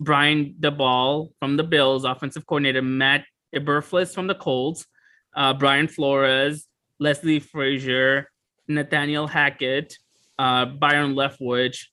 Brian 0.00 0.54
Daboll 0.60 1.30
from 1.38 1.56
the 1.56 1.64
Bills, 1.64 2.04
offensive 2.04 2.46
coordinator, 2.46 2.82
Matt 2.82 3.24
Eberflus 3.54 4.14
from 4.14 4.26
the 4.26 4.34
Colts, 4.34 4.86
uh, 5.34 5.54
Brian 5.54 5.88
Flores, 5.88 6.66
Leslie 6.98 7.40
Frazier, 7.40 8.30
Nathaniel 8.68 9.26
Hackett, 9.26 9.96
uh, 10.38 10.66
Byron 10.66 11.14
Leftwich, 11.14 11.86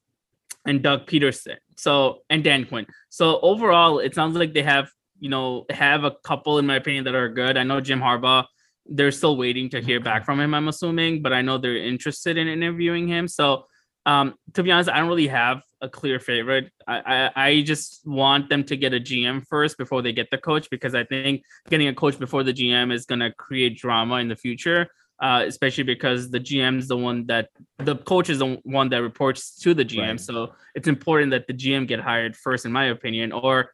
and 0.66 0.82
Doug 0.82 1.07
Pederson. 1.07 1.57
So 1.78 2.20
and 2.30 2.43
Dan 2.43 2.66
Quinn. 2.66 2.86
So 3.09 3.39
overall, 3.41 3.99
it 3.99 4.16
sounds 4.16 4.36
like 4.36 4.53
they 4.53 4.64
have 4.64 4.89
you 5.20 5.30
know 5.30 5.66
have 5.70 6.03
a 6.03 6.12
couple 6.24 6.59
in 6.59 6.66
my 6.66 6.76
opinion 6.76 7.05
that 7.05 7.16
are 7.16 7.30
good. 7.30 7.57
I 7.57 7.64
know 7.64 7.82
Jim 7.82 7.99
Harbaugh. 7.99 8.45
They're 8.88 9.12
still 9.12 9.38
waiting 9.38 9.70
to 9.70 9.82
hear 9.82 9.99
back 9.99 10.26
from 10.26 10.39
him. 10.39 10.53
I'm 10.53 10.68
assuming, 10.68 11.22
but 11.22 11.34
I 11.34 11.41
know 11.41 11.57
they're 11.57 11.78
interested 11.78 12.38
in 12.38 12.47
interviewing 12.47 13.07
him. 13.07 13.28
So 13.28 13.66
um, 14.05 14.34
to 14.53 14.64
be 14.64 14.72
honest, 14.72 14.89
I 14.89 14.97
don't 14.99 15.07
really 15.07 15.28
have 15.28 15.62
a 15.80 15.88
clear 15.88 16.20
favorite. 16.20 16.72
I, 16.88 17.30
I 17.36 17.47
I 17.47 17.62
just 17.62 18.01
want 18.05 18.49
them 18.49 18.64
to 18.66 18.76
get 18.76 18.93
a 18.93 18.99
GM 18.99 19.45
first 19.47 19.78
before 19.78 20.01
they 20.01 20.12
get 20.12 20.30
the 20.32 20.38
coach 20.38 20.70
because 20.70 20.95
I 20.95 21.03
think 21.03 21.43
getting 21.70 21.88
a 21.88 21.93
coach 21.93 22.18
before 22.18 22.43
the 22.43 22.53
GM 22.53 22.91
is 22.91 23.05
gonna 23.05 23.32
create 23.32 23.78
drama 23.78 24.16
in 24.16 24.28
the 24.28 24.36
future. 24.36 24.88
Uh, 25.22 25.43
especially 25.45 25.84
because 25.84 26.32
the 26.32 26.39
GM 26.39 26.80
is 26.80 26.88
the 26.88 26.97
one 26.97 27.28
that 27.28 27.49
the 27.78 27.95
coach 27.95 28.28
is 28.28 28.39
the 28.39 28.59
one 28.63 28.89
that 28.89 29.03
reports 29.03 29.55
to 29.59 29.76
the 29.76 29.86
GM. 29.86 30.09
Right. 30.09 30.19
So 30.19 30.53
it's 30.74 30.88
important 30.88 31.30
that 31.30 31.45
the 31.45 31.53
GM 31.53 31.88
get 31.88 31.99
hired 31.99 32.36
first, 32.36 32.65
in 32.65 32.72
my 32.72 32.86
opinion. 32.86 33.32
Or 33.32 33.72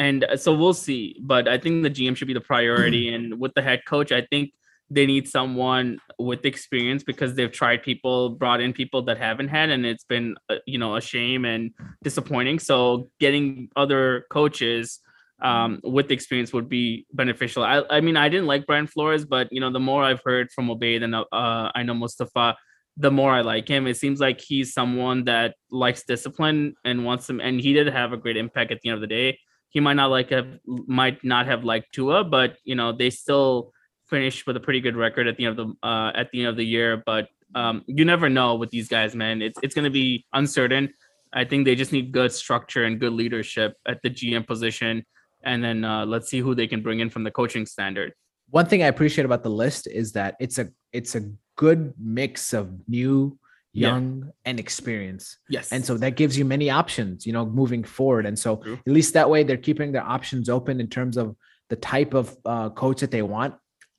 and 0.00 0.24
uh, 0.24 0.36
so 0.36 0.54
we'll 0.54 0.74
see. 0.74 1.16
But 1.22 1.46
I 1.46 1.58
think 1.58 1.84
the 1.84 1.90
GM 1.90 2.16
should 2.16 2.26
be 2.26 2.34
the 2.34 2.40
priority. 2.40 3.08
and 3.14 3.38
with 3.38 3.54
the 3.54 3.62
head 3.62 3.82
coach, 3.86 4.10
I 4.10 4.22
think 4.22 4.52
they 4.90 5.06
need 5.06 5.28
someone 5.28 5.98
with 6.18 6.44
experience 6.44 7.04
because 7.04 7.34
they've 7.34 7.52
tried 7.52 7.82
people, 7.82 8.30
brought 8.30 8.60
in 8.60 8.72
people 8.72 9.02
that 9.02 9.18
haven't 9.18 9.48
had, 9.48 9.70
and 9.70 9.84
it's 9.84 10.04
been 10.04 10.36
uh, 10.48 10.56
you 10.66 10.78
know 10.78 10.96
a 10.96 11.00
shame 11.00 11.44
and 11.44 11.72
disappointing. 12.02 12.58
So 12.58 13.10
getting 13.20 13.68
other 13.76 14.26
coaches 14.30 15.00
um, 15.40 15.80
with 15.84 16.10
experience 16.10 16.52
would 16.52 16.68
be 16.68 17.06
beneficial. 17.12 17.62
I, 17.62 17.82
I 17.90 18.00
mean, 18.00 18.16
I 18.16 18.28
didn't 18.28 18.46
like 18.46 18.66
Brian 18.66 18.86
Flores, 18.86 19.24
but 19.24 19.48
you 19.50 19.60
know, 19.60 19.70
the 19.70 19.80
more 19.80 20.02
I've 20.02 20.22
heard 20.24 20.50
from 20.50 20.68
Obaid 20.68 21.00
than 21.00 21.14
uh, 21.14 21.24
I 21.32 21.82
know 21.82 21.94
Mustafa, 21.94 22.56
the 22.96 23.10
more 23.10 23.32
I 23.32 23.42
like 23.42 23.68
him. 23.68 23.86
It 23.86 23.96
seems 23.96 24.20
like 24.20 24.40
he's 24.40 24.72
someone 24.72 25.24
that 25.24 25.54
likes 25.70 26.02
discipline 26.02 26.74
and 26.84 27.04
wants 27.04 27.26
them, 27.26 27.40
and 27.40 27.60
he 27.60 27.72
did 27.72 27.86
have 27.86 28.12
a 28.12 28.16
great 28.16 28.36
impact 28.36 28.72
at 28.72 28.80
the 28.82 28.90
end 28.90 28.96
of 28.96 29.00
the 29.00 29.06
day. 29.06 29.38
He 29.70 29.80
might 29.80 29.94
not 29.94 30.10
like 30.10 30.30
have 30.30 30.58
might 30.66 31.22
not 31.22 31.46
have 31.46 31.62
liked 31.64 31.92
Tua, 31.92 32.24
but 32.24 32.56
you 32.64 32.74
know, 32.74 32.92
they 32.92 33.10
still 33.10 33.72
finished 34.08 34.46
with 34.46 34.56
a 34.56 34.60
pretty 34.60 34.80
good 34.80 34.96
record 34.96 35.28
at 35.28 35.36
the 35.36 35.46
end 35.46 35.58
of 35.58 35.68
the 35.68 35.86
uh, 35.86 36.12
at 36.14 36.30
the 36.32 36.40
end 36.40 36.48
of 36.48 36.56
the 36.56 36.64
year. 36.64 37.02
But 37.04 37.28
um, 37.54 37.84
you 37.86 38.04
never 38.04 38.28
know 38.28 38.56
with 38.56 38.70
these 38.70 38.88
guys, 38.88 39.14
man. 39.14 39.42
It's 39.42 39.58
it's 39.62 39.74
going 39.74 39.84
to 39.84 39.90
be 39.90 40.26
uncertain. 40.32 40.92
I 41.32 41.44
think 41.44 41.64
they 41.64 41.74
just 41.74 41.92
need 41.92 42.12
good 42.12 42.32
structure 42.32 42.84
and 42.84 42.98
good 42.98 43.12
leadership 43.12 43.74
at 43.86 44.00
the 44.02 44.10
GM 44.10 44.46
position, 44.46 45.04
and 45.48 45.62
then 45.64 45.84
uh, 45.84 46.04
let's 46.06 46.28
see 46.28 46.40
who 46.40 46.54
they 46.54 46.66
can 46.66 46.80
bring 46.82 47.00
in 47.00 47.10
from 47.10 47.24
the 47.24 47.30
coaching 47.30 47.66
standard. 47.66 48.12
One 48.50 48.66
thing 48.66 48.82
I 48.82 48.86
appreciate 48.86 49.24
about 49.24 49.42
the 49.42 49.50
list 49.64 49.86
is 49.86 50.12
that 50.12 50.36
it's 50.40 50.58
a 50.58 50.68
it's 50.92 51.14
a 51.14 51.22
good 51.56 51.92
mix 51.98 52.52
of 52.54 52.64
new, 52.88 53.38
Yeah. 53.72 53.88
young, 53.88 54.32
and 54.48 54.58
experience. 54.60 55.24
Yes, 55.48 55.72
And 55.72 55.84
so 55.84 55.92
that 55.98 56.14
gives 56.16 56.38
you 56.38 56.44
many 56.44 56.70
options, 56.70 57.26
you 57.26 57.32
know, 57.36 57.44
moving 57.44 57.84
forward. 57.84 58.24
And 58.26 58.38
so 58.38 58.56
True. 58.56 58.78
at 58.86 58.92
least 58.98 59.12
that 59.14 59.28
way 59.28 59.42
they're 59.42 59.66
keeping 59.68 59.92
their 59.92 60.06
options 60.16 60.48
open 60.48 60.80
in 60.80 60.88
terms 60.88 61.16
of 61.22 61.36
the 61.68 61.76
type 61.76 62.14
of 62.14 62.26
uh, 62.44 62.70
coach 62.70 63.00
that 63.02 63.10
they 63.10 63.22
want. 63.22 63.54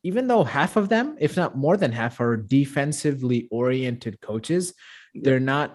Even 0.09 0.27
though 0.29 0.43
half 0.45 0.77
of 0.77 0.87
them, 0.89 1.15
if 1.19 1.35
not 1.35 1.57
more 1.65 1.77
than 1.77 1.91
half, 1.91 2.19
are 2.21 2.37
defensively 2.37 3.47
oriented 3.51 4.15
coaches, 4.21 4.73
they're 5.13 5.39
not 5.55 5.67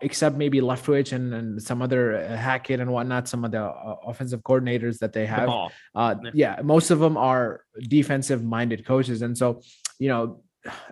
except 0.00 0.36
maybe 0.36 0.60
Leftwich 0.60 1.12
and, 1.12 1.34
and 1.34 1.62
some 1.62 1.82
other 1.82 2.16
uh, 2.16 2.36
Hackett 2.36 2.80
and 2.80 2.90
whatnot, 2.92 3.28
some 3.28 3.44
of 3.44 3.50
the 3.50 3.62
uh, 3.62 3.96
offensive 4.06 4.40
coordinators 4.42 4.98
that 4.98 5.12
they 5.12 5.26
have. 5.26 5.48
Uh, 5.94 6.14
Yeah. 6.34 6.60
most 6.62 6.90
of 6.90 7.00
them 7.00 7.16
are 7.16 7.64
defensive 7.88 8.44
minded 8.44 8.86
coaches. 8.86 9.22
And 9.22 9.36
so, 9.36 9.60
you 9.98 10.08
know, 10.08 10.42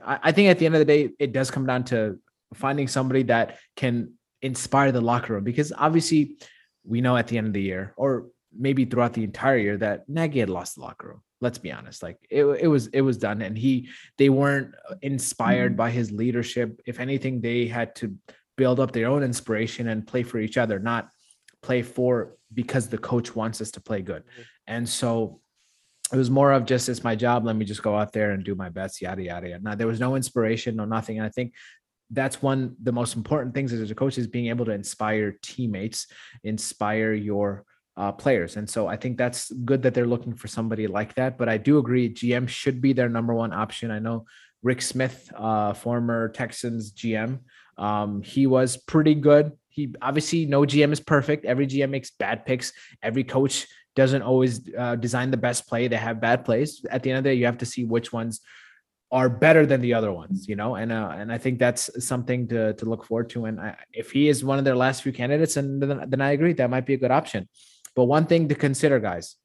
I, 0.04 0.18
I 0.24 0.32
think 0.32 0.48
at 0.48 0.58
the 0.58 0.66
end 0.66 0.74
of 0.74 0.80
the 0.80 0.84
day, 0.84 1.10
it 1.18 1.32
does 1.32 1.50
come 1.50 1.66
down 1.66 1.84
to 1.84 2.18
finding 2.54 2.88
somebody 2.88 3.22
that 3.24 3.58
can 3.76 4.14
inspire 4.42 4.90
the 4.90 5.00
locker 5.00 5.34
room 5.34 5.44
because 5.44 5.72
obviously 5.76 6.36
we 6.84 7.00
know 7.00 7.16
at 7.16 7.28
the 7.28 7.38
end 7.38 7.46
of 7.46 7.52
the 7.52 7.62
year 7.62 7.92
or 7.96 8.26
maybe 8.58 8.84
throughout 8.84 9.12
the 9.12 9.22
entire 9.22 9.58
year 9.58 9.76
that 9.76 10.08
Nagy 10.08 10.40
had 10.40 10.50
lost 10.50 10.74
the 10.74 10.80
locker 10.80 11.08
room. 11.08 11.22
Let's 11.40 11.58
be 11.58 11.70
honest. 11.70 12.02
Like 12.02 12.18
it, 12.28 12.44
it 12.44 12.66
was, 12.66 12.88
it 12.88 13.02
was 13.02 13.18
done. 13.18 13.40
And 13.40 13.56
he, 13.56 13.88
they 14.18 14.28
weren't 14.28 14.74
inspired 15.00 15.76
by 15.76 15.90
his 15.90 16.10
leadership. 16.10 16.80
If 16.84 16.98
anything, 16.98 17.40
they 17.40 17.66
had 17.66 17.94
to 17.96 18.16
build 18.60 18.78
up 18.78 18.92
their 18.92 19.06
own 19.06 19.22
inspiration 19.22 19.88
and 19.88 20.06
play 20.06 20.22
for 20.22 20.38
each 20.38 20.58
other, 20.58 20.78
not 20.78 21.08
play 21.62 21.80
for 21.80 22.36
because 22.52 22.88
the 22.88 22.98
coach 22.98 23.34
wants 23.34 23.58
us 23.62 23.70
to 23.70 23.80
play 23.80 24.02
good. 24.02 24.22
And 24.66 24.86
so 24.86 25.40
it 26.12 26.18
was 26.18 26.28
more 26.28 26.52
of 26.52 26.66
just 26.66 26.90
it's 26.90 27.02
my 27.02 27.16
job. 27.16 27.46
Let 27.46 27.56
me 27.56 27.64
just 27.64 27.82
go 27.82 27.96
out 27.96 28.12
there 28.12 28.32
and 28.32 28.44
do 28.44 28.54
my 28.54 28.68
best, 28.68 29.00
yada 29.00 29.22
yada 29.22 29.48
yada. 29.48 29.64
Now 29.64 29.76
there 29.76 29.86
was 29.86 29.98
no 29.98 30.14
inspiration, 30.14 30.76
no 30.76 30.84
nothing. 30.84 31.16
And 31.16 31.26
I 31.26 31.30
think 31.30 31.54
that's 32.10 32.42
one 32.42 32.76
the 32.82 32.92
most 32.92 33.16
important 33.16 33.54
things 33.54 33.72
as 33.72 33.90
a 33.90 33.94
coach 33.94 34.18
is 34.18 34.26
being 34.26 34.48
able 34.48 34.66
to 34.66 34.72
inspire 34.72 35.38
teammates, 35.42 36.06
inspire 36.44 37.14
your 37.14 37.64
uh, 37.96 38.12
players. 38.12 38.58
And 38.58 38.68
so 38.68 38.88
I 38.88 38.96
think 38.96 39.16
that's 39.16 39.50
good 39.64 39.80
that 39.84 39.94
they're 39.94 40.12
looking 40.14 40.34
for 40.34 40.48
somebody 40.48 40.86
like 40.86 41.14
that. 41.14 41.38
But 41.38 41.48
I 41.48 41.56
do 41.56 41.78
agree, 41.78 42.12
GM 42.12 42.46
should 42.46 42.82
be 42.82 42.92
their 42.92 43.08
number 43.08 43.32
one 43.32 43.54
option. 43.54 43.90
I 43.90 44.00
know 44.00 44.26
Rick 44.62 44.82
Smith, 44.82 45.32
uh, 45.34 45.72
former 45.72 46.28
Texans 46.28 46.92
GM, 46.92 47.38
um, 47.80 48.22
he 48.22 48.46
was 48.46 48.76
pretty 48.76 49.14
good. 49.14 49.52
He 49.70 49.94
obviously 50.02 50.44
no 50.44 50.62
GM 50.62 50.92
is 50.92 51.00
perfect. 51.00 51.46
Every 51.46 51.66
GM 51.66 51.90
makes 51.90 52.10
bad 52.10 52.44
picks. 52.44 52.72
Every 53.02 53.24
coach 53.24 53.66
doesn't 53.96 54.22
always 54.22 54.60
uh, 54.76 54.96
design 54.96 55.30
the 55.30 55.36
best 55.36 55.66
play. 55.66 55.88
They 55.88 55.96
have 55.96 56.20
bad 56.20 56.44
plays. 56.44 56.84
At 56.90 57.02
the 57.02 57.10
end 57.10 57.18
of 57.18 57.24
the 57.24 57.30
day, 57.30 57.34
you 57.34 57.46
have 57.46 57.58
to 57.58 57.66
see 57.66 57.84
which 57.84 58.12
ones 58.12 58.40
are 59.10 59.28
better 59.28 59.66
than 59.66 59.80
the 59.80 59.94
other 59.94 60.12
ones, 60.12 60.46
you 60.46 60.56
know. 60.56 60.76
And 60.76 60.92
uh, 60.92 61.12
and 61.16 61.32
I 61.32 61.38
think 61.38 61.58
that's 61.58 61.90
something 62.04 62.46
to 62.48 62.74
to 62.74 62.84
look 62.84 63.04
forward 63.06 63.30
to. 63.30 63.46
And 63.46 63.58
I, 63.58 63.76
if 63.92 64.10
he 64.10 64.28
is 64.28 64.44
one 64.44 64.58
of 64.58 64.64
their 64.64 64.76
last 64.76 65.02
few 65.02 65.12
candidates, 65.12 65.56
and 65.56 65.82
then, 65.82 66.04
then 66.06 66.20
I 66.20 66.32
agree 66.32 66.52
that 66.52 66.70
might 66.70 66.86
be 66.86 66.94
a 66.94 66.98
good 66.98 67.10
option. 67.10 67.48
But 67.96 68.04
one 68.04 68.26
thing 68.26 68.48
to 68.48 68.54
consider, 68.54 69.00
guys, 69.00 69.36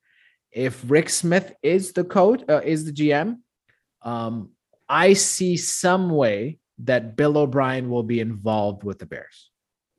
if 0.51 0.83
Rick 0.85 1.09
Smith 1.09 1.53
is 1.63 1.93
the 1.93 2.03
coach, 2.03 2.43
uh, 2.49 2.61
is 2.63 2.83
the 2.85 2.91
GM, 2.91 3.37
um, 4.01 4.49
I 4.89 5.13
see 5.13 5.55
some 5.55 6.09
way 6.09 6.59
that 6.79 7.15
Bill 7.15 7.37
O'Brien 7.37 7.89
will 7.89 8.03
be 8.03 8.19
involved 8.19 8.83
with 8.83 8.99
the 8.99 9.05
Bears. 9.05 9.49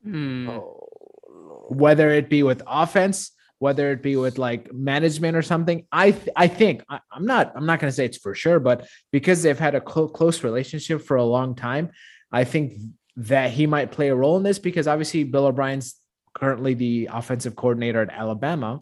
Hmm. 0.03 0.49
Oh, 0.49 0.89
whether 1.68 2.11
it 2.11 2.29
be 2.29 2.43
with 2.43 2.62
offense, 2.66 3.33
whether 3.59 3.91
it 3.91 4.03
be 4.03 4.16
with 4.16 4.39
like 4.39 4.72
management 4.72 5.37
or 5.37 5.43
something. 5.43 5.87
I 5.91 6.11
th- 6.11 6.29
I 6.37 6.49
think 6.49 6.85
I, 6.89 7.01
am 7.14 7.27
not 7.27 7.53
I'm 7.57 7.66
not 7.66 7.81
going 7.81 7.91
to 7.91 7.95
say 7.95 8.05
it's 8.05 8.18
for 8.18 8.35
sure, 8.35 8.61
but 8.61 8.87
because 9.12 9.43
they've 9.43 9.59
had 9.59 9.74
a 9.74 9.81
clo- 9.81 10.09
close 10.09 10.45
relationship 10.45 11.03
for 11.03 11.16
a 11.16 11.24
long 11.24 11.55
time, 11.55 11.91
I 12.31 12.45
think 12.45 12.74
that 13.16 13.51
he 13.51 13.66
might 13.66 13.93
play 13.93 14.09
a 14.09 14.14
role 14.14 14.37
in 14.37 14.43
this 14.43 14.59
because 14.59 14.87
obviously 14.87 15.24
Bill 15.24 15.47
O'Brien's 15.47 15.97
currently 16.35 16.74
the 16.74 17.09
offensive 17.11 17.57
coordinator 17.57 18.03
at 18.03 18.11
Alabama. 18.11 18.81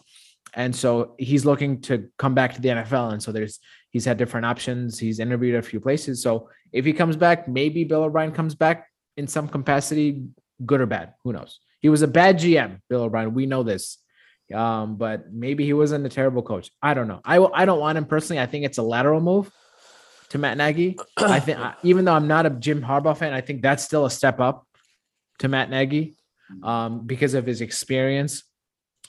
And 0.54 0.74
so 0.74 1.14
he's 1.18 1.44
looking 1.44 1.80
to 1.82 2.08
come 2.18 2.34
back 2.34 2.54
to 2.54 2.60
the 2.60 2.68
NFL. 2.68 3.12
And 3.12 3.22
so 3.22 3.32
there's 3.32 3.60
he's 3.94 4.04
had 4.04 4.18
different 4.18 4.44
options. 4.44 4.98
He's 4.98 5.20
interviewed 5.20 5.54
a 5.54 5.62
few 5.62 5.78
places. 5.78 6.20
So 6.20 6.50
if 6.72 6.84
he 6.84 6.92
comes 6.92 7.14
back, 7.16 7.46
maybe 7.46 7.84
Bill 7.84 8.02
O'Brien 8.02 8.32
comes 8.32 8.56
back 8.56 8.88
in 9.16 9.28
some 9.28 9.46
capacity, 9.46 10.24
good 10.66 10.80
or 10.80 10.86
bad. 10.86 11.14
Who 11.22 11.32
knows? 11.32 11.60
He 11.78 11.88
was 11.88 12.02
a 12.02 12.08
bad 12.08 12.38
GM, 12.40 12.80
Bill 12.90 13.04
O'Brien. 13.04 13.34
We 13.34 13.46
know 13.46 13.62
this. 13.62 13.98
Um, 14.52 14.96
but 14.96 15.32
maybe 15.32 15.64
he 15.64 15.72
wasn't 15.72 16.04
a 16.04 16.08
terrible 16.08 16.42
coach. 16.42 16.72
I 16.82 16.92
don't 16.94 17.06
know. 17.06 17.20
I 17.24 17.38
I 17.38 17.64
don't 17.64 17.78
want 17.78 17.96
him 17.96 18.04
personally. 18.04 18.42
I 18.42 18.46
think 18.46 18.64
it's 18.64 18.78
a 18.78 18.82
lateral 18.82 19.20
move 19.20 19.50
to 20.30 20.38
Matt 20.38 20.58
Nagy. 20.58 20.98
I 21.16 21.38
think 21.38 21.60
even 21.84 22.04
though 22.04 22.14
I'm 22.14 22.26
not 22.26 22.46
a 22.46 22.50
Jim 22.50 22.82
Harbaugh 22.82 23.16
fan, 23.16 23.32
I 23.32 23.40
think 23.40 23.62
that's 23.62 23.84
still 23.84 24.06
a 24.06 24.10
step 24.10 24.40
up 24.40 24.66
to 25.38 25.48
Matt 25.48 25.70
Nagy 25.70 26.16
um, 26.64 27.06
because 27.06 27.34
of 27.34 27.46
his 27.46 27.60
experience, 27.60 28.42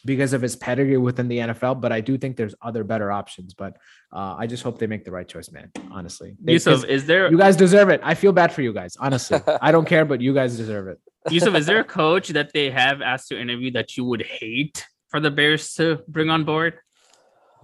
because 0.05 0.33
of 0.33 0.41
his 0.41 0.55
pedigree 0.55 0.97
within 0.97 1.27
the 1.27 1.39
NFL. 1.39 1.81
But 1.81 1.91
I 1.91 1.99
do 2.01 2.17
think 2.17 2.37
there's 2.37 2.55
other 2.61 2.83
better 2.83 3.11
options. 3.11 3.53
But 3.53 3.73
uh, 4.13 4.35
I 4.37 4.47
just 4.47 4.63
hope 4.63 4.79
they 4.79 4.87
make 4.87 5.03
the 5.03 5.11
right 5.11 5.27
choice, 5.27 5.51
man. 5.51 5.71
Honestly, 5.91 6.35
They- 6.41 6.53
Yusuf, 6.53 6.75
'cause 6.75 6.83
is 6.85 7.05
there 7.05 7.29
you 7.31 7.37
guys 7.37 7.57
deserve 7.57 7.89
it. 7.89 7.99
I 8.03 8.13
feel 8.13 8.31
bad 8.31 8.53
for 8.53 8.61
you 8.61 8.71
guys. 8.73 8.95
Honestly, 8.99 9.39
I 9.61 9.71
don't 9.71 9.87
care, 9.87 10.05
but 10.05 10.21
you 10.21 10.33
guys 10.33 10.55
deserve 10.55 10.87
it. 10.87 10.99
Yusuf, 11.31 11.55
is 11.55 11.65
there 11.65 11.79
a 11.79 11.83
coach 11.83 12.29
that 12.29 12.53
they 12.53 12.69
have 12.69 13.01
asked 13.01 13.29
to 13.29 13.39
interview 13.39 13.71
that 13.71 13.97
you 13.97 14.05
would 14.05 14.21
hate 14.21 14.85
for 15.09 15.19
the 15.19 15.31
Bears 15.31 15.73
to 15.75 15.99
bring 16.07 16.29
on 16.29 16.43
board? 16.45 16.75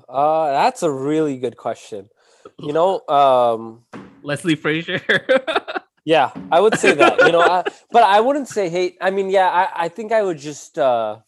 Uh, 0.09 0.51
that's 0.51 0.83
a 0.83 0.91
really 0.91 1.37
good 1.37 1.55
question. 1.55 2.09
You 2.57 2.73
know, 2.73 3.01
um, 3.07 3.85
Leslie 4.23 4.55
Frazier. 4.55 4.99
yeah, 6.05 6.31
I 6.51 6.59
would 6.59 6.77
say 6.77 6.95
that. 6.95 7.19
You 7.19 7.31
know, 7.31 7.41
I, 7.41 7.63
but 7.91 8.03
I 8.03 8.19
wouldn't 8.19 8.47
say 8.47 8.67
hate. 8.69 8.97
I 8.99 9.11
mean, 9.11 9.29
yeah, 9.29 9.47
I, 9.47 9.85
I 9.85 9.89
think 9.89 10.11
I 10.11 10.21
would 10.23 10.39
just, 10.39 10.77
uh, 10.79 11.19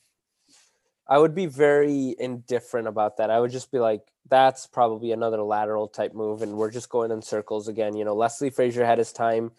I 1.07 1.17
would 1.17 1.35
be 1.35 1.47
very 1.47 2.15
indifferent 2.17 2.87
about 2.87 3.17
that. 3.17 3.29
I 3.29 3.39
would 3.39 3.51
just 3.51 3.71
be 3.71 3.79
like, 3.79 4.01
that's 4.29 4.67
probably 4.67 5.11
another 5.11 5.41
lateral 5.41 5.87
type 5.87 6.13
move, 6.13 6.41
and 6.41 6.55
we're 6.57 6.71
just 6.71 6.89
going 6.89 7.11
in 7.11 7.21
circles 7.21 7.67
again. 7.67 7.95
You 7.95 8.05
know, 8.05 8.15
Leslie 8.15 8.49
Frazier 8.49 8.85
had 8.85 8.97
his 8.97 9.11
time 9.11 9.51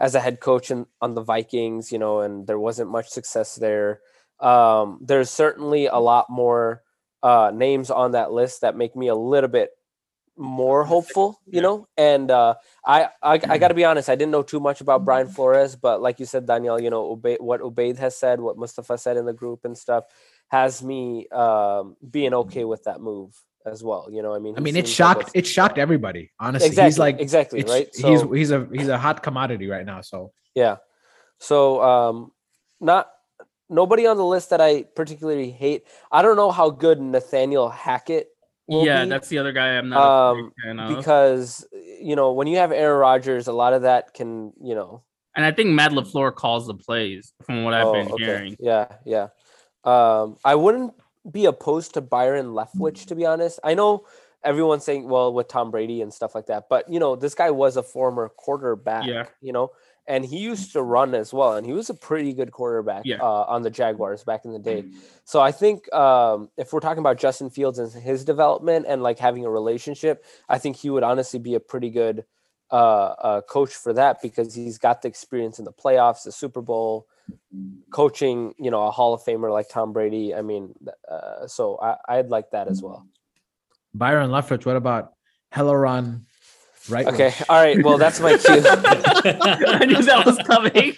as 0.00 0.14
a 0.14 0.20
head 0.20 0.40
coach 0.40 0.70
in, 0.70 0.86
on 1.00 1.14
the 1.14 1.22
Vikings, 1.22 1.92
you 1.92 1.98
know, 1.98 2.20
and 2.20 2.46
there 2.46 2.58
wasn't 2.58 2.90
much 2.90 3.08
success 3.08 3.56
there. 3.56 4.00
Um, 4.40 4.98
there's 5.02 5.30
certainly 5.30 5.86
a 5.86 5.96
lot 5.98 6.28
more 6.30 6.82
uh, 7.22 7.50
names 7.54 7.90
on 7.90 8.12
that 8.12 8.32
list 8.32 8.60
that 8.62 8.76
make 8.76 8.94
me 8.96 9.08
a 9.08 9.14
little 9.14 9.48
bit 9.48 9.70
more 10.36 10.84
hopeful, 10.84 11.40
you 11.50 11.56
Yeah. 11.56 11.62
know. 11.62 11.88
And 11.96 12.30
uh, 12.30 12.54
I, 12.84 13.08
I, 13.22 13.40
I 13.48 13.58
got 13.58 13.68
to 13.68 13.74
be 13.74 13.84
honest, 13.86 14.10
I 14.10 14.16
didn't 14.16 14.32
know 14.32 14.42
too 14.42 14.60
much 14.60 14.82
about 14.82 15.04
Brian 15.04 15.28
Flores, 15.28 15.76
but 15.76 16.02
like 16.02 16.20
you 16.20 16.26
said, 16.26 16.46
Danielle, 16.46 16.80
you 16.80 16.90
know, 16.90 17.18
what 17.40 17.60
Obaid 17.62 17.98
has 17.98 18.18
said, 18.18 18.40
what 18.40 18.58
Mustafa 18.58 18.98
said 18.98 19.16
in 19.16 19.24
the 19.24 19.32
group 19.32 19.64
and 19.64 19.76
stuff, 19.76 20.04
has 20.48 20.82
me 20.82 21.28
um, 21.28 21.96
being 22.08 22.34
okay 22.34 22.64
with 22.64 22.84
that 22.84 23.00
move 23.00 23.34
as 23.64 23.82
well. 23.82 24.08
You 24.10 24.22
know, 24.22 24.34
I 24.34 24.38
mean, 24.38 24.54
I 24.56 24.60
mean, 24.60 24.76
it 24.76 24.86
seems 24.86 25.00
like 25.00 25.16
a- 25.16 25.20
shocked 25.20 25.30
it 25.34 25.46
shocked 25.46 25.78
everybody. 25.78 26.30
Honestly, 26.38 26.68
exactly, 26.68 26.88
he's 26.88 26.98
like 26.98 27.20
exactly 27.20 27.62
right. 27.64 27.88
he's 27.92 28.20
So- 28.20 28.32
he's 28.32 28.50
a 28.50 28.68
he's 28.72 28.88
a 28.88 28.98
hot 28.98 29.22
commodity 29.22 29.68
right 29.68 29.84
now. 29.84 30.00
So 30.00 30.32
Yeah. 30.54 30.76
So 31.38 31.82
um 31.82 32.32
not 32.80 33.10
nobody 33.68 34.06
on 34.06 34.16
the 34.16 34.24
list 34.24 34.50
that 34.50 34.60
I 34.60 34.84
particularly 34.84 35.50
hate. 35.50 35.84
I 36.12 36.22
don't 36.22 36.36
know 36.36 36.50
how 36.50 36.70
good 36.70 37.00
Nathaniel 37.00 37.68
Hackett 37.68 38.28
will 38.68 38.84
yeah, 38.84 39.04
be, 39.04 39.10
that's 39.10 39.28
the 39.28 39.38
other 39.38 39.52
guy 39.52 39.76
I'm 39.76 39.88
not 39.88 40.30
um 40.30 40.52
fan 40.62 40.78
of. 40.78 40.96
because 40.96 41.66
you 42.00 42.16
know, 42.16 42.32
when 42.32 42.46
you 42.46 42.58
have 42.58 42.72
Aaron 42.72 42.98
Rodgers, 42.98 43.48
a 43.48 43.52
lot 43.52 43.72
of 43.72 43.82
that 43.82 44.14
can, 44.14 44.52
you 44.62 44.74
know, 44.74 45.02
and 45.34 45.44
I 45.44 45.52
think 45.52 45.70
Matt 45.70 45.92
LaFleur 45.92 46.34
calls 46.34 46.66
the 46.66 46.74
plays 46.74 47.32
from 47.44 47.64
what 47.64 47.74
I've 47.74 47.86
oh, 47.86 47.92
been 47.92 48.12
okay. 48.12 48.24
hearing. 48.24 48.56
Yeah, 48.58 48.86
yeah. 49.04 49.28
Um 49.86 50.36
I 50.44 50.54
wouldn't 50.54 50.92
be 51.30 51.46
opposed 51.46 51.94
to 51.94 52.00
Byron 52.00 52.48
Leftwich 52.48 53.06
to 53.06 53.14
be 53.14 53.24
honest. 53.26 53.58
I 53.64 53.74
know 53.74 54.04
everyone's 54.44 54.84
saying 54.84 55.08
well 55.08 55.32
with 55.32 55.48
Tom 55.48 55.70
Brady 55.70 56.02
and 56.02 56.12
stuff 56.12 56.34
like 56.34 56.46
that, 56.46 56.68
but 56.68 56.88
you 56.92 57.00
know, 57.00 57.16
this 57.16 57.34
guy 57.34 57.50
was 57.50 57.76
a 57.76 57.82
former 57.82 58.28
quarterback, 58.28 59.06
Yeah. 59.06 59.26
you 59.40 59.52
know, 59.52 59.70
and 60.06 60.24
he 60.24 60.38
used 60.38 60.72
to 60.74 60.82
run 60.82 61.16
as 61.16 61.32
well, 61.34 61.54
and 61.54 61.66
he 61.66 61.72
was 61.72 61.90
a 61.90 61.94
pretty 61.94 62.32
good 62.32 62.52
quarterback 62.52 63.02
Yeah. 63.04 63.16
uh, 63.20 63.44
on 63.48 63.62
the 63.62 63.70
Jaguars 63.70 64.22
back 64.22 64.44
in 64.44 64.52
the 64.52 64.60
day. 64.60 64.84
So 65.24 65.40
I 65.40 65.50
think 65.50 65.92
um, 65.92 66.48
if 66.56 66.72
we're 66.72 66.78
talking 66.78 67.00
about 67.00 67.16
Justin 67.16 67.50
Fields 67.50 67.80
and 67.80 67.90
his 67.92 68.24
development 68.24 68.86
and 68.88 69.02
like 69.02 69.18
having 69.18 69.44
a 69.44 69.50
relationship, 69.50 70.24
I 70.48 70.58
think 70.58 70.76
he 70.76 70.90
would 70.90 71.02
honestly 71.02 71.40
be 71.40 71.54
a 71.54 71.60
pretty 71.60 71.90
good 71.90 72.24
uh, 72.70 72.74
uh, 72.74 73.40
coach 73.42 73.74
for 73.74 73.92
that 73.92 74.20
because 74.22 74.54
he's 74.54 74.78
got 74.78 75.02
the 75.02 75.08
experience 75.08 75.58
in 75.58 75.64
the 75.64 75.72
playoffs, 75.72 76.24
the 76.24 76.32
Super 76.32 76.60
Bowl, 76.60 77.06
coaching. 77.90 78.54
You 78.58 78.70
know, 78.70 78.86
a 78.86 78.90
Hall 78.90 79.14
of 79.14 79.22
Famer 79.22 79.52
like 79.52 79.68
Tom 79.68 79.92
Brady. 79.92 80.34
I 80.34 80.42
mean, 80.42 80.74
uh, 81.10 81.46
so 81.46 81.78
I, 81.80 81.96
I'd 82.08 82.28
like 82.28 82.50
that 82.50 82.68
as 82.68 82.82
well. 82.82 83.06
Byron 83.94 84.30
Leftwich, 84.30 84.66
what 84.66 84.76
about 84.76 85.12
Helleron? 85.54 86.20
Right. 86.88 87.06
Okay, 87.06 87.32
all 87.48 87.60
right. 87.60 87.82
Well, 87.82 87.98
that's 87.98 88.20
my 88.20 88.36
cue. 88.36 88.40
I 88.64 89.84
knew 89.86 90.02
that 90.02 90.24
was 90.24 90.38
coming. 90.38 90.94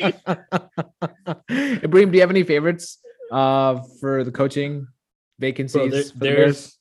Ibrahim, 1.82 2.10
do 2.10 2.16
you 2.16 2.20
have 2.20 2.30
any 2.30 2.42
favorites 2.44 2.98
uh 3.30 3.80
for 4.00 4.24
the 4.24 4.32
coaching 4.32 4.88
vacancies? 5.38 5.76
Bro, 5.76 5.88
there- 5.88 6.02
for 6.02 6.12
the 6.12 6.18
Bears? 6.18 6.77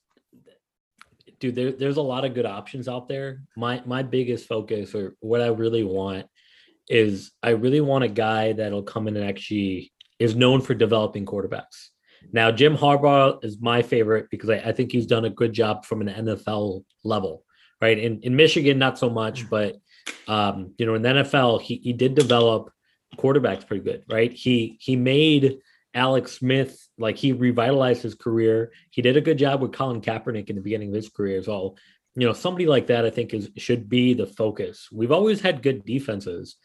Dude 1.39 1.55
there, 1.55 1.71
there's 1.71 1.97
a 1.97 2.01
lot 2.01 2.25
of 2.25 2.33
good 2.33 2.45
options 2.45 2.88
out 2.88 3.07
there. 3.07 3.41
My 3.55 3.81
my 3.85 4.03
biggest 4.03 4.47
focus 4.47 4.93
or 4.95 5.15
what 5.19 5.41
i 5.41 5.47
really 5.47 5.83
want 5.83 6.25
is 6.89 7.31
i 7.43 7.49
really 7.49 7.81
want 7.81 8.03
a 8.03 8.09
guy 8.09 8.53
that'll 8.53 8.83
come 8.83 9.07
in 9.07 9.17
and 9.17 9.27
actually 9.27 9.91
is 10.19 10.35
known 10.35 10.61
for 10.61 10.73
developing 10.73 11.25
quarterbacks. 11.25 11.89
Now 12.31 12.51
jim 12.51 12.77
harbaugh 12.77 13.43
is 13.43 13.59
my 13.61 13.81
favorite 13.81 14.27
because 14.29 14.49
i, 14.49 14.55
I 14.57 14.71
think 14.71 14.91
he's 14.91 15.05
done 15.05 15.25
a 15.25 15.29
good 15.29 15.53
job 15.53 15.85
from 15.85 16.01
an 16.01 16.25
nfl 16.25 16.83
level 17.03 17.43
right? 17.79 17.99
In, 17.99 18.21
in 18.21 18.35
michigan 18.35 18.79
not 18.79 18.97
so 18.97 19.09
much 19.09 19.49
but 19.49 19.75
um, 20.27 20.73
you 20.77 20.85
know 20.85 20.95
in 20.95 21.01
the 21.01 21.09
nfl 21.09 21.61
he, 21.61 21.75
he 21.75 21.93
did 21.93 22.15
develop 22.15 22.71
quarterback's 23.15 23.63
pretty 23.63 23.83
good, 23.83 24.03
right? 24.09 24.31
He 24.31 24.77
he 24.79 24.95
made 24.95 25.59
Alex 25.97 26.33
Smith 26.33 26.87
like 26.97 27.17
he 27.17 27.33
revitalized 27.33 28.03
his 28.03 28.15
career. 28.15 28.71
He 28.91 29.01
did 29.01 29.17
a 29.17 29.21
good 29.21 29.39
job 29.39 29.61
with 29.61 29.73
Colin 29.73 29.99
Kaepernick 29.99 30.49
in 30.49 30.55
the 30.55 30.61
beginning 30.61 30.89
of 30.89 30.95
his 30.95 31.09
career 31.09 31.39
as 31.39 31.47
well. 31.47 31.75
You 32.15 32.27
know, 32.27 32.33
somebody 32.33 32.67
like 32.67 32.87
that 32.87 33.03
I 33.03 33.09
think 33.09 33.33
is 33.33 33.49
should 33.57 33.89
be 33.89 34.13
the 34.13 34.27
focus. 34.27 34.87
We've 34.91 35.11
always 35.11 35.41
had 35.41 35.63
good 35.63 35.83
defenses, 35.85 36.55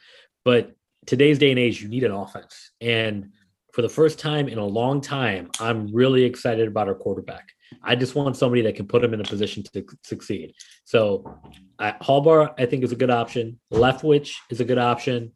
but 0.44 0.72
today's 1.06 1.38
day 1.38 1.50
and 1.50 1.58
age, 1.58 1.82
you 1.82 1.88
need 1.88 2.04
an 2.04 2.12
offense. 2.12 2.70
And 2.80 3.32
for 3.72 3.80
the 3.80 3.88
first 3.88 4.18
time 4.18 4.48
in 4.48 4.58
a 4.58 4.66
long 4.66 5.00
time, 5.00 5.50
I'm 5.58 5.92
really 5.94 6.24
excited 6.24 6.68
about 6.68 6.88
our 6.88 6.94
quarterback. 6.94 7.48
I 7.82 7.96
just 7.96 8.14
want 8.14 8.36
somebody 8.36 8.60
that 8.62 8.76
can 8.76 8.86
put 8.86 9.02
him 9.02 9.14
in 9.14 9.20
a 9.22 9.24
position 9.24 9.62
to 9.72 9.86
succeed. 10.04 10.52
So, 10.84 11.40
I, 11.78 11.92
Harbaugh, 11.92 12.52
I 12.58 12.66
think, 12.66 12.84
is 12.84 12.92
a 12.92 12.96
good 12.96 13.10
option. 13.10 13.58
Leftwich 13.72 14.34
is 14.50 14.60
a 14.60 14.64
good 14.66 14.76
option. 14.76 15.32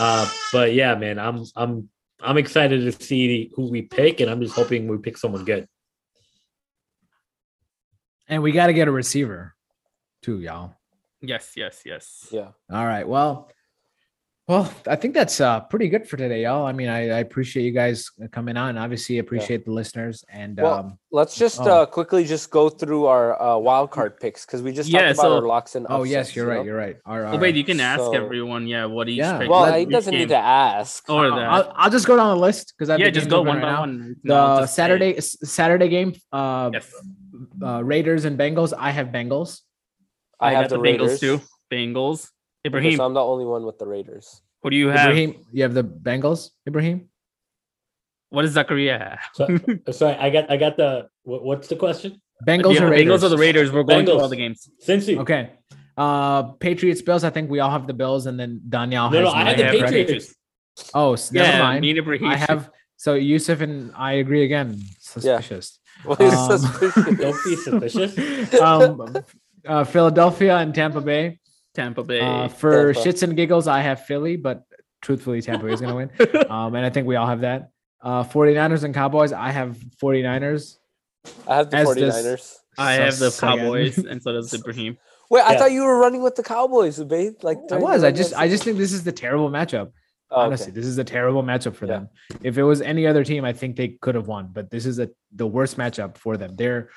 Uh, 0.00 0.28
but 0.52 0.74
yeah, 0.74 0.96
man, 0.96 1.20
I'm 1.20 1.44
I'm 1.54 1.88
I'm 2.20 2.38
excited 2.38 2.80
to 2.80 3.04
see 3.04 3.50
who 3.54 3.70
we 3.70 3.82
pick, 3.82 4.20
and 4.20 4.30
I'm 4.30 4.40
just 4.40 4.54
hoping 4.54 4.88
we 4.88 4.98
pick 4.98 5.16
someone 5.16 5.44
good. 5.44 5.68
And 8.28 8.42
we 8.42 8.52
got 8.52 8.66
to 8.66 8.72
get 8.72 8.88
a 8.88 8.92
receiver 8.92 9.54
too, 10.22 10.40
y'all. 10.40 10.74
Yes, 11.20 11.52
yes, 11.56 11.82
yes. 11.84 12.28
Yeah. 12.30 12.50
All 12.70 12.84
right. 12.86 13.06
Well, 13.06 13.50
well, 14.48 14.72
I 14.86 14.94
think 14.94 15.12
that's 15.14 15.40
uh, 15.40 15.58
pretty 15.60 15.88
good 15.88 16.08
for 16.08 16.16
today, 16.16 16.42
y'all. 16.42 16.66
I 16.66 16.72
mean, 16.72 16.88
I, 16.88 17.10
I 17.10 17.18
appreciate 17.18 17.64
you 17.64 17.72
guys 17.72 18.08
coming 18.30 18.56
on. 18.56 18.78
Obviously, 18.78 19.18
appreciate 19.18 19.64
the 19.64 19.72
listeners. 19.72 20.24
And 20.28 20.56
Well, 20.60 20.74
um, 20.74 20.98
Let's 21.10 21.36
just 21.36 21.60
Oh. 21.62 21.82
uh, 21.82 21.86
quickly 21.86 22.24
just 22.24 22.50
go 22.50 22.68
through 22.68 23.06
our 23.06 23.40
uh, 23.42 23.56
wild 23.58 23.90
card 23.90 24.20
picks 24.20 24.46
because 24.46 24.62
we 24.62 24.70
just 24.70 24.88
Yeah, 24.88 25.06
talked 25.12 25.18
about 25.18 25.32
our 25.32 25.40
locks 25.48 25.74
and 25.74 25.86
oh 25.90 26.04
yes, 26.04 26.36
you're 26.36 26.44
you 26.44 26.50
right. 26.50 26.56
know? 26.58 26.64
You're 26.64 26.76
right. 26.76 26.96
Our, 27.06 27.24
Oh, 27.26 27.32
our- 27.32 27.38
wait, 27.38 27.56
you 27.56 27.64
can 27.64 27.80
ask 27.80 27.98
So- 28.00 28.12
everyone, 28.14 28.68
yeah, 28.68 28.84
what 28.84 29.08
each 29.08 29.18
Yeah, 29.18 29.38
pick. 29.38 29.50
Well, 29.50 29.62
Let- 29.62 29.80
he 29.80 29.86
doesn't 29.86 30.12
game. 30.12 30.20
need 30.20 30.28
to 30.28 30.36
ask. 30.36 31.08
Or 31.10 31.24
I'll, 31.24 31.36
that. 31.36 31.48
I'll, 31.50 31.72
I'll 31.74 31.90
just 31.90 32.06
go 32.06 32.16
down 32.16 32.36
the 32.36 32.40
list 32.40 32.74
because 32.76 32.88
I 32.90 32.96
yeah, 32.98 33.10
just 33.10 33.28
go 33.28 33.42
one 33.42 33.60
by 33.60 33.80
one. 33.80 34.16
The 34.22 34.28
No, 34.28 34.36
I'll 34.36 34.66
say- 34.68 34.74
Saturday 34.74 35.16
S- 35.16 35.38
Saturday 35.42 35.88
game, 35.88 36.12
uh, 36.30 36.70
Yes, 36.72 36.92
uh, 37.62 37.82
Raiders 37.82 38.24
and 38.26 38.38
Bengals. 38.38 38.72
I 38.78 38.90
have 38.92 39.08
Bengals. 39.08 39.62
I, 40.38 40.50
I, 40.50 40.52
have 40.52 40.68
the, 40.68 40.76
the, 40.76 40.82
Raiders. 40.82 41.18
Bengals 41.18 41.20
too. 41.20 41.40
Bengals. 41.72 42.30
Okay, 42.66 42.78
Ibrahim, 42.78 42.96
so 42.96 43.04
I'm 43.04 43.14
the 43.14 43.20
only 43.22 43.44
one 43.44 43.64
with 43.64 43.78
the 43.78 43.86
Raiders. 43.86 44.42
what 44.60 44.70
do 44.70 44.76
you 44.76 44.88
have? 44.88 45.10
Ibrahim, 45.10 45.44
you 45.52 45.62
have 45.62 45.74
the 45.74 45.84
Bengals. 45.84 46.50
Ibrahim. 46.66 47.08
What 48.30 48.44
is 48.44 48.52
Zachariah? 48.52 49.18
So, 49.34 49.46
sorry, 49.92 50.16
I 50.16 50.30
got 50.30 50.50
I 50.50 50.56
got 50.56 50.76
the 50.76 51.08
what, 51.22 51.44
what's 51.44 51.68
the 51.68 51.76
question? 51.76 52.20
Bengals 52.46 52.74
Yeah, 52.74 52.84
or 52.84 52.90
Raiders? 52.90 53.20
Bengals 53.20 53.24
or 53.24 53.28
the 53.30 53.38
Raiders? 53.38 53.72
We're 53.72 53.84
going 53.84 54.04
through 54.04 54.18
all 54.20 54.28
the 54.28 54.36
games. 54.36 54.68
Cincy. 54.84 55.16
Okay. 55.18 55.50
Uh, 55.96 56.42
Patriots, 56.60 57.00
Bills. 57.00 57.24
I 57.24 57.30
think 57.30 57.48
we 57.50 57.60
all 57.60 57.70
have 57.70 57.86
the 57.86 57.94
Bills, 57.94 58.26
and 58.26 58.38
then 58.38 58.60
Danielle 58.68 59.10
No, 59.10 59.18
has. 59.18 59.24
no, 59.26 59.30
I 59.32 59.44
had 59.44 59.58
the 59.58 59.62
Miami, 59.64 59.80
right? 59.82 59.92
Patriots. 59.92 60.34
Oh, 60.92 61.14
s- 61.14 61.32
never 61.32 61.48
Yeah, 61.48 61.62
mind. 61.62 61.80
me 61.80 61.90
and 61.90 61.98
Ibrahim. 62.00 62.26
I 62.28 62.36
have. 62.36 62.70
So 62.98 63.14
Yusuf 63.14 63.60
and 63.60 63.92
I 63.96 64.14
agree 64.14 64.44
again. 64.44 64.82
Suspicious. 65.00 65.78
What 66.04 66.20
is 66.20 66.34
Um, 66.34 66.58
suspicious? 66.58 67.16
Don't 67.16 67.44
be 67.44 67.56
suspicious. 67.56 68.60
um, 68.60 69.16
uh, 69.66 69.84
Philadelphia 69.84 70.56
and 70.58 70.74
Tampa 70.74 71.00
Bay. 71.00 71.38
Tampa 71.76 72.02
Bay. 72.02 72.20
Uh, 72.20 72.48
for 72.48 72.92
Tampa. 72.92 73.08
shits 73.08 73.22
and 73.22 73.36
giggles, 73.36 73.68
I 73.68 73.80
have 73.82 74.04
Philly, 74.06 74.36
but 74.36 74.64
truthfully, 75.02 75.40
Tampa 75.42 75.64
Bay 75.66 75.72
is 75.72 75.80
going 75.80 76.08
to 76.08 76.26
win. 76.26 76.46
Um, 76.50 76.74
and 76.74 76.84
I 76.84 76.90
think 76.90 77.06
we 77.06 77.16
all 77.16 77.26
have 77.26 77.42
that. 77.42 77.70
Uh, 78.02 78.24
49ers 78.24 78.82
and 78.84 78.94
Cowboys, 78.94 79.32
I 79.32 79.50
have 79.50 79.76
49ers. 80.02 80.76
I 81.46 81.56
have 81.56 81.70
the 81.70 81.76
as 81.78 81.88
49ers. 81.88 82.22
this- 82.22 82.58
I 82.78 82.92
have 82.94 83.18
the. 83.18 83.30
Cowboys, 83.40 83.98
and 84.10 84.22
so 84.22 84.32
does 84.32 84.52
Ibrahim. 84.52 84.98
Wait, 85.30 85.40
I 85.42 85.52
Yeah. 85.52 85.58
thought 85.58 85.72
you 85.72 85.82
were 85.84 85.98
running 85.98 86.22
with 86.22 86.34
the 86.36 86.42
Cowboys, 86.42 87.02
babe. 87.02 87.34
Like 87.42 87.58
I 87.72 87.76
was. 87.78 88.04
I 88.04 88.10
just, 88.12 88.34
I 88.34 88.48
just 88.48 88.62
think 88.64 88.76
this 88.78 88.92
is 88.92 89.02
the 89.02 89.12
terrible 89.12 89.50
matchup. 89.50 89.90
Oh, 90.30 90.36
okay. 90.40 90.46
Honestly, 90.46 90.72
this 90.72 90.84
is 90.86 90.98
a 90.98 91.04
terrible 91.04 91.42
matchup 91.42 91.74
for 91.74 91.86
Yeah. 91.86 91.92
them. 91.94 92.08
If 92.42 92.58
it 92.58 92.62
was 92.64 92.80
any 92.82 93.06
other 93.06 93.24
team, 93.24 93.44
I 93.44 93.52
think 93.52 93.76
they 93.76 93.88
could 93.88 94.14
have 94.14 94.26
won. 94.28 94.50
But 94.52 94.70
this 94.70 94.84
is 94.86 94.98
a 94.98 95.08
the 95.34 95.46
worst 95.46 95.76
matchup 95.78 96.16
for 96.18 96.36
them. 96.36 96.54
They're 96.56 96.90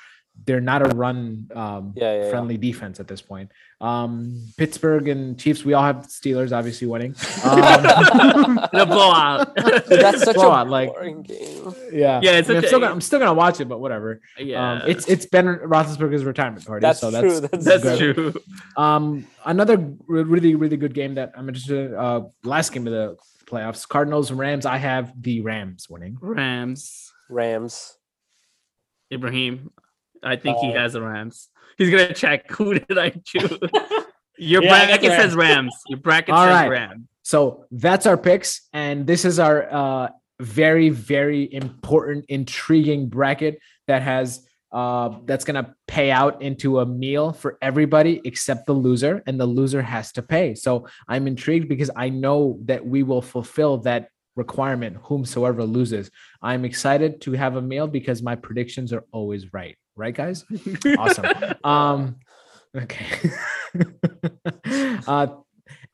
they're 0.46 0.60
not 0.60 0.80
a 0.80 0.94
run 0.96 1.50
um, 1.54 1.92
Yeah, 1.96 2.14
yeah, 2.14 2.24
yeah. 2.24 2.30
friendly 2.30 2.56
defense 2.56 2.98
at 2.98 3.06
this 3.06 3.20
point. 3.20 3.50
Um, 3.80 4.42
Pittsburgh 4.56 5.06
and 5.08 5.38
Chiefs, 5.38 5.64
we 5.64 5.74
all 5.74 5.82
have 5.84 6.06
Steelers 6.08 6.50
obviously 6.56 6.86
winning. 6.86 7.14
Um, 7.44 8.56
The 8.72 8.86
blowout. 8.86 9.54
Dude, 9.88 10.00
that's 10.00 10.22
such 10.24 10.36
Blowout, 10.36 10.66
a 10.66 10.70
like- 10.70 10.88
boring 10.94 11.22
game. 11.22 11.74
yeah, 11.92 12.20
Yeah, 12.22 12.32
it's 12.38 12.48
I 12.48 12.54
mean, 12.54 12.62
I'm 12.62 12.66
still 12.68 12.80
gonna, 12.80 12.92
I'm 12.92 13.00
still 13.02 13.18
gonna 13.18 13.34
watch 13.34 13.60
it, 13.60 13.68
but 13.68 13.80
whatever. 13.80 14.20
yeah, 14.38 14.72
Um, 14.72 14.82
it's 14.86 15.06
it's 15.08 15.26
Ben 15.26 15.44
Roethlisberger's 15.46 16.24
retirement 16.24 16.64
party, 16.66 16.80
That's 16.82 17.00
so 17.00 17.10
true. 17.10 17.40
that's 17.40 17.64
That's, 17.64 17.64
that's 17.64 17.82
good. 17.82 18.14
true. 18.14 18.34
Um, 18.76 19.26
another 19.44 19.76
really 20.06 20.54
really 20.54 20.76
good 20.78 20.94
game 20.94 21.14
that 21.16 21.32
I'm 21.36 21.48
interested 21.48 21.90
in. 21.90 21.94
Uh, 21.94 22.20
last 22.44 22.72
game 22.72 22.86
of 22.86 22.92
the 22.92 23.16
playoffs, 23.46 23.86
Cardinals 23.86 24.30
and 24.30 24.38
Rams. 24.38 24.64
I 24.64 24.78
have 24.78 25.12
the 25.20 25.40
Rams 25.42 25.88
winning. 25.90 26.16
Rams. 26.20 27.12
Rams. 27.28 27.94
Ibrahim. 29.12 29.70
I 30.22 30.36
think 30.36 30.58
he 30.58 30.68
Uh, 30.70 30.78
has 30.80 30.92
the 30.94 31.02
Rams. 31.02 31.48
He's 31.78 31.90
gonna 31.90 32.14
check 32.14 32.50
who 32.56 32.74
did 32.74 32.98
I 32.98 33.10
choose. 33.24 33.58
Your 34.38 34.62
Yeah, 34.62 34.86
bracket 34.86 35.12
says 35.12 35.34
Rams. 35.34 35.74
Your 35.88 35.98
bracket 35.98 36.34
All 36.34 36.46
says 36.46 36.54
right. 36.54 36.68
Rams. 36.68 37.06
So 37.22 37.66
that's 37.70 38.06
our 38.06 38.16
picks, 38.16 38.68
and 38.72 39.06
this 39.06 39.24
is 39.24 39.38
our 39.38 39.68
uh, 39.70 40.08
very 40.40 40.88
very 40.88 41.52
important, 41.52 42.24
intriguing 42.28 43.08
bracket 43.08 43.58
that 43.86 44.02
has 44.02 44.46
uh, 44.72 45.18
that's 45.26 45.44
gonna 45.44 45.74
pay 45.86 46.10
out 46.10 46.40
into 46.42 46.78
a 46.80 46.86
meal 46.86 47.32
for 47.32 47.58
everybody 47.60 48.20
except 48.24 48.66
the 48.66 48.72
loser, 48.72 49.22
and 49.26 49.38
the 49.38 49.46
loser 49.46 49.82
has 49.82 50.12
to 50.12 50.22
pay. 50.22 50.54
So 50.54 50.86
I'm 51.08 51.26
intrigued 51.26 51.68
because 51.68 51.90
I 51.94 52.08
know 52.08 52.58
that 52.64 52.84
we 52.86 53.02
will 53.02 53.22
fulfill 53.22 53.78
that 53.78 54.08
requirement, 54.36 54.96
whomsoever 55.02 55.64
loses. 55.64 56.10
I'm 56.40 56.64
excited 56.64 57.20
to 57.22 57.32
have 57.32 57.56
a 57.56 57.62
meal 57.62 57.86
because 57.88 58.22
my 58.22 58.36
predictions 58.36 58.92
are 58.92 59.04
always 59.12 59.52
right. 59.52 59.76
Right, 60.00 60.14
guys? 60.14 60.46
Awesome. 60.98 61.26
um 61.62 62.16
okay 62.74 63.04
uh 65.06 65.26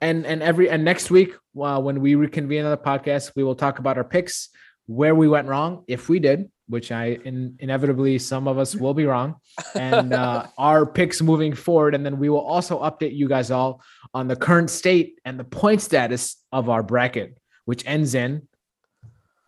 and 0.01 0.25
and 0.25 0.43
every 0.43 0.71
and 0.71 0.85
next 0.85 1.11
week 1.11 1.35
uh, 1.61 1.81
when 1.81 2.01
we 2.01 2.15
reconvene 2.15 2.65
on 2.65 2.71
the 2.71 2.77
podcast 2.77 3.33
we 3.35 3.43
will 3.43 3.57
talk 3.57 3.81
about 3.81 3.97
our 3.99 4.05
picks 4.05 4.51
where 4.87 5.15
we 5.15 5.27
went 5.27 5.49
wrong 5.49 5.83
if 5.89 6.09
we 6.09 6.21
did 6.21 6.49
which 6.69 6.93
i 6.93 7.19
in, 7.25 7.57
inevitably 7.59 8.19
some 8.19 8.47
of 8.47 8.59
us 8.59 8.77
will 8.77 8.95
be 8.95 9.07
wrong 9.07 9.35
and 9.75 10.13
uh, 10.13 10.47
our 10.59 10.87
picks 10.87 11.21
moving 11.21 11.53
forward 11.55 11.95
and 11.95 12.07
then 12.07 12.19
we 12.19 12.29
will 12.29 12.47
also 12.47 12.81
update 12.83 13.17
you 13.17 13.27
guys 13.27 13.51
all 13.51 13.83
on 14.15 14.29
the 14.29 14.37
current 14.37 14.71
state 14.71 15.19
and 15.25 15.41
the 15.41 15.45
point 15.45 15.81
status 15.81 16.37
of 16.53 16.69
our 16.69 16.83
bracket 16.83 17.37
which 17.65 17.83
ends 17.87 18.15
in 18.15 18.47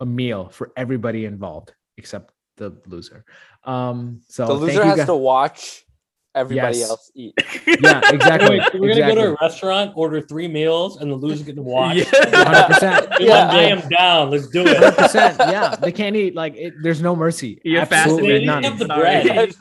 a 0.01 0.05
meal 0.05 0.49
for 0.49 0.71
everybody 0.75 1.23
involved 1.25 1.73
except 1.97 2.33
the 2.59 2.69
loser 2.87 3.25
um 3.65 4.21
so 4.27 4.45
The 4.45 4.51
thank 4.53 4.61
loser 4.61 4.73
you 4.75 4.81
has 4.89 4.97
guys- 4.97 5.07
to 5.07 5.15
watch 5.15 5.83
everybody 6.35 6.77
Yes. 6.77 6.89
else 6.91 7.11
eat. 7.15 7.33
yeah 7.81 8.01
exactly 8.13 8.59
Wait, 8.59 8.79
we're 8.79 8.95
gonna 8.95 9.15
go 9.15 9.21
to 9.23 9.31
a 9.33 9.37
restaurant, 9.41 9.93
order 9.95 10.21
three 10.21 10.47
meals, 10.47 10.97
and 11.01 11.09
the 11.11 11.15
loser's 11.15 11.41
gonna 11.41 11.63
watch. 11.63 11.97
Yeah. 11.97 12.03
100% 12.69 13.17
Dude, 13.17 13.27
Yeah. 13.27 13.49
I 13.49 13.61
am 13.63 13.81
down. 13.89 14.29
Let's 14.29 14.47
do 14.47 14.61
it. 14.65 14.77
100%. 14.77 15.51
Yeah, 15.51 15.75
they 15.75 15.91
can't 15.91 16.15
eat 16.15 16.35
like 16.35 16.55
it, 16.55 16.75
there's 16.83 17.01
no 17.01 17.15
mercy. 17.15 17.59
You're 17.65 17.81
Absolutely 17.81 18.45
fascinated. 18.45 18.45
none. 18.45 18.63
Have 18.63 18.77
the 18.79 18.85
bread. 18.85 19.55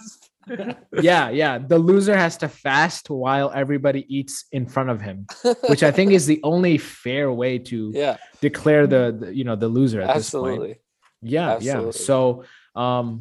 Yeah, 1.03 1.31
yeah. 1.31 1.59
The 1.59 1.79
loser 1.79 2.17
has 2.17 2.37
to 2.39 2.49
fast 2.49 3.11
while 3.11 3.51
everybody 3.55 4.05
eats 4.15 4.45
in 4.53 4.67
front 4.67 4.91
of 4.91 5.01
him, 5.01 5.27
which 5.69 5.83
I 5.83 5.91
think 5.91 6.13
is 6.13 6.27
the 6.27 6.41
only 6.43 6.79
fair 6.79 7.33
way 7.33 7.59
to 7.71 7.91
yeah, 7.95 8.17
declare 8.41 8.87
the, 8.87 9.17
the 9.21 9.35
you 9.35 9.45
know 9.45 9.57
the 9.57 9.69
loser 9.69 10.01
at 10.01 10.15
this 10.17 10.31
point. 10.31 10.45
absolutely. 10.53 10.77
Yeah, 11.23 11.51
Absolutely. 11.57 11.85
yeah. 11.87 11.91
So, 11.93 12.45
um, 12.75 13.21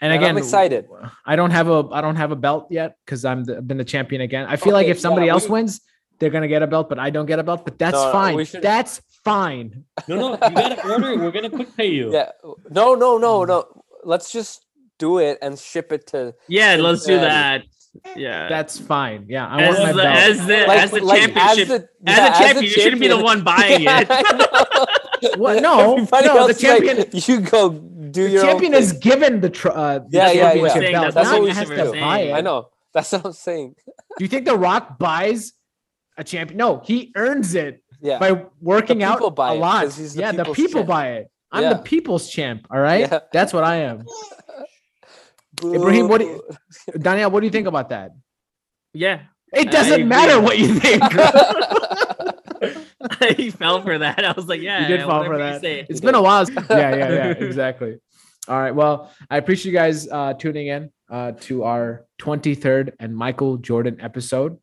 and 0.00 0.12
And 0.12 0.22
again, 0.22 0.30
I'm 0.30 0.38
excited. 0.38 0.86
I 1.24 1.36
don't 1.36 1.50
have 1.50 1.68
a 1.68 1.88
I 1.92 2.00
don't 2.00 2.16
have 2.16 2.30
a 2.32 2.36
belt 2.36 2.66
yet 2.70 2.96
because 3.04 3.24
I'm 3.24 3.44
the, 3.44 3.62
been 3.62 3.78
the 3.78 3.84
champion 3.84 4.20
again. 4.22 4.46
I 4.46 4.56
feel 4.56 4.72
like 4.72 4.86
if 4.88 4.98
somebody 5.00 5.26
yeah, 5.26 5.32
else 5.32 5.44
we- 5.44 5.52
wins, 5.52 5.80
they're 6.18 6.30
gonna 6.30 6.48
get 6.48 6.62
a 6.62 6.66
belt, 6.66 6.88
but 6.88 6.98
I 6.98 7.10
don't 7.10 7.26
get 7.26 7.38
a 7.38 7.42
belt. 7.42 7.64
But 7.64 7.78
that's 7.78 7.94
No, 7.94 8.06
no, 8.06 8.12
fine. 8.12 8.36
we 8.36 8.44
That's 8.44 9.00
fine. 9.24 9.84
No, 10.08 10.16
no, 10.16 10.30
you 10.32 10.38
gotta 10.54 10.88
order 10.92 11.10
it. 11.12 11.18
We're 11.20 11.30
gonna 11.30 11.50
quick 11.50 11.74
pay 11.76 11.88
you. 11.90 12.12
Yeah. 12.12 12.30
No, 12.70 12.94
no, 12.94 13.18
no, 13.18 13.44
no. 13.44 13.64
Let's 14.04 14.30
just 14.30 14.66
do 14.98 15.18
it 15.18 15.38
and 15.42 15.58
ship 15.58 15.90
it 15.92 16.06
to. 16.08 16.34
Yeah, 16.48 16.76
let's 16.78 17.04
do 17.04 17.16
that. 17.18 17.64
Yeah. 18.16 18.48
That's 18.48 18.78
fine. 18.78 19.26
Yeah, 19.28 19.46
I 19.46 19.62
as 19.62 19.68
want 19.78 19.82
my 19.88 19.92
the, 19.92 20.02
belt. 20.02 20.16
as 20.16 20.46
the 20.46 20.64
Like, 20.66 20.78
as 20.80 20.90
the 20.90 21.00
like, 21.04 21.20
championship. 21.34 21.68
the, 21.68 22.10
As 22.10 22.16
yeah, 22.18 22.34
a 22.34 22.38
champion, 22.38 22.64
you 22.64 22.70
shouldn't 22.70 23.00
be 23.00 23.08
the 23.08 23.18
one 23.22 23.42
buying 23.44 23.82
Yeah, 23.88 24.00
it. 24.00 24.06
I. 24.10 25.36
What? 25.36 25.62
No, 25.62 25.92
Everybody 25.96 26.26
no, 26.26 26.34
the 26.34 26.38
else 26.40 26.50
is 26.50 26.62
like, 26.62 26.84
champion- 26.84 27.08
you 27.12 27.40
go 27.40 27.70
do 27.70 28.24
the 28.24 28.30
your 28.30 28.42
champion 28.44 28.74
own 28.74 28.80
is 28.82 28.90
thing. 28.92 29.00
given 29.00 29.40
the 29.40 29.50
tr- 29.50 29.68
uh, 29.70 29.98
the 30.00 30.06
Yeah, 30.10 30.26
yeah, 30.26 30.32
yeah. 30.32 30.42
championship 30.52 30.82
Saying 30.82 30.92
belt. 30.92 31.14
that's 31.14 31.30
not 31.30 31.40
what 31.40 31.42
we 31.48 31.54
should 31.54 31.68
to 31.68 31.92
do. 31.92 32.00
buy 32.00 32.18
it. 32.20 32.32
I 32.34 32.40
know. 32.42 32.68
That's 32.92 33.12
what 33.12 33.26
I'm 33.26 33.32
saying. 33.32 33.74
Do 34.18 34.24
you 34.24 34.28
think 34.28 34.44
The 34.44 34.56
Rock 34.56 34.98
buys 34.98 35.52
a 36.18 36.22
champion? 36.24 36.58
No, 36.58 36.80
he 36.84 37.10
earns 37.16 37.54
it 37.54 37.82
Yeah. 38.02 38.18
by 38.18 38.44
working 38.60 39.02
out 39.02 39.20
a 39.22 39.26
it, 39.26 39.34
lot. 39.58 39.84
'cause 39.84 39.96
he's 39.96 40.14
the 40.14 40.20
yeah, 40.20 40.32
the 40.32 40.44
people 40.44 40.80
champ. 40.82 40.88
buy 40.88 41.08
it. 41.12 41.30
I'm 41.50 41.62
Yeah. 41.62 41.72
the 41.74 41.78
people's 41.82 42.28
champ. 42.28 42.66
All 42.70 42.78
right, 42.80 43.00
Yeah. 43.10 43.20
that's 43.32 43.52
what 43.52 43.64
I 43.64 43.76
am. 43.76 44.04
Ibrahim, 45.62 46.08
what 46.08 46.20
do 46.20 46.26
you- 46.26 46.42
Danielle, 46.98 47.30
what 47.30 47.40
do 47.40 47.46
you 47.46 47.52
think 47.52 47.66
about 47.66 47.90
that? 47.90 48.12
yeah. 48.92 49.20
It 49.52 49.70
doesn't 49.70 50.08
matter 50.08 50.40
what 50.40 50.58
you 50.58 50.80
think. 50.80 51.00
he 53.36 53.50
fell 53.50 53.82
for 53.82 53.98
that. 53.98 54.24
I 54.24 54.32
was 54.32 54.46
like, 54.46 54.60
yeah, 54.60 54.88
you 54.88 54.96
did 54.96 55.06
fall 55.06 55.24
for 55.24 55.38
that. 55.38 55.62
It's 55.64 56.00
been 56.00 56.14
a 56.14 56.22
while. 56.22 56.48
yeah, 56.50 56.94
yeah, 56.96 57.12
yeah, 57.12 57.30
exactly. 57.30 57.98
All 58.48 58.58
right. 58.58 58.74
Well, 58.74 59.10
I 59.30 59.36
appreciate 59.36 59.72
you 59.72 59.78
guys 59.78 60.08
uh, 60.08 60.34
tuning 60.34 60.66
in 60.66 60.90
uh, 61.10 61.32
to 61.42 61.64
our 61.64 62.04
23rd 62.20 62.92
and 63.00 63.16
Michael 63.16 63.56
Jordan 63.58 64.00
episode 64.00 64.58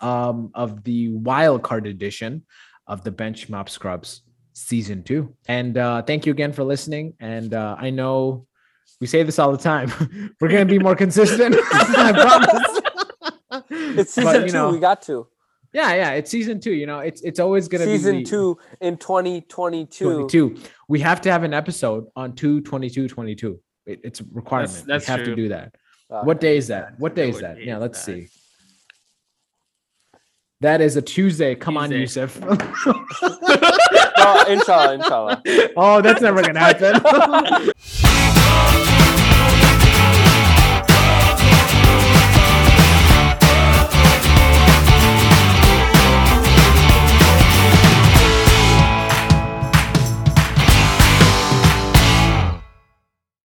um, 0.00 0.50
of 0.54 0.84
the 0.84 1.08
wild 1.08 1.62
card 1.62 1.86
edition 1.86 2.44
of 2.86 3.04
the 3.04 3.10
Bench 3.10 3.48
Mob 3.48 3.70
Scrubs 3.70 4.22
season 4.52 5.02
two. 5.02 5.34
And 5.48 5.76
uh, 5.76 6.02
thank 6.02 6.26
you 6.26 6.32
again 6.32 6.52
for 6.52 6.62
listening. 6.62 7.14
And 7.20 7.54
uh, 7.54 7.76
I 7.78 7.90
know 7.90 8.46
we 9.04 9.08
say 9.08 9.22
this 9.22 9.38
all 9.38 9.52
the 9.52 9.58
time. 9.58 9.92
We're 10.40 10.48
going 10.48 10.66
to 10.66 10.72
be 10.72 10.78
more 10.78 10.96
consistent. 10.96 11.54
I 11.72 12.12
promise. 12.12 12.80
It's 14.00 14.16
But, 14.16 14.24
season 14.24 14.42
you 14.42 14.48
two. 14.48 14.52
know, 14.54 14.70
we 14.70 14.80
got 14.80 15.02
to 15.02 15.28
yeah, 15.74 15.94
yeah. 15.94 16.10
It's 16.12 16.30
season 16.30 16.58
two. 16.58 16.72
You 16.72 16.86
know, 16.86 17.00
it's 17.00 17.20
it's 17.20 17.38
always 17.38 17.68
going 17.68 17.82
to 17.82 17.86
be 17.86 17.98
season 17.98 18.24
two 18.24 18.56
in 18.80 18.96
2022. 18.96 20.26
22. 20.28 20.56
We 20.88 21.00
have 21.00 21.20
to 21.20 21.30
have 21.30 21.42
an 21.44 21.52
episode 21.52 22.06
on 22.16 22.34
2 22.34 22.62
22 22.62 23.08
22. 23.08 23.60
It, 23.86 24.00
it's 24.04 24.20
a 24.20 24.24
requirement. 24.32 24.84
that's 24.86 25.06
we 25.06 25.12
have 25.12 25.24
to 25.24 25.36
do 25.36 25.48
that. 25.50 25.74
Uh, 26.10 26.22
what 26.22 26.40
day 26.40 26.56
is 26.56 26.68
that? 26.68 26.98
What 26.98 27.14
day 27.14 27.28
is 27.28 27.40
that? 27.40 27.62
Yeah, 27.62 27.76
let's 27.76 28.02
that? 28.06 28.12
see. 28.12 28.28
That 30.62 30.80
is 30.80 30.96
a 30.96 31.02
Tuesday. 31.02 31.54
Come 31.54 31.76
on, 31.76 31.90
Yusuf. 31.92 32.40
no, 32.40 32.52
inshallah, 34.48 34.94
inshallah. 34.94 35.42
oh, 35.76 36.00
that's 36.00 36.22
never 36.22 36.40
gonna 36.42 36.58
happen. 36.60 37.00